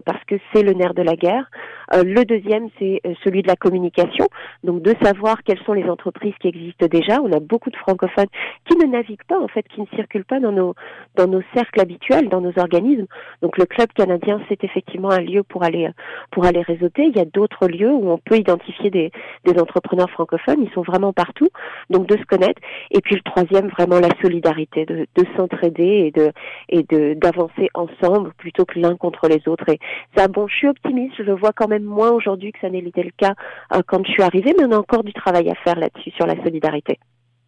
parce 0.05 0.23
que 0.25 0.35
c'est 0.53 0.63
le 0.63 0.73
nerf 0.73 0.93
de 0.93 1.01
la 1.01 1.15
guerre. 1.15 1.49
le 1.93 2.23
deuxième 2.23 2.69
c'est 2.79 3.01
celui 3.23 3.41
de 3.41 3.47
la 3.47 3.55
communication. 3.55 4.27
Donc 4.63 4.81
de 4.85 4.93
savoir 5.03 5.41
quelles 5.43 5.61
sont 5.65 5.73
les 5.73 5.89
entreprises 5.89 6.35
qui 6.39 6.47
existent 6.47 6.85
déjà. 6.85 7.19
On 7.21 7.31
a 7.31 7.39
beaucoup 7.39 7.71
de 7.71 7.75
francophones 7.75 8.27
qui 8.69 8.77
ne 8.77 8.85
naviguent 8.85 9.23
pas, 9.27 9.39
en 9.39 9.47
fait, 9.47 9.63
qui 9.67 9.81
ne 9.81 9.87
circulent 9.95 10.25
pas 10.25 10.39
dans 10.39 10.51
nos, 10.51 10.75
dans 11.15 11.27
nos 11.27 11.41
cercles 11.55 11.81
habituels, 11.81 12.29
dans 12.29 12.41
nos 12.41 12.53
organismes. 12.57 13.07
Donc 13.41 13.57
le 13.57 13.65
club 13.65 13.91
canadien, 13.93 14.39
c'est 14.47 14.63
effectivement 14.63 15.09
un 15.09 15.21
lieu 15.21 15.41
pour 15.41 15.63
aller, 15.63 15.89
pour 16.31 16.45
aller 16.45 16.61
réseauter. 16.61 17.05
Il 17.05 17.17
y 17.17 17.19
a 17.19 17.25
d'autres 17.25 17.67
lieux 17.67 17.91
où 17.91 18.11
on 18.11 18.19
peut 18.19 18.37
identifier 18.37 18.91
des, 18.91 19.11
des 19.43 19.59
entrepreneurs 19.59 20.09
francophones. 20.11 20.61
Ils 20.61 20.71
sont 20.73 20.83
vraiment 20.83 21.13
partout. 21.13 21.49
Donc 21.89 22.05
de 22.05 22.15
se 22.17 22.23
connaître. 22.23 22.61
Et 22.91 23.01
puis 23.01 23.15
le 23.15 23.21
troisième, 23.21 23.69
vraiment 23.69 23.99
la 23.99 24.09
solidarité, 24.21 24.85
de, 24.85 25.07
de 25.15 25.25
s'entraider 25.35 25.83
et 26.05 26.11
de, 26.11 26.31
et 26.69 26.83
de, 26.83 27.15
d'avancer 27.15 27.69
ensemble 27.73 28.33
plutôt 28.37 28.65
que 28.65 28.79
l'un 28.79 28.95
contre 28.97 29.27
les 29.27 29.47
autres. 29.47 29.67
Et 29.69 29.79
ça, 30.15 30.27
bon, 30.27 30.47
je 30.47 30.55
suis 30.55 30.67
optimiste. 30.67 31.15
Je 31.17 31.23
le 31.23 31.33
vois 31.33 31.53
quand 31.53 31.67
même 31.67 31.83
moins 31.83 32.11
aujourd'hui 32.11 32.51
que 32.51 32.59
ça 32.59 32.69
n'était 32.69 33.01
le 33.01 33.11
cas 33.17 33.33
euh, 33.73 33.81
quand 33.87 34.05
je 34.05 34.11
suis 34.11 34.21
arrivée, 34.21 34.53
on 34.65 34.71
a 34.71 34.77
encore 34.77 35.03
du 35.03 35.13
travail 35.13 35.49
à 35.49 35.55
faire 35.63 35.79
là-dessus, 35.79 36.11
sur 36.15 36.25
la 36.25 36.35
solidarité. 36.43 36.99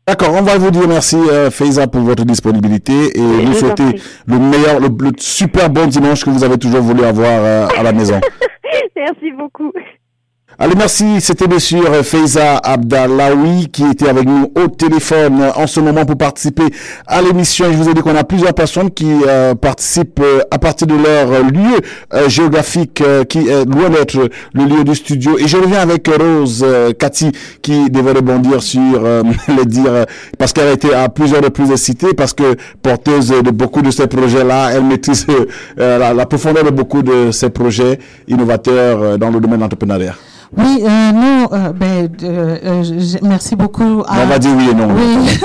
D'accord, 0.07 0.33
on 0.33 0.41
va 0.41 0.57
vous 0.57 0.71
dire 0.71 0.87
merci 0.87 1.17
euh, 1.17 1.51
Faiza 1.51 1.87
pour 1.87 2.01
votre 2.01 2.23
disponibilité 2.23 3.17
et 3.17 3.45
vous 3.45 3.53
souhaiter 3.53 3.99
le 4.25 4.39
meilleur, 4.39 4.79
le, 4.79 4.87
super 5.17 5.69
bon 5.69 5.87
dimanche 5.87 6.23
que 6.23 6.29
vous 6.29 6.45
avez 6.45 6.57
toujours 6.57 6.81
voulu 6.81 7.03
avoir 7.03 7.43
euh, 7.43 7.67
à 7.77 7.83
la 7.83 7.91
maison. 7.91 8.21
merci 8.95 9.31
beaucoup. 9.37 9.73
Allez, 10.59 10.73
merci. 10.75 11.21
C'était 11.21 11.47
bien 11.47 11.59
sûr 11.59 11.83
Faiza 12.03 12.57
Abdallaoui 12.57 13.67
qui 13.71 13.83
était 13.83 14.09
avec 14.09 14.25
nous 14.25 14.51
au 14.55 14.67
téléphone 14.69 15.51
en 15.55 15.67
ce 15.67 15.79
moment 15.79 16.03
pour 16.03 16.17
participer 16.17 16.63
à 17.05 17.21
l'émission. 17.21 17.71
Je 17.71 17.77
vous 17.77 17.87
ai 17.89 17.93
dit 17.93 18.01
qu'on 18.01 18.15
a 18.15 18.23
plusieurs 18.23 18.55
personnes 18.55 18.89
qui 18.89 19.05
euh, 19.27 19.53
participent 19.53 20.19
euh, 20.19 20.39
à 20.49 20.57
partir 20.57 20.87
de 20.87 20.95
leur 20.95 21.43
lieu 21.43 21.77
euh, 22.15 22.27
géographique 22.27 23.03
qui 23.29 23.47
est 23.47 23.65
loin 23.65 23.91
d'être 23.91 24.17
le 24.53 24.63
lieu 24.63 24.83
du 24.83 24.95
studio. 24.95 25.37
Et 25.37 25.47
je 25.47 25.57
reviens 25.57 25.79
avec 25.79 26.07
Rose 26.07 26.65
Cathy 26.97 27.31
qui 27.61 27.91
devait 27.91 28.13
rebondir 28.13 28.63
sur 28.63 28.99
les 29.55 29.65
dire 29.65 30.05
parce 30.39 30.53
qu'elle 30.53 30.69
a 30.69 30.73
été 30.73 30.91
à 30.91 31.07
plusieurs 31.09 31.43
reprises 31.43 31.75
citée 31.75 32.15
parce 32.15 32.33
que 32.33 32.55
porteuse 32.81 33.29
de 33.29 33.51
beaucoup 33.51 33.83
de 33.83 33.91
ces 33.91 34.07
projets-là, 34.07 34.71
elle 34.73 34.85
maîtrise 34.85 35.27
la, 35.77 36.15
la 36.15 36.25
profondeur 36.25 36.63
de 36.63 36.71
beaucoup 36.71 37.03
de 37.03 37.29
ces 37.29 37.51
projets 37.51 37.99
innovateurs 38.27 39.19
dans 39.19 39.29
le 39.29 39.39
domaine 39.39 39.59
d'entrepreneuriat. 39.59 40.15
Oui, 40.55 40.81
euh, 40.81 41.11
non, 41.11 41.49
euh, 41.51 41.73
ben, 41.73 42.09
euh, 42.23 42.57
euh 42.63 42.83
merci 43.21 43.55
beaucoup. 43.57 44.03
À, 44.07 44.21
on 44.23 44.27
va 44.27 44.39
dire 44.39 44.51
oui 44.55 44.69
et 44.71 44.73
non. 44.73 44.87
Oui, 44.95 45.27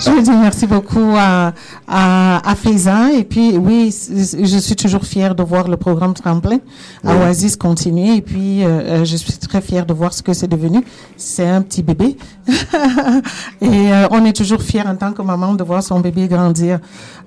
je 0.00 0.10
veux 0.10 0.22
dire 0.22 0.36
merci 0.36 0.66
beaucoup 0.66 1.14
à, 1.16 1.52
à, 1.86 2.50
à 2.50 2.54
Faisan. 2.56 3.08
Et 3.08 3.22
puis, 3.22 3.56
oui, 3.56 3.94
je 4.10 4.58
suis 4.58 4.74
toujours 4.74 5.04
fière 5.04 5.36
de 5.36 5.42
voir 5.44 5.68
le 5.68 5.76
programme 5.76 6.14
Tremplin 6.14 6.58
à 7.06 7.14
Oasis 7.14 7.56
continuer. 7.56 8.16
Et 8.16 8.22
puis, 8.22 8.64
euh, 8.64 9.04
je 9.04 9.16
suis 9.16 9.34
très 9.34 9.60
fière 9.60 9.86
de 9.86 9.94
voir 9.94 10.12
ce 10.12 10.22
que 10.22 10.32
c'est 10.32 10.48
devenu. 10.48 10.84
C'est 11.16 11.48
un 11.48 11.62
petit 11.62 11.84
bébé. 11.84 12.16
et 13.60 13.90
on 14.10 14.24
est 14.24 14.34
toujours 14.34 14.62
fiers 14.62 14.86
en 14.86 14.96
tant 14.96 15.12
que 15.12 15.22
maman 15.22 15.54
de 15.54 15.62
voir 15.62 15.82
son 15.82 16.00
bébé 16.00 16.26
grandir. 16.26 16.80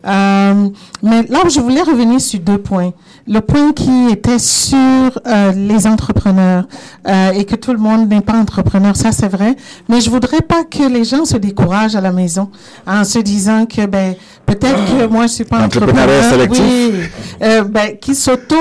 mais 0.04 1.24
là, 1.30 1.40
je 1.50 1.60
voulais 1.62 1.84
revenir 1.84 2.20
sur 2.20 2.42
deux 2.42 2.58
points. 2.58 2.92
Le 3.28 3.40
point 3.40 3.72
qui 3.72 4.10
était 4.12 4.40
sur 4.40 5.22
les 5.56 5.88
entrepreneurs. 5.88 6.66
Euh, 7.08 7.32
et 7.32 7.46
que 7.46 7.56
tout 7.56 7.72
le 7.72 7.78
monde 7.78 8.10
n'est 8.10 8.22
pas 8.22 8.34
entrepreneur, 8.34 8.96
ça 8.96 9.12
c'est 9.12 9.28
vrai. 9.28 9.56
Mais 9.88 10.02
je 10.02 10.10
voudrais 10.10 10.42
pas 10.42 10.64
que 10.64 10.84
les 10.84 11.04
gens 11.04 11.26
se 11.26 11.38
découragent 11.38 11.96
à 11.96 12.02
la 12.02 12.12
maison 12.12 12.50
en 12.86 13.04
se 13.04 13.20
disant 13.20 13.66
que 13.66 13.86
ben 13.86 14.16
peut-être 14.46 14.86
que 14.86 15.08
moi 15.08 15.28
je 15.28 15.34
suis 15.34 15.44
pas 15.46 15.64
entrepreneur, 15.64 16.24
sélectif. 16.30 16.64
oui, 16.66 17.04
euh, 17.44 17.64
ben 17.64 17.98
qui 17.98 18.14
s'auto 18.16 18.56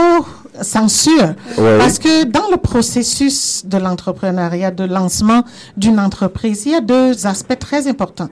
censure 0.62 1.34
parce 1.56 1.98
que 1.98 2.24
dans 2.24 2.48
le 2.50 2.56
processus 2.56 3.64
de 3.66 3.78
l'entrepreneuriat, 3.78 4.70
de 4.70 4.84
lancement 4.84 5.42
d'une 5.76 6.00
entreprise, 6.00 6.62
il 6.66 6.72
y 6.72 6.74
a 6.74 6.80
deux 6.80 7.26
aspects 7.26 7.58
très 7.58 7.88
importants. 7.88 8.28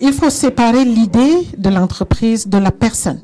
Il 0.00 0.12
faut 0.12 0.30
séparer 0.30 0.84
l'idée 0.84 1.46
de 1.56 1.70
l'entreprise 1.70 2.48
de 2.48 2.58
la 2.58 2.70
personne. 2.70 3.20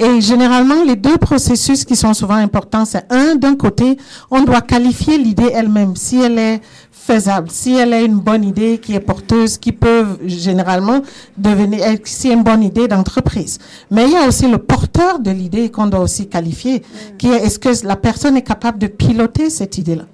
Et 0.00 0.20
généralement, 0.20 0.84
les 0.84 0.94
deux 0.94 1.18
processus 1.18 1.84
qui 1.84 1.96
sont 1.96 2.14
souvent 2.14 2.36
importants, 2.36 2.84
c'est 2.84 3.04
un, 3.10 3.34
d'un 3.34 3.56
côté, 3.56 3.98
on 4.30 4.44
doit 4.44 4.60
qualifier 4.60 5.18
l'idée 5.18 5.50
elle-même, 5.52 5.96
si 5.96 6.20
elle 6.20 6.38
est 6.38 6.60
faisable, 6.92 7.50
si 7.50 7.74
elle 7.74 7.92
est 7.92 8.04
une 8.04 8.20
bonne 8.20 8.44
idée 8.44 8.78
qui 8.78 8.94
est 8.94 9.00
porteuse, 9.00 9.58
qui 9.58 9.72
peut 9.72 10.04
généralement 10.24 11.00
devenir, 11.36 11.80
si 12.04 12.30
une 12.30 12.44
bonne 12.44 12.62
idée 12.62 12.86
d'entreprise. 12.86 13.58
Mais 13.90 14.04
il 14.04 14.12
y 14.12 14.16
a 14.16 14.28
aussi 14.28 14.46
le 14.46 14.58
porteur 14.58 15.18
de 15.18 15.32
l'idée 15.32 15.68
qu'on 15.70 15.86
doit 15.86 16.00
aussi 16.00 16.28
qualifier, 16.28 16.82
qui 17.18 17.28
est 17.28 17.44
est-ce 17.44 17.58
que 17.58 17.70
la 17.84 17.96
personne 17.96 18.36
est 18.36 18.42
capable 18.42 18.78
de 18.78 18.86
piloter 18.86 19.50
cette 19.50 19.78
idée-là? 19.78 20.04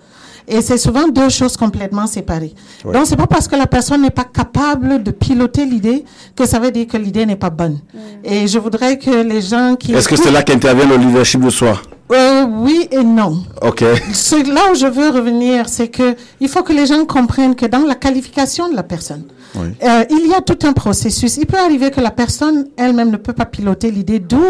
Et 0.47 0.61
c'est 0.61 0.77
souvent 0.79 1.09
deux 1.09 1.31
choses 1.31 1.57
complètement 1.57 2.07
séparées. 2.07 2.55
Donc, 2.85 3.07
c'est 3.07 3.17
pas 3.17 3.27
parce 3.27 3.49
que 3.49 3.57
la 3.57 3.67
personne 3.67 4.03
n'est 4.03 4.11
pas 4.11 4.25
capable 4.25 5.03
de 5.03 5.11
piloter 5.11 5.65
l'idée 5.65 6.05
que 6.37 6.47
ça 6.47 6.59
veut 6.59 6.71
dire 6.71 6.87
que 6.87 6.97
l'idée 6.99 7.25
n'est 7.25 7.37
pas 7.37 7.51
bonne. 7.51 7.79
Et 8.23 8.47
je 8.47 8.59
voudrais 8.59 8.99
que 8.99 9.23
les 9.23 9.41
gens 9.41 9.75
qui... 9.77 9.93
Est-ce 9.95 10.09
que 10.09 10.17
c'est 10.17 10.31
là 10.31 10.43
qu'intervient 10.43 10.87
le 10.87 10.97
leadership 10.97 11.41
de 11.41 11.51
soi? 11.51 11.81
Euh, 12.13 12.45
oui 12.45 12.87
et 12.91 13.03
non. 13.03 13.43
Ok. 13.63 13.83
Ce- 14.13 14.53
là 14.55 14.71
où 14.71 14.75
je 14.75 14.87
veux 14.87 15.09
revenir, 15.09 15.71
c'est 15.71 15.89
que 15.89 16.15
il 16.39 16.49
faut 16.49 16.63
que 16.63 16.75
les 16.75 16.85
gens 16.85 17.07
comprennent 17.07 17.55
que 17.57 17.65
dans 17.65 17.79
la 17.87 17.95
qualification 17.95 18.69
de 18.69 18.77
la 18.77 18.83
personne, 18.83 19.25
Oui. 19.55 19.69
euh, 19.83 20.05
il 20.11 20.27
y 20.29 20.35
a 20.35 20.43
tout 20.43 20.59
un 20.67 20.75
processus. 20.75 21.39
Il 21.39 21.47
peut 21.47 21.57
arriver 21.59 21.91
que 21.91 22.03
la 22.03 22.11
personne 22.11 22.67
elle-même 22.77 23.11
ne 23.11 23.17
peut 23.17 23.33
pas 23.33 23.47
piloter 23.47 23.91
l'idée, 23.91 24.19
d'où 24.19 24.45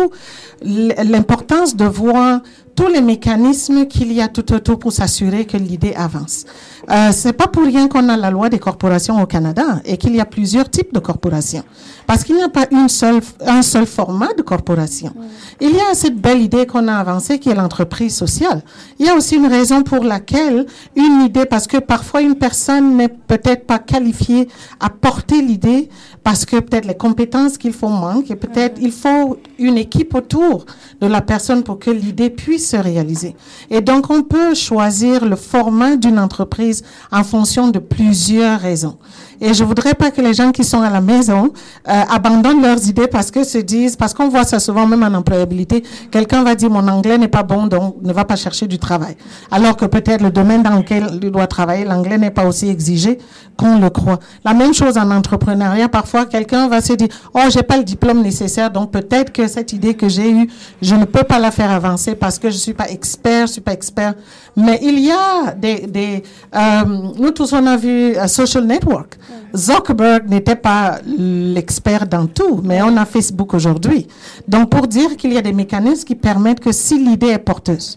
l'importance 0.64 1.76
de 1.76 1.84
voir 1.84 2.40
tous 2.74 2.88
les 2.88 3.00
mécanismes 3.00 3.86
qu'il 3.86 4.12
y 4.12 4.20
a 4.20 4.28
tout 4.28 4.52
autour 4.52 4.78
pour 4.78 4.92
s'assurer 4.92 5.46
que 5.46 5.56
l'idée 5.56 5.94
avance. 5.94 6.44
Euh, 6.90 7.10
c'est 7.12 7.32
pas 7.32 7.46
pour 7.46 7.64
rien 7.64 7.88
qu'on 7.88 8.08
a 8.08 8.16
la 8.16 8.30
loi 8.30 8.48
des 8.48 8.58
corporations 8.58 9.20
au 9.22 9.26
Canada 9.26 9.80
et 9.84 9.96
qu'il 9.96 10.14
y 10.14 10.20
a 10.20 10.24
plusieurs 10.26 10.68
types 10.68 10.92
de 10.92 10.98
corporations. 10.98 11.64
Parce 12.06 12.24
qu'il 12.24 12.36
n'y 12.36 12.42
a 12.42 12.48
pas 12.48 12.66
une 12.70 12.88
seule, 12.88 13.20
un 13.46 13.62
seul 13.62 13.86
format 13.86 14.32
de 14.36 14.42
corporation. 14.42 15.12
Il 15.60 15.70
y 15.70 15.80
a 15.80 15.94
cette 15.94 16.16
belle 16.16 16.42
idée 16.42 16.66
qu'on 16.66 16.88
a 16.88 16.96
avancée 16.96 17.38
qui 17.38 17.48
est 17.48 17.54
l'entreprise 17.54 18.14
sociale. 18.14 18.62
Il 18.98 19.06
y 19.06 19.08
a 19.08 19.14
aussi 19.14 19.36
une 19.36 19.46
raison 19.46 19.82
pour 19.82 20.04
laquelle 20.04 20.66
une 20.96 21.22
idée, 21.22 21.46
parce 21.46 21.66
que 21.66 21.78
parfois 21.78 22.20
une 22.20 22.34
personne 22.34 22.96
n'est 22.96 23.08
peut-être 23.08 23.66
pas 23.66 23.78
qualifiée 23.78 24.48
à 24.80 24.90
porter 24.90 25.40
l'idée, 25.40 25.88
parce 26.22 26.44
que 26.44 26.56
peut-être 26.60 26.86
les 26.86 26.96
compétences 26.96 27.58
qu'il 27.58 27.72
faut 27.72 27.88
manquent, 27.88 28.30
et 28.30 28.36
peut-être 28.36 28.78
il 28.80 28.92
faut 28.92 29.38
une 29.58 29.78
équipe 29.78 30.14
autour 30.14 30.66
de 31.00 31.06
la 31.06 31.20
personne 31.20 31.62
pour 31.62 31.78
que 31.78 31.90
l'idée 31.90 32.30
puisse 32.30 32.70
se 32.70 32.76
réaliser. 32.76 33.36
Et 33.70 33.80
donc 33.80 34.10
on 34.10 34.22
peut 34.22 34.54
choisir 34.54 35.24
le 35.24 35.36
format 35.36 35.96
d'une 35.96 36.18
entreprise 36.18 36.73
en 37.12 37.24
fonction 37.24 37.68
de 37.68 37.78
plusieurs 37.78 38.60
raisons. 38.60 38.98
Et 39.40 39.54
je 39.54 39.64
voudrais 39.64 39.94
pas 39.94 40.10
que 40.10 40.20
les 40.20 40.34
gens 40.34 40.52
qui 40.52 40.64
sont 40.64 40.82
à 40.82 40.90
la 40.90 41.00
maison 41.00 41.52
euh, 41.88 42.02
abandonnent 42.10 42.62
leurs 42.62 42.88
idées 42.88 43.08
parce 43.08 43.30
que 43.30 43.44
se 43.44 43.58
disent, 43.58 43.96
parce 43.96 44.14
qu'on 44.14 44.28
voit 44.28 44.44
ça 44.44 44.60
souvent 44.60 44.86
même 44.86 45.02
en 45.02 45.16
employabilité, 45.16 45.82
quelqu'un 46.10 46.42
va 46.42 46.54
dire 46.54 46.70
mon 46.70 46.86
anglais 46.88 47.18
n'est 47.18 47.28
pas 47.28 47.42
bon 47.42 47.66
donc 47.66 47.96
ne 48.02 48.12
va 48.12 48.24
pas 48.24 48.36
chercher 48.36 48.66
du 48.66 48.78
travail. 48.78 49.16
Alors 49.50 49.76
que 49.76 49.84
peut-être 49.86 50.22
le 50.22 50.30
domaine 50.30 50.62
dans 50.62 50.76
lequel 50.76 51.06
il 51.22 51.30
doit 51.30 51.46
travailler, 51.46 51.84
l'anglais 51.84 52.18
n'est 52.18 52.30
pas 52.30 52.46
aussi 52.46 52.68
exigé 52.68 53.18
qu'on 53.56 53.78
le 53.78 53.90
croit. 53.90 54.18
La 54.44 54.54
même 54.54 54.74
chose 54.74 54.98
en 54.98 55.10
entrepreneuriat, 55.10 55.88
parfois 55.88 56.26
quelqu'un 56.26 56.68
va 56.68 56.80
se 56.80 56.92
dire, 56.94 57.08
oh 57.34 57.40
j'ai 57.50 57.62
pas 57.62 57.76
le 57.76 57.84
diplôme 57.84 58.22
nécessaire 58.22 58.70
donc 58.70 58.90
peut-être 58.90 59.32
que 59.32 59.46
cette 59.48 59.72
idée 59.72 59.94
que 59.94 60.08
j'ai 60.08 60.30
eue, 60.30 60.48
je 60.82 60.94
ne 60.94 61.04
peux 61.04 61.24
pas 61.24 61.38
la 61.38 61.50
faire 61.50 61.70
avancer 61.70 62.14
parce 62.14 62.38
que 62.38 62.50
je 62.50 62.56
suis 62.56 62.74
pas 62.74 62.88
expert, 62.88 63.46
je 63.46 63.52
suis 63.52 63.60
pas 63.60 63.72
expert. 63.72 64.14
Mais 64.56 64.78
il 64.82 64.98
y 65.00 65.10
a 65.10 65.52
des, 65.52 65.86
des 65.86 66.22
euh, 66.54 66.84
nous 67.18 67.30
tous 67.30 67.52
on 67.52 67.66
a 67.66 67.76
vu 67.76 68.16
euh, 68.16 68.26
Social 68.28 68.64
Network. 68.64 69.18
Zuckerberg 69.54 70.28
n'était 70.28 70.56
pas 70.56 70.98
l'expert 71.06 72.06
dans 72.06 72.26
tout, 72.26 72.60
mais 72.62 72.82
on 72.82 72.96
a 72.96 73.04
Facebook 73.04 73.54
aujourd'hui. 73.54 74.08
Donc 74.48 74.70
pour 74.70 74.86
dire 74.86 75.16
qu'il 75.16 75.32
y 75.32 75.38
a 75.38 75.42
des 75.42 75.52
mécanismes 75.52 76.04
qui 76.04 76.14
permettent 76.14 76.60
que 76.60 76.72
si 76.72 76.98
l'idée 76.98 77.28
est 77.28 77.38
porteuse, 77.38 77.96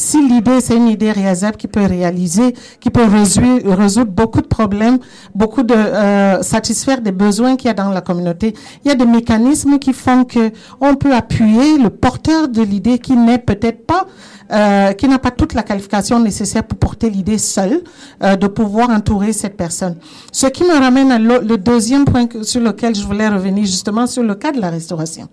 si 0.00 0.26
l'idée 0.26 0.60
c'est 0.60 0.76
une 0.76 0.88
idée 0.88 1.12
réalisable 1.12 1.58
qui 1.58 1.68
peut 1.68 1.84
réaliser, 1.84 2.54
qui 2.80 2.88
peut 2.88 3.04
résoudre, 3.04 4.10
beaucoup 4.10 4.40
de 4.40 4.46
problèmes, 4.46 4.98
beaucoup 5.34 5.62
de 5.62 5.74
euh, 5.74 6.42
satisfaire 6.42 7.02
des 7.02 7.12
besoins 7.12 7.56
qu'il 7.56 7.68
y 7.68 7.70
a 7.70 7.74
dans 7.74 7.90
la 7.90 8.00
communauté, 8.00 8.54
il 8.82 8.88
y 8.88 8.90
a 8.90 8.94
des 8.94 9.04
mécanismes 9.04 9.78
qui 9.78 9.92
font 9.92 10.24
que 10.24 10.52
on 10.80 10.94
peut 10.94 11.14
appuyer 11.14 11.76
le 11.76 11.90
porteur 11.90 12.48
de 12.48 12.62
l'idée 12.62 12.98
qui 12.98 13.12
n'est 13.12 13.38
peut-être 13.38 13.86
pas 13.86 14.06
euh, 14.52 14.94
qui 14.94 15.06
n'a 15.06 15.18
pas 15.18 15.30
toute 15.30 15.52
la 15.52 15.62
qualification 15.62 16.18
nécessaire 16.18 16.64
pour 16.64 16.78
porter 16.78 17.08
l'idée 17.08 17.38
seule, 17.38 17.82
euh, 18.24 18.34
de 18.34 18.48
pouvoir 18.48 18.90
entourer 18.90 19.32
cette 19.32 19.56
personne. 19.56 19.96
Ce 20.32 20.46
qui 20.48 20.64
me 20.64 20.76
ramène 20.76 21.12
à 21.12 21.18
le, 21.20 21.56
deuxième 21.56 22.04
point 22.04 22.26
sur 22.42 22.60
lequel 22.60 22.96
je 22.96 23.04
voulais 23.04 23.28
revenir, 23.28 23.64
justement 23.64 24.08
sur 24.08 24.24
le 24.24 24.34
cas 24.34 24.50
de 24.50 24.60
la 24.60 24.70
restauration. 24.70 25.28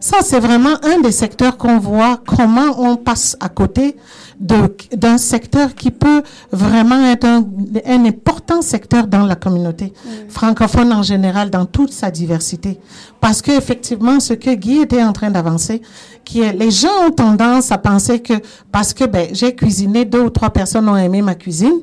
Ça, 0.00 0.18
c'est 0.22 0.40
vraiment 0.40 0.82
un 0.82 1.00
des 1.00 1.12
secteurs 1.12 1.58
qu'on 1.58 1.78
voit 1.78 2.20
comment 2.26 2.74
on 2.78 2.96
passe 2.96 3.36
à 3.38 3.50
côté 3.50 3.96
d'un 4.40 5.18
secteur 5.18 5.74
qui 5.74 5.90
peut 5.90 6.22
vraiment 6.50 7.04
être 7.04 7.26
un, 7.26 7.44
un 7.86 8.04
important 8.06 8.62
secteur 8.62 9.06
dans 9.06 9.26
la 9.26 9.36
communauté 9.36 9.92
francophone 10.30 10.94
en 10.94 11.02
général, 11.02 11.50
dans 11.50 11.66
toute 11.66 11.92
sa 11.92 12.10
diversité. 12.10 12.80
Parce 13.20 13.42
que 13.42 13.50
effectivement, 13.50 14.18
ce 14.18 14.32
que 14.32 14.54
Guy 14.54 14.78
était 14.80 15.02
en 15.02 15.12
train 15.12 15.30
d'avancer, 15.30 15.82
qui 16.24 16.40
est, 16.40 16.54
les 16.54 16.70
gens 16.70 16.88
ont 17.06 17.10
tendance 17.10 17.70
à 17.70 17.76
penser 17.76 18.20
que 18.20 18.32
parce 18.72 18.94
que 18.94 19.04
ben, 19.04 19.28
j'ai 19.32 19.54
cuisiné, 19.54 20.06
deux 20.06 20.22
ou 20.22 20.30
trois 20.30 20.50
personnes 20.50 20.88
ont 20.88 20.96
aimé 20.96 21.20
ma 21.20 21.34
cuisine, 21.34 21.80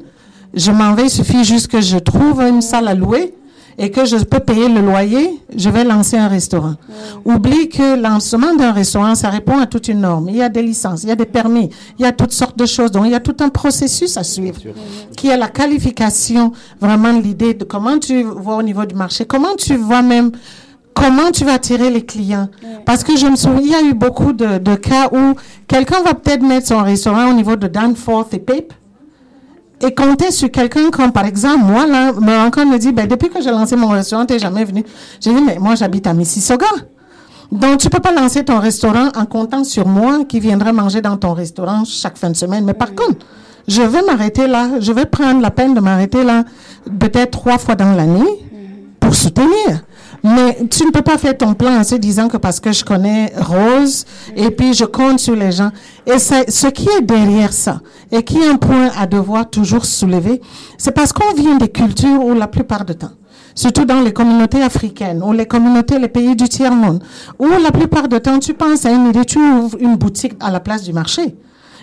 je 0.56 0.72
m'en 0.72 0.96
vais, 0.96 1.04
il 1.04 1.10
suffit 1.12 1.44
juste 1.44 1.68
que 1.68 1.82
je 1.82 1.98
trouve 2.00 2.42
une 2.42 2.62
salle 2.64 2.88
à 2.88 2.96
louer 2.96 3.36
et 3.78 3.92
que 3.92 4.06
je 4.06 4.18
peux 4.18 4.40
payer 4.40 4.70
le 4.70 4.82
loyer, 4.82 5.40
je 5.56 5.70
vais 5.70 5.84
lancer 5.84 6.18
un 6.18 6.28
restaurant. 6.28 6.76
Oublie 7.26 7.70
que 7.70 8.00
lancement 8.02 8.56
d'un 8.56 8.72
restaurant, 8.72 9.14
ça 9.14 9.30
répond 9.30 9.60
à 9.60 9.68
toute 9.68 9.88
une 9.88 10.02
norme. 10.02 10.30
Il 10.30 10.36
y 10.38 10.42
a 10.42 10.50
des 10.50 10.64
licences, 10.64 11.04
il 11.04 11.10
y 11.10 11.12
a 11.12 11.16
des 11.16 11.26
permis, 11.26 11.70
il 12.00 12.04
y 12.04 12.06
a 12.06 12.12
toutes 12.12 12.32
sortes 12.32 12.58
de 12.58 12.66
choses. 12.66 12.92
Donc, 12.92 13.06
il 13.06 13.12
y 13.12 13.16
a 13.16 13.20
tout 13.20 13.36
un 13.40 13.50
processus 13.50 14.18
à 14.18 14.24
suivre, 14.24 14.60
qui 15.16 15.28
est 15.28 15.38
la 15.38 15.48
qualification, 15.48 16.54
vraiment 16.82 17.12
l'idée 17.12 17.54
de 17.54 17.64
comment 17.66 18.00
tu 18.00 18.24
vois 18.24 18.56
au 18.58 18.64
niveau 18.64 18.86
du 18.86 18.96
marché, 18.96 19.26
comment 19.26 19.56
tu 19.56 19.76
vois 19.76 20.02
même 20.02 20.32
comment 20.96 21.30
tu 21.32 21.46
vas 21.46 21.54
attirer 21.54 21.92
les 21.92 22.04
clients. 22.04 22.50
Parce 22.86 23.04
que 23.04 23.16
je 23.16 23.28
me 23.28 23.36
souviens, 23.36 23.62
il 23.62 23.70
y 23.70 23.76
a 23.76 23.82
eu 23.82 23.94
beaucoup 23.94 24.34
de, 24.34 24.58
de 24.58 24.76
cas 24.76 25.10
où 25.12 25.36
quelqu'un 25.68 26.02
va 26.02 26.16
peut-être 26.16 26.42
mettre 26.42 26.68
son 26.68 26.82
restaurant 26.82 27.30
au 27.30 27.34
niveau 27.34 27.56
de 27.56 27.68
Danforth 27.68 28.34
et 28.34 28.40
Pape 28.40 28.74
et 29.82 29.94
compter 29.94 30.32
sur 30.32 30.50
quelqu'un 30.50 30.90
comme, 30.90 31.12
par 31.12 31.26
exemple, 31.26 31.66
moi, 31.66 31.86
là, 31.86 32.12
me 32.14 32.46
encore 32.46 32.66
me 32.66 32.78
dit, 32.78 32.92
ben, 32.92 33.08
depuis 33.08 33.30
que 33.30 33.42
j'ai 33.42 33.52
lancé 33.52 33.76
mon 33.76 33.90
restaurant, 33.90 34.26
t'es 34.26 34.40
jamais 34.40 34.66
venu. 34.66 34.84
J'ai 35.22 35.34
dit, 35.34 35.42
mais 35.42 35.58
moi, 35.60 35.76
j'habite 35.76 36.08
à 36.08 36.14
Mississauga. 36.14 36.66
Donc, 37.52 37.78
tu 37.78 37.90
peux 37.90 38.00
pas 38.00 38.12
lancer 38.12 38.44
ton 38.44 38.60
restaurant 38.60 39.10
en 39.16 39.26
comptant 39.26 39.64
sur 39.64 39.88
moi 39.88 40.26
qui 40.28 40.40
viendrait 40.40 40.74
manger 40.74 41.02
dans 41.02 41.16
ton 41.16 41.34
restaurant 41.34 41.86
chaque 41.86 42.18
fin 42.18 42.30
de 42.30 42.36
semaine. 42.36 42.66
Mais 42.66 42.74
par 42.74 42.94
contre, 42.94 43.26
je 43.68 43.82
vais 43.82 44.02
m'arrêter 44.02 44.48
là, 44.48 44.80
je 44.80 44.92
vais 44.92 45.06
prendre 45.06 45.42
la 45.42 45.52
peine 45.52 45.74
de 45.74 45.80
m'arrêter 45.80 46.24
là, 46.24 46.44
peut-être 47.00 47.32
trois 47.32 47.58
fois 47.58 47.76
dans 47.76 47.94
l'année 47.94 48.26
pour 49.00 49.16
soutenir. 49.16 49.84
Mais 50.36 50.58
tu 50.70 50.86
ne 50.86 50.92
peux 50.92 51.02
pas 51.02 51.18
faire 51.18 51.38
ton 51.38 51.54
plan 51.54 51.80
en 51.80 51.84
se 51.84 51.96
disant 51.96 52.28
que 52.28 52.38
parce 52.38 52.60
que 52.60 52.72
je 52.72 52.84
connais 52.84 53.32
Rose 53.38 54.06
et 54.36 54.52
puis 54.52 54.74
je 54.74 54.84
compte 54.84 55.20
sur 55.20 55.36
les 55.36 55.52
gens. 55.52 55.72
Et 56.06 56.20
c'est 56.20 56.50
ce 56.50 56.68
qui 56.68 56.90
est 56.90 57.02
derrière 57.02 57.54
ça 57.54 57.82
et 58.12 58.24
qui 58.24 58.38
est 58.40 58.48
un 58.48 58.58
point 58.58 58.90
à 58.98 59.06
devoir 59.06 59.50
toujours 59.50 59.86
soulever, 59.86 60.42
c'est 60.78 60.92
parce 60.92 61.14
qu'on 61.14 61.34
vient 61.34 61.56
des 61.58 61.70
cultures 61.70 62.24
où 62.24 62.34
la 62.34 62.48
plupart 62.48 62.84
du 62.84 62.96
temps, 62.96 63.12
surtout 63.56 63.86
dans 63.86 64.02
les 64.02 64.12
communautés 64.14 64.62
africaines 64.62 65.22
ou 65.24 65.32
les 65.32 65.46
communautés, 65.46 66.00
les 66.00 66.08
pays 66.10 66.36
du 66.36 66.50
tiers-monde, 66.50 67.04
où 67.40 67.48
la 67.48 67.72
plupart 67.72 68.08
du 68.08 68.20
temps, 68.20 68.40
tu 68.40 68.54
penses 68.54 68.86
à 68.86 68.92
une 68.92 69.08
idée, 69.08 69.26
tu 69.26 69.40
ouvres 69.40 69.78
une 69.80 69.96
boutique 69.96 70.34
à 70.40 70.52
la 70.52 70.60
place 70.60 70.84
du 70.84 70.94
marché. 70.94 71.36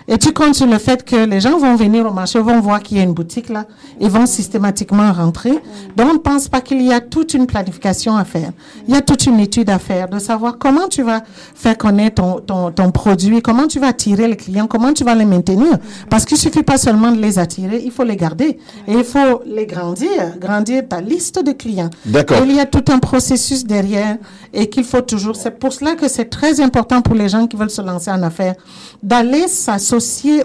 Et 0.07 0.19
tu 0.19 0.31
comptes 0.33 0.53
sur 0.53 0.67
le 0.67 0.77
fait 0.77 1.03
que 1.03 1.15
les 1.15 1.41
gens 1.41 1.57
vont 1.57 1.75
venir 1.75 2.05
au 2.05 2.11
marché, 2.11 2.37
vont 2.39 2.59
voir 2.59 2.83
qu'il 2.83 2.97
y 2.97 2.99
a 2.99 3.03
une 3.03 3.13
boutique 3.13 3.49
là, 3.49 3.65
et 3.99 4.07
vont 4.07 4.27
systématiquement 4.27 5.11
rentrer. 5.11 5.53
Donc, 5.95 6.07
on 6.09 6.13
ne 6.13 6.19
pense 6.19 6.47
pas 6.47 6.61
qu'il 6.61 6.83
y 6.83 6.93
a 6.93 7.01
toute 7.01 7.33
une 7.33 7.47
planification 7.47 8.15
à 8.15 8.23
faire. 8.23 8.51
Il 8.87 8.93
y 8.93 8.97
a 8.97 9.01
toute 9.01 9.25
une 9.25 9.39
étude 9.39 9.67
à 9.71 9.79
faire 9.79 10.07
de 10.07 10.19
savoir 10.19 10.59
comment 10.59 10.87
tu 10.87 11.01
vas 11.01 11.23
faire 11.55 11.75
connaître 11.75 12.21
ton, 12.21 12.39
ton, 12.39 12.71
ton 12.71 12.91
produit, 12.91 13.41
comment 13.41 13.65
tu 13.65 13.79
vas 13.79 13.87
attirer 13.87 14.27
les 14.27 14.35
clients, 14.35 14.67
comment 14.67 14.93
tu 14.93 15.03
vas 15.03 15.15
les 15.15 15.25
maintenir. 15.25 15.79
Parce 16.07 16.25
qu'il 16.25 16.37
suffit 16.37 16.63
pas 16.63 16.77
seulement 16.77 17.11
de 17.11 17.19
les 17.19 17.39
attirer, 17.39 17.81
il 17.83 17.91
faut 17.91 18.03
les 18.03 18.15
garder. 18.15 18.59
Et 18.87 18.93
il 18.93 19.03
faut 19.03 19.41
les 19.47 19.65
grandir, 19.65 20.37
grandir 20.39 20.87
ta 20.87 21.01
liste 21.01 21.43
de 21.43 21.51
clients. 21.51 21.89
D'accord. 22.05 22.37
Il 22.45 22.55
y 22.55 22.59
a 22.59 22.67
tout 22.67 22.91
un 22.91 22.99
processus 22.99 23.65
derrière 23.65 24.17
et 24.53 24.69
qu'il 24.69 24.83
faut 24.83 25.01
toujours. 25.01 25.35
C'est 25.35 25.57
pour 25.57 25.73
cela 25.73 25.95
que 25.95 26.07
c'est 26.07 26.25
très 26.25 26.61
important 26.61 27.01
pour 27.01 27.15
les 27.15 27.27
gens 27.27 27.47
qui 27.47 27.57
veulent 27.57 27.71
se 27.71 27.81
lancer 27.81 28.11
en 28.11 28.21
affaires 28.21 28.53
d'aller 29.01 29.47
s'associer 29.47 29.94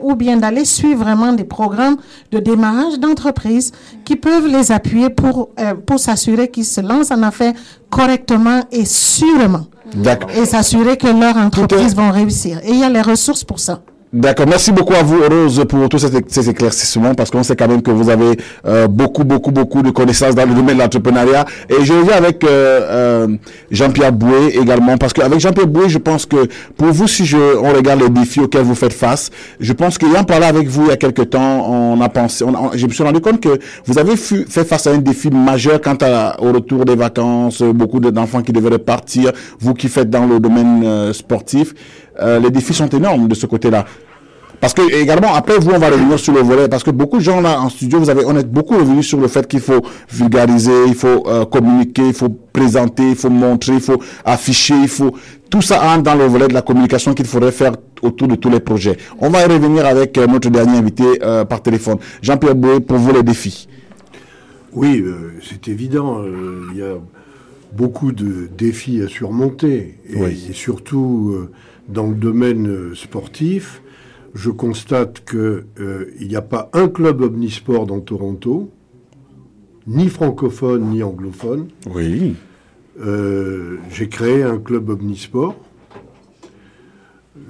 ou 0.03 0.15
bien 0.15 0.37
d'aller 0.37 0.65
suivre 0.65 1.05
vraiment 1.05 1.33
des 1.33 1.45
programmes 1.45 1.97
de 2.31 2.39
démarrage 2.39 2.99
d'entreprise 2.99 3.73
qui 4.05 4.17
peuvent 4.17 4.47
les 4.47 4.73
appuyer 4.73 5.11
pour, 5.11 5.51
euh, 5.59 5.75
pour 5.75 5.99
s'assurer 5.99 6.49
qu'ils 6.49 6.65
se 6.65 6.81
lancent 6.81 7.11
en 7.11 7.23
affaires 7.23 7.55
correctement 7.89 8.63
et 8.71 8.85
sûrement. 8.85 9.67
D'accord. 9.95 10.31
Et 10.31 10.45
s'assurer 10.47 10.97
que 10.97 11.09
leur 11.09 11.37
entreprise 11.37 11.95
vont 11.97 12.11
réussir. 12.11 12.61
Et 12.65 12.71
il 12.71 12.79
y 12.79 12.85
a 12.85 12.89
les 12.89 13.03
ressources 13.03 13.45
pour 13.45 13.59
ça. 13.59 13.83
D'accord. 14.13 14.47
Merci 14.49 14.73
beaucoup 14.73 14.95
à 14.95 15.05
vous, 15.05 15.21
Rose, 15.23 15.65
pour 15.69 15.89
tous 15.89 16.01
ces, 16.27 16.49
éclaircissements, 16.51 17.15
parce 17.15 17.31
qu'on 17.31 17.45
sait 17.45 17.55
quand 17.55 17.69
même 17.69 17.81
que 17.81 17.93
vous 17.93 18.11
avez 18.11 18.37
euh, 18.67 18.89
beaucoup, 18.89 19.23
beaucoup, 19.23 19.53
beaucoup 19.53 19.83
de 19.83 19.91
connaissances 19.91 20.35
dans 20.35 20.47
le 20.47 20.53
domaine 20.53 20.79
de 20.79 20.83
l'entrepreneuriat. 20.83 21.45
Et 21.69 21.85
je 21.85 21.93
reviens 21.93 22.15
avec 22.17 22.43
euh, 22.43 22.49
euh, 23.29 23.37
Jean-Pierre 23.71 24.11
Boué 24.13 24.59
également, 24.61 24.97
parce 24.99 25.13
qu'avec 25.13 25.39
Jean-Pierre 25.39 25.69
Boué, 25.69 25.89
je 25.89 25.99
pense 25.99 26.27
que 26.27 26.49
pour 26.77 26.89
vous, 26.89 27.07
si 27.07 27.25
je, 27.25 27.37
on 27.63 27.73
regarde 27.73 28.01
les 28.03 28.09
défis 28.09 28.41
auxquels 28.41 28.65
vous 28.65 28.75
faites 28.75 28.93
face, 28.93 29.31
je 29.61 29.73
pense 29.73 29.97
qu'ayant 29.97 30.25
parlé 30.25 30.47
avec 30.47 30.67
vous 30.67 30.87
il 30.87 30.89
y 30.89 30.93
a 30.93 30.97
quelque 30.97 31.23
temps, 31.23 31.71
on 31.71 32.01
a 32.01 32.09
pensé, 32.09 32.43
on, 32.45 32.49
on- 32.49 32.71
je 32.75 32.85
me 32.89 32.91
suis 32.93 33.05
rendu 33.05 33.21
compte 33.21 33.39
que 33.41 33.61
vous 33.87 33.97
avez 33.97 34.17
fait 34.17 34.65
face 34.65 34.89
à 34.89 34.91
un 34.91 34.99
défi 34.99 35.31
majeur 35.31 35.81
quant 35.81 35.97
à, 36.03 36.35
au 36.43 36.51
retour 36.53 36.85
des 36.85 36.97
vacances, 36.97 37.63
beaucoup 37.63 38.01
de- 38.01 38.11
d'enfants 38.11 38.43
qui 38.43 38.51
devaient 38.51 38.71
repartir, 38.71 39.31
vous 39.61 39.75
qui 39.75 39.87
faites 39.87 40.11
dans 40.11 40.27
le 40.27 40.41
domaine 40.41 40.83
euh, 40.85 41.13
sportif. 41.13 41.75
Euh, 42.21 42.39
les 42.41 42.51
défis 42.51 42.75
sont 42.75 42.89
énormes 42.89 43.29
de 43.29 43.35
ce 43.35 43.47
côté-là. 43.47 43.85
Parce 44.61 44.75
que 44.75 44.83
également 45.01 45.35
après 45.35 45.57
vous 45.59 45.71
on 45.71 45.79
va 45.79 45.89
revenir 45.89 46.19
sur 46.19 46.35
le 46.35 46.41
volet 46.41 46.69
parce 46.69 46.83
que 46.85 46.91
beaucoup 46.91 47.17
de 47.17 47.23
gens 47.23 47.41
là 47.41 47.59
en 47.63 47.71
studio 47.71 47.99
vous 47.99 48.11
avez 48.11 48.25
on 48.27 48.37
est 48.37 48.47
beaucoup 48.47 48.77
revenu 48.77 49.03
sur 49.03 49.19
le 49.19 49.27
fait 49.27 49.47
qu'il 49.49 49.61
faut 49.61 49.81
vulgariser, 50.13 50.85
il 50.87 50.95
faut 50.95 51.27
euh, 51.27 51.47
communiquer, 51.47 52.09
il 52.09 52.13
faut 52.13 52.29
présenter, 52.53 53.09
il 53.11 53.17
faut 53.17 53.31
montrer, 53.31 53.75
il 53.75 53.81
faut 53.81 53.99
afficher, 54.23 54.75
il 54.83 54.89
faut 54.89 55.13
tout 55.49 55.63
ça 55.63 55.83
entre 55.91 56.03
dans 56.03 56.15
le 56.15 56.27
volet 56.27 56.47
de 56.47 56.53
la 56.53 56.61
communication 56.61 57.15
qu'il 57.15 57.25
faudrait 57.25 57.53
faire 57.53 57.73
autour 58.03 58.29
de 58.29 58.35
tous 58.35 58.51
les 58.51 58.61
projets. 58.61 58.99
On 59.19 59.31
va 59.31 59.41
y 59.41 59.45
revenir 59.47 59.87
avec 59.87 60.19
euh, 60.19 60.27
notre 60.27 60.51
dernier 60.51 60.77
invité 60.77 61.05
euh, 61.23 61.47
par 61.47 61.63
téléphone. 61.63 61.97
Jean-Pierre 62.21 62.55
Boué, 62.55 62.81
pour 62.81 62.99
vous 62.99 63.15
les 63.15 63.23
défis. 63.23 63.67
Oui, 64.75 65.03
c'est 65.49 65.69
évident. 65.69 66.23
Il 66.73 66.79
y 66.79 66.83
a 66.83 66.95
beaucoup 67.73 68.13
de 68.13 68.49
défis 68.57 69.03
à 69.03 69.09
surmonter. 69.09 69.97
Et, 70.09 70.17
Oui. 70.17 70.47
et 70.51 70.53
surtout 70.53 71.49
dans 71.93 72.07
le 72.07 72.15
domaine 72.15 72.69
euh, 72.69 72.95
sportif, 72.95 73.83
je 74.35 74.51
constate 74.51 75.25
qu'il 75.29 76.29
n'y 76.29 76.37
a 76.37 76.43
pas 76.43 76.71
un 76.73 76.89
club 76.89 77.21
omnisport 77.21 77.87
dans 77.87 78.01
Toronto, 78.01 78.71
ni 79.87 80.09
francophone 80.09 80.91
ni 80.91 81.03
anglophone. 81.03 81.69
Oui. 81.93 82.37
Euh, 83.01 83.79
J'ai 83.91 84.09
créé 84.09 84.43
un 84.43 84.59
club 84.59 84.89
omnisport. 84.91 85.57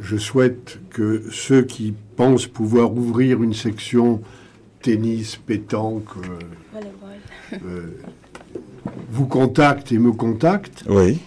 Je 0.00 0.16
souhaite 0.16 0.78
que 0.90 1.24
ceux 1.30 1.62
qui 1.62 1.94
pensent 2.16 2.46
pouvoir 2.46 2.92
ouvrir 2.94 3.42
une 3.42 3.54
section 3.54 4.22
tennis, 4.80 5.36
pétanque, 5.36 6.08
euh, 6.74 6.78
euh, 7.64 7.96
vous 9.10 9.26
contactent 9.26 9.92
et 9.92 9.98
me 9.98 10.12
contactent. 10.12 10.84
Oui. 10.88 11.18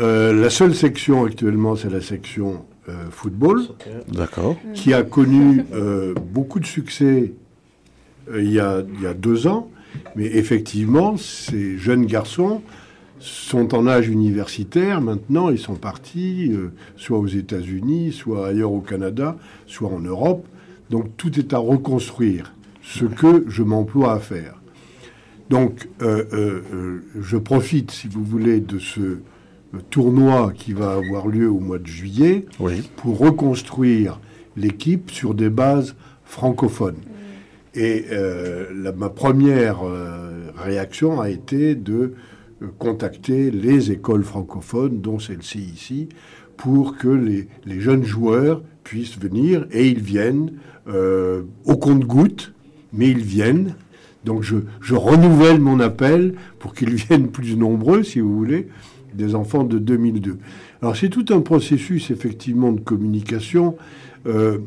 Euh, 0.00 0.32
la 0.32 0.50
seule 0.50 0.74
section 0.74 1.24
actuellement, 1.24 1.76
c'est 1.76 1.90
la 1.90 2.00
section 2.00 2.64
euh, 2.88 3.06
football, 3.10 3.62
D'accord. 4.08 4.56
qui 4.74 4.92
a 4.92 5.02
connu 5.02 5.64
euh, 5.72 6.14
beaucoup 6.14 6.58
de 6.60 6.66
succès 6.66 7.32
il, 8.34 8.50
y 8.50 8.58
a, 8.58 8.82
il 8.96 9.02
y 9.02 9.06
a 9.06 9.14
deux 9.14 9.46
ans. 9.46 9.70
Mais 10.16 10.24
effectivement, 10.24 11.16
ces 11.16 11.78
jeunes 11.78 12.06
garçons 12.06 12.62
sont 13.20 13.74
en 13.74 13.86
âge 13.86 14.08
universitaire 14.08 15.00
maintenant. 15.00 15.50
Ils 15.50 15.58
sont 15.58 15.76
partis 15.76 16.52
soit 16.96 17.18
aux 17.18 17.28
États-Unis, 17.28 18.12
soit 18.12 18.48
ailleurs 18.48 18.72
au 18.72 18.80
Canada, 18.80 19.36
soit 19.66 19.90
en 19.90 20.00
Europe. 20.00 20.46
Donc 20.90 21.16
tout 21.16 21.38
est 21.38 21.52
à 21.52 21.58
reconstruire, 21.58 22.54
ce 22.82 23.04
que 23.04 23.44
je 23.46 23.62
m'emploie 23.62 24.14
à 24.14 24.18
faire. 24.18 24.60
Donc 25.48 25.88
je 26.00 27.36
profite, 27.36 27.92
si 27.92 28.08
vous 28.08 28.24
voulez, 28.24 28.58
de 28.58 28.80
ce 28.80 29.18
tournoi 29.90 30.52
qui 30.54 30.72
va 30.72 30.94
avoir 30.94 31.26
lieu 31.28 31.48
au 31.50 31.58
mois 31.60 31.78
de 31.78 31.86
juillet 31.86 32.46
Oui. 32.60 32.88
pour 32.96 33.18
reconstruire 33.18 34.20
l'équipe 34.56 35.10
sur 35.10 35.34
des 35.34 35.50
bases 35.50 35.94
francophones. 36.24 36.96
Et 37.74 38.04
euh, 38.12 38.66
la- 38.74 38.92
ma 38.92 39.08
première 39.08 39.80
euh, 39.84 40.50
réaction 40.56 41.20
a 41.20 41.28
été 41.28 41.74
de 41.74 42.14
euh, 42.62 42.66
contacter 42.78 43.50
les 43.50 43.90
écoles 43.90 44.22
francophones, 44.22 45.00
dont 45.00 45.18
celle-ci 45.18 45.58
ici, 45.58 46.08
pour 46.56 46.96
que 46.96 47.08
les, 47.08 47.48
les 47.66 47.80
jeunes 47.80 48.04
joueurs 48.04 48.62
puissent 48.84 49.18
venir, 49.18 49.66
et 49.72 49.88
ils 49.88 50.00
viennent 50.00 50.52
euh, 50.86 51.42
au 51.64 51.76
compte-gouttes, 51.76 52.52
mais 52.92 53.08
ils 53.10 53.22
viennent. 53.24 53.74
Donc 54.24 54.42
je, 54.42 54.56
je 54.80 54.94
renouvelle 54.94 55.60
mon 55.60 55.80
appel 55.80 56.34
pour 56.60 56.74
qu'ils 56.74 56.94
viennent 56.94 57.28
plus 57.28 57.56
nombreux, 57.56 58.04
si 58.04 58.20
vous 58.20 58.36
voulez, 58.36 58.68
des 59.14 59.34
enfants 59.34 59.64
de 59.64 59.78
2002. 59.78 60.38
Alors 60.82 60.96
c'est 60.96 61.08
tout 61.08 61.26
un 61.30 61.40
processus 61.40 62.10
effectivement 62.10 62.72
de 62.72 62.80
communication. 62.80 63.76
Euh, 64.26 64.58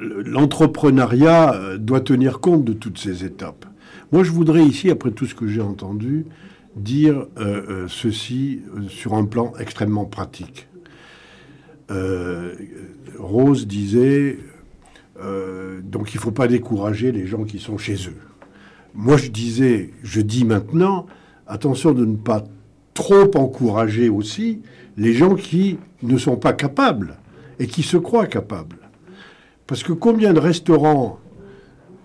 L'entrepreneuriat 0.00 1.54
euh, 1.54 1.76
doit 1.76 2.00
tenir 2.00 2.38
compte 2.38 2.64
de 2.64 2.72
toutes 2.72 2.98
ces 2.98 3.24
étapes. 3.24 3.66
Moi, 4.12 4.22
je 4.22 4.30
voudrais 4.30 4.64
ici, 4.64 4.90
après 4.90 5.10
tout 5.10 5.26
ce 5.26 5.34
que 5.34 5.48
j'ai 5.48 5.60
entendu, 5.60 6.24
dire 6.76 7.26
euh, 7.38 7.86
ceci 7.88 8.60
sur 8.88 9.14
un 9.14 9.24
plan 9.24 9.52
extrêmement 9.58 10.04
pratique. 10.04 10.68
Rose 13.18 13.66
disait, 13.66 14.38
donc 15.82 16.14
il 16.14 16.18
ne 16.18 16.20
faut 16.20 16.30
pas 16.30 16.46
décourager 16.46 17.10
les 17.10 17.26
gens 17.26 17.44
qui 17.44 17.58
sont 17.58 17.78
chez 17.78 17.94
eux. 17.94 18.16
Moi, 18.94 19.16
je 19.16 19.30
disais, 19.30 19.90
je 20.02 20.20
dis 20.20 20.44
maintenant, 20.44 21.06
attention 21.46 21.92
de 21.92 22.04
ne 22.04 22.16
pas 22.16 22.44
trop 22.98 23.30
encourager 23.36 24.08
aussi 24.08 24.60
les 24.96 25.12
gens 25.12 25.36
qui 25.36 25.78
ne 26.02 26.18
sont 26.18 26.34
pas 26.34 26.52
capables 26.52 27.16
et 27.60 27.68
qui 27.68 27.84
se 27.84 27.96
croient 27.96 28.26
capables. 28.26 28.90
Parce 29.68 29.84
que 29.84 29.92
combien 29.92 30.32
de 30.32 30.40
restaurants 30.40 31.20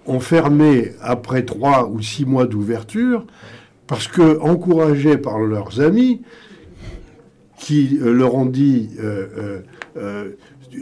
ont 0.06 0.20
fermé 0.20 0.91
après 1.02 1.45
trois 1.45 1.90
ou 1.90 1.99
six 1.99 2.26
mois 2.26 2.45
d'ouverture 2.45 3.26
parce 3.88 4.07
que, 4.07 4.40
encouragés 4.40 5.18
par 5.18 5.40
leurs 5.40 5.82
amis, 5.82 6.22
qui 7.57 7.98
euh, 7.99 8.14
leur 8.14 8.36
ont 8.36 8.45
dit 8.45 8.91
euh, 8.99 9.61
euh, 9.98 10.30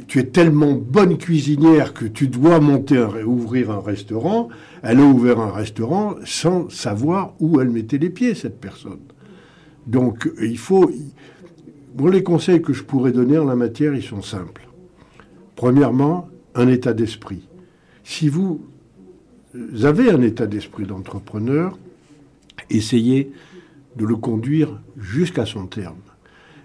tu 0.07 0.19
es 0.19 0.25
tellement 0.25 0.73
bonne 0.73 1.17
cuisinière 1.17 1.93
que 1.93 2.05
tu 2.05 2.27
dois 2.27 2.59
monter 2.59 2.97
un, 2.97 3.23
ouvrir 3.23 3.71
un 3.71 3.79
restaurant. 3.79 4.49
Elle 4.83 4.99
a 4.99 5.03
ouvert 5.03 5.39
un 5.39 5.51
restaurant 5.51 6.15
sans 6.25 6.69
savoir 6.69 7.33
où 7.39 7.61
elle 7.61 7.69
mettait 7.69 7.97
les 7.97 8.09
pieds, 8.09 8.35
cette 8.35 8.59
personne. 8.59 8.99
Donc, 9.87 10.29
il 10.41 10.57
faut. 10.57 10.91
Moi, 11.97 12.11
les 12.11 12.23
conseils 12.23 12.61
que 12.61 12.73
je 12.73 12.83
pourrais 12.83 13.11
donner 13.11 13.37
en 13.37 13.45
la 13.45 13.55
matière, 13.55 13.93
ils 13.93 14.03
sont 14.03 14.21
simples. 14.21 14.67
Premièrement, 15.55 16.29
un 16.55 16.67
état 16.67 16.93
d'esprit. 16.93 17.47
Si 18.03 18.29
vous 18.29 18.61
avez 19.83 20.09
un 20.11 20.21
état 20.21 20.47
d'esprit 20.47 20.85
d'entrepreneur, 20.85 21.77
essayez 22.69 23.31
de 23.97 24.05
le 24.05 24.15
conduire 24.15 24.79
jusqu'à 24.97 25.45
son 25.45 25.67
terme. 25.67 25.99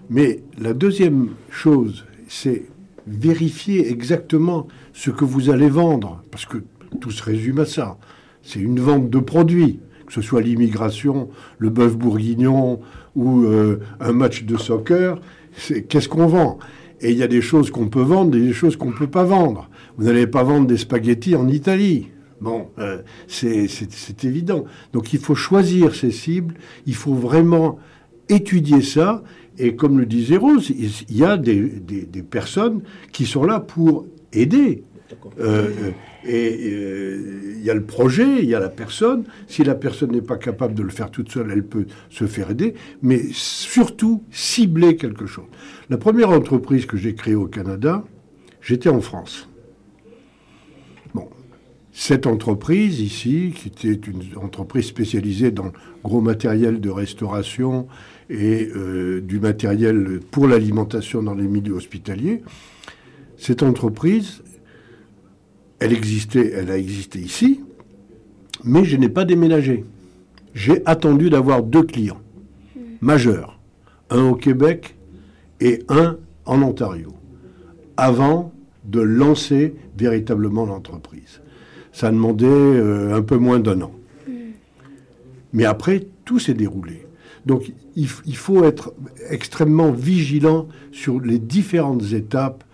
Mais 0.09 0.43
la 0.59 0.73
deuxième 0.73 1.31
chose, 1.51 2.05
c'est 2.29 2.67
vérifier 3.07 3.91
exactement 3.91 4.69
ce 4.93 5.11
que 5.11 5.25
vous 5.25 5.51
allez 5.51 5.69
vendre, 5.69 6.23
parce 6.31 6.47
que 6.47 6.59
tout 7.01 7.11
se 7.11 7.23
résume 7.23 7.59
à 7.59 7.67
ça. 7.67 7.99
C'est 8.43 8.61
une 8.61 8.81
vente 8.81 9.11
de 9.11 9.19
produits, 9.19 9.81
que 10.07 10.13
ce 10.13 10.23
soit 10.23 10.41
l'immigration, 10.41 11.29
le 11.59 11.71
bœuf 11.71 11.97
bourguignon 11.97 12.81
ou 13.15 13.45
euh, 13.45 13.81
un 14.01 14.13
match 14.13 14.45
de 14.45 14.57
soccer. 14.57 15.21
C'est 15.57 15.83
qu'est-ce 15.83 16.09
qu'on 16.09 16.27
vend? 16.27 16.59
Et 17.01 17.11
il 17.11 17.19
y 17.19 17.23
a 17.23 17.29
des 17.29 17.43
choses 17.43 17.71
qu'on 17.71 17.89
peut 17.89 18.03
vendre 18.03 18.37
et 18.37 18.41
des 18.41 18.53
choses 18.53 18.77
qu'on 18.77 18.91
ne 18.91 18.97
peut 18.97 19.07
pas 19.07 19.25
vendre. 19.25 19.69
Vous 19.97 20.05
n'allez 20.05 20.27
pas 20.27 20.43
vendre 20.43 20.67
des 20.67 20.77
spaghettis 20.79 21.37
en 21.37 21.49
Italie. 21.49 22.09
Bon, 22.41 22.69
euh, 22.79 23.03
c'est 23.27 24.25
évident. 24.25 24.65
Donc 24.93 25.13
il 25.13 25.19
faut 25.19 25.35
choisir 25.35 25.95
ses 25.95 26.11
cibles, 26.11 26.55
il 26.87 26.95
faut 26.95 27.15
vraiment 27.15 27.79
étudier 28.29 28.83
ça. 28.83 29.23
Et 29.59 29.75
comme 29.75 29.99
le 29.99 30.05
disait 30.05 30.37
Rose, 30.37 30.71
il 30.71 31.17
y 31.17 31.25
a 31.25 31.39
des 31.39 32.23
personnes 32.29 32.83
qui 33.13 33.25
sont 33.25 33.45
là 33.45 33.61
pour 33.61 34.07
aider. 34.33 34.85
Euh, 35.39 35.69
euh, 35.69 35.91
et 36.25 36.73
euh, 36.73 37.55
il 37.57 37.65
y 37.65 37.71
a 37.71 37.75
le 37.75 37.85
projet, 37.85 38.43
il 38.43 38.49
y 38.49 38.55
a 38.55 38.61
la 38.61 38.69
personne. 38.69 39.25
Si 39.47 39.65
la 39.65 39.75
personne 39.75 40.13
n'est 40.13 40.23
pas 40.23 40.37
capable 40.37 40.75
de 40.75 40.83
le 40.83 40.91
faire 40.91 41.11
toute 41.11 41.31
seule, 41.31 41.51
elle 41.53 41.65
peut 41.65 41.87
se 42.11 42.27
faire 42.27 42.51
aider. 42.51 42.75
Mais 43.03 43.23
surtout, 43.33 44.25
cibler 44.31 44.97
quelque 44.97 45.27
chose. 45.27 45.47
La 45.91 45.99
première 45.99 46.31
entreprise 46.31 46.87
que 46.87 46.97
j'ai 46.97 47.15
créée 47.15 47.35
au 47.35 47.47
Canada, 47.47 48.05
j'étais 48.61 48.89
en 48.89 49.01
France. 49.01 49.49
Bon, 51.15 51.29
cette 51.93 52.27
entreprise 52.27 53.01
ici, 53.01 53.53
qui 53.55 53.69
était 53.69 54.09
une 54.09 54.23
entreprise 54.37 54.87
spécialisée 54.87 55.51
dans 55.51 55.67
le 55.67 55.73
gros 56.03 56.21
matériel 56.21 56.81
de 56.81 56.91
restauration 56.91 57.87
et 58.29 58.69
du 59.23 59.39
matériel 59.39 60.19
pour 60.33 60.49
l'alimentation 60.49 61.23
dans 61.23 61.35
les 61.35 61.47
milieux 61.47 61.75
hospitaliers, 61.75 62.43
cette 63.39 63.63
entreprise, 63.63 64.43
elle 65.79 65.93
existait, 65.93 66.53
elle 66.53 66.71
a 66.71 66.79
existé 66.79 67.19
ici, 67.19 67.61
mais 68.65 68.85
je 68.85 68.97
n'ai 68.97 69.09
pas 69.09 69.25
déménagé. 69.25 69.85
J'ai 70.55 70.83
attendu 70.87 71.29
d'avoir 71.31 71.63
deux 71.63 71.83
clients 71.83 72.21
majeurs, 73.01 73.59
un 74.11 74.25
au 74.25 74.35
Québec 74.35 74.97
et 75.61 75.83
un 75.89 76.17
en 76.47 76.63
Ontario, 76.63 77.13
avant 77.97 78.53
de 78.85 79.01
lancer 79.01 79.75
véritablement 79.99 80.65
l'entreprise. 80.65 81.41
Ça 81.93 82.09
a 82.09 82.11
demandé 82.11 82.47
euh, 82.47 83.15
un 83.15 83.23
peu 83.23 83.37
moins 83.37 83.59
d'un 83.59 83.81
an. 83.83 83.93
Mais 85.53 85.65
après, 85.65 86.07
tout 86.25 86.39
s'est 86.39 86.55
déroulé. 86.55 87.07
Donc, 87.47 87.73
il, 87.95 88.07
faut 88.09 88.65
être 88.65 88.93
extrêmement 89.31 89.93
vigilant 89.93 90.69
sur 90.91 91.21
les 91.21 91.39
différentes 91.39 92.13
étapes 92.13 92.65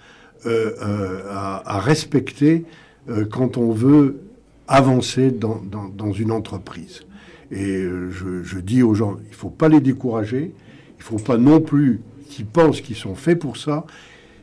euh, 0.46 0.72
euh, 0.82 1.20
à, 1.30 1.76
à 1.76 1.80
respecter 1.80 2.64
euh, 3.08 3.24
quand 3.24 3.56
on 3.56 3.72
veut 3.72 4.20
avancer 4.68 5.30
dans, 5.30 6.12
une 6.12 6.30
entreprise. 6.30 7.02
Et 7.50 7.82
euh, 7.82 8.10
je, 8.10 8.58
dis 8.58 8.82
aux 8.82 8.94
gens, 8.94 9.16
il 9.24 9.30
ne 9.30 9.34
faut 9.34 9.50
pas 9.50 9.68
les 9.68 9.80
décourager, 9.80 10.54
il 10.54 10.98
ne 10.98 11.02
faut 11.02 11.18
pas 11.18 11.36
non 11.36 11.60
plus 11.60 12.00
qu'ils 12.28 12.46
pensent 12.46 12.80
qu'ils 12.80 12.96
sont 12.96 13.14
faits 13.14 13.38
pour 13.38 13.56
ça. 13.56 13.84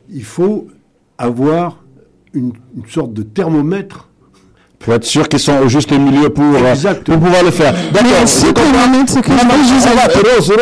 Il 0.08 0.24
faut 0.24 0.68
avoir 1.18 1.82
une 2.32 2.52
sorte 2.86 3.12
de 3.12 3.22
thermomètre 3.22 4.09
Pour 4.82 4.94
être 4.94 5.04
sûr 5.04 5.28
qu'ils 5.28 5.40
sont 5.40 5.58
au 5.62 5.68
juste 5.68 5.92
milieu 5.92 6.30
pour, 6.30 6.42
euh, 6.42 6.94
pour 7.04 7.18
pouvoir 7.18 7.42
le 7.44 7.50
faire. 7.50 7.74
D'accord. 7.92 8.10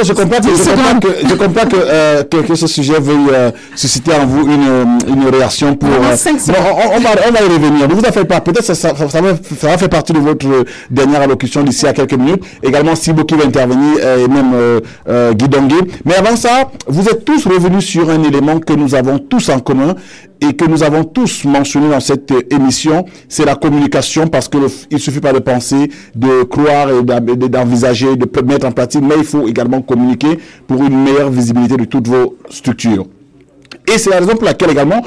Je 0.02 0.12
comprends, 0.12 0.40
que, 0.40 1.08
je 1.28 1.34
comprends 1.34 1.66
que, 1.68 1.76
euh, 1.76 2.24
que, 2.24 2.38
que, 2.38 2.54
ce 2.56 2.66
sujet 2.66 2.98
veuille 2.98 3.30
euh, 3.32 3.52
susciter 3.76 4.12
en 4.14 4.26
vous 4.26 4.44
une, 4.48 4.98
une 5.06 5.28
réaction 5.28 5.76
pour. 5.76 5.88
Euh, 5.88 6.16
on, 6.48 6.96
on, 6.96 7.00
va, 7.00 7.10
on 7.28 7.32
va 7.32 7.40
y 7.42 7.48
revenir. 7.48 7.88
Ne 7.88 7.94
vous 7.94 8.00
en 8.00 8.10
faites 8.10 8.26
pas. 8.26 8.40
Peut-être 8.40 8.64
ça, 8.64 8.74
ça, 8.74 8.92
ça, 8.96 9.20
va, 9.20 9.28
ça 9.56 9.66
va 9.68 9.78
faire 9.78 9.88
partie 9.88 10.12
de 10.12 10.18
votre 10.18 10.46
dernière 10.90 11.22
allocution 11.22 11.62
d'ici 11.62 11.86
à 11.86 11.92
quelques 11.92 12.14
minutes. 12.14 12.42
Également, 12.60 12.96
Sibo 12.96 13.22
qui 13.22 13.36
va 13.36 13.44
intervenir 13.44 13.98
et 14.04 14.26
même 14.26 14.50
euh, 15.08 15.32
Guy. 15.32 15.46
Mais 16.04 16.16
avant 16.16 16.34
ça, 16.34 16.70
vous 16.88 17.06
êtes 17.08 17.24
tous 17.24 17.46
revenus 17.46 17.84
sur 17.86 18.10
un 18.10 18.24
élément 18.24 18.58
que 18.58 18.72
nous 18.72 18.96
avons 18.96 19.20
tous 19.20 19.48
en 19.48 19.60
commun 19.60 19.94
et 20.40 20.54
que 20.54 20.64
nous 20.64 20.82
avons 20.82 21.04
tous 21.04 21.44
mentionné 21.44 21.88
dans 21.90 22.00
cette 22.00 22.32
émission, 22.52 23.04
c'est 23.28 23.44
la 23.44 23.56
communication 23.56 24.28
parce 24.28 24.48
que 24.48 24.58
il 24.90 24.98
suffit 24.98 25.20
pas 25.20 25.32
de 25.32 25.38
penser, 25.40 25.90
de 26.14 26.42
croire 26.44 26.88
et 26.90 27.02
d'envisager, 27.48 28.16
de 28.16 28.40
mettre 28.42 28.66
en 28.66 28.72
pratique, 28.72 29.02
mais 29.02 29.16
il 29.18 29.24
faut 29.24 29.46
également 29.46 29.82
communiquer 29.82 30.38
pour 30.66 30.82
une 30.82 31.02
meilleure 31.02 31.30
visibilité 31.30 31.76
de 31.76 31.84
toutes 31.84 32.08
vos 32.08 32.36
structures. 32.50 33.06
Et 33.92 33.98
c'est 33.98 34.10
la 34.10 34.18
raison 34.18 34.34
pour 34.34 34.44
laquelle 34.44 34.70
également 34.70 35.02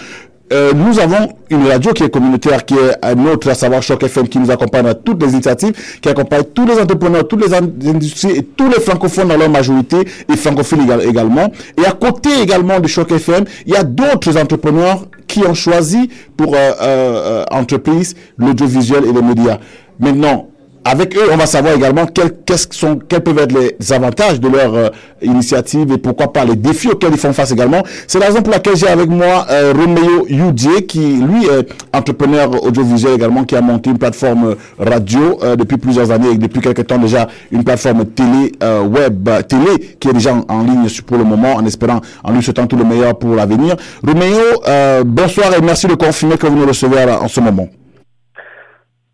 euh, 0.51 0.73
nous 0.73 0.99
avons 0.99 1.33
une 1.49 1.67
radio 1.67 1.93
qui 1.93 2.03
est 2.03 2.09
communautaire, 2.09 2.65
qui 2.65 2.75
est 2.75 2.97
un 3.03 3.25
autre, 3.25 3.49
à 3.49 3.55
savoir 3.55 3.81
Choc 3.81 4.03
FM, 4.03 4.27
qui 4.27 4.39
nous 4.39 4.51
accompagne 4.51 4.85
à 4.87 4.93
toutes 4.93 5.21
les 5.23 5.31
initiatives, 5.31 5.73
qui 6.01 6.09
accompagne 6.09 6.43
tous 6.53 6.65
les 6.65 6.79
entrepreneurs, 6.79 7.27
toutes 7.27 7.45
les 7.45 7.53
industries 7.53 8.31
et 8.31 8.43
tous 8.43 8.67
les 8.67 8.79
francophones 8.79 9.29
dans 9.29 9.37
leur 9.37 9.49
majorité 9.49 9.97
et 10.31 10.35
francophones 10.37 10.87
également. 11.01 11.51
Et 11.81 11.85
à 11.85 11.91
côté 11.91 12.29
également 12.41 12.79
de 12.79 12.87
Choc 12.87 13.11
FM, 13.11 13.45
il 13.65 13.73
y 13.73 13.77
a 13.77 13.83
d'autres 13.83 14.37
entrepreneurs 14.37 15.05
qui 15.27 15.39
ont 15.45 15.53
choisi 15.53 16.09
pour 16.35 16.53
euh, 16.53 16.57
euh, 16.57 16.73
euh 16.81 17.45
entreprise 17.51 18.15
l'audiovisuel 18.37 19.05
et 19.05 19.13
les 19.13 19.21
médias. 19.21 19.59
Maintenant, 19.99 20.50
avec 20.83 21.15
eux, 21.15 21.29
on 21.31 21.37
va 21.37 21.45
savoir 21.45 21.75
également 21.75 22.05
quels, 22.07 22.31
sont, 22.71 22.97
quels 23.07 23.21
peuvent 23.21 23.37
être 23.37 23.53
les 23.53 23.93
avantages 23.93 24.39
de 24.39 24.47
leur 24.47 24.73
euh, 24.73 24.89
initiative 25.21 25.91
et 25.91 25.97
pourquoi 25.97 26.33
pas 26.33 26.43
les 26.43 26.55
défis 26.55 26.89
auxquels 26.89 27.11
ils 27.13 27.19
font 27.19 27.33
face 27.33 27.51
également. 27.51 27.83
C'est 28.07 28.17
la 28.17 28.27
raison 28.27 28.41
pour 28.41 28.51
laquelle 28.51 28.75
j'ai 28.75 28.87
avec 28.87 29.07
moi 29.07 29.45
euh, 29.51 29.73
Romeo 29.77 30.25
Youdie, 30.27 30.87
qui 30.87 31.17
lui 31.17 31.45
est 31.45 31.69
entrepreneur 31.93 32.63
audiovisuel 32.63 33.13
également, 33.13 33.43
qui 33.43 33.55
a 33.55 33.61
monté 33.61 33.91
une 33.91 33.99
plateforme 33.99 34.55
radio 34.79 35.39
euh, 35.43 35.55
depuis 35.55 35.77
plusieurs 35.77 36.09
années 36.09 36.31
et 36.31 36.37
depuis 36.37 36.61
quelques 36.61 36.87
temps 36.87 36.97
déjà 36.97 37.27
une 37.51 37.63
plateforme 37.63 38.05
télé, 38.05 38.51
web, 38.61 39.29
télé, 39.47 39.95
qui 39.99 40.07
est 40.09 40.13
déjà 40.13 40.33
en, 40.47 40.63
ligne 40.63 40.87
pour 41.05 41.17
le 41.17 41.23
moment, 41.23 41.55
en 41.55 41.65
espérant, 41.65 42.01
en 42.23 42.31
lui 42.31 42.41
souhaitant 42.41 42.65
tout 42.65 42.75
le 42.77 42.85
meilleur 42.85 43.17
pour 43.17 43.35
l'avenir. 43.35 43.75
Romeo, 44.05 45.03
bonsoir 45.05 45.53
et 45.55 45.61
merci 45.61 45.87
de 45.87 45.93
confirmer 45.95 46.37
que 46.37 46.47
vous 46.47 46.57
nous 46.57 46.67
recevez 46.67 47.03
en 47.03 47.27
ce 47.27 47.39
moment. 47.39 47.67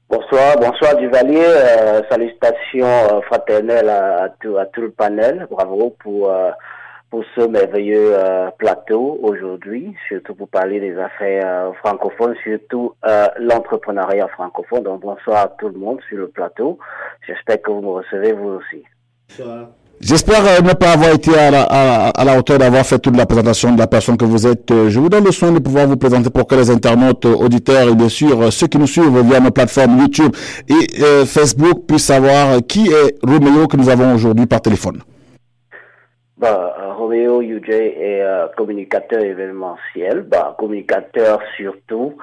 Bonsoir, 0.10 0.56
bonsoir 0.58 0.96
Duvalier. 0.96 1.44
Euh, 1.44 2.02
salutations 2.10 2.86
euh, 2.86 3.22
fraternelles 3.24 3.90
à, 3.90 4.30
tout, 4.40 4.56
le 4.82 4.92
panel. 4.92 5.46
Bravo 5.52 5.98
pour, 6.00 6.32
euh, 6.32 6.52
pour 7.10 7.26
ce 7.36 7.42
merveilleux 7.42 8.16
plateau 8.58 9.20
aujourd'hui, 9.22 9.94
surtout 10.08 10.34
pour 10.34 10.48
parler 10.48 10.80
des 10.80 10.98
affaires 10.98 11.74
francophones, 11.80 12.36
surtout 12.42 12.94
l'entrepreneuriat 13.38 14.30
francophone. 14.30 14.84
Donc 14.84 15.02
bonsoir 15.02 15.44
à 15.44 15.48
tout 15.60 15.68
le 15.68 15.78
monde 15.78 16.00
sur 16.08 16.18
le 16.18 16.30
plateau. 16.30 16.80
J'espère 17.28 17.62
que 17.62 17.72
vous 17.72 17.82
me 17.82 17.90
recevez 17.90 18.32
vous 18.32 18.60
aussi. 18.60 18.84
Bonsoir. 19.28 19.68
J'espère 20.00 20.46
euh, 20.46 20.62
ne 20.62 20.74
pas 20.74 20.92
avoir 20.94 21.12
été 21.12 21.36
à 21.36 21.50
la, 21.50 21.64
à, 21.64 22.24
la 22.24 22.38
hauteur 22.38 22.60
d'avoir 22.60 22.86
fait 22.86 23.00
toute 23.00 23.18
la 23.18 23.26
présentation 23.26 23.74
de 23.74 23.80
la 23.80 23.88
personne 23.88 24.16
que 24.16 24.26
vous 24.26 24.46
êtes. 24.46 24.70
Euh, 24.70 24.90
je 24.90 25.00
vous 25.00 25.10
donne 25.10 25.24
le 25.26 25.32
soin 25.32 25.52
de 25.52 25.58
pouvoir 25.58 25.88
vous 25.88 25.98
présenter 25.98 26.30
pour 26.30 26.46
que 26.46 26.54
les 26.54 26.70
internautes, 26.70 27.26
euh, 27.26 27.34
auditeurs 27.34 27.90
et 27.90 27.96
bien 27.96 28.10
sûr 28.10 28.54
ceux 28.54 28.68
qui 28.68 28.78
nous 28.78 28.86
suivent 28.86 29.20
via 29.24 29.40
nos 29.40 29.50
plateformes 29.50 29.98
YouTube 29.98 30.32
et 30.70 31.26
Facebook 31.26 31.88
puissent 31.88 32.06
savoir 32.06 32.60
qui 32.68 32.90
est 32.90 33.18
Roméo 33.24 33.68
que 33.68 33.76
nous 33.76 33.90
avons 33.90 34.14
aujourd'hui 34.14 34.46
par 34.46 34.62
téléphone. 34.62 35.02
Bah, 36.38 36.76
Roméo 36.96 37.42
UJ 37.42 37.70
est 37.70 38.24
communicateur 38.56 39.24
événementiel, 39.24 40.22
bah, 40.22 40.56
communicateur 40.60 41.40
surtout 41.58 42.16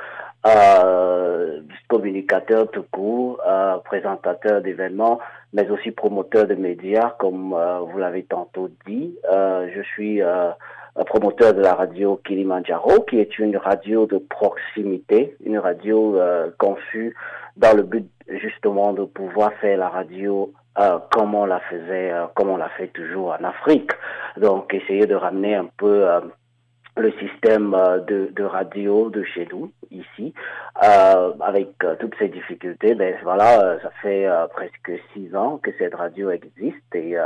communicateur 1.89 2.71
tout 2.71 2.85
court, 2.91 3.41
présentateur 3.85 4.61
d'événements, 4.61 5.19
mais 5.55 5.71
aussi 5.71 5.93
promoteur 5.93 6.47
de 6.49 6.57
médias, 6.57 7.15
comme 7.19 7.55
euh, 7.55 7.79
vous 7.79 7.99
l'avez 7.99 8.25
tantôt 8.25 8.69
dit. 8.87 9.17
Euh, 9.33 9.69
je 9.75 9.83
suis 9.83 10.21
euh, 10.21 10.51
promoteur 11.07 11.55
de 11.55 11.61
la 11.61 11.75
radio 11.75 12.21
Kilimanjaro, 12.27 13.03
qui 13.09 13.21
est 13.21 13.39
une 13.39 13.57
radio 13.57 14.07
de 14.07 14.19
proximité, 14.19 15.37
une 15.45 15.59
radio 15.59 16.19
conçue 16.59 17.17
dans 17.57 17.75
le 17.77 17.83
but 17.83 18.07
justement 18.29 18.93
de 18.93 19.05
pouvoir 19.05 19.53
faire 19.61 19.79
la 19.79 19.89
radio 19.89 20.53
comme 21.13 21.37
on 21.37 21.47
la 21.47 21.61
faisait, 21.61 22.13
comme 22.35 22.51
on 22.51 22.57
l'a 22.57 22.69
fait 22.71 22.89
toujours 22.89 23.37
en 23.41 23.45
Afrique. 23.45 23.93
Donc, 24.37 24.75
essayer 24.75 25.07
de 25.07 25.15
ramener 25.15 25.55
un 25.55 25.69
peu 25.77 26.05
le 26.97 27.13
système 27.13 27.75
euh, 27.75 27.99
de, 28.01 28.31
de, 28.35 28.45
radio 28.45 29.11
de 29.11 29.25
chez 29.25 29.49
nous 29.51 29.73
ici 29.91 30.35
euh, 30.83 31.33
avec 31.41 31.69
euh, 31.85 31.95
toutes 32.01 32.15
ces 32.19 32.29
difficultés 32.29 32.95
ben 32.95 33.15
voilà 33.23 33.61
euh, 33.61 33.79
ça 33.81 33.91
fait 34.03 34.27
presque 34.53 34.93
six 35.13 35.35
ans 35.37 35.59
que 35.59 35.71
cette 35.79 35.95
radio 35.95 36.31
existe 36.31 36.95
et 36.95 37.17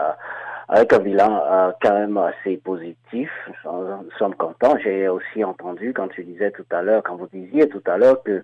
avec 0.69 0.93
un 0.93 0.99
bilan 0.99 1.73
quand 1.81 1.95
même 1.95 2.19
assez 2.19 2.59
positif. 2.59 3.31
Nous 3.65 4.11
sommes 4.19 4.35
contents. 4.35 4.77
J'ai 4.83 5.09
aussi 5.09 5.43
entendu 5.43 5.95
quand 5.95 6.09
tu 6.09 6.25
disais 6.25 6.51
tout 6.51 6.67
à 6.71 6.83
l'heure 6.83 7.03
quand 7.03 7.17
vous 7.17 7.29
disiez 7.33 7.69
tout 7.69 7.83
à 7.87 7.97
l'heure 7.97 8.23
que 8.23 8.43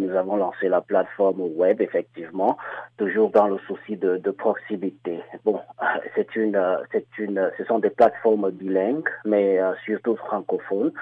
nous 0.00 0.16
avons 0.16 0.36
lancé 0.36 0.68
la 0.68 0.80
plateforme 0.80 1.42
web 1.56 1.80
effectivement 1.80 2.56
toujours 2.96 3.30
dans 3.30 3.46
le 3.46 3.58
souci 3.66 3.96
de, 3.96 4.16
de 4.16 4.30
proximité. 4.32 5.20
Bon 5.44 5.60
c'est 6.16 6.34
une 6.34 6.60
c'est 6.90 7.06
une 7.18 7.50
ce 7.56 7.64
sont 7.64 7.78
des 7.78 7.90
plateformes 7.90 8.50
bilingues 8.50 9.08
mais 9.24 9.60
surtout 9.84 10.16
francophones, 10.16 10.92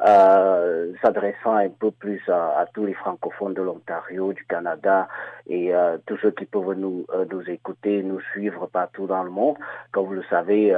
euh, 0.00 0.92
s'adressant 1.02 1.54
un 1.54 1.68
peu 1.68 1.90
plus 1.90 2.20
à, 2.28 2.66
tous 2.74 2.86
les 2.86 2.94
francophones 2.94 3.54
de 3.54 3.62
l'Ontario, 3.62 4.32
du 4.32 4.44
Canada 4.44 5.08
et 5.46 5.74
euh, 5.74 5.98
tous 6.06 6.16
ceux 6.18 6.32
qui 6.32 6.46
peuvent 6.46 6.72
nous, 6.72 7.06
euh, 7.14 7.24
nous 7.30 7.48
écouter, 7.48 8.02
nous 8.02 8.20
suivre 8.32 8.66
partout 8.66 9.06
dans 9.06 9.22
le 9.22 9.30
monde. 9.30 9.56
Comme 9.92 10.06
vous 10.06 10.14
le 10.14 10.24
savez, 10.24 10.74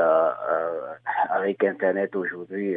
avec 1.31 1.65
Internet 1.65 2.15
aujourd'hui, 2.15 2.77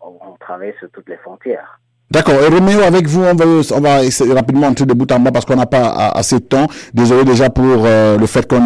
on 0.00 0.36
traverse 0.38 0.84
toutes 0.92 1.08
les 1.08 1.16
frontières. 1.16 1.80
D'accord. 2.12 2.34
Et 2.42 2.52
Roméo, 2.52 2.80
avec 2.80 3.06
vous, 3.06 3.22
on 3.22 3.34
va, 3.36 3.44
on 3.46 3.80
va 3.80 4.02
essayer 4.02 4.32
rapidement 4.32 4.66
entrer 4.66 4.84
de 4.84 4.94
bout 4.94 5.10
en 5.12 5.20
bas 5.20 5.30
parce 5.30 5.44
qu'on 5.44 5.54
n'a 5.54 5.66
pas 5.66 6.10
assez 6.12 6.40
de 6.40 6.44
temps. 6.44 6.66
Désolé 6.92 7.24
déjà 7.24 7.50
pour 7.50 7.64
euh, 7.64 8.18
le 8.18 8.26
fait 8.26 8.48
qu'on 8.48 8.60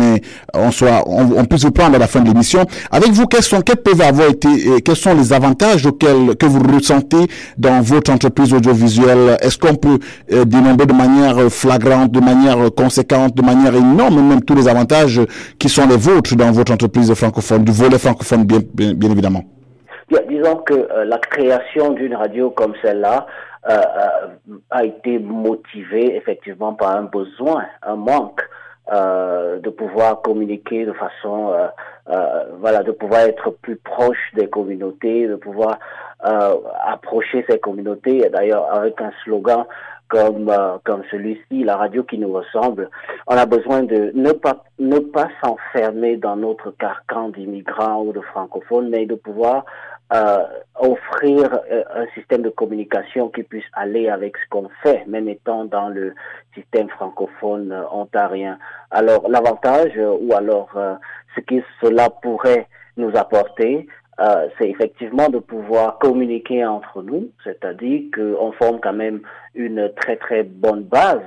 on 0.54 0.70
soit, 0.70 1.04
on, 1.06 1.44
puisse 1.44 1.64
vous 1.64 1.70
prendre 1.70 1.94
à 1.96 1.98
la 1.98 2.06
fin 2.06 2.20
de 2.20 2.28
l'émission. 2.28 2.64
Avec 2.90 3.10
vous, 3.10 3.26
quels 3.26 3.42
sont, 3.42 3.60
quels 3.60 3.76
peuvent 3.82 4.00
avoir 4.00 4.30
été, 4.30 4.48
et 4.48 4.80
quels 4.80 4.96
sont 4.96 5.14
les 5.14 5.34
avantages 5.34 5.84
auxquels 5.84 6.36
que 6.36 6.46
vous 6.46 6.62
ressentez 6.62 7.26
dans 7.58 7.82
votre 7.82 8.10
entreprise 8.10 8.54
audiovisuelle? 8.54 9.36
Est-ce 9.42 9.58
qu'on 9.58 9.74
peut 9.74 9.98
euh, 10.32 10.46
dénombrer 10.46 10.86
de 10.86 10.94
manière 10.94 11.52
flagrante, 11.52 12.12
de 12.12 12.20
manière 12.20 12.56
conséquente, 12.74 13.36
de 13.36 13.42
manière 13.42 13.74
énorme, 13.74 14.26
même 14.26 14.42
tous 14.42 14.54
les 14.54 14.68
avantages 14.68 15.20
qui 15.58 15.68
sont 15.68 15.86
les 15.86 15.98
vôtres 15.98 16.34
dans 16.34 16.50
votre 16.50 16.72
entreprise 16.72 17.12
francophone, 17.12 17.62
du 17.62 17.72
volet 17.72 17.98
francophone, 17.98 18.44
bien, 18.44 18.60
bien 18.74 19.10
évidemment? 19.10 19.44
Disons 20.28 20.56
que 20.56 20.74
euh, 20.74 21.04
la 21.04 21.18
création 21.18 21.90
d'une 21.90 22.14
radio 22.14 22.50
comme 22.50 22.74
celle-là 22.82 23.26
euh, 23.68 23.72
euh, 23.74 24.56
a 24.70 24.84
été 24.84 25.18
motivée 25.18 26.16
effectivement 26.16 26.74
par 26.74 26.96
un 26.96 27.02
besoin, 27.02 27.64
un 27.82 27.96
manque 27.96 28.42
de 28.86 29.70
pouvoir 29.70 30.20
communiquer 30.20 30.84
de 30.84 30.92
façon, 30.92 31.54
voilà, 32.60 32.82
de 32.82 32.90
pouvoir 32.90 33.22
être 33.22 33.50
plus 33.62 33.76
proche 33.76 34.18
des 34.34 34.46
communautés, 34.46 35.26
de 35.26 35.36
pouvoir 35.36 35.78
approcher 36.20 37.46
ces 37.48 37.58
communautés. 37.58 38.28
D'ailleurs, 38.28 38.70
avec 38.74 39.00
un 39.00 39.10
slogan 39.24 39.64
comme 40.08 40.52
comme 40.84 41.02
celui-ci, 41.10 41.64
la 41.64 41.78
radio 41.78 42.04
qui 42.04 42.18
nous 42.18 42.30
ressemble, 42.30 42.90
on 43.26 43.36
a 43.36 43.46
besoin 43.46 43.84
de 43.84 44.12
ne 44.14 44.32
pas 44.32 44.64
ne 44.78 44.98
pas 44.98 45.28
s'enfermer 45.42 46.18
dans 46.18 46.36
notre 46.36 46.70
carcan 46.72 47.30
d'immigrants 47.30 48.02
ou 48.02 48.12
de 48.12 48.20
francophones, 48.20 48.90
mais 48.90 49.06
de 49.06 49.14
pouvoir 49.14 49.64
euh, 50.12 50.44
offrir 50.78 51.58
euh, 51.70 51.82
un 51.94 52.06
système 52.14 52.42
de 52.42 52.50
communication 52.50 53.30
qui 53.30 53.42
puisse 53.42 53.64
aller 53.72 54.08
avec 54.08 54.36
ce 54.36 54.48
qu'on 54.50 54.68
fait, 54.82 55.04
même 55.06 55.28
étant 55.28 55.64
dans 55.64 55.88
le 55.88 56.14
système 56.54 56.90
francophone 56.90 57.72
euh, 57.72 57.84
ontarien. 57.90 58.58
Alors 58.90 59.28
l'avantage 59.30 59.92
ou 59.96 60.34
alors 60.34 60.68
ce 61.34 61.40
que 61.40 61.54
cela 61.80 62.10
pourrait 62.10 62.68
nous 62.96 63.16
apporter, 63.16 63.88
euh, 64.20 64.48
c'est 64.58 64.68
effectivement 64.68 65.28
de 65.28 65.38
pouvoir 65.38 65.98
communiquer 65.98 66.64
entre 66.64 67.02
nous, 67.02 67.30
c'est-à-dire 67.42 68.02
qu'on 68.14 68.52
forme 68.52 68.80
quand 68.80 68.92
même 68.92 69.22
une 69.54 69.92
très 69.96 70.16
très 70.16 70.44
bonne 70.44 70.82
base 70.82 71.20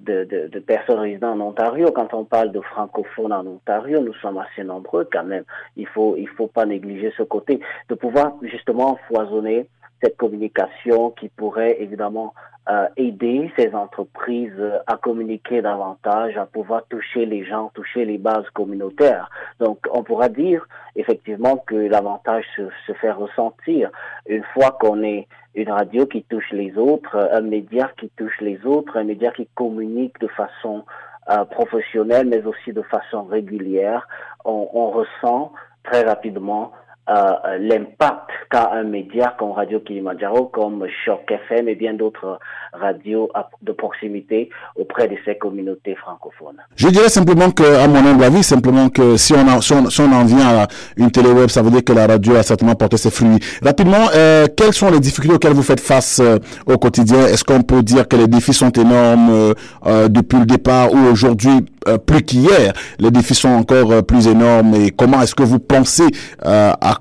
de, 0.00 0.24
de, 0.24 0.48
de, 0.48 0.58
personnes 0.58 0.98
résidant 0.98 1.32
en 1.32 1.40
Ontario. 1.40 1.90
Quand 1.92 2.12
on 2.12 2.24
parle 2.24 2.52
de 2.52 2.60
francophones 2.60 3.32
en 3.32 3.46
Ontario, 3.46 4.00
nous 4.00 4.14
sommes 4.14 4.38
assez 4.38 4.64
nombreux 4.64 5.08
quand 5.10 5.24
même. 5.24 5.44
Il 5.76 5.86
faut 5.86 6.16
il 6.18 6.28
faut 6.28 6.46
pas 6.46 6.66
négliger 6.66 7.12
ce 7.16 7.22
côté 7.22 7.60
de 7.88 7.94
pouvoir 7.94 8.34
justement 8.42 8.98
foisonner 9.08 9.66
cette 10.02 10.16
communication 10.16 11.10
qui 11.10 11.28
pourrait 11.28 11.76
évidemment 11.80 12.34
euh, 12.68 12.88
aider 12.96 13.52
ces 13.56 13.72
entreprises 13.74 14.60
à 14.88 14.96
communiquer 14.96 15.62
davantage, 15.62 16.36
à 16.36 16.46
pouvoir 16.46 16.82
toucher 16.88 17.24
les 17.24 17.44
gens, 17.44 17.70
toucher 17.74 18.04
les 18.04 18.18
bases 18.18 18.48
communautaires. 18.54 19.30
Donc, 19.60 19.78
on 19.92 20.02
pourra 20.02 20.28
dire 20.28 20.66
effectivement 20.96 21.58
que 21.58 21.76
l'avantage 21.76 22.44
se, 22.56 22.62
se, 22.86 22.92
fait 22.94 23.12
ressentir 23.12 23.90
une 24.28 24.42
fois 24.52 24.76
qu'on 24.80 25.02
est 25.04 25.28
une 25.54 25.70
radio 25.70 26.06
qui 26.06 26.24
touche 26.24 26.50
les 26.50 26.76
autres, 26.76 27.16
un 27.32 27.40
média 27.40 27.88
qui 28.00 28.10
touche 28.16 28.40
les 28.40 28.58
autres, 28.66 28.96
un 28.96 29.04
média 29.04 29.30
qui 29.30 29.46
communique 29.54 30.18
de 30.20 30.28
façon 30.28 30.84
euh, 31.30 31.44
professionnelle, 31.44 32.26
mais 32.26 32.44
aussi 32.44 32.72
de 32.72 32.82
façon 32.82 33.24
régulière. 33.24 34.08
On, 34.44 34.68
on 34.72 34.90
ressent 34.90 35.52
très 35.84 36.02
rapidement 36.02 36.72
euh, 37.08 37.58
l'impact 37.58 38.30
qu'a 38.50 38.72
un 38.72 38.84
média 38.84 39.34
comme 39.38 39.52
Radio 39.52 39.80
Kilimanjaro, 39.80 40.46
comme 40.46 40.86
Choc 41.04 41.30
FM 41.30 41.68
et 41.68 41.74
bien 41.74 41.94
d'autres 41.94 42.38
radios 42.72 43.30
de 43.62 43.72
proximité 43.72 44.50
auprès 44.76 45.08
de 45.08 45.16
ces 45.24 45.36
communautés 45.36 45.94
francophones. 45.94 46.58
Je 46.76 46.88
dirais 46.88 47.08
simplement 47.08 47.50
que, 47.50 47.62
à 47.62 47.88
mon 47.88 48.04
humble 48.04 48.24
avis, 48.24 48.42
simplement 48.42 48.88
que 48.88 49.16
si 49.16 49.34
on, 49.34 49.48
a, 49.48 49.60
si 49.60 49.72
on, 49.72 50.12
en 50.12 50.24
vient 50.24 50.62
à 50.62 50.66
une 50.96 51.10
télé 51.10 51.30
web, 51.30 51.48
ça 51.48 51.62
veut 51.62 51.70
dire 51.70 51.84
que 51.84 51.92
la 51.92 52.06
radio 52.06 52.36
a 52.36 52.42
certainement 52.42 52.74
porté 52.74 52.96
ses 52.96 53.10
fruits. 53.10 53.38
Rapidement, 53.62 54.08
euh, 54.14 54.46
quelles 54.56 54.72
sont 54.74 54.90
les 54.90 55.00
difficultés 55.00 55.36
auxquelles 55.36 55.52
vous 55.52 55.62
faites 55.62 55.80
face 55.80 56.20
euh, 56.20 56.38
au 56.66 56.76
quotidien? 56.78 57.26
Est-ce 57.26 57.44
qu'on 57.44 57.62
peut 57.62 57.82
dire 57.82 58.08
que 58.08 58.16
les 58.16 58.28
défis 58.28 58.54
sont 58.54 58.70
énormes 58.70 59.30
euh, 59.30 59.54
euh 59.86 60.08
depuis 60.08 60.38
le 60.38 60.46
départ 60.46 60.92
ou 60.92 60.98
aujourd'hui 61.10 61.64
euh, 61.88 61.98
plus 61.98 62.22
qu'hier 62.22 62.72
Les 62.98 63.10
défis 63.10 63.34
sont 63.34 63.48
encore 63.48 64.04
plus 64.04 64.28
énormes? 64.28 64.74
Et 64.74 64.90
comment 64.90 65.20
est-ce 65.22 65.34
que 65.34 65.42
vous 65.42 65.58
pensez 65.58 66.06
à 66.42 66.95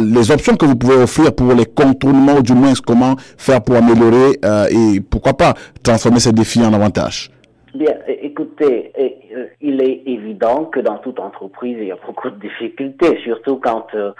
les 0.00 0.30
options 0.30 0.56
que 0.56 0.66
vous 0.66 0.76
pouvez 0.76 0.96
offrir 0.96 1.34
pour 1.34 1.52
les 1.54 1.66
contournements, 1.66 2.40
du 2.40 2.52
moins 2.52 2.72
comment 2.86 3.14
faire 3.36 3.62
pour 3.62 3.76
améliorer 3.76 4.38
euh, 4.44 4.66
et 4.70 5.00
pourquoi 5.00 5.34
pas 5.34 5.54
transformer 5.82 6.20
ces 6.20 6.32
défis 6.32 6.62
en 6.62 6.72
avantage. 6.72 7.30
Bien, 7.74 7.94
écoutez, 8.06 8.92
euh, 8.98 9.46
il 9.60 9.82
est 9.82 10.02
évident 10.06 10.64
que 10.64 10.80
dans 10.80 10.98
toute 10.98 11.20
entreprise, 11.20 11.76
il 11.78 11.88
y 11.88 11.92
a 11.92 11.98
beaucoup 12.04 12.30
de 12.30 12.40
difficultés, 12.40 13.20
surtout 13.22 13.56
quand 13.56 13.86
euh, 13.94 14.12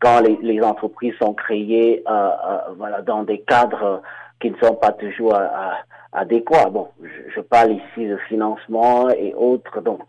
quand 0.00 0.20
les, 0.20 0.60
entreprises 0.60 1.14
sont 1.20 1.34
créées 1.34 2.02
euh, 2.08 2.30
voilà 2.76 3.02
dans 3.02 3.22
des 3.22 3.38
cadres 3.40 4.02
qui 4.40 4.50
ne 4.50 4.56
sont 4.62 4.74
pas 4.74 4.92
toujours 4.92 5.34
à 5.34 5.78
adéquat. 6.12 6.68
Bon, 6.70 6.88
je, 7.02 7.40
parle 7.40 7.72
ici 7.72 8.06
de 8.06 8.16
financement 8.28 9.08
et 9.10 9.34
autres. 9.34 9.80
Donc, 9.80 10.02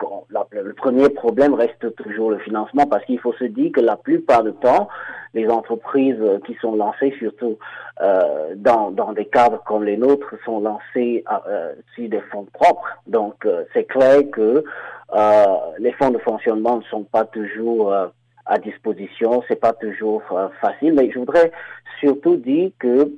le 0.51 0.73
premier 0.73 1.09
problème 1.09 1.53
reste 1.53 1.95
toujours 1.95 2.29
le 2.29 2.39
financement 2.39 2.85
parce 2.85 3.05
qu'il 3.05 3.19
faut 3.19 3.33
se 3.33 3.45
dire 3.45 3.71
que 3.71 3.81
la 3.81 3.95
plupart 3.95 4.43
du 4.43 4.53
temps, 4.53 4.89
les 5.33 5.47
entreprises 5.47 6.21
qui 6.45 6.55
sont 6.61 6.75
lancées, 6.75 7.13
surtout 7.17 7.57
euh, 8.01 8.53
dans, 8.55 8.91
dans 8.91 9.13
des 9.13 9.25
cadres 9.25 9.63
comme 9.65 9.83
les 9.83 9.97
nôtres, 9.97 10.35
sont 10.45 10.59
lancées 10.59 11.23
euh, 11.47 11.73
sur 11.95 12.09
des 12.09 12.21
fonds 12.31 12.47
propres. 12.53 12.87
Donc, 13.07 13.45
euh, 13.45 13.63
c'est 13.73 13.85
clair 13.85 14.21
que 14.31 14.63
euh, 15.15 15.45
les 15.79 15.93
fonds 15.93 16.11
de 16.11 16.17
fonctionnement 16.19 16.77
ne 16.77 16.83
sont 16.83 17.03
pas 17.03 17.25
toujours 17.25 17.93
à 18.45 18.57
disposition, 18.57 19.41
c'est 19.47 19.59
pas 19.59 19.73
toujours 19.73 20.21
facile. 20.59 20.93
Mais 20.95 21.09
je 21.11 21.19
voudrais 21.19 21.51
surtout 21.99 22.35
dire 22.35 22.71
que 22.77 23.09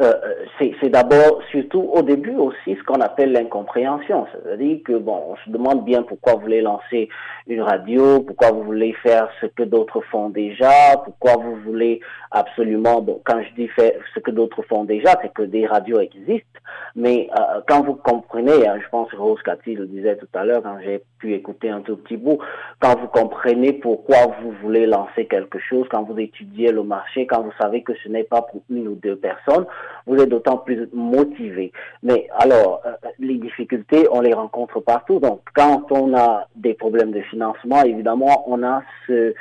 euh, 0.00 0.12
c'est 0.58 0.90
d'abord, 0.90 1.40
surtout 1.50 1.90
au 1.92 2.02
début 2.02 2.34
aussi, 2.36 2.76
ce 2.76 2.82
qu'on 2.84 3.00
appelle 3.00 3.32
l'incompréhension. 3.32 4.26
C'est-à-dire 4.32 4.80
que, 4.84 4.92
bon, 4.98 5.22
on 5.30 5.36
se 5.36 5.50
demande 5.50 5.84
bien 5.84 6.02
pourquoi 6.02 6.34
vous 6.34 6.42
voulez 6.42 6.60
lancer 6.60 7.08
une 7.46 7.62
radio, 7.62 8.20
pourquoi 8.20 8.50
vous 8.50 8.62
voulez 8.62 8.92
faire 9.02 9.28
ce 9.40 9.46
que 9.46 9.62
d'autres 9.62 10.02
font 10.10 10.28
déjà, 10.28 10.96
pourquoi 11.04 11.36
vous 11.36 11.56
voulez 11.64 12.00
absolument, 12.30 13.00
bon, 13.00 13.22
quand 13.24 13.42
je 13.42 13.54
dis 13.62 13.68
faire 13.68 13.92
ce 14.14 14.20
que 14.20 14.30
d'autres 14.30 14.62
font 14.62 14.84
déjà, 14.84 15.14
c'est 15.22 15.32
que 15.32 15.42
des 15.42 15.66
radios 15.66 16.00
existent, 16.00 16.60
mais 16.94 17.28
euh, 17.38 17.60
quand 17.66 17.82
vous 17.82 17.94
comprenez, 17.94 18.66
hein, 18.66 18.78
je 18.82 18.88
pense 18.90 19.10
que 19.10 19.16
Rose 19.16 19.40
Cathy 19.44 19.74
le 19.74 19.86
disait 19.86 20.16
tout 20.16 20.28
à 20.34 20.44
l'heure 20.44 20.62
quand 20.62 20.78
j'ai 20.84 21.02
pu 21.18 21.34
écouter 21.34 21.70
un 21.70 21.80
tout 21.80 21.96
petit 21.96 22.16
bout, 22.16 22.38
quand 22.80 22.98
vous 22.98 23.08
comprenez 23.08 23.72
pourquoi 23.72 24.18
vous 24.40 24.52
voulez 24.62 24.86
lancer 24.86 25.26
quelque 25.26 25.58
chose, 25.58 25.86
quand 25.90 26.02
vous 26.02 26.18
étudiez 26.18 26.72
le 26.72 26.82
marché, 26.82 27.26
quand 27.26 27.42
vous 27.42 27.52
savez 27.60 27.82
que 27.82 27.92
ce 28.02 28.08
n'est 28.08 28.24
pas 28.24 28.42
pour 28.42 28.62
une 28.70 28.88
ou 28.88 28.94
deux 28.94 29.16
personnes, 29.16 29.66
vous 30.06 30.16
êtes 30.16 30.28
d'autant 30.28 30.58
plus 30.58 30.88
motivé. 30.92 31.72
Mais 32.02 32.28
alors, 32.38 32.80
euh, 32.86 32.92
les 33.18 33.36
difficultés, 33.36 34.06
on 34.10 34.20
les 34.20 34.34
rencontre 34.34 34.80
partout. 34.80 35.18
Donc, 35.18 35.40
quand 35.54 35.90
on 35.90 36.16
a 36.16 36.46
des 36.54 36.74
problèmes 36.74 37.12
de 37.12 37.20
financement, 37.22 37.82
évidemment, 37.82 38.44
on 38.46 38.62
a 38.62 38.82
ce 39.06 39.34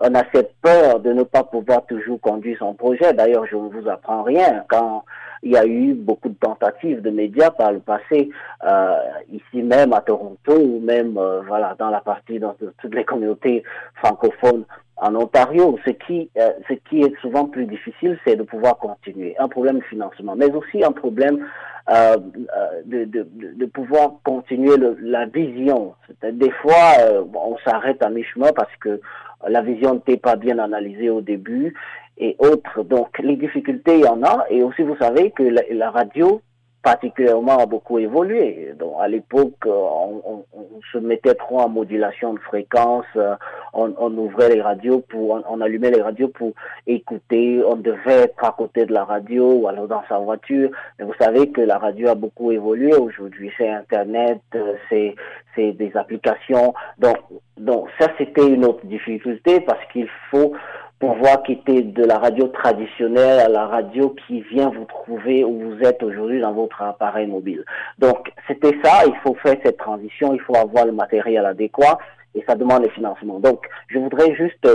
on 0.00 0.14
a 0.14 0.22
cette 0.32 0.54
peur 0.62 1.00
de 1.00 1.12
ne 1.12 1.24
pas 1.24 1.42
pouvoir 1.42 1.84
toujours 1.86 2.20
conduire 2.20 2.58
son 2.58 2.74
projet. 2.74 3.12
D'ailleurs, 3.14 3.46
je 3.46 3.56
ne 3.56 3.68
vous 3.68 3.88
apprends 3.88 4.22
rien. 4.22 4.64
Quand 4.68 5.04
il 5.42 5.52
y 5.52 5.56
a 5.56 5.66
eu 5.66 5.94
beaucoup 5.94 6.28
de 6.28 6.34
tentatives 6.34 7.02
de 7.02 7.10
médias 7.10 7.50
par 7.50 7.72
le 7.72 7.80
passé, 7.80 8.30
euh, 8.64 8.96
ici 9.32 9.62
même 9.62 9.92
à 9.92 10.00
Toronto 10.00 10.54
ou 10.56 10.80
même 10.80 11.16
euh, 11.16 11.40
voilà 11.46 11.76
dans 11.78 11.90
la 11.90 12.00
partie 12.00 12.38
dans 12.38 12.54
toutes 12.54 12.94
les 12.94 13.04
communautés 13.04 13.62
francophones 13.94 14.64
en 15.00 15.14
Ontario. 15.14 15.78
Ce 15.86 15.90
qui, 15.90 16.30
euh, 16.36 16.50
ce 16.68 16.74
qui 16.88 17.02
est 17.02 17.14
souvent 17.20 17.46
plus 17.46 17.66
difficile, 17.66 18.18
c'est 18.26 18.36
de 18.36 18.42
pouvoir 18.42 18.78
continuer. 18.78 19.36
Un 19.38 19.48
problème 19.48 19.78
de 19.78 19.84
financement, 19.84 20.34
mais 20.36 20.50
aussi 20.52 20.84
un 20.84 20.92
problème 20.92 21.46
euh, 21.90 22.16
euh 22.16 22.82
de, 22.84 23.04
de, 23.04 23.26
de, 23.54 23.66
pouvoir 23.66 24.14
continuer 24.24 24.76
le, 24.76 24.96
la 25.00 25.24
vision. 25.26 25.94
Des 26.22 26.50
fois, 26.50 26.98
euh, 27.00 27.22
on 27.34 27.56
s'arrête 27.64 28.02
à 28.02 28.10
mi-chemin 28.10 28.52
parce 28.54 28.74
que 28.80 29.00
la 29.46 29.62
vision 29.62 29.94
n'était 29.94 30.16
pas 30.16 30.36
bien 30.36 30.58
analysée 30.58 31.10
au 31.10 31.20
début 31.20 31.74
et 32.18 32.36
autres. 32.38 32.82
Donc, 32.82 33.18
les 33.18 33.36
difficultés, 33.36 33.98
il 33.98 34.04
y 34.04 34.08
en 34.08 34.22
a. 34.22 34.46
Et 34.50 34.62
aussi, 34.62 34.82
vous 34.82 34.96
savez 34.96 35.30
que 35.30 35.42
la, 35.42 35.90
radio, 35.90 36.40
particulièrement 36.82 37.58
a 37.58 37.66
beaucoup 37.66 37.98
évolué. 37.98 38.74
Donc, 38.78 38.94
à 39.00 39.08
l'époque, 39.08 39.54
euh, 39.66 39.70
on, 39.72 40.44
se 40.92 40.98
mettait 40.98 41.34
trop 41.34 41.60
en 41.60 41.68
modulation 41.68 42.34
de 42.34 42.38
fréquence, 42.40 43.04
euh, 43.16 43.34
on, 43.72 43.94
on 43.98 44.16
ouvrait 44.16 44.48
les 44.50 44.62
radios 44.62 45.00
pour, 45.00 45.42
on, 45.48 45.60
allumait 45.60 45.90
les 45.90 46.02
radios 46.02 46.28
pour 46.28 46.52
écouter, 46.86 47.62
on 47.66 47.76
devait 47.76 48.22
être 48.24 48.44
à 48.44 48.52
côté 48.52 48.86
de 48.86 48.92
la 48.92 49.04
radio 49.04 49.52
ou 49.52 49.68
alors 49.68 49.88
dans 49.88 50.02
sa 50.08 50.18
voiture. 50.18 50.70
Mais 50.98 51.04
vous 51.04 51.14
savez 51.20 51.50
que 51.50 51.60
la 51.60 51.78
radio 51.78 52.08
a 52.08 52.14
beaucoup 52.14 52.52
évolué 52.52 52.94
aujourd'hui. 52.94 53.50
C'est 53.56 53.68
Internet, 53.68 54.40
euh, 54.54 54.74
c'est, 54.88 55.14
c'est 55.54 55.72
des 55.72 55.96
applications. 55.96 56.74
Donc, 56.98 57.18
donc 57.56 57.88
ça, 57.98 58.08
c'était 58.18 58.46
une 58.46 58.64
autre 58.64 58.86
difficulté 58.86 59.60
parce 59.60 59.84
qu'il 59.92 60.08
faut 60.30 60.54
pouvoir 60.98 61.42
quitter 61.44 61.82
de 61.82 62.04
la 62.04 62.18
radio 62.18 62.48
traditionnelle 62.48 63.38
à 63.38 63.48
la 63.48 63.66
radio 63.66 64.14
qui 64.26 64.40
vient 64.42 64.70
vous 64.70 64.84
trouver 64.84 65.44
où 65.44 65.60
vous 65.60 65.80
êtes 65.82 66.02
aujourd'hui 66.02 66.40
dans 66.40 66.52
votre 66.52 66.82
appareil 66.82 67.28
mobile. 67.28 67.64
Donc, 67.98 68.32
c'était 68.48 68.76
ça, 68.82 69.04
il 69.06 69.14
faut 69.22 69.34
faire 69.34 69.56
cette 69.64 69.76
transition, 69.76 70.34
il 70.34 70.40
faut 70.40 70.56
avoir 70.56 70.86
le 70.86 70.92
matériel 70.92 71.46
adéquat 71.46 71.98
et 72.38 72.44
ça 72.46 72.54
demande 72.54 72.84
le 72.84 72.90
financement. 72.90 73.40
Donc, 73.40 73.66
je 73.88 73.98
voudrais 73.98 74.34
juste 74.34 74.66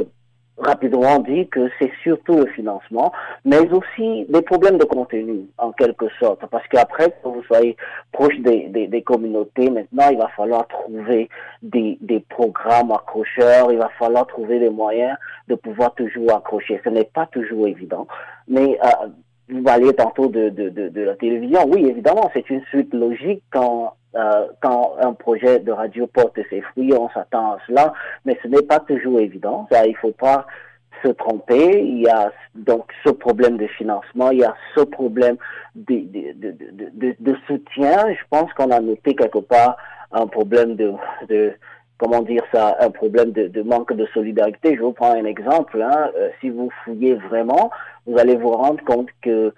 rapidement 0.57 1.19
dit 1.19 1.47
que 1.47 1.69
c'est 1.79 1.91
surtout 2.03 2.35
le 2.35 2.45
financement, 2.47 3.11
mais 3.43 3.59
aussi 3.71 4.25
des 4.29 4.41
problèmes 4.41 4.77
de 4.77 4.85
contenu, 4.85 5.47
en 5.57 5.71
quelque 5.71 6.05
sorte. 6.19 6.45
Parce 6.51 6.67
qu'après, 6.67 7.09
que 7.09 7.27
vous 7.27 7.43
soyez 7.43 7.75
proche 8.11 8.37
des, 8.39 8.67
des, 8.67 8.87
des, 8.87 9.01
communautés, 9.01 9.69
maintenant, 9.69 10.09
il 10.11 10.17
va 10.17 10.27
falloir 10.29 10.67
trouver 10.67 11.29
des, 11.63 11.97
des 12.01 12.19
programmes 12.19 12.91
accrocheurs, 12.91 13.71
il 13.71 13.79
va 13.79 13.89
falloir 13.97 14.27
trouver 14.27 14.59
des 14.59 14.69
moyens 14.69 15.17
de 15.47 15.55
pouvoir 15.55 15.93
toujours 15.95 16.31
accrocher. 16.35 16.79
Ce 16.83 16.89
n'est 16.89 17.03
pas 17.05 17.25
toujours 17.27 17.67
évident, 17.67 18.07
mais 18.47 18.77
euh, 18.83 19.07
vous 19.49 19.61
parliez 19.61 19.93
tantôt 19.93 20.27
de, 20.27 20.49
de, 20.49 20.69
de, 20.69 20.89
de 20.89 21.01
la 21.01 21.15
télévision. 21.15 21.65
Oui, 21.67 21.85
évidemment, 21.87 22.29
c'est 22.33 22.49
une 22.49 22.63
suite 22.65 22.93
logique 22.93 23.43
quand 23.51 23.95
euh, 24.15 24.47
quand 24.61 24.95
un 25.01 25.13
projet 25.13 25.59
de 25.59 25.71
radio 25.71 26.05
porte 26.05 26.37
ses 26.49 26.61
fruits, 26.61 26.93
on 26.93 27.09
s'attend 27.09 27.53
à 27.53 27.57
cela, 27.65 27.93
mais 28.25 28.37
ce 28.43 28.47
n'est 28.47 28.61
pas 28.61 28.79
toujours 28.79 29.19
évident. 29.19 29.67
Ça, 29.71 29.87
il 29.87 29.95
faut 29.95 30.11
pas 30.11 30.45
se 31.03 31.09
tromper. 31.09 31.81
Il 31.81 32.01
y 32.01 32.07
a 32.07 32.31
donc 32.53 32.91
ce 33.03 33.09
problème 33.09 33.57
de 33.57 33.65
financement, 33.65 34.29
il 34.29 34.39
y 34.39 34.43
a 34.43 34.55
ce 34.75 34.81
problème 34.81 35.37
de, 35.75 35.95
de, 35.95 36.51
de, 36.93 37.15
de, 37.19 37.35
soutien. 37.47 38.13
Je 38.13 38.23
pense 38.29 38.53
qu'on 38.53 38.69
a 38.69 38.79
noté 38.79 39.15
quelque 39.15 39.39
part 39.39 39.77
un 40.11 40.27
problème 40.27 40.75
de, 40.75 40.93
de 41.27 41.53
comment 41.97 42.21
dire 42.21 42.43
ça, 42.53 42.75
un 42.79 42.89
problème 42.89 43.31
de, 43.31 43.61
manque 43.61 43.93
de 43.93 44.05
solidarité. 44.13 44.75
Je 44.75 44.81
vous 44.81 44.91
prends 44.93 45.11
un 45.11 45.25
exemple. 45.25 45.81
Hein. 45.81 46.11
Euh, 46.17 46.29
si 46.39 46.49
vous 46.49 46.69
fouillez 46.83 47.15
vraiment, 47.15 47.71
vous 48.05 48.17
allez 48.17 48.35
vous 48.35 48.51
rendre 48.51 48.83
compte 48.83 49.09
que 49.21 49.53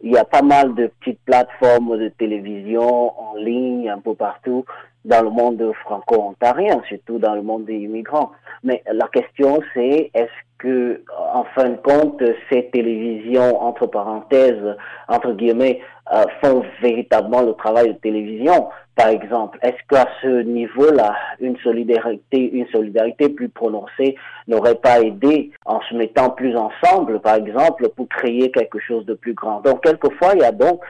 il 0.00 0.12
y 0.12 0.16
a 0.16 0.24
pas 0.24 0.42
mal 0.42 0.74
de 0.74 0.86
petites 1.00 1.20
plateformes 1.24 1.98
de 1.98 2.08
télévision 2.08 3.12
en 3.20 3.34
ligne 3.34 3.90
un 3.90 3.98
peu 3.98 4.14
partout 4.14 4.64
dans 5.04 5.22
le 5.22 5.30
monde 5.30 5.72
franco-ontarien, 5.84 6.80
surtout 6.88 7.18
dans 7.18 7.34
le 7.34 7.42
monde 7.42 7.64
des 7.64 7.78
immigrants. 7.78 8.30
Mais 8.62 8.82
la 8.92 9.08
question 9.08 9.60
c'est 9.74 10.10
est-ce 10.14 10.30
que, 10.58 11.02
en 11.32 11.44
fin 11.54 11.70
de 11.70 11.76
compte, 11.76 12.22
ces 12.50 12.68
télévisions, 12.70 13.62
entre 13.62 13.86
parenthèses, 13.86 14.76
entre 15.08 15.32
guillemets, 15.32 15.80
euh, 16.12 16.24
font 16.42 16.62
véritablement 16.82 17.42
le 17.42 17.52
travail 17.54 17.88
de 17.88 17.98
télévision, 17.98 18.68
par 18.98 19.08
exemple. 19.10 19.60
Est-ce 19.62 19.78
qu'à 19.88 20.08
ce 20.20 20.42
niveau-là, 20.42 21.14
une 21.38 21.56
solidarité, 21.58 22.50
une 22.52 22.66
solidarité 22.66 23.28
plus 23.28 23.48
prononcée 23.48 24.16
n'aurait 24.48 24.74
pas 24.74 25.00
aidé 25.00 25.52
en 25.64 25.80
se 25.82 25.94
mettant 25.94 26.30
plus 26.30 26.56
ensemble, 26.56 27.20
par 27.20 27.36
exemple, 27.36 27.88
pour 27.90 28.08
créer 28.08 28.50
quelque 28.50 28.80
chose 28.80 29.06
de 29.06 29.14
plus 29.14 29.34
grand? 29.34 29.60
Donc, 29.60 29.84
quelquefois, 29.84 30.32
il 30.34 30.40
y 30.40 30.44
a 30.44 30.50
donc 30.50 30.80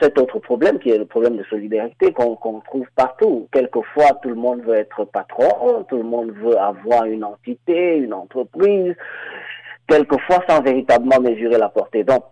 cet 0.00 0.18
autre 0.18 0.38
problème 0.40 0.78
qui 0.78 0.90
est 0.90 0.98
le 0.98 1.06
problème 1.06 1.38
de 1.38 1.44
solidarité 1.44 2.12
qu'on 2.12 2.36
trouve 2.36 2.86
partout. 2.94 3.48
Quelquefois, 3.50 4.18
tout 4.22 4.28
le 4.28 4.34
monde 4.34 4.60
veut 4.60 4.74
être 4.74 5.04
patron, 5.06 5.84
tout 5.88 5.96
le 5.96 6.02
monde 6.02 6.32
veut 6.32 6.58
avoir 6.58 7.06
une 7.06 7.24
entité, 7.24 7.96
une 7.96 8.12
entreprise, 8.12 8.94
quelquefois 9.88 10.44
sans 10.46 10.60
véritablement 10.60 11.20
mesurer 11.20 11.56
la 11.56 11.70
portée. 11.70 12.04
Donc, 12.04 12.24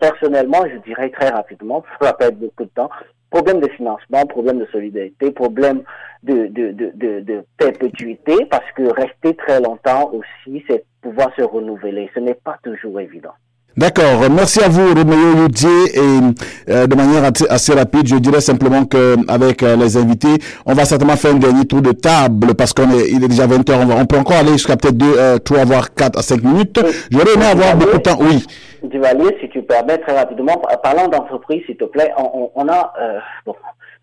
personnellement, 0.00 0.64
je 0.64 0.78
dirais 0.78 1.10
très 1.10 1.28
rapidement, 1.28 1.84
ça 2.00 2.06
va 2.06 2.12
pas 2.14 2.28
être 2.28 2.38
beaucoup 2.38 2.64
de 2.64 2.70
temps, 2.70 2.90
problème 3.30 3.60
de 3.60 3.68
financement, 3.68 4.24
problème 4.26 4.58
de 4.58 4.66
solidarité, 4.66 5.30
problème 5.30 5.82
de, 6.22 6.46
de, 6.46 6.72
de, 6.72 6.92
de, 6.94 7.20
de 7.20 7.44
perpétuité, 7.56 8.34
parce 8.50 8.70
que 8.74 8.82
rester 8.82 9.34
très 9.34 9.60
longtemps 9.60 10.10
aussi, 10.12 10.64
c'est 10.68 10.84
pouvoir 11.02 11.30
se 11.36 11.42
renouveler. 11.42 12.10
Ce 12.14 12.20
n'est 12.20 12.34
pas 12.34 12.58
toujours 12.62 13.00
évident. 13.00 13.32
D'accord, 13.78 14.28
merci 14.28 14.60
à 14.60 14.68
vous 14.68 14.92
Roméo 14.92 15.36
Youdier 15.36 15.68
et 15.94 16.00
euh, 16.68 16.88
de 16.88 16.96
manière 16.96 17.30
assez 17.48 17.72
rapide, 17.74 18.08
je 18.08 18.16
dirais 18.16 18.40
simplement 18.40 18.84
que 18.84 19.14
avec 19.28 19.62
euh, 19.62 19.76
les 19.76 19.96
invités, 19.96 20.36
on 20.66 20.74
va 20.74 20.84
certainement 20.84 21.14
faire 21.14 21.30
un 21.30 21.38
dernier 21.38 21.64
tour 21.64 21.80
de 21.80 21.92
table 21.92 22.54
parce 22.54 22.72
qu'on 22.72 22.90
est 22.90 23.08
il 23.08 23.22
est 23.22 23.28
déjà 23.28 23.46
20 23.46 23.70
heures, 23.70 23.78
on, 23.80 23.86
va, 23.86 23.94
on 23.94 24.04
peut 24.04 24.18
encore 24.18 24.38
aller 24.38 24.50
jusqu'à 24.54 24.76
peut-être 24.76 24.96
deux, 24.96 25.14
euh, 25.16 25.38
trois 25.38 25.64
voire 25.64 25.94
quatre 25.94 26.18
à 26.18 26.22
cinq 26.22 26.42
minutes. 26.42 26.80
J'aurais 27.12 27.34
aimé 27.34 27.44
avoir 27.44 27.76
beaucoup 27.76 27.98
de 27.98 28.02
temps. 28.02 28.18
Oui. 28.20 28.44
Duvalier, 28.82 29.36
si 29.40 29.48
tu 29.48 29.62
permets 29.62 29.98
très 29.98 30.16
rapidement, 30.16 30.60
parlant 30.82 31.08
d'entreprise, 31.08 31.64
s'il 31.66 31.76
te 31.76 31.84
plaît, 31.84 32.12
on, 32.16 32.50
on 32.54 32.68
a 32.68 32.92
euh, 33.00 33.18
bon, 33.44 33.54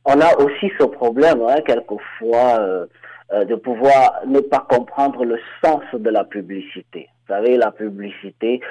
on 0.05 0.19
a 0.21 0.35
aussi 0.37 0.71
ce 0.79 0.85
problème 0.85 1.41
hein, 1.47 1.61
quelquefois 1.65 2.59
euh, 2.59 3.45
de 3.45 3.55
pouvoir 3.55 4.21
ne 4.27 4.39
pas 4.39 4.65
comprendre 4.69 5.25
le 5.25 5.39
sens 5.63 5.81
de 5.93 6.09
la 6.09 6.23
publicité. 6.23 7.09
Vous 7.27 7.33
savez, 7.33 7.57
la 7.57 7.71
publicité, 7.71 8.61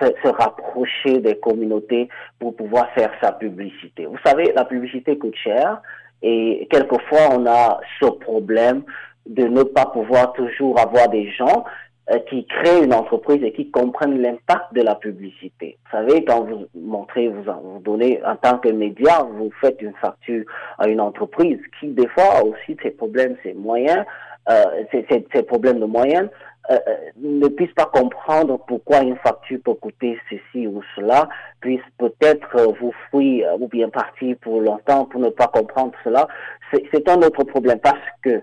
se, 0.00 0.06
se, 0.06 0.28
rapprocher 0.28 1.18
des 1.18 1.38
communautés 1.38 2.08
pour 2.38 2.56
pouvoir 2.56 2.88
faire 2.94 3.10
sa 3.20 3.32
publicité. 3.32 4.06
Vous 4.06 4.16
savez, 4.24 4.50
la 4.56 4.64
publicité 4.64 5.18
coûte 5.18 5.36
cher 5.36 5.82
et 6.22 6.66
quelquefois 6.70 7.28
on 7.32 7.46
a 7.46 7.80
ce 8.00 8.06
problème 8.06 8.82
de 9.26 9.44
ne 9.44 9.62
pas 9.62 9.86
pouvoir 9.86 10.32
toujours 10.32 10.80
avoir 10.80 11.08
des 11.10 11.30
gens 11.32 11.64
euh, 11.64 11.87
qui 12.28 12.46
créent 12.46 12.84
une 12.84 12.94
entreprise 12.94 13.42
et 13.42 13.52
qui 13.52 13.70
comprennent 13.70 14.20
l'impact 14.20 14.72
de 14.72 14.82
la 14.82 14.94
publicité. 14.94 15.76
Vous 15.84 15.98
savez, 15.98 16.24
quand 16.24 16.44
vous 16.44 16.66
montrez, 16.74 17.28
vous, 17.28 17.42
vous 17.42 17.80
donnez 17.80 18.20
en 18.24 18.36
tant 18.36 18.58
que 18.58 18.68
média, 18.68 19.26
vous 19.30 19.50
faites 19.60 19.80
une 19.82 19.94
facture 20.00 20.44
à 20.78 20.88
une 20.88 21.00
entreprise 21.00 21.60
qui, 21.78 21.88
des 21.88 22.08
fois, 22.08 22.42
aussi 22.44 22.76
ses 22.82 22.92
problèmes, 22.92 23.36
ses 23.42 23.52
moyens, 23.52 24.04
euh, 24.48 24.64
ses, 24.90 25.04
ses, 25.10 25.26
ses 25.34 25.42
problèmes 25.42 25.80
de 25.80 25.84
moyens, 25.84 26.30
euh, 26.70 26.78
ne 27.16 27.48
puissent 27.48 27.72
pas 27.72 27.86
comprendre 27.86 28.58
pourquoi 28.66 29.00
une 29.00 29.16
facture 29.16 29.58
peut 29.64 29.72
coûter 29.72 30.18
ceci 30.28 30.66
ou 30.66 30.82
cela, 30.94 31.26
puissent 31.60 31.80
peut-être 31.96 32.74
vous 32.78 32.92
fuir 33.10 33.54
ou 33.58 33.68
bien 33.68 33.88
partir 33.88 34.36
pour 34.42 34.60
longtemps 34.60 35.06
pour 35.06 35.18
ne 35.18 35.30
pas 35.30 35.46
comprendre 35.46 35.92
cela, 36.04 36.28
c'est 36.70 37.08
un 37.08 37.22
autre 37.22 37.44
problème 37.44 37.78
parce 37.78 37.96
que 38.22 38.42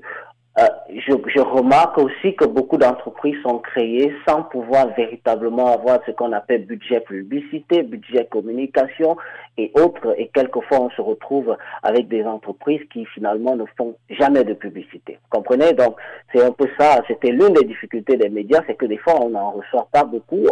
euh, 0.58 0.64
je, 0.90 1.12
je, 1.28 1.42
remarque 1.42 1.98
aussi 1.98 2.34
que 2.34 2.46
beaucoup 2.46 2.78
d'entreprises 2.78 3.36
sont 3.44 3.60
créées 3.60 4.14
sans 4.26 4.44
pouvoir 4.44 4.88
véritablement 4.96 5.68
avoir 5.68 6.00
ce 6.06 6.12
qu'on 6.12 6.32
appelle 6.32 6.66
budget 6.66 7.02
publicité, 7.02 7.84
budget 7.84 8.26
communication 8.32 9.18
et 9.58 9.70
autres. 9.76 10.16
Et 10.18 10.30
quelquefois, 10.34 10.80
on 10.80 10.90
se 10.92 11.02
retrouve 11.02 11.58
avec 11.84 12.08
des 12.08 12.24
entreprises 12.24 12.80
qui 12.94 13.06
finalement 13.06 13.58
ne 13.58 13.66
font 13.78 13.96
jamais 14.10 14.46
de 14.46 14.54
publicité. 14.54 15.20
Vous 15.24 15.38
comprenez? 15.38 15.74
Donc, 15.74 15.98
c'est 16.34 16.42
un 16.42 16.52
peu 16.52 16.70
ça. 16.80 17.02
C'était 17.10 17.32
l'une 17.32 17.54
des 17.54 17.66
difficultés 17.66 18.16
des 18.16 18.30
médias, 18.30 18.62
c'est 18.66 18.76
que 18.76 18.86
des 18.86 18.98
fois, 18.98 19.16
on 19.22 19.32
n'en 19.32 19.52
reçoit 19.52 19.90
pas 19.92 20.06
beaucoup. 20.06 20.48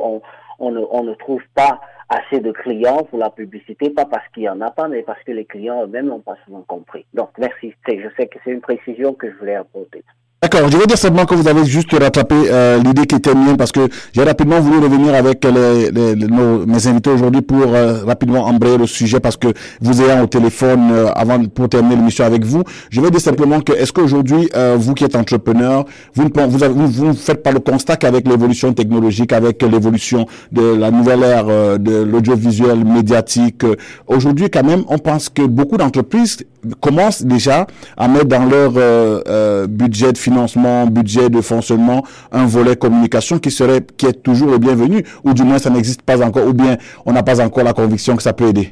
On 0.60 0.72
ne, 0.72 0.82
on 0.92 1.04
ne 1.04 1.14
trouve 1.14 1.42
pas 1.56 1.82
assez 2.10 2.40
de 2.40 2.52
clients 2.52 3.04
pour 3.04 3.20
la 3.20 3.30
publicité, 3.30 3.90
pas 3.90 4.06
parce 4.06 4.28
qu'il 4.30 4.44
y 4.44 4.50
en 4.50 4.62
a 4.62 4.72
pas, 4.72 4.88
mais 4.88 5.04
parce 5.04 5.22
que 5.24 5.32
les 5.32 5.46
clients 5.46 5.84
eux-mêmes 5.84 6.08
n'ont 6.08 6.20
pas 6.20 6.38
souvent 6.46 6.62
compris. 6.62 7.06
Donc, 7.14 7.30
merci. 7.38 7.74
Je 7.88 8.10
sais 8.18 8.28
que 8.28 8.38
c'est 8.44 8.52
une 8.52 8.62
précision 8.62 9.14
que 9.14 9.32
je 9.32 9.36
voulais 9.38 9.56
apporter. 9.56 10.04
D'accord, 10.44 10.70
je 10.70 10.76
veux 10.76 10.86
dire 10.86 10.98
simplement 10.98 11.26
que 11.26 11.36
vous 11.36 11.48
avez 11.48 11.64
juste 11.64 11.94
rattrapé 11.94 12.36
euh, 12.36 12.78
l'idée 12.84 13.06
qui 13.06 13.16
était 13.16 13.34
mienne 13.34 13.56
parce 13.56 13.72
que 13.72 13.88
j'ai 14.12 14.24
rapidement 14.24 14.60
voulu 14.60 14.80
revenir 14.80 15.16
avec 15.16 15.46
les, 15.46 15.90
les, 15.90 16.16
les 16.16 16.28
nos, 16.28 16.66
mes 16.66 16.86
invités 16.86 17.12
aujourd'hui 17.12 17.42
pour 17.42 17.74
euh, 17.74 18.04
rapidement 18.06 18.44
embrayer 18.46 18.78
le 18.78 18.86
sujet 18.86 19.22
parce 19.22 19.38
que 19.38 19.48
vous 19.80 20.02
ayant 20.02 20.22
au 20.22 20.28
téléphone 20.28 20.90
euh, 20.92 21.08
avant 21.16 21.42
pour 21.46 21.70
terminer 21.70 21.96
l'émission 21.96 22.26
avec 22.26 22.44
vous, 22.44 22.62
je 22.90 23.00
veux 23.00 23.10
dire 23.10 23.22
simplement 23.22 23.62
que 23.62 23.72
est-ce 23.72 23.94
qu'aujourd'hui 23.94 24.50
euh, 24.54 24.76
vous 24.78 24.94
qui 24.94 25.06
êtes 25.06 25.16
entrepreneur, 25.16 25.86
vous 26.14 26.26
ne 26.26 26.48
vous, 26.48 26.58
vous, 26.74 26.88
vous 26.88 27.14
faites 27.14 27.42
pas 27.42 27.54
le 27.54 27.60
constat 27.62 27.96
qu'avec 27.96 28.28
l'évolution 28.28 28.74
technologique, 28.74 29.32
avec 29.32 29.62
l'évolution 29.62 30.26
de 30.52 30.76
la 30.76 30.92
nouvelle 30.92 31.24
ère 31.24 31.46
euh, 31.48 31.78
de 31.78 32.04
l'audiovisuel 32.04 32.84
médiatique, 32.84 33.64
euh, 33.64 33.78
aujourd'hui 34.08 34.50
quand 34.50 34.66
même 34.66 34.84
on 34.90 34.98
pense 34.98 35.30
que 35.30 35.44
beaucoup 35.44 35.78
d'entreprises 35.78 36.40
commencent 36.82 37.24
déjà 37.24 37.66
à 37.98 38.08
mettre 38.08 38.26
dans 38.28 38.46
leur 38.46 39.68
budget 39.68 40.14
de 40.14 40.18
financement, 40.34 40.86
budget 40.88 41.30
de 41.30 41.42
fonctionnement, 41.42 42.04
un 42.32 42.46
volet 42.46 42.76
communication 42.76 43.38
qui 43.40 43.52
serait, 43.52 43.82
qui 43.98 44.06
est 44.08 44.24
toujours 44.24 44.50
le 44.50 44.58
bienvenu, 44.58 45.04
ou 45.24 45.34
du 45.34 45.44
moins 45.44 45.60
ça 45.60 45.70
n'existe 45.70 46.02
pas 46.02 46.22
encore, 46.26 46.48
ou 46.48 46.54
bien 46.54 46.78
on 47.06 47.14
n'a 47.14 47.24
pas 47.24 47.40
encore 47.42 47.64
la 47.64 47.74
conviction 47.74 48.16
que 48.16 48.24
ça 48.24 48.34
peut 48.34 48.48
aider 48.48 48.72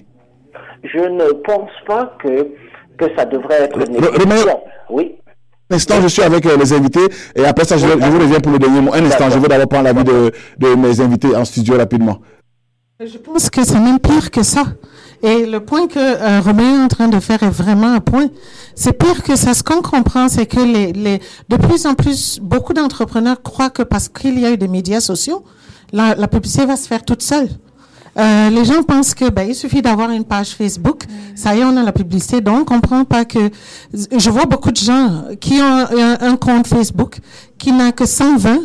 Je 0.84 1.00
ne 1.00 1.32
pense 1.44 1.70
pas 1.88 2.18
que, 2.22 2.48
que 2.98 3.06
ça 3.16 3.26
devrait 3.26 3.64
être 3.64 3.78
nécessaire. 3.78 4.58
Oui. 4.90 5.16
Un 5.70 5.76
instant, 5.76 6.02
je 6.02 6.08
suis 6.08 6.22
avec 6.24 6.46
euh, 6.46 6.58
les 6.58 6.74
invités 6.74 7.08
et 7.36 7.46
après 7.46 7.64
ça, 7.64 7.78
je, 7.78 7.88
je 7.88 7.94
vous 7.94 8.20
reviens 8.20 8.40
pour 8.42 8.52
le 8.52 8.60
dernier 8.60 8.82
mot. 8.82 8.94
Un 8.94 9.06
instant, 9.06 9.30
je 9.30 9.40
veux 9.40 9.48
d'abord 9.48 9.70
prendre 9.70 9.86
l'avis 9.86 10.04
de, 10.04 10.32
de 10.58 10.76
mes 10.76 11.00
invités 11.00 11.34
en 11.34 11.46
studio 11.46 11.78
rapidement. 11.78 12.18
Je 13.00 13.18
pense 13.18 13.50
que 13.50 13.64
c'est 13.64 13.80
même 13.80 14.00
pire 14.00 14.30
que 14.32 14.44
ça. 14.44 14.64
Et 15.24 15.46
le 15.46 15.60
point 15.60 15.88
que 15.88 16.00
euh, 16.00 16.42
Romain 16.42 16.80
est 16.80 16.84
en 16.84 16.88
train 16.88 17.08
de 17.08 17.20
faire 17.20 17.44
est 17.44 17.50
vraiment 17.50 17.94
un 17.94 18.00
point. 18.00 18.30
C'est 18.76 18.94
pire 18.94 19.24
que 19.24 19.36
ça. 19.36 19.54
Ce 19.54 19.64
qu'on 19.64 19.82
comprend, 19.82 20.30
c'est 20.30 20.46
que 20.46 20.60
les, 20.60 20.94
les, 20.94 21.22
de 21.50 21.58
plus 21.58 21.86
en 21.86 21.94
plus, 21.94 22.40
beaucoup 22.42 22.74
d'entrepreneurs 22.74 23.42
croient 23.42 23.70
que 23.70 23.84
parce 23.84 24.10
qu'il 24.10 24.40
y 24.40 24.46
a 24.46 24.52
eu 24.52 24.58
des 24.58 24.68
médias 24.68 25.00
sociaux, 25.00 25.44
la, 25.94 26.16
publicité 26.28 26.66
va 26.66 26.76
se 26.76 26.88
faire 26.88 27.04
toute 27.04 27.22
seule. 27.22 27.50
Euh, 28.18 28.50
les 28.50 28.66
gens 28.66 28.84
pensent 28.84 29.14
que 29.14 29.30
ben, 29.30 29.48
il 29.48 29.56
suffit 29.56 29.82
d'avoir 29.82 30.10
une 30.10 30.26
page 30.26 30.50
Facebook, 30.50 31.04
ça 31.36 31.56
y 31.56 31.60
est, 31.60 31.64
on 31.64 31.78
a 31.78 31.84
la 31.84 31.94
publicité. 31.94 32.42
Donc, 32.42 32.72
on 32.72 32.76
comprend 32.76 33.06
pas 33.06 33.24
que 33.24 33.40
je 33.94 34.30
vois 34.30 34.46
beaucoup 34.46 34.72
de 34.72 34.78
gens 34.78 35.26
qui 35.40 35.62
ont 35.62 35.86
un 36.20 36.36
compte 36.36 36.68
Facebook 36.68 37.20
qui 37.58 37.72
n'a 37.72 37.92
que 37.92 38.06
120 38.06 38.60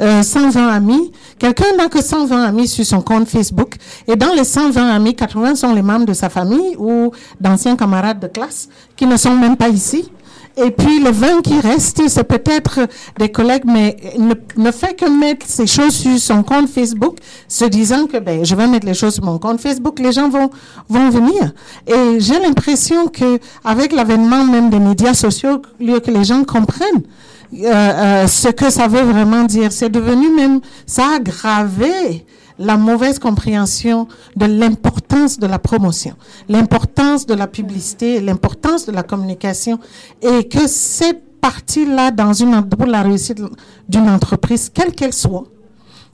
euh, 0.00 0.22
120 0.22 0.68
amis. 0.68 1.12
Quelqu'un 1.38 1.76
n'a 1.76 1.88
que 1.88 2.02
120 2.02 2.44
amis 2.44 2.68
sur 2.68 2.84
son 2.84 3.02
compte 3.02 3.28
Facebook. 3.28 3.74
Et 4.06 4.16
dans 4.16 4.32
les 4.32 4.44
120 4.44 4.88
amis, 4.90 5.14
80 5.14 5.54
sont 5.56 5.74
les 5.74 5.82
membres 5.82 6.06
de 6.06 6.14
sa 6.14 6.28
famille 6.28 6.76
ou 6.78 7.12
d'anciens 7.40 7.76
camarades 7.76 8.20
de 8.20 8.26
classe 8.26 8.68
qui 8.96 9.06
ne 9.06 9.16
sont 9.16 9.34
même 9.34 9.56
pas 9.56 9.68
ici. 9.68 10.10
Et 10.56 10.70
puis 10.70 11.00
les 11.00 11.12
20 11.12 11.42
qui 11.42 11.60
restent, 11.60 12.02
c'est 12.08 12.24
peut-être 12.24 12.80
des 13.18 13.30
collègues, 13.30 13.62
mais 13.64 13.96
ne, 14.18 14.34
ne, 14.56 14.70
fait 14.72 14.94
que 14.94 15.08
mettre 15.08 15.46
ces 15.46 15.66
choses 15.66 15.94
sur 15.94 16.18
son 16.18 16.42
compte 16.42 16.68
Facebook, 16.68 17.16
se 17.48 17.64
disant 17.64 18.06
que 18.06 18.18
ben, 18.18 18.44
je 18.44 18.54
vais 18.54 18.66
mettre 18.66 18.86
les 18.86 18.94
choses 18.94 19.14
sur 19.14 19.24
mon 19.24 19.38
compte 19.38 19.60
Facebook, 19.60 19.98
les 20.00 20.12
gens 20.12 20.28
vont, 20.28 20.50
vont 20.88 21.08
venir. 21.08 21.52
Et 21.86 22.18
j'ai 22.18 22.38
l'impression 22.40 23.06
que 23.06 23.38
avec 23.64 23.92
l'avènement 23.92 24.44
même 24.44 24.70
des 24.70 24.80
médias 24.80 25.14
sociaux, 25.14 25.62
lieu 25.78 26.00
que 26.00 26.10
les 26.10 26.24
gens 26.24 26.42
comprennent 26.44 27.04
euh, 27.52 27.66
euh, 27.66 28.26
ce 28.26 28.48
que 28.48 28.70
ça 28.70 28.86
veut 28.86 29.02
vraiment 29.02 29.44
dire. 29.44 29.72
C'est 29.72 29.90
devenu 29.90 30.34
même, 30.34 30.60
ça 30.86 31.04
a 31.04 31.16
aggravé 31.16 32.24
la 32.58 32.76
mauvaise 32.76 33.18
compréhension 33.18 34.06
de 34.36 34.46
l'importance 34.46 35.38
de 35.38 35.46
la 35.46 35.58
promotion, 35.58 36.14
l'importance 36.48 37.26
de 37.26 37.34
la 37.34 37.46
publicité, 37.46 38.20
l'importance 38.20 38.86
de 38.86 38.92
la 38.92 39.02
communication 39.02 39.78
et 40.20 40.46
que 40.46 40.68
cette 40.68 41.40
partie-là 41.40 42.10
dans 42.10 42.34
une, 42.34 42.62
pour 42.68 42.86
la 42.86 43.02
réussite 43.02 43.40
d'une 43.88 44.10
entreprise, 44.10 44.70
quelle 44.72 44.92
qu'elle 44.92 45.14
soit, 45.14 45.44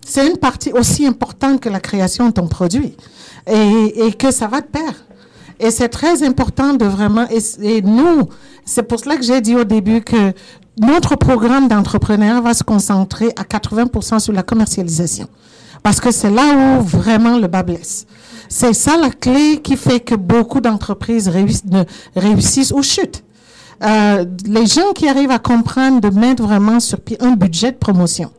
c'est 0.07 0.29
une 0.29 0.37
partie 0.37 0.73
aussi 0.73 1.05
importante 1.05 1.61
que 1.61 1.69
la 1.69 1.81
création 1.81 2.29
de 2.29 2.33
ton 2.33 2.47
produit 2.47 2.97
et, 3.49 4.07
et 4.07 4.13
que 4.13 4.31
ça 4.31 4.47
va 4.47 4.61
de 4.61 4.67
pair. 4.67 4.93
Et 5.59 5.73
c'est 5.73 5.89
très 5.89 6.23
important 6.23 6.75
de 6.75 6.85
vraiment, 6.85 7.27
et, 7.29 7.39
et 7.63 7.83
nous, 7.83 8.29
c'est 8.65 8.85
pour 8.85 9.01
cela 9.01 9.17
que 9.17 9.25
j'ai 9.25 9.41
dit 9.41 9.57
au 9.57 9.65
début 9.65 10.03
que 10.03 10.33
notre 10.81 11.17
programme 11.17 11.69
d'entrepreneur 11.69 12.43
va 12.43 12.55
se 12.55 12.63
concentrer 12.63 13.29
à 13.37 13.45
80% 13.45 14.19
sur 14.21 14.33
la 14.33 14.43
commercialisation. 14.43 15.29
Parce 15.83 16.01
que 16.01 16.11
c'est 16.11 16.31
là 16.31 16.79
où 16.79 16.83
vraiment 16.83 17.39
le 17.39 17.47
bas 17.47 17.63
blesse. 17.63 18.07
C'est 18.49 18.73
ça 18.75 18.97
la 18.97 19.11
clé 19.11 19.61
qui 19.63 19.77
fait 19.77 20.01
que 20.01 20.15
beaucoup 20.15 20.61
d'entreprises 20.61 21.29
réussissent, 22.15 22.73
ou 22.73 22.83
chutent. 22.83 23.25
euh, 23.83 24.25
les 24.47 24.67
gens 24.67 24.93
qui 24.95 25.09
arrivent 25.09 25.31
à 25.31 25.39
comprendre 25.39 26.01
de 26.01 26.09
mettre 26.11 26.43
vraiment 26.43 26.81
sur 26.81 27.01
pied 27.01 27.17
un 27.21 27.33
budget 27.33 27.73
de 27.73 27.77
promotion, 27.77 28.31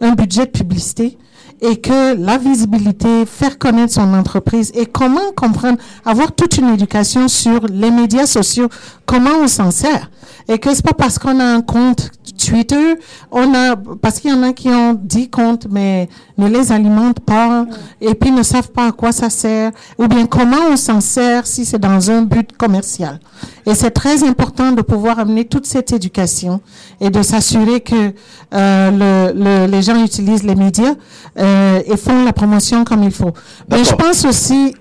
un 0.00 0.12
budget 0.12 0.46
de 0.46 0.50
publicité, 0.50 1.18
et 1.60 1.80
que 1.80 2.14
la 2.14 2.38
visibilité, 2.38 3.24
faire 3.26 3.58
connaître 3.58 3.94
son 3.94 4.14
entreprise 4.14 4.72
et 4.74 4.86
comment 4.86 5.32
comprendre, 5.36 5.78
avoir 6.04 6.32
toute 6.32 6.58
une 6.58 6.68
éducation 6.68 7.28
sur 7.28 7.66
les 7.66 7.90
médias 7.90 8.26
sociaux, 8.26 8.68
comment 9.06 9.38
on 9.42 9.48
s'en 9.48 9.70
sert. 9.70 10.10
Et 10.48 10.58
que 10.58 10.74
c'est 10.74 10.84
pas 10.84 10.92
parce 10.92 11.18
qu'on 11.18 11.40
a 11.40 11.44
un 11.44 11.62
compte 11.62 12.10
Twitter, 12.46 12.94
on 13.30 13.54
a, 13.54 13.74
parce 14.00 14.20
qu'il 14.20 14.30
y 14.30 14.32
en 14.32 14.42
a 14.42 14.52
qui 14.52 14.68
ont 14.68 14.94
10 14.94 15.30
comptes, 15.30 15.66
mais 15.70 16.08
ne 16.38 16.48
les 16.48 16.70
alimentent 16.70 17.20
pas, 17.20 17.66
et 18.00 18.14
puis 18.14 18.30
ne 18.30 18.42
savent 18.42 18.70
pas 18.70 18.88
à 18.88 18.92
quoi 18.92 19.10
ça 19.12 19.30
sert, 19.30 19.72
ou 19.98 20.06
bien 20.06 20.26
comment 20.26 20.70
on 20.70 20.76
s'en 20.76 21.00
sert 21.00 21.46
si 21.46 21.64
c'est 21.64 21.78
dans 21.78 22.10
un 22.10 22.22
but 22.22 22.56
commercial. 22.56 23.18
Et 23.66 23.74
c'est 23.74 23.90
très 23.90 24.22
important 24.22 24.72
de 24.72 24.82
pouvoir 24.82 25.18
amener 25.18 25.44
toute 25.44 25.66
cette 25.66 25.92
éducation 25.92 26.60
et 27.00 27.10
de 27.10 27.22
s'assurer 27.22 27.80
que 27.80 28.12
euh, 28.54 29.32
le, 29.34 29.66
les 29.66 29.82
gens 29.82 30.02
utilisent 30.02 30.44
les 30.44 30.54
médias 30.54 30.94
euh, 31.38 31.82
et 31.84 31.96
font 31.96 32.24
la 32.24 32.32
promotion 32.32 32.84
comme 32.84 33.02
il 33.02 33.10
faut. 33.10 33.32
Mais 33.70 33.82
je 33.82 33.94
pense 33.94 34.24
aussi 34.24 34.74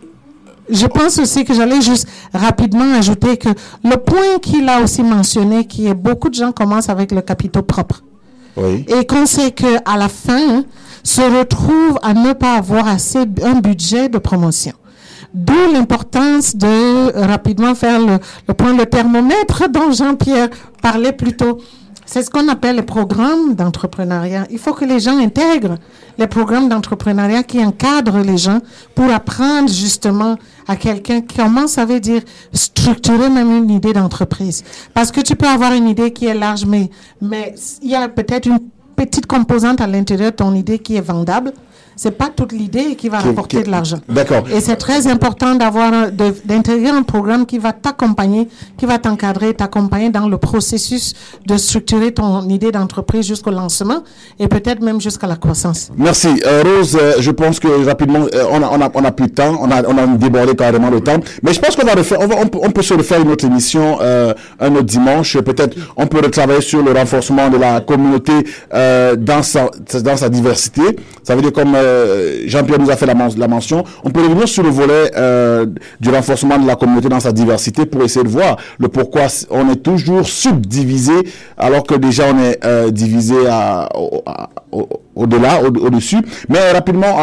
je 0.70 0.86
pense 0.86 1.20
aussi 1.20 1.46
que 1.46 1.54
j'allais 1.54 1.82
juste 1.82 2.08
rapidement 2.34 2.94
ajouter 2.96 3.38
que 3.38 3.50
le 3.84 3.98
point 3.98 4.40
qu'il 4.42 4.68
a 4.70 4.82
aussi 4.82 5.04
mentionné, 5.04 5.66
qui 5.66 5.88
est 5.88 5.94
beaucoup 5.94 6.30
de 6.30 6.36
gens 6.36 6.52
commencent 6.52 6.90
avec 6.90 7.12
le 7.12 7.22
capitaux 7.22 7.62
propre. 7.62 8.04
Oui. 8.58 8.86
Et 8.88 9.06
qu'on 9.06 9.26
sait 9.26 9.52
que 9.52 9.78
à 9.86 9.98
la 9.98 10.10
fin, 10.10 10.64
se 11.04 11.22
retrouve 11.22 12.00
à 12.02 12.14
ne 12.14 12.34
pas 12.34 12.56
avoir 12.56 12.88
assez 12.88 13.26
un 13.44 13.60
budget 13.60 14.10
de 14.10 14.18
promotion. 14.18 14.74
D'où 15.34 15.72
l'importance 15.72 16.56
de 16.56 17.14
rapidement 17.28 17.76
faire 17.76 18.00
le, 18.00 18.18
le 18.48 18.54
point 18.54 18.76
le 18.76 18.86
thermomètre 18.86 19.70
dont 19.70 19.92
Jean-Pierre 19.92 20.50
parlait 20.82 21.12
plus 21.12 21.36
tôt. 21.36 21.60
C'est 22.06 22.22
ce 22.22 22.30
qu'on 22.30 22.48
appelle 22.50 22.76
les 22.76 22.84
programmes 22.84 23.56
d'entrepreneuriat. 23.56 24.46
Il 24.52 24.60
faut 24.60 24.74
que 24.74 24.86
les 24.86 25.00
gens 25.00 25.18
intègrent 25.18 25.78
les 26.18 26.28
programmes 26.28 26.70
d'entrepreneuriat 26.70 27.44
qui 27.44 27.64
encadrent 27.64 28.20
les 28.20 28.38
gens 28.38 28.60
pour 28.94 29.12
apprendre 29.12 29.70
justement 29.70 30.38
à 30.68 30.76
quelqu'un 30.76 31.22
comment 31.22 31.68
ça 31.68 31.86
veut 31.86 32.00
dire 32.00 32.22
structurer 32.54 33.30
même 33.30 33.52
une 33.52 33.72
idée 33.72 33.94
d'entreprise. 33.94 34.64
Parce 34.94 35.12
que 35.12 35.22
tu 35.22 35.36
peux 35.36 35.48
avoir 35.48 35.74
une 35.74 35.90
idée 35.90 36.14
qui 36.14 36.28
est 36.28 36.36
large, 36.36 36.66
mais, 36.66 36.90
mais 37.22 37.56
il 37.82 37.90
y 37.90 37.96
a 37.96 38.08
peut-être 38.08 38.48
une 38.48 38.60
petite 38.96 39.26
composante 39.26 39.82
à 39.82 39.88
l'intérieur 39.88 40.32
de 40.32 40.36
ton 40.36 40.54
idée 40.54 40.80
qui 40.80 40.96
est 40.96 41.02
vendable 41.02 41.54
c'est 41.96 42.18
pas 42.18 42.30
toute 42.36 42.52
l'idée 42.52 42.96
qui 42.96 43.10
va 43.10 43.20
rapporter 43.20 43.64
de 43.64 43.70
l'argent. 43.70 43.98
D'accord. 44.10 44.44
Et 44.54 44.62
c'est 44.62 44.76
très 44.76 45.08
important 45.08 45.56
d'avoir 45.56 46.12
d'intégrer 46.12 46.90
un 46.90 47.04
programme 47.04 47.46
qui 47.46 47.58
va 47.58 47.74
t'accompagner, 47.74 48.48
qui 48.78 48.86
va 48.86 48.98
t'encadrer, 48.98 49.54
t'accompagner 49.54 50.10
dans 50.10 50.28
le 50.28 50.38
processus 50.38 51.14
de 51.46 51.58
structurer 51.58 52.12
ton 52.12 52.48
idée 52.50 52.72
d'entreprise 52.72 53.26
jusqu'au 53.26 53.52
lancement 53.52 54.04
et 54.40 54.48
peut-être 54.48 54.82
même 54.82 55.00
jusqu'à 55.00 55.28
la 55.28 55.36
croissance. 55.36 55.92
Merci 55.98 56.42
euh, 56.46 56.64
Rose. 56.64 56.98
Euh, 57.00 57.14
je 57.20 57.32
pense 57.32 57.60
que 57.60 57.86
rapidement 57.86 58.26
euh, 58.34 58.46
on 58.52 58.62
a 58.62 58.70
on 58.70 58.82
a 58.82 58.92
on 58.94 59.04
a 59.04 59.12
plus 59.12 59.28
de 59.28 59.34
temps, 59.34 59.58
on 59.62 59.72
a 59.72 59.84
on 59.88 59.98
a 59.98 60.08
débordé 60.18 60.56
carrément 60.56 60.90
le 60.90 61.02
temps, 61.02 61.20
mais 61.44 61.54
je 61.54 61.60
pense 61.60 61.76
qu'on 61.76 61.86
va 61.86 61.94
refaire, 61.94 62.20
on 62.20 62.28
va 62.28 62.36
on 62.38 62.72
peut 62.72 62.82
se 62.82 62.94
refaire 62.94 63.22
une 63.22 63.32
autre 63.32 63.46
émission 63.46 64.00
un 64.02 64.76
autre 64.76 64.84
dimanche. 64.84 65.38
Peut-être 65.40 65.76
on 65.96 66.08
peut 66.08 66.20
retravailler 66.24 66.62
sur 66.62 66.84
le 66.84 66.92
renforcement 66.92 67.50
de 67.50 67.58
la 67.58 67.82
communauté 67.82 68.34
dans 68.72 69.44
sa 69.44 69.70
dans 70.02 70.18
sa 70.18 70.30
diversité. 70.30 70.82
Ça 71.24 71.36
veut 71.36 71.42
dire 71.42 71.54
comme 71.54 71.76
euh, 71.86 72.44
Jean-Pierre 72.48 72.80
nous 72.80 72.90
a 72.90 72.96
fait 72.96 73.06
la, 73.06 73.48
mention, 73.48 73.84
on 74.04 74.10
peut 74.10 74.22
revenir 74.22 74.48
sur 74.48 74.64
le 74.64 74.70
volet 74.70 75.12
euh, 75.16 75.66
du 76.00 76.10
renforcement 76.10 76.58
de 76.58 76.68
la 76.68 76.76
communauté 76.76 77.10
dans 77.10 77.20
sa 77.20 77.32
diversité 77.32 77.86
pour 77.86 78.04
essayer 78.04 78.24
de 78.24 78.30
voir 78.30 78.58
le 78.80 78.88
pourquoi 78.88 79.24
on 79.50 79.70
est 79.72 79.78
toujours 79.82 80.28
subdivisé 80.28 81.14
alors 81.58 81.84
que 81.84 81.96
déjà 81.96 82.24
on 82.34 82.40
est 82.40 82.64
euh, 82.66 82.92
divisé 82.92 83.36
au-delà, 85.16 85.62
au-dessus. 85.64 86.18
Mais 86.50 86.72
rapidement, 86.72 87.16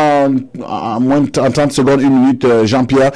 en, 0.67 1.01
moins 1.01 1.21
de 1.21 1.31
30 1.31 1.73
secondes, 1.73 2.01
une 2.01 2.19
minute, 2.21 2.47
Jean-Pierre, 2.65 3.11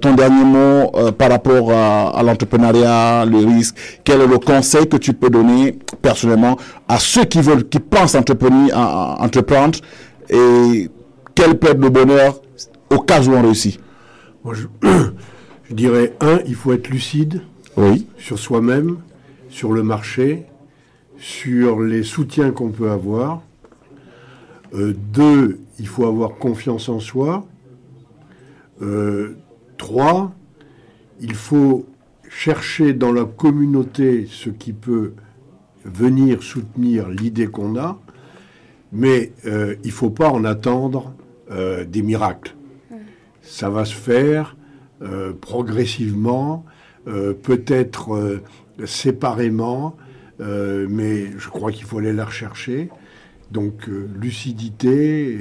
ton 0.00 0.14
dernier 0.14 0.44
mot 0.44 0.90
par 1.16 1.30
rapport 1.30 1.70
à, 1.72 2.20
l'entrepreneuriat, 2.24 3.24
le 3.26 3.38
risque, 3.38 3.76
quel 4.02 4.20
est 4.22 4.26
le 4.26 4.38
conseil 4.38 4.88
que 4.88 4.96
tu 4.96 5.12
peux 5.12 5.30
donner 5.30 5.78
personnellement 6.02 6.56
à 6.88 6.98
ceux 6.98 7.24
qui 7.24 7.40
veulent, 7.40 7.68
qui 7.68 7.78
pensent 7.78 8.16
entreprendre 8.16 9.78
et 10.30 10.90
quelle 11.34 11.58
perte 11.58 11.78
de 11.78 11.88
bonheur 11.88 12.40
au 12.90 12.98
cas 12.98 13.22
où 13.22 13.32
on 13.32 13.42
réussit 13.42 13.80
Moi, 14.44 14.54
je, 15.64 15.74
dirais, 15.74 16.14
un, 16.20 16.40
il 16.46 16.54
faut 16.54 16.72
être 16.72 16.88
lucide 16.88 17.42
oui. 17.76 18.06
sur 18.16 18.38
soi-même, 18.38 18.98
sur 19.48 19.72
le 19.72 19.82
marché, 19.82 20.46
sur 21.18 21.80
les 21.80 22.02
soutiens 22.02 22.50
qu'on 22.50 22.70
peut 22.70 22.90
avoir. 22.90 23.42
Euh, 24.74 24.94
deux, 25.12 25.60
il 25.78 25.86
faut 25.86 26.06
avoir 26.06 26.36
confiance 26.36 26.88
en 26.88 27.00
soi. 27.00 27.46
Euh, 28.82 29.36
trois, 29.76 30.32
il 31.20 31.34
faut 31.34 31.86
chercher 32.28 32.92
dans 32.92 33.12
la 33.12 33.24
communauté 33.24 34.26
ce 34.30 34.50
qui 34.50 34.72
peut 34.72 35.14
venir 35.84 36.42
soutenir 36.42 37.08
l'idée 37.08 37.46
qu'on 37.46 37.76
a. 37.76 37.98
Mais 38.92 39.32
euh, 39.46 39.76
il 39.84 39.88
ne 39.88 39.92
faut 39.92 40.10
pas 40.10 40.28
en 40.28 40.44
attendre 40.44 41.14
euh, 41.50 41.84
des 41.84 42.02
miracles. 42.02 42.54
Ça 43.42 43.70
va 43.70 43.84
se 43.84 43.94
faire 43.94 44.56
euh, 45.02 45.32
progressivement, 45.32 46.64
peut-être 47.42 48.42
séparément, 48.84 49.96
mais 50.38 51.38
je 51.38 51.48
crois 51.48 51.72
qu'il 51.72 51.86
faut 51.86 52.00
aller 52.00 52.12
la 52.12 52.26
rechercher. 52.26 52.90
Donc 53.50 53.86
lucidité, 53.86 55.38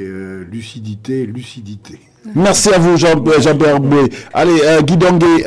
lucidité, 0.49 1.26
lucidité. 1.26 1.99
Merci 2.36 2.70
à 2.74 2.78
vous, 2.80 2.98
Jean-Pierre 2.98 3.80
Allez, 4.34 4.60
Guy 4.84 4.98
Dongué, 4.98 5.45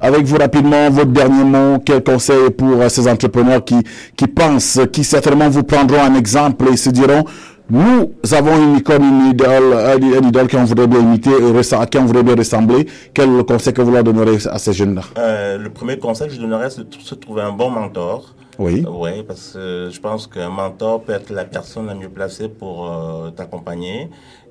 avec 0.00 0.24
vous 0.24 0.36
rapidement, 0.36 0.90
votre 0.90 1.10
dernier 1.10 1.44
mot, 1.44 1.78
quel 1.84 2.02
conseil 2.02 2.50
pour 2.50 2.90
ces 2.90 3.08
entrepreneurs 3.08 3.64
qui, 3.64 3.76
qui 4.16 4.26
pensent, 4.26 4.80
qui 4.92 5.04
certainement 5.04 5.48
vous 5.48 5.62
prendront 5.62 6.02
un 6.02 6.14
exemple 6.14 6.66
et 6.72 6.76
se 6.76 6.90
diront, 6.90 7.24
nous 7.70 8.12
avons 8.32 8.56
une 8.56 8.76
icône, 8.78 9.02
une 9.02 9.30
idole, 9.30 9.74
un 9.74 10.26
idole 10.26 10.48
qu'on 10.48 10.64
voudrait 10.64 10.86
bien 10.86 11.00
imiter, 11.00 11.30
à 11.78 11.86
qui 11.86 11.98
on 11.98 12.06
voudrait 12.06 12.22
bien 12.22 12.34
ressembler. 12.34 12.86
Quel 13.12 13.28
est 13.28 13.36
le 13.36 13.42
conseil 13.42 13.74
que 13.74 13.82
vous 13.82 13.90
leur 13.90 14.02
donnerez 14.02 14.38
à 14.50 14.58
ces 14.58 14.72
jeunes-là? 14.72 15.02
Euh, 15.18 15.58
Le 15.58 15.68
premier 15.68 15.98
conseil 15.98 16.28
que 16.28 16.34
je 16.34 16.40
donnerais, 16.40 16.70
c'est 16.70 16.88
de 16.88 16.94
se 17.02 17.14
trouver 17.14 17.42
un 17.42 17.52
bon 17.52 17.68
mentor. 17.70 18.34
Oui. 18.58 18.84
Oui, 18.90 19.22
parce 19.26 19.52
que 19.52 19.90
je 19.92 20.00
pense 20.00 20.26
qu'un 20.26 20.48
mentor 20.48 21.02
peut 21.02 21.12
être 21.12 21.30
la 21.30 21.44
personne 21.44 21.86
la 21.86 21.94
mieux 21.94 22.08
placée 22.08 22.48
pour 22.48 22.90
euh, 22.90 23.30
t'accompagner. 23.30 24.08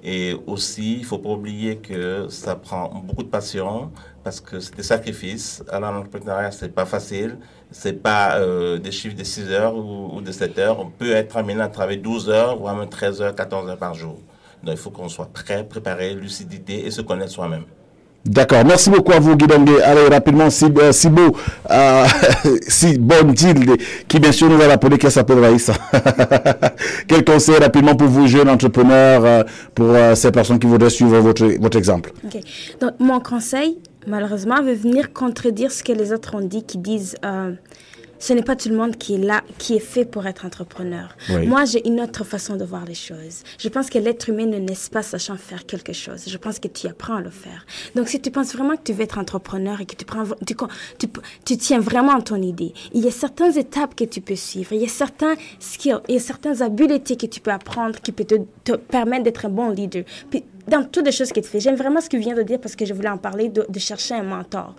Et 0.09 0.37
aussi, 0.47 0.99
il 0.99 1.03
faut 1.03 1.17
pas 1.17 1.31
oublier 1.31 1.79
que 1.79 2.29
ça 2.29 2.55
prend 2.55 2.87
beaucoup 3.03 3.23
de 3.23 3.27
passion 3.27 3.91
parce 4.23 4.39
que 4.39 4.61
c'est 4.61 4.73
des 4.73 4.83
sacrifices. 4.83 5.61
Alors, 5.69 5.91
l'entrepreneuriat, 5.91 6.51
c'est 6.51 6.73
pas 6.73 6.85
facile. 6.85 7.37
C'est 7.71 8.01
pas 8.01 8.37
euh, 8.37 8.77
des 8.77 8.93
chiffres 8.93 9.17
de 9.17 9.25
6 9.25 9.51
heures 9.51 9.75
ou, 9.75 10.21
de 10.21 10.31
7 10.31 10.59
heures. 10.59 10.79
On 10.79 10.89
peut 10.89 11.11
être 11.11 11.35
amené 11.35 11.59
à 11.59 11.67
travailler 11.67 11.99
12 11.99 12.29
heures, 12.29 12.55
voire 12.55 12.73
même 12.77 12.87
13 12.87 13.21
heures, 13.21 13.35
14 13.35 13.69
heures 13.69 13.77
par 13.77 13.95
jour. 13.95 14.17
Donc, 14.63 14.75
il 14.75 14.77
faut 14.77 14.91
qu'on 14.91 15.09
soit 15.09 15.29
prêt, 15.33 15.67
préparé, 15.67 16.13
lucidité 16.13 16.85
et 16.85 16.91
se 16.91 17.01
connaître 17.01 17.33
soi-même. 17.33 17.65
D'accord. 18.27 18.65
Merci 18.65 18.89
beaucoup 18.89 19.13
à 19.13 19.19
vous, 19.19 19.35
Guy 19.37 19.45
Allez, 19.83 20.07
rapidement, 20.09 20.49
si, 20.49 20.65
euh, 20.65 20.91
si 20.91 21.07
euh, 21.71 22.03
deal, 23.33 23.77
qui 24.07 24.19
bien 24.19 24.31
sûr 24.33 24.49
nous 24.49 24.61
a 24.61 24.67
rappelé 24.67 24.97
qu'elle 24.97 25.11
s'appelle 25.11 25.39
Raïssa. 25.39 25.73
Quel 27.07 27.23
conseil 27.23 27.55
rapidement 27.55 27.95
pour 27.95 28.07
vous, 28.07 28.27
jeunes 28.27 28.49
entrepreneurs, 28.49 29.23
euh, 29.23 29.43
pour 29.73 29.87
euh, 29.91 30.13
ces 30.15 30.31
personnes 30.31 30.59
qui 30.59 30.67
voudraient 30.67 30.89
suivre 30.89 31.19
votre, 31.19 31.77
exemple? 31.77 32.11
Donc, 32.81 32.95
mon 32.99 33.21
conseil, 33.21 33.77
malheureusement, 34.05 34.61
veut 34.61 34.73
venir 34.73 35.13
contredire 35.13 35.71
ce 35.71 35.81
que 35.81 35.93
les 35.93 36.11
autres 36.11 36.35
ont 36.35 36.45
dit, 36.45 36.63
qui 36.63 36.79
disent 36.79 37.15
ce 38.19 38.33
n'est 38.33 38.43
pas 38.43 38.55
tout 38.55 38.69
le 38.69 38.75
monde 38.75 38.95
qui 38.97 39.15
est 39.15 39.19
là, 39.19 39.41
qui 39.57 39.75
est 39.75 39.79
fait 39.79 40.05
pour 40.05 40.25
être 40.27 40.45
entrepreneur. 40.45 41.15
Moi, 41.45 41.65
j'ai 41.65 41.87
une 41.87 42.01
autre 42.01 42.23
façon 42.23 42.55
de 42.55 42.65
voir 42.65 42.85
les 42.85 42.95
choses. 42.95 43.43
Je 43.59 43.69
pense 43.69 43.89
que 43.89 43.97
l'être 43.99 44.29
humain 44.29 44.45
ne 44.45 44.57
naît 44.57 44.73
pas 44.91 45.03
sachant 45.03 45.37
faire 45.37 45.65
quelque 45.65 45.93
chose. 45.93 46.25
Je 46.27 46.37
pense 46.37 46.59
que 46.59 46.67
tu 46.67 46.87
apprends 46.87 47.15
à 47.15 47.21
le 47.21 47.29
faire. 47.29 47.65
Donc, 47.95 48.07
si 48.07 48.19
tu 48.19 48.31
penses 48.31 48.53
vraiment 48.53 48.75
que 48.75 48.83
tu 48.83 48.93
veux 48.93 49.03
être 49.03 49.17
entrepreneur 49.17 49.81
et 49.81 49.85
que 49.85 49.95
tu, 49.95 50.05
prends, 50.05 50.23
tu, 50.45 50.55
tu, 50.97 51.07
tu 51.45 51.57
tiens 51.57 51.79
vraiment 51.79 52.15
à 52.15 52.21
ton 52.21 52.41
idée, 52.41 52.73
il 52.93 53.03
y 53.03 53.07
a 53.07 53.11
certaines 53.11 53.57
étapes 53.57 53.95
que 53.95 54.03
tu 54.03 54.21
peux 54.21 54.35
suivre. 54.35 54.73
Il 54.73 54.81
y 54.81 54.85
a 54.85 54.89
certains 54.89 55.35
skills, 55.59 55.99
il 56.07 56.15
y 56.15 56.17
a 56.17 56.21
certaines 56.21 56.61
habiletés 56.61 57.17
que 57.17 57.25
tu 57.25 57.39
peux 57.39 57.51
apprendre 57.51 57.99
qui 58.01 58.11
peuvent 58.11 58.27
te, 58.27 58.35
te 58.63 58.71
permettre 58.75 59.23
d'être 59.23 59.45
un 59.45 59.49
bon 59.49 59.69
leader. 59.69 60.03
Puis, 60.29 60.43
dans 60.67 60.83
toutes 60.83 61.05
les 61.05 61.11
choses 61.11 61.31
que 61.31 61.39
tu 61.39 61.47
fais, 61.47 61.59
j'aime 61.59 61.75
vraiment 61.75 62.01
ce 62.01 62.09
que 62.09 62.17
tu 62.17 62.23
viens 62.23 62.35
de 62.35 62.43
dire 62.43 62.59
parce 62.59 62.75
que 62.75 62.85
je 62.85 62.93
voulais 62.93 63.09
en 63.09 63.17
parler, 63.17 63.49
de, 63.49 63.65
de 63.67 63.79
chercher 63.79 64.15
un 64.15 64.23
mentor. 64.23 64.75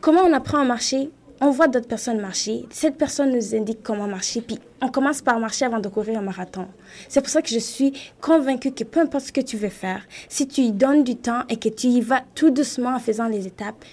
Comment 0.00 0.22
on 0.22 0.32
apprend 0.32 0.58
à 0.58 0.64
marcher 0.64 1.10
on 1.42 1.50
voit 1.50 1.66
d'autres 1.66 1.88
personnes 1.88 2.20
marcher. 2.20 2.66
Cette 2.70 2.96
personne 2.96 3.34
nous 3.34 3.54
indique 3.54 3.82
comment 3.82 4.06
marcher, 4.06 4.40
puis 4.40 4.60
on 4.80 4.88
commence 4.88 5.20
par 5.20 5.40
marcher 5.40 5.64
avant 5.64 5.80
de 5.80 5.88
courir 5.88 6.20
un 6.20 6.22
marathon. 6.22 6.68
C'est 7.08 7.20
pour 7.20 7.30
ça 7.30 7.42
que 7.42 7.48
je 7.48 7.58
suis 7.58 7.92
convaincue 8.20 8.70
que 8.70 8.84
peu 8.84 9.00
importe 9.00 9.26
ce 9.26 9.32
que 9.32 9.40
tu 9.40 9.56
veux 9.56 9.68
faire, 9.68 10.02
si 10.28 10.46
tu 10.46 10.60
y 10.60 10.70
donnes 10.70 11.02
du 11.02 11.16
temps 11.16 11.42
et 11.48 11.56
que 11.56 11.68
tu 11.68 11.88
y 11.88 12.00
vas 12.00 12.22
tout 12.36 12.50
doucement 12.50 12.94
en 12.94 13.00
faisant 13.00 13.26
les 13.26 13.46
étapes, 13.46 13.84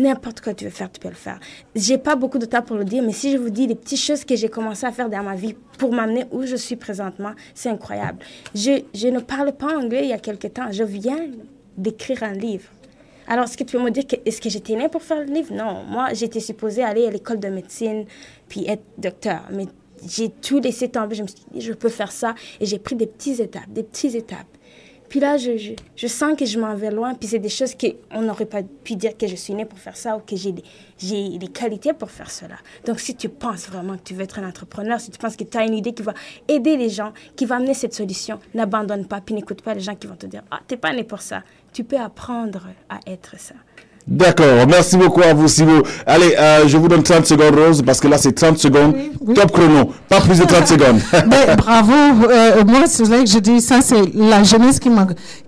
N'importe 0.00 0.40
quoi 0.40 0.54
tu 0.54 0.62
veux 0.62 0.70
faire, 0.70 0.92
tu 0.92 1.00
peux 1.00 1.08
le 1.08 1.14
faire. 1.16 1.40
J'ai 1.74 1.98
pas 1.98 2.14
beaucoup 2.14 2.38
de 2.38 2.46
temps 2.46 2.62
pour 2.62 2.76
le 2.76 2.84
dire, 2.84 3.02
mais 3.02 3.10
si 3.10 3.32
je 3.32 3.36
vous 3.36 3.50
dis 3.50 3.66
les 3.66 3.74
petites 3.74 3.98
choses 3.98 4.24
que 4.24 4.36
j'ai 4.36 4.48
commencé 4.48 4.86
à 4.86 4.92
faire 4.92 5.10
dans 5.10 5.24
ma 5.24 5.34
vie 5.34 5.56
pour 5.76 5.92
m'amener 5.92 6.24
où 6.30 6.46
je 6.46 6.54
suis 6.54 6.76
présentement, 6.76 7.32
c'est 7.52 7.68
incroyable. 7.68 8.20
Je, 8.54 8.82
je 8.94 9.08
ne 9.08 9.18
parle 9.18 9.50
pas 9.50 9.76
anglais 9.76 10.02
il 10.04 10.10
y 10.10 10.12
a 10.12 10.18
quelque 10.18 10.46
temps. 10.46 10.70
Je 10.70 10.84
viens 10.84 11.18
d'écrire 11.76 12.22
un 12.22 12.34
livre. 12.34 12.70
Alors, 13.28 13.44
est-ce 13.44 13.58
que 13.58 13.64
tu 13.64 13.76
peux 13.76 13.82
me 13.82 13.90
dire, 13.90 14.06
que, 14.06 14.16
est-ce 14.24 14.40
que 14.40 14.48
j'étais 14.48 14.74
née 14.74 14.88
pour 14.88 15.02
faire 15.02 15.18
le 15.18 15.32
livre? 15.32 15.52
Non. 15.54 15.84
Moi, 15.84 16.14
j'étais 16.14 16.40
supposée 16.40 16.82
aller 16.82 17.06
à 17.06 17.10
l'école 17.10 17.38
de 17.38 17.48
médecine 17.48 18.06
puis 18.48 18.66
être 18.66 18.82
docteur. 18.96 19.42
Mais 19.52 19.66
j'ai 20.08 20.30
tout 20.30 20.60
laissé 20.60 20.88
tomber. 20.88 21.14
Je 21.14 21.22
me 21.22 21.28
suis 21.28 21.44
dit, 21.52 21.60
je 21.60 21.74
peux 21.74 21.90
faire 21.90 22.10
ça. 22.10 22.34
Et 22.58 22.64
j'ai 22.64 22.78
pris 22.78 22.96
des 22.96 23.06
petites 23.06 23.40
étapes, 23.40 23.68
des 23.68 23.82
petites 23.82 24.14
étapes. 24.14 24.46
Puis 25.08 25.20
là, 25.20 25.38
je, 25.38 25.74
je, 25.96 26.06
sens 26.06 26.36
que 26.36 26.44
je 26.44 26.58
m'en 26.58 26.74
vais 26.74 26.90
loin. 26.90 27.14
Puis 27.14 27.28
c'est 27.28 27.38
des 27.38 27.48
choses 27.48 27.74
qu'on 27.74 28.22
n'aurait 28.22 28.46
pas 28.46 28.62
pu 28.62 28.94
dire 28.94 29.16
que 29.16 29.26
je 29.26 29.36
suis 29.36 29.54
née 29.54 29.64
pour 29.64 29.78
faire 29.78 29.96
ça 29.96 30.16
ou 30.16 30.20
que 30.20 30.36
j'ai 30.36 30.54
j'ai 30.98 31.38
des 31.38 31.48
qualités 31.48 31.92
pour 31.92 32.10
faire 32.10 32.30
cela. 32.30 32.56
Donc, 32.84 33.00
si 33.00 33.14
tu 33.14 33.28
penses 33.28 33.68
vraiment 33.68 33.96
que 33.96 34.02
tu 34.02 34.14
veux 34.14 34.22
être 34.22 34.38
un 34.38 34.48
entrepreneur, 34.48 35.00
si 35.00 35.10
tu 35.10 35.18
penses 35.18 35.36
que 35.36 35.44
tu 35.44 35.56
as 35.56 35.64
une 35.64 35.74
idée 35.74 35.92
qui 35.92 36.02
va 36.02 36.12
aider 36.48 36.76
les 36.76 36.88
gens, 36.88 37.12
qui 37.36 37.46
va 37.46 37.56
amener 37.56 37.74
cette 37.74 37.94
solution, 37.94 38.38
n'abandonne 38.52 39.06
pas, 39.06 39.20
puis 39.20 39.34
n'écoute 39.34 39.62
pas 39.62 39.74
les 39.74 39.80
gens 39.80 39.94
qui 39.94 40.06
vont 40.06 40.16
te 40.16 40.26
dire 40.26 40.42
Ah, 40.50 40.60
t'es 40.66 40.76
pas 40.76 40.92
né 40.92 41.04
pour 41.04 41.22
ça. 41.22 41.42
Tu 41.72 41.84
peux 41.84 41.98
apprendre 41.98 42.68
à 42.88 43.00
être 43.06 43.38
ça. 43.38 43.54
D'accord, 44.10 44.66
merci 44.66 44.96
beaucoup 44.96 45.20
à 45.20 45.34
vous, 45.34 45.48
Sibo. 45.48 45.82
Allez, 46.06 46.34
euh, 46.38 46.66
je 46.66 46.78
vous 46.78 46.88
donne 46.88 47.02
30 47.02 47.26
secondes, 47.26 47.54
Rose, 47.54 47.82
parce 47.84 48.00
que 48.00 48.08
là, 48.08 48.16
c'est 48.16 48.32
30 48.32 48.56
secondes, 48.56 48.94
Oui, 48.96 49.10
oui. 49.20 49.34
top 49.34 49.52
chrono, 49.52 49.92
pas 50.08 50.20
plus 50.22 50.38
de 50.38 50.44
30 50.46 50.66
secondes. 50.66 51.00
Mais 51.28 51.54
bravo, 51.56 51.92
euh, 51.92 52.64
moi 52.66 52.84
c'est 52.86 53.02
vrai 53.04 53.22
que 53.24 53.28
je 53.30 53.38
dis 53.38 53.60
ça, 53.60 53.80
c'est 53.82 54.00
la 54.14 54.42
jeunesse 54.42 54.80
qui 54.80 54.88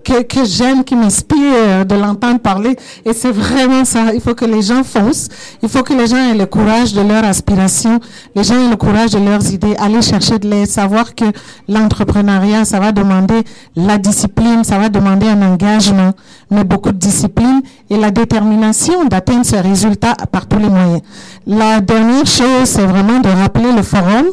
que, 0.03 0.21
que 0.21 0.45
j'aime, 0.45 0.83
qui 0.83 0.95
m'inspire 0.95 1.37
euh, 1.41 1.83
de 1.83 1.95
l'entendre 1.95 2.39
parler. 2.39 2.75
Et 3.03 3.13
c'est 3.13 3.31
vraiment 3.31 3.83
ça. 3.83 4.13
Il 4.13 4.21
faut 4.21 4.35
que 4.35 4.45
les 4.45 4.61
gens 4.61 4.83
foncent. 4.83 5.27
Il 5.63 5.69
faut 5.69 5.81
que 5.81 5.93
les 5.93 6.05
gens 6.05 6.17
aient 6.17 6.37
le 6.37 6.45
courage 6.45 6.93
de 6.93 7.01
leur 7.01 7.23
aspiration. 7.23 7.99
Les 8.35 8.43
gens 8.43 8.55
aient 8.63 8.69
le 8.69 8.75
courage 8.77 9.09
de 9.11 9.19
leurs 9.19 9.51
idées. 9.51 9.75
Aller 9.79 10.03
chercher 10.03 10.37
de 10.37 10.47
l'aide. 10.47 10.67
Savoir 10.67 11.15
que 11.15 11.25
l'entrepreneuriat, 11.67 12.65
ça 12.65 12.79
va 12.79 12.91
demander 12.91 13.41
la 13.75 13.97
discipline, 13.97 14.63
ça 14.63 14.77
va 14.77 14.89
demander 14.89 15.27
un 15.27 15.41
engagement, 15.41 16.11
mais 16.51 16.63
beaucoup 16.63 16.91
de 16.91 16.97
discipline 16.97 17.61
et 17.89 17.97
la 17.97 18.11
détermination 18.11 19.05
d'atteindre 19.05 19.45
ce 19.45 19.55
résultat 19.55 20.13
par 20.31 20.45
tous 20.47 20.59
les 20.59 20.69
moyens. 20.69 21.01
La 21.47 21.79
dernière 21.81 22.25
chose, 22.27 22.65
c'est 22.65 22.85
vraiment 22.85 23.19
de 23.19 23.29
rappeler 23.29 23.71
le 23.71 23.81
forum. 23.81 24.25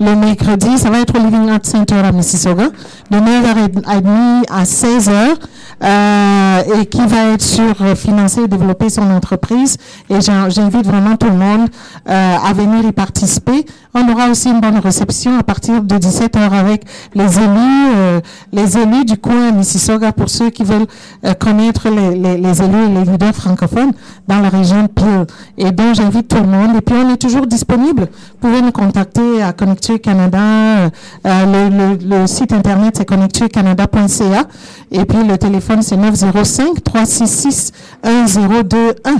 Le 0.00 0.14
mercredi, 0.16 0.78
ça 0.78 0.90
va 0.90 1.00
être 1.00 1.14
au 1.18 1.22
Living 1.22 1.50
Arts 1.50 1.60
Center 1.66 1.96
à 1.96 2.10
Mississauga, 2.12 2.68
de 3.10 3.16
9h30 3.18 4.44
à 4.50 4.64
16h, 4.64 5.36
euh, 5.82 6.80
et 6.80 6.86
qui 6.86 7.04
va 7.06 7.32
être 7.32 7.42
sur 7.42 7.74
euh, 7.82 7.94
financer 7.94 8.42
et 8.42 8.48
développer 8.48 8.88
son 8.90 9.10
entreprise. 9.10 9.76
Et 10.08 10.20
j'in- 10.20 10.48
j'invite 10.48 10.86
vraiment 10.86 11.16
tout 11.16 11.26
le 11.28 11.36
monde 11.36 11.68
euh, 12.08 12.36
à 12.44 12.52
venir 12.52 12.84
y 12.86 12.92
participer. 12.92 13.66
On 13.96 14.08
aura 14.10 14.28
aussi 14.28 14.48
une 14.50 14.60
bonne 14.60 14.78
réception 14.78 15.38
à 15.38 15.44
partir 15.44 15.80
de 15.80 15.94
17h 15.94 16.50
avec 16.52 16.82
les 17.14 17.38
élus, 17.38 17.92
euh, 17.96 18.20
les 18.52 18.76
élus 18.76 19.04
du 19.04 19.16
coin 19.18 19.52
Mississauga 19.52 20.10
pour 20.12 20.28
ceux 20.28 20.50
qui 20.50 20.64
veulent 20.64 20.86
euh, 21.24 21.32
connaître 21.34 21.88
les, 21.88 22.62
élus 22.62 22.84
et 22.86 22.88
les 22.88 23.04
leaders 23.12 23.32
francophones 23.34 23.92
dans 24.26 24.40
la 24.40 24.48
région 24.48 24.88
Peel. 24.88 25.26
Et 25.58 25.70
donc 25.70 25.94
j'invite 25.94 26.26
tout 26.26 26.38
le 26.38 26.46
monde. 26.48 26.76
Et 26.76 26.80
puis 26.80 26.96
on 26.96 27.08
est 27.12 27.18
toujours 27.18 27.46
disponible. 27.46 28.08
Vous 28.40 28.48
pouvez 28.48 28.62
nous 28.62 28.72
contacter 28.72 29.40
à 29.42 29.52
Connecture 29.52 30.00
Canada. 30.00 30.38
euh, 30.40 30.90
euh, 31.26 31.68
le, 31.70 31.96
le, 32.08 32.20
le 32.20 32.26
site 32.26 32.52
internet 32.52 32.94
c'est 32.96 33.04
connecturecanada.ca. 33.04 34.44
Et 34.90 35.04
puis 35.04 35.22
le 35.22 35.38
téléphone 35.38 35.82
c'est 35.82 35.96
905 35.96 36.82
366 36.82 37.72
1021. 38.04 39.14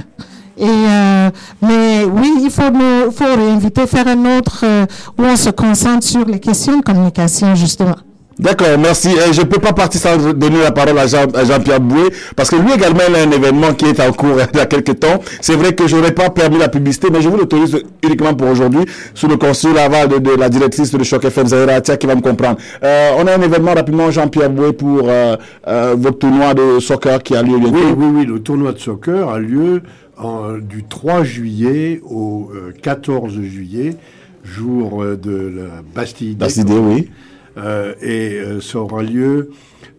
Et 0.56 0.66
euh, 0.66 1.30
mais 1.62 2.04
oui, 2.04 2.32
il 2.42 2.50
faut 2.50 2.70
nous, 2.70 3.10
faut 3.10 3.24
réinviter, 3.24 3.86
faire 3.86 4.06
un 4.06 4.38
autre 4.38 4.60
euh, 4.64 4.86
où 5.18 5.22
on 5.22 5.36
se 5.36 5.50
concentre 5.50 6.06
sur 6.06 6.24
les 6.24 6.40
questions 6.40 6.78
de 6.78 6.82
communication 6.82 7.54
justement. 7.54 7.96
D'accord, 8.38 8.66
merci. 8.78 9.10
Et 9.10 9.32
je 9.32 9.42
ne 9.42 9.46
peux 9.46 9.60
pas 9.60 9.72
partir 9.72 10.00
sans 10.00 10.32
donner 10.32 10.60
la 10.60 10.72
parole 10.72 10.98
à, 10.98 11.06
Jean, 11.06 11.26
à 11.34 11.44
Jean-Pierre 11.44 11.80
Boué, 11.80 12.10
parce 12.34 12.50
que 12.50 12.56
lui 12.56 12.72
également, 12.72 13.00
il 13.08 13.14
a 13.14 13.22
un 13.22 13.30
événement 13.30 13.74
qui 13.74 13.84
est 13.84 14.00
en 14.00 14.12
cours 14.12 14.36
il 14.52 14.58
y 14.58 14.60
a 14.60 14.66
quelques 14.66 14.98
temps. 14.98 15.20
C'est 15.40 15.54
vrai 15.54 15.72
que 15.74 15.86
je 15.86 15.96
n'aurais 15.96 16.12
pas 16.12 16.30
permis 16.30 16.58
la 16.58 16.68
publicité, 16.68 17.08
mais 17.12 17.22
je 17.22 17.28
vous 17.28 17.36
l'autorise 17.36 17.78
uniquement 18.02 18.34
pour 18.34 18.48
aujourd'hui, 18.48 18.84
sous 19.14 19.28
le 19.28 19.36
conseil 19.36 19.72
l'aval 19.72 20.08
de, 20.08 20.18
de 20.18 20.30
la 20.32 20.48
directrice 20.48 20.90
de 20.90 21.02
Choc 21.04 21.24
FM, 21.24 21.46
Zahira 21.46 21.74
Atia, 21.74 21.96
qui 21.96 22.06
va 22.06 22.16
me 22.16 22.22
comprendre. 22.22 22.58
Euh, 22.82 23.12
on 23.18 23.26
a 23.26 23.36
un 23.36 23.40
événement 23.40 23.74
rapidement, 23.74 24.10
Jean-Pierre 24.10 24.50
Boué, 24.50 24.72
pour 24.72 25.02
euh, 25.04 25.36
euh, 25.68 25.94
votre 25.96 26.18
tournoi 26.18 26.54
de 26.54 26.80
soccer 26.80 27.22
qui 27.22 27.36
a 27.36 27.42
lieu 27.42 27.58
bientôt. 27.58 27.76
Oui, 27.76 27.94
oui, 27.96 28.06
oui, 28.16 28.26
le 28.26 28.40
tournoi 28.40 28.72
de 28.72 28.78
soccer 28.78 29.28
a 29.28 29.38
lieu 29.38 29.82
en- 30.18 30.58
du 30.58 30.84
3 30.84 31.24
juillet 31.24 32.00
au 32.04 32.50
euh, 32.54 32.72
14 32.82 33.40
juillet, 33.40 33.96
jour 34.44 35.02
euh, 35.02 35.16
de 35.16 35.32
la 35.34 35.82
Bastille. 35.94 36.34
Bastille 36.34 36.64
oui. 36.68 37.10
Euh, 37.56 37.94
et 38.00 38.34
euh, 38.40 38.60
ça 38.60 38.80
aura 38.80 39.02
lieu 39.02 39.50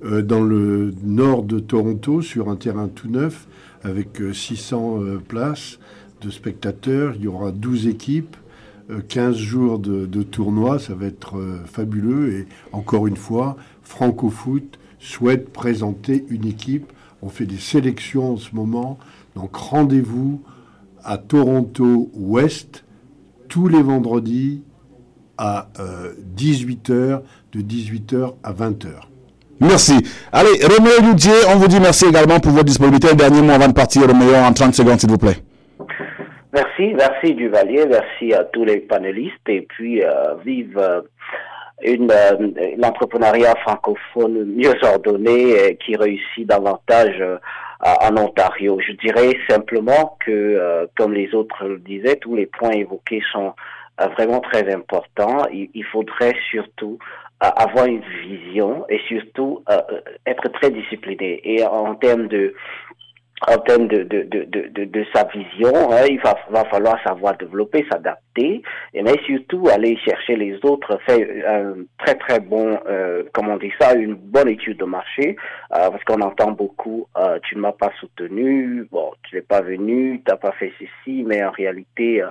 euh, 0.04 0.22
dans 0.22 0.42
le 0.44 0.94
nord 1.04 1.44
de 1.44 1.60
Toronto, 1.60 2.22
sur 2.22 2.50
un 2.50 2.56
terrain 2.58 2.90
tout 2.94 3.08
neuf, 3.10 3.48
avec 3.84 4.20
euh, 4.22 4.34
600 4.34 5.00
euh, 5.02 5.18
places 5.26 5.80
de 6.22 6.30
spectateurs. 6.30 7.14
Il 7.16 7.24
y 7.24 7.28
aura 7.28 7.52
12 7.52 7.88
équipes, 7.88 8.36
euh, 8.92 9.00
15 9.08 9.38
jours 9.38 9.80
de, 9.80 10.06
de 10.06 10.24
tournoi. 10.24 10.80
Ça 10.80 10.96
va 10.96 11.06
être 11.06 11.38
euh, 11.38 11.60
fabuleux. 11.66 12.34
Et 12.34 12.48
encore 12.74 13.08
une 13.08 13.16
fois, 13.18 13.56
Franco 13.84 14.30
Foot 14.30 14.78
souhaite 15.00 15.50
présenter 15.54 16.26
une 16.30 16.46
équipe. 16.46 16.92
On 17.22 17.30
fait 17.30 17.46
des 17.46 17.58
sélections 17.58 18.34
en 18.34 18.38
ce 18.38 18.54
moment. 18.54 19.00
Donc 19.36 19.56
rendez-vous 19.56 20.42
à 21.04 21.18
Toronto 21.18 22.10
Ouest 22.14 22.86
tous 23.50 23.68
les 23.68 23.82
vendredis 23.82 24.64
à 25.38 25.68
18h, 26.36 27.22
de 27.52 27.60
18h 27.60 28.36
à 28.44 28.54
20h. 28.54 28.88
Merci. 29.62 29.94
Allez, 30.32 30.50
Roméo 30.64 31.10
Ludier, 31.10 31.34
on 31.54 31.58
vous 31.58 31.68
dit 31.68 31.80
merci 31.80 32.06
également 32.06 32.40
pour 32.40 32.52
votre 32.52 32.66
disponibilité. 32.66 33.10
Un 33.12 33.16
dernier 33.16 33.42
mot 33.42 33.54
avant 33.54 33.68
de 33.68 33.74
partir, 33.74 34.08
Roméo, 34.08 34.34
en 34.36 34.52
30 34.52 34.74
secondes, 34.74 35.00
s'il 35.00 35.10
vous 35.10 35.18
plaît. 35.18 35.38
Merci, 36.54 36.94
merci 36.94 37.34
Duvalier, 37.34 37.86
merci 37.86 38.34
à 38.34 38.46
tous 38.46 38.64
les 38.64 38.78
panélistes 38.78 39.48
et 39.48 39.62
puis 39.62 40.02
euh, 40.02 40.36
vive 40.46 40.78
euh, 40.78 41.02
une 41.84 42.10
euh, 42.10 42.74
l'entrepreneuriat 42.78 43.56
francophone 43.62 44.46
mieux 44.56 44.74
ordonné 44.84 45.52
et 45.52 45.76
qui 45.76 45.98
réussit 45.98 46.48
davantage 46.48 47.18
euh, 47.20 47.38
en 47.82 48.18
Ontario. 48.18 48.80
Je 48.80 48.94
dirais 48.94 49.38
simplement 49.50 50.18
que, 50.26 50.32
euh, 50.32 50.88
comme 50.96 51.14
les 51.14 51.34
autres 51.34 51.66
le 51.66 51.80
disaient, 51.80 52.18
tous 52.18 52.36
les 52.36 52.46
points 52.46 52.72
évoqués 52.72 53.22
sont 53.32 53.54
euh, 54.02 54.08
vraiment 54.18 54.40
très 54.40 54.74
importants. 54.74 55.46
Il, 55.52 55.84
faudrait 55.92 56.36
surtout 56.52 56.98
euh, 57.44 57.48
avoir 57.56 57.86
une 57.86 58.04
vision 58.24 58.86
et 58.90 59.00
surtout 59.08 59.64
être 60.26 60.48
très 60.54 60.72
discipliné. 60.72 61.42
Et 61.44 61.66
en 61.66 61.96
termes 61.96 62.28
de 62.28 62.54
en 63.48 63.58
termes 63.58 63.88
de, 63.88 64.04
de, 64.04 64.24
de, 64.24 64.44
de, 64.46 64.68
de, 64.70 64.86
de 64.86 65.06
sa 65.14 65.26
vision, 65.26 65.92
hein, 65.92 66.06
il 66.10 66.20
va, 66.22 66.36
va 66.50 66.64
falloir 66.66 66.98
savoir 67.04 67.38
développer, 67.38 67.86
s'adapter, 67.92 68.62
et 68.94 69.04
mais 69.04 69.20
surtout 69.26 69.68
aller 69.70 69.98
chercher 69.98 70.38
les 70.38 70.58
autres, 70.64 70.98
faire 71.06 71.28
un 71.48 71.84
très 71.98 72.16
très 72.16 72.40
bon, 72.40 72.80
euh, 72.88 73.24
comment 73.34 73.54
on 73.54 73.58
dit 73.58 73.74
ça, 73.80 73.94
une 73.94 74.16
bonne 74.16 74.48
étude 74.48 74.78
de 74.78 74.86
marché, 74.86 75.36
euh, 75.76 75.90
parce 75.90 76.04
qu'on 76.06 76.22
entend 76.22 76.52
beaucoup, 76.52 77.08
euh, 77.18 77.40
tu 77.44 77.56
ne 77.56 77.62
m'as 77.62 77.74
pas 77.74 77.92
soutenu, 78.00 78.88
bon, 78.92 79.12
tu 79.24 79.36
n'es 79.36 79.42
pas 79.42 79.62
venu, 79.62 80.22
tu 80.26 80.32
n'as 80.32 80.38
pas 80.38 80.54
fait 80.54 80.72
ceci, 80.80 81.24
mais 81.24 81.44
en 81.44 81.52
réalité, 81.52 82.22
euh, 82.22 82.30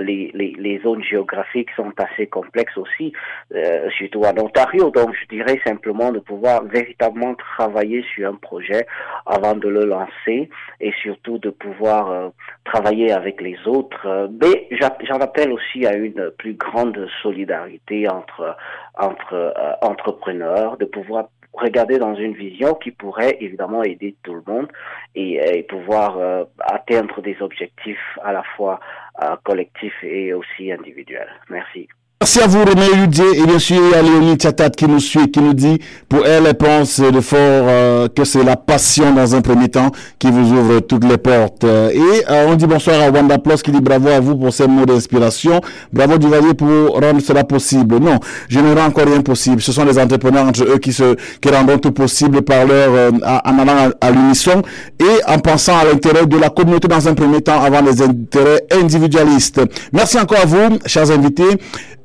les, 0.00 0.30
les, 0.34 0.54
les 0.58 0.78
zones 0.80 1.02
géographiques 1.02 1.70
sont 1.74 1.92
assez 1.96 2.26
complexes 2.26 2.76
aussi, 2.76 3.12
euh, 3.54 3.88
surtout 3.96 4.22
en 4.24 4.36
Ontario, 4.38 4.90
donc 4.90 5.14
je 5.14 5.26
dirais 5.34 5.58
simplement 5.64 6.12
de 6.12 6.18
pouvoir 6.18 6.64
véritablement 6.64 7.34
travailler 7.34 8.04
sur 8.14 8.28
un 8.28 8.34
projet 8.34 8.86
avant 9.24 9.54
de 9.54 9.68
le 9.68 9.86
lancer 9.86 10.50
et 10.80 10.92
surtout 11.00 11.38
de 11.38 11.50
pouvoir 11.50 12.10
euh, 12.10 12.28
travailler 12.64 13.12
avec 13.12 13.40
les 13.40 13.56
autres. 13.66 14.06
Euh, 14.06 14.28
mais 14.42 14.68
j'en 14.70 15.20
appelle 15.20 15.52
aussi 15.52 15.86
à 15.86 15.94
une 15.94 16.30
plus 16.36 16.54
grande 16.54 17.08
solidarité 17.22 18.08
entre 18.08 18.56
entre 18.98 19.54
entrepreneurs, 19.80 20.76
de 20.76 20.84
pouvoir 20.84 21.28
regarder 21.52 21.98
dans 21.98 22.14
une 22.14 22.34
vision 22.34 22.74
qui 22.74 22.90
pourrait 22.90 23.36
évidemment 23.40 23.82
aider 23.82 24.16
tout 24.22 24.34
le 24.34 24.42
monde 24.46 24.68
et, 25.14 25.34
et 25.58 25.62
pouvoir 25.62 26.18
euh, 26.18 26.44
atteindre 26.60 27.20
des 27.20 27.36
objectifs 27.40 28.18
à 28.22 28.32
la 28.32 28.42
fois 28.56 28.80
euh, 29.22 29.36
collectifs 29.44 30.02
et 30.02 30.32
aussi 30.32 30.72
individuels. 30.72 31.30
Merci. 31.50 31.88
Merci 32.22 32.38
à 32.40 32.46
vous, 32.46 32.64
René 32.64 32.86
Ludier, 32.94 33.24
et 33.34 33.46
bien 33.46 33.58
sûr 33.58 33.80
à 33.98 34.00
Léonie 34.00 34.36
Tchatat 34.36 34.70
qui 34.70 34.86
nous 34.86 35.00
suit, 35.00 35.28
qui 35.32 35.40
nous 35.40 35.54
dit, 35.54 35.80
pour 36.08 36.24
elle, 36.24 36.46
elle 36.46 36.54
pense 36.54 37.00
de 37.00 37.20
fort 37.20 37.36
euh, 37.40 38.06
que 38.06 38.22
c'est 38.22 38.44
la 38.44 38.54
passion 38.54 39.12
dans 39.12 39.34
un 39.34 39.40
premier 39.40 39.68
temps 39.68 39.90
qui 40.20 40.30
vous 40.30 40.52
ouvre 40.52 40.78
toutes 40.78 41.02
les 41.02 41.18
portes. 41.18 41.64
Euh, 41.64 41.90
et 41.90 42.24
euh, 42.30 42.46
on 42.48 42.54
dit 42.54 42.68
bonsoir 42.68 43.00
à 43.00 43.10
Wanda 43.10 43.38
Plus 43.38 43.60
qui 43.60 43.72
dit 43.72 43.80
bravo 43.80 44.06
à 44.06 44.20
vous 44.20 44.36
pour 44.36 44.52
ces 44.52 44.68
mots 44.68 44.86
d'inspiration. 44.86 45.60
Bravo 45.92 46.16
Duvalier 46.16 46.54
pour 46.54 46.68
rendre 46.68 47.20
cela 47.20 47.42
possible. 47.42 47.96
Non, 47.98 48.20
je 48.48 48.60
ne 48.60 48.72
rends 48.72 48.86
encore 48.86 49.06
rien 49.06 49.22
possible. 49.22 49.60
Ce 49.60 49.72
sont 49.72 49.84
les 49.84 49.98
entrepreneurs 49.98 50.46
entre 50.46 50.62
eux 50.62 50.78
qui 50.78 50.92
se 50.92 51.16
qui 51.40 51.48
rendront 51.48 51.78
tout 51.78 51.90
possible 51.90 52.42
par 52.42 52.64
leur 52.66 53.10
en 53.44 53.58
allant 53.58 53.90
à, 54.00 54.06
à 54.06 54.10
l'unisson 54.12 54.62
et 55.00 55.24
en 55.28 55.40
pensant 55.40 55.76
à 55.76 55.86
l'intérêt 55.86 56.24
de 56.26 56.38
la 56.38 56.50
communauté 56.50 56.86
dans 56.86 57.08
un 57.08 57.14
premier 57.14 57.40
temps 57.40 57.60
avant 57.60 57.82
les 57.82 58.00
intérêts 58.00 58.62
individualistes. 58.70 59.60
Merci 59.92 60.20
encore 60.20 60.38
à 60.38 60.46
vous, 60.46 60.78
chers 60.86 61.10
invités. 61.10 61.58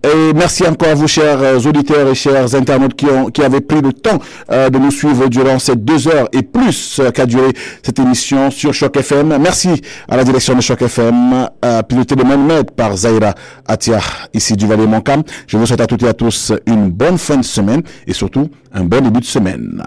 Et 0.03 0.33
merci 0.33 0.65
encore 0.65 0.89
à 0.89 0.93
vous, 0.93 1.07
chers 1.07 1.41
euh, 1.41 1.59
auditeurs 1.59 2.07
et 2.07 2.15
chers 2.15 2.53
internautes 2.53 2.95
qui, 2.95 3.05
ont, 3.07 3.25
qui 3.31 3.41
avaient 3.43 3.61
pris 3.61 3.81
le 3.81 3.93
temps 3.93 4.19
euh, 4.51 4.69
de 4.69 4.77
nous 4.77 4.91
suivre 4.91 5.27
durant 5.27 5.59
ces 5.59 5.75
deux 5.75 6.07
heures 6.07 6.29
et 6.31 6.43
plus 6.43 6.99
euh, 6.99 7.11
qu'a 7.11 7.25
duré 7.25 7.51
cette 7.83 7.97
émission 7.99 8.51
sur 8.51 8.73
Choc 8.73 8.95
FM. 8.95 9.37
Merci 9.41 9.81
à 10.07 10.15
la 10.15 10.23
direction 10.23 10.55
de 10.55 10.61
Choc 10.61 10.81
FM, 10.81 11.49
euh, 11.65 11.81
pilotée 11.83 12.15
de 12.15 12.23
main 12.23 12.37
maître 12.37 12.73
par 12.73 12.95
Zaira 12.95 13.33
Atia, 13.67 13.99
ici 14.33 14.55
du 14.55 14.67
Valais 14.67 14.87
Moncam. 14.87 15.23
Je 15.47 15.57
vous 15.57 15.65
souhaite 15.65 15.81
à 15.81 15.87
toutes 15.87 16.03
et 16.03 16.07
à 16.07 16.13
tous 16.13 16.53
une 16.67 16.89
bonne 16.89 17.17
fin 17.17 17.37
de 17.37 17.45
semaine 17.45 17.81
et 18.05 18.13
surtout 18.13 18.49
un 18.73 18.83
bon 18.83 19.01
début 19.03 19.19
de 19.19 19.25
semaine. 19.25 19.83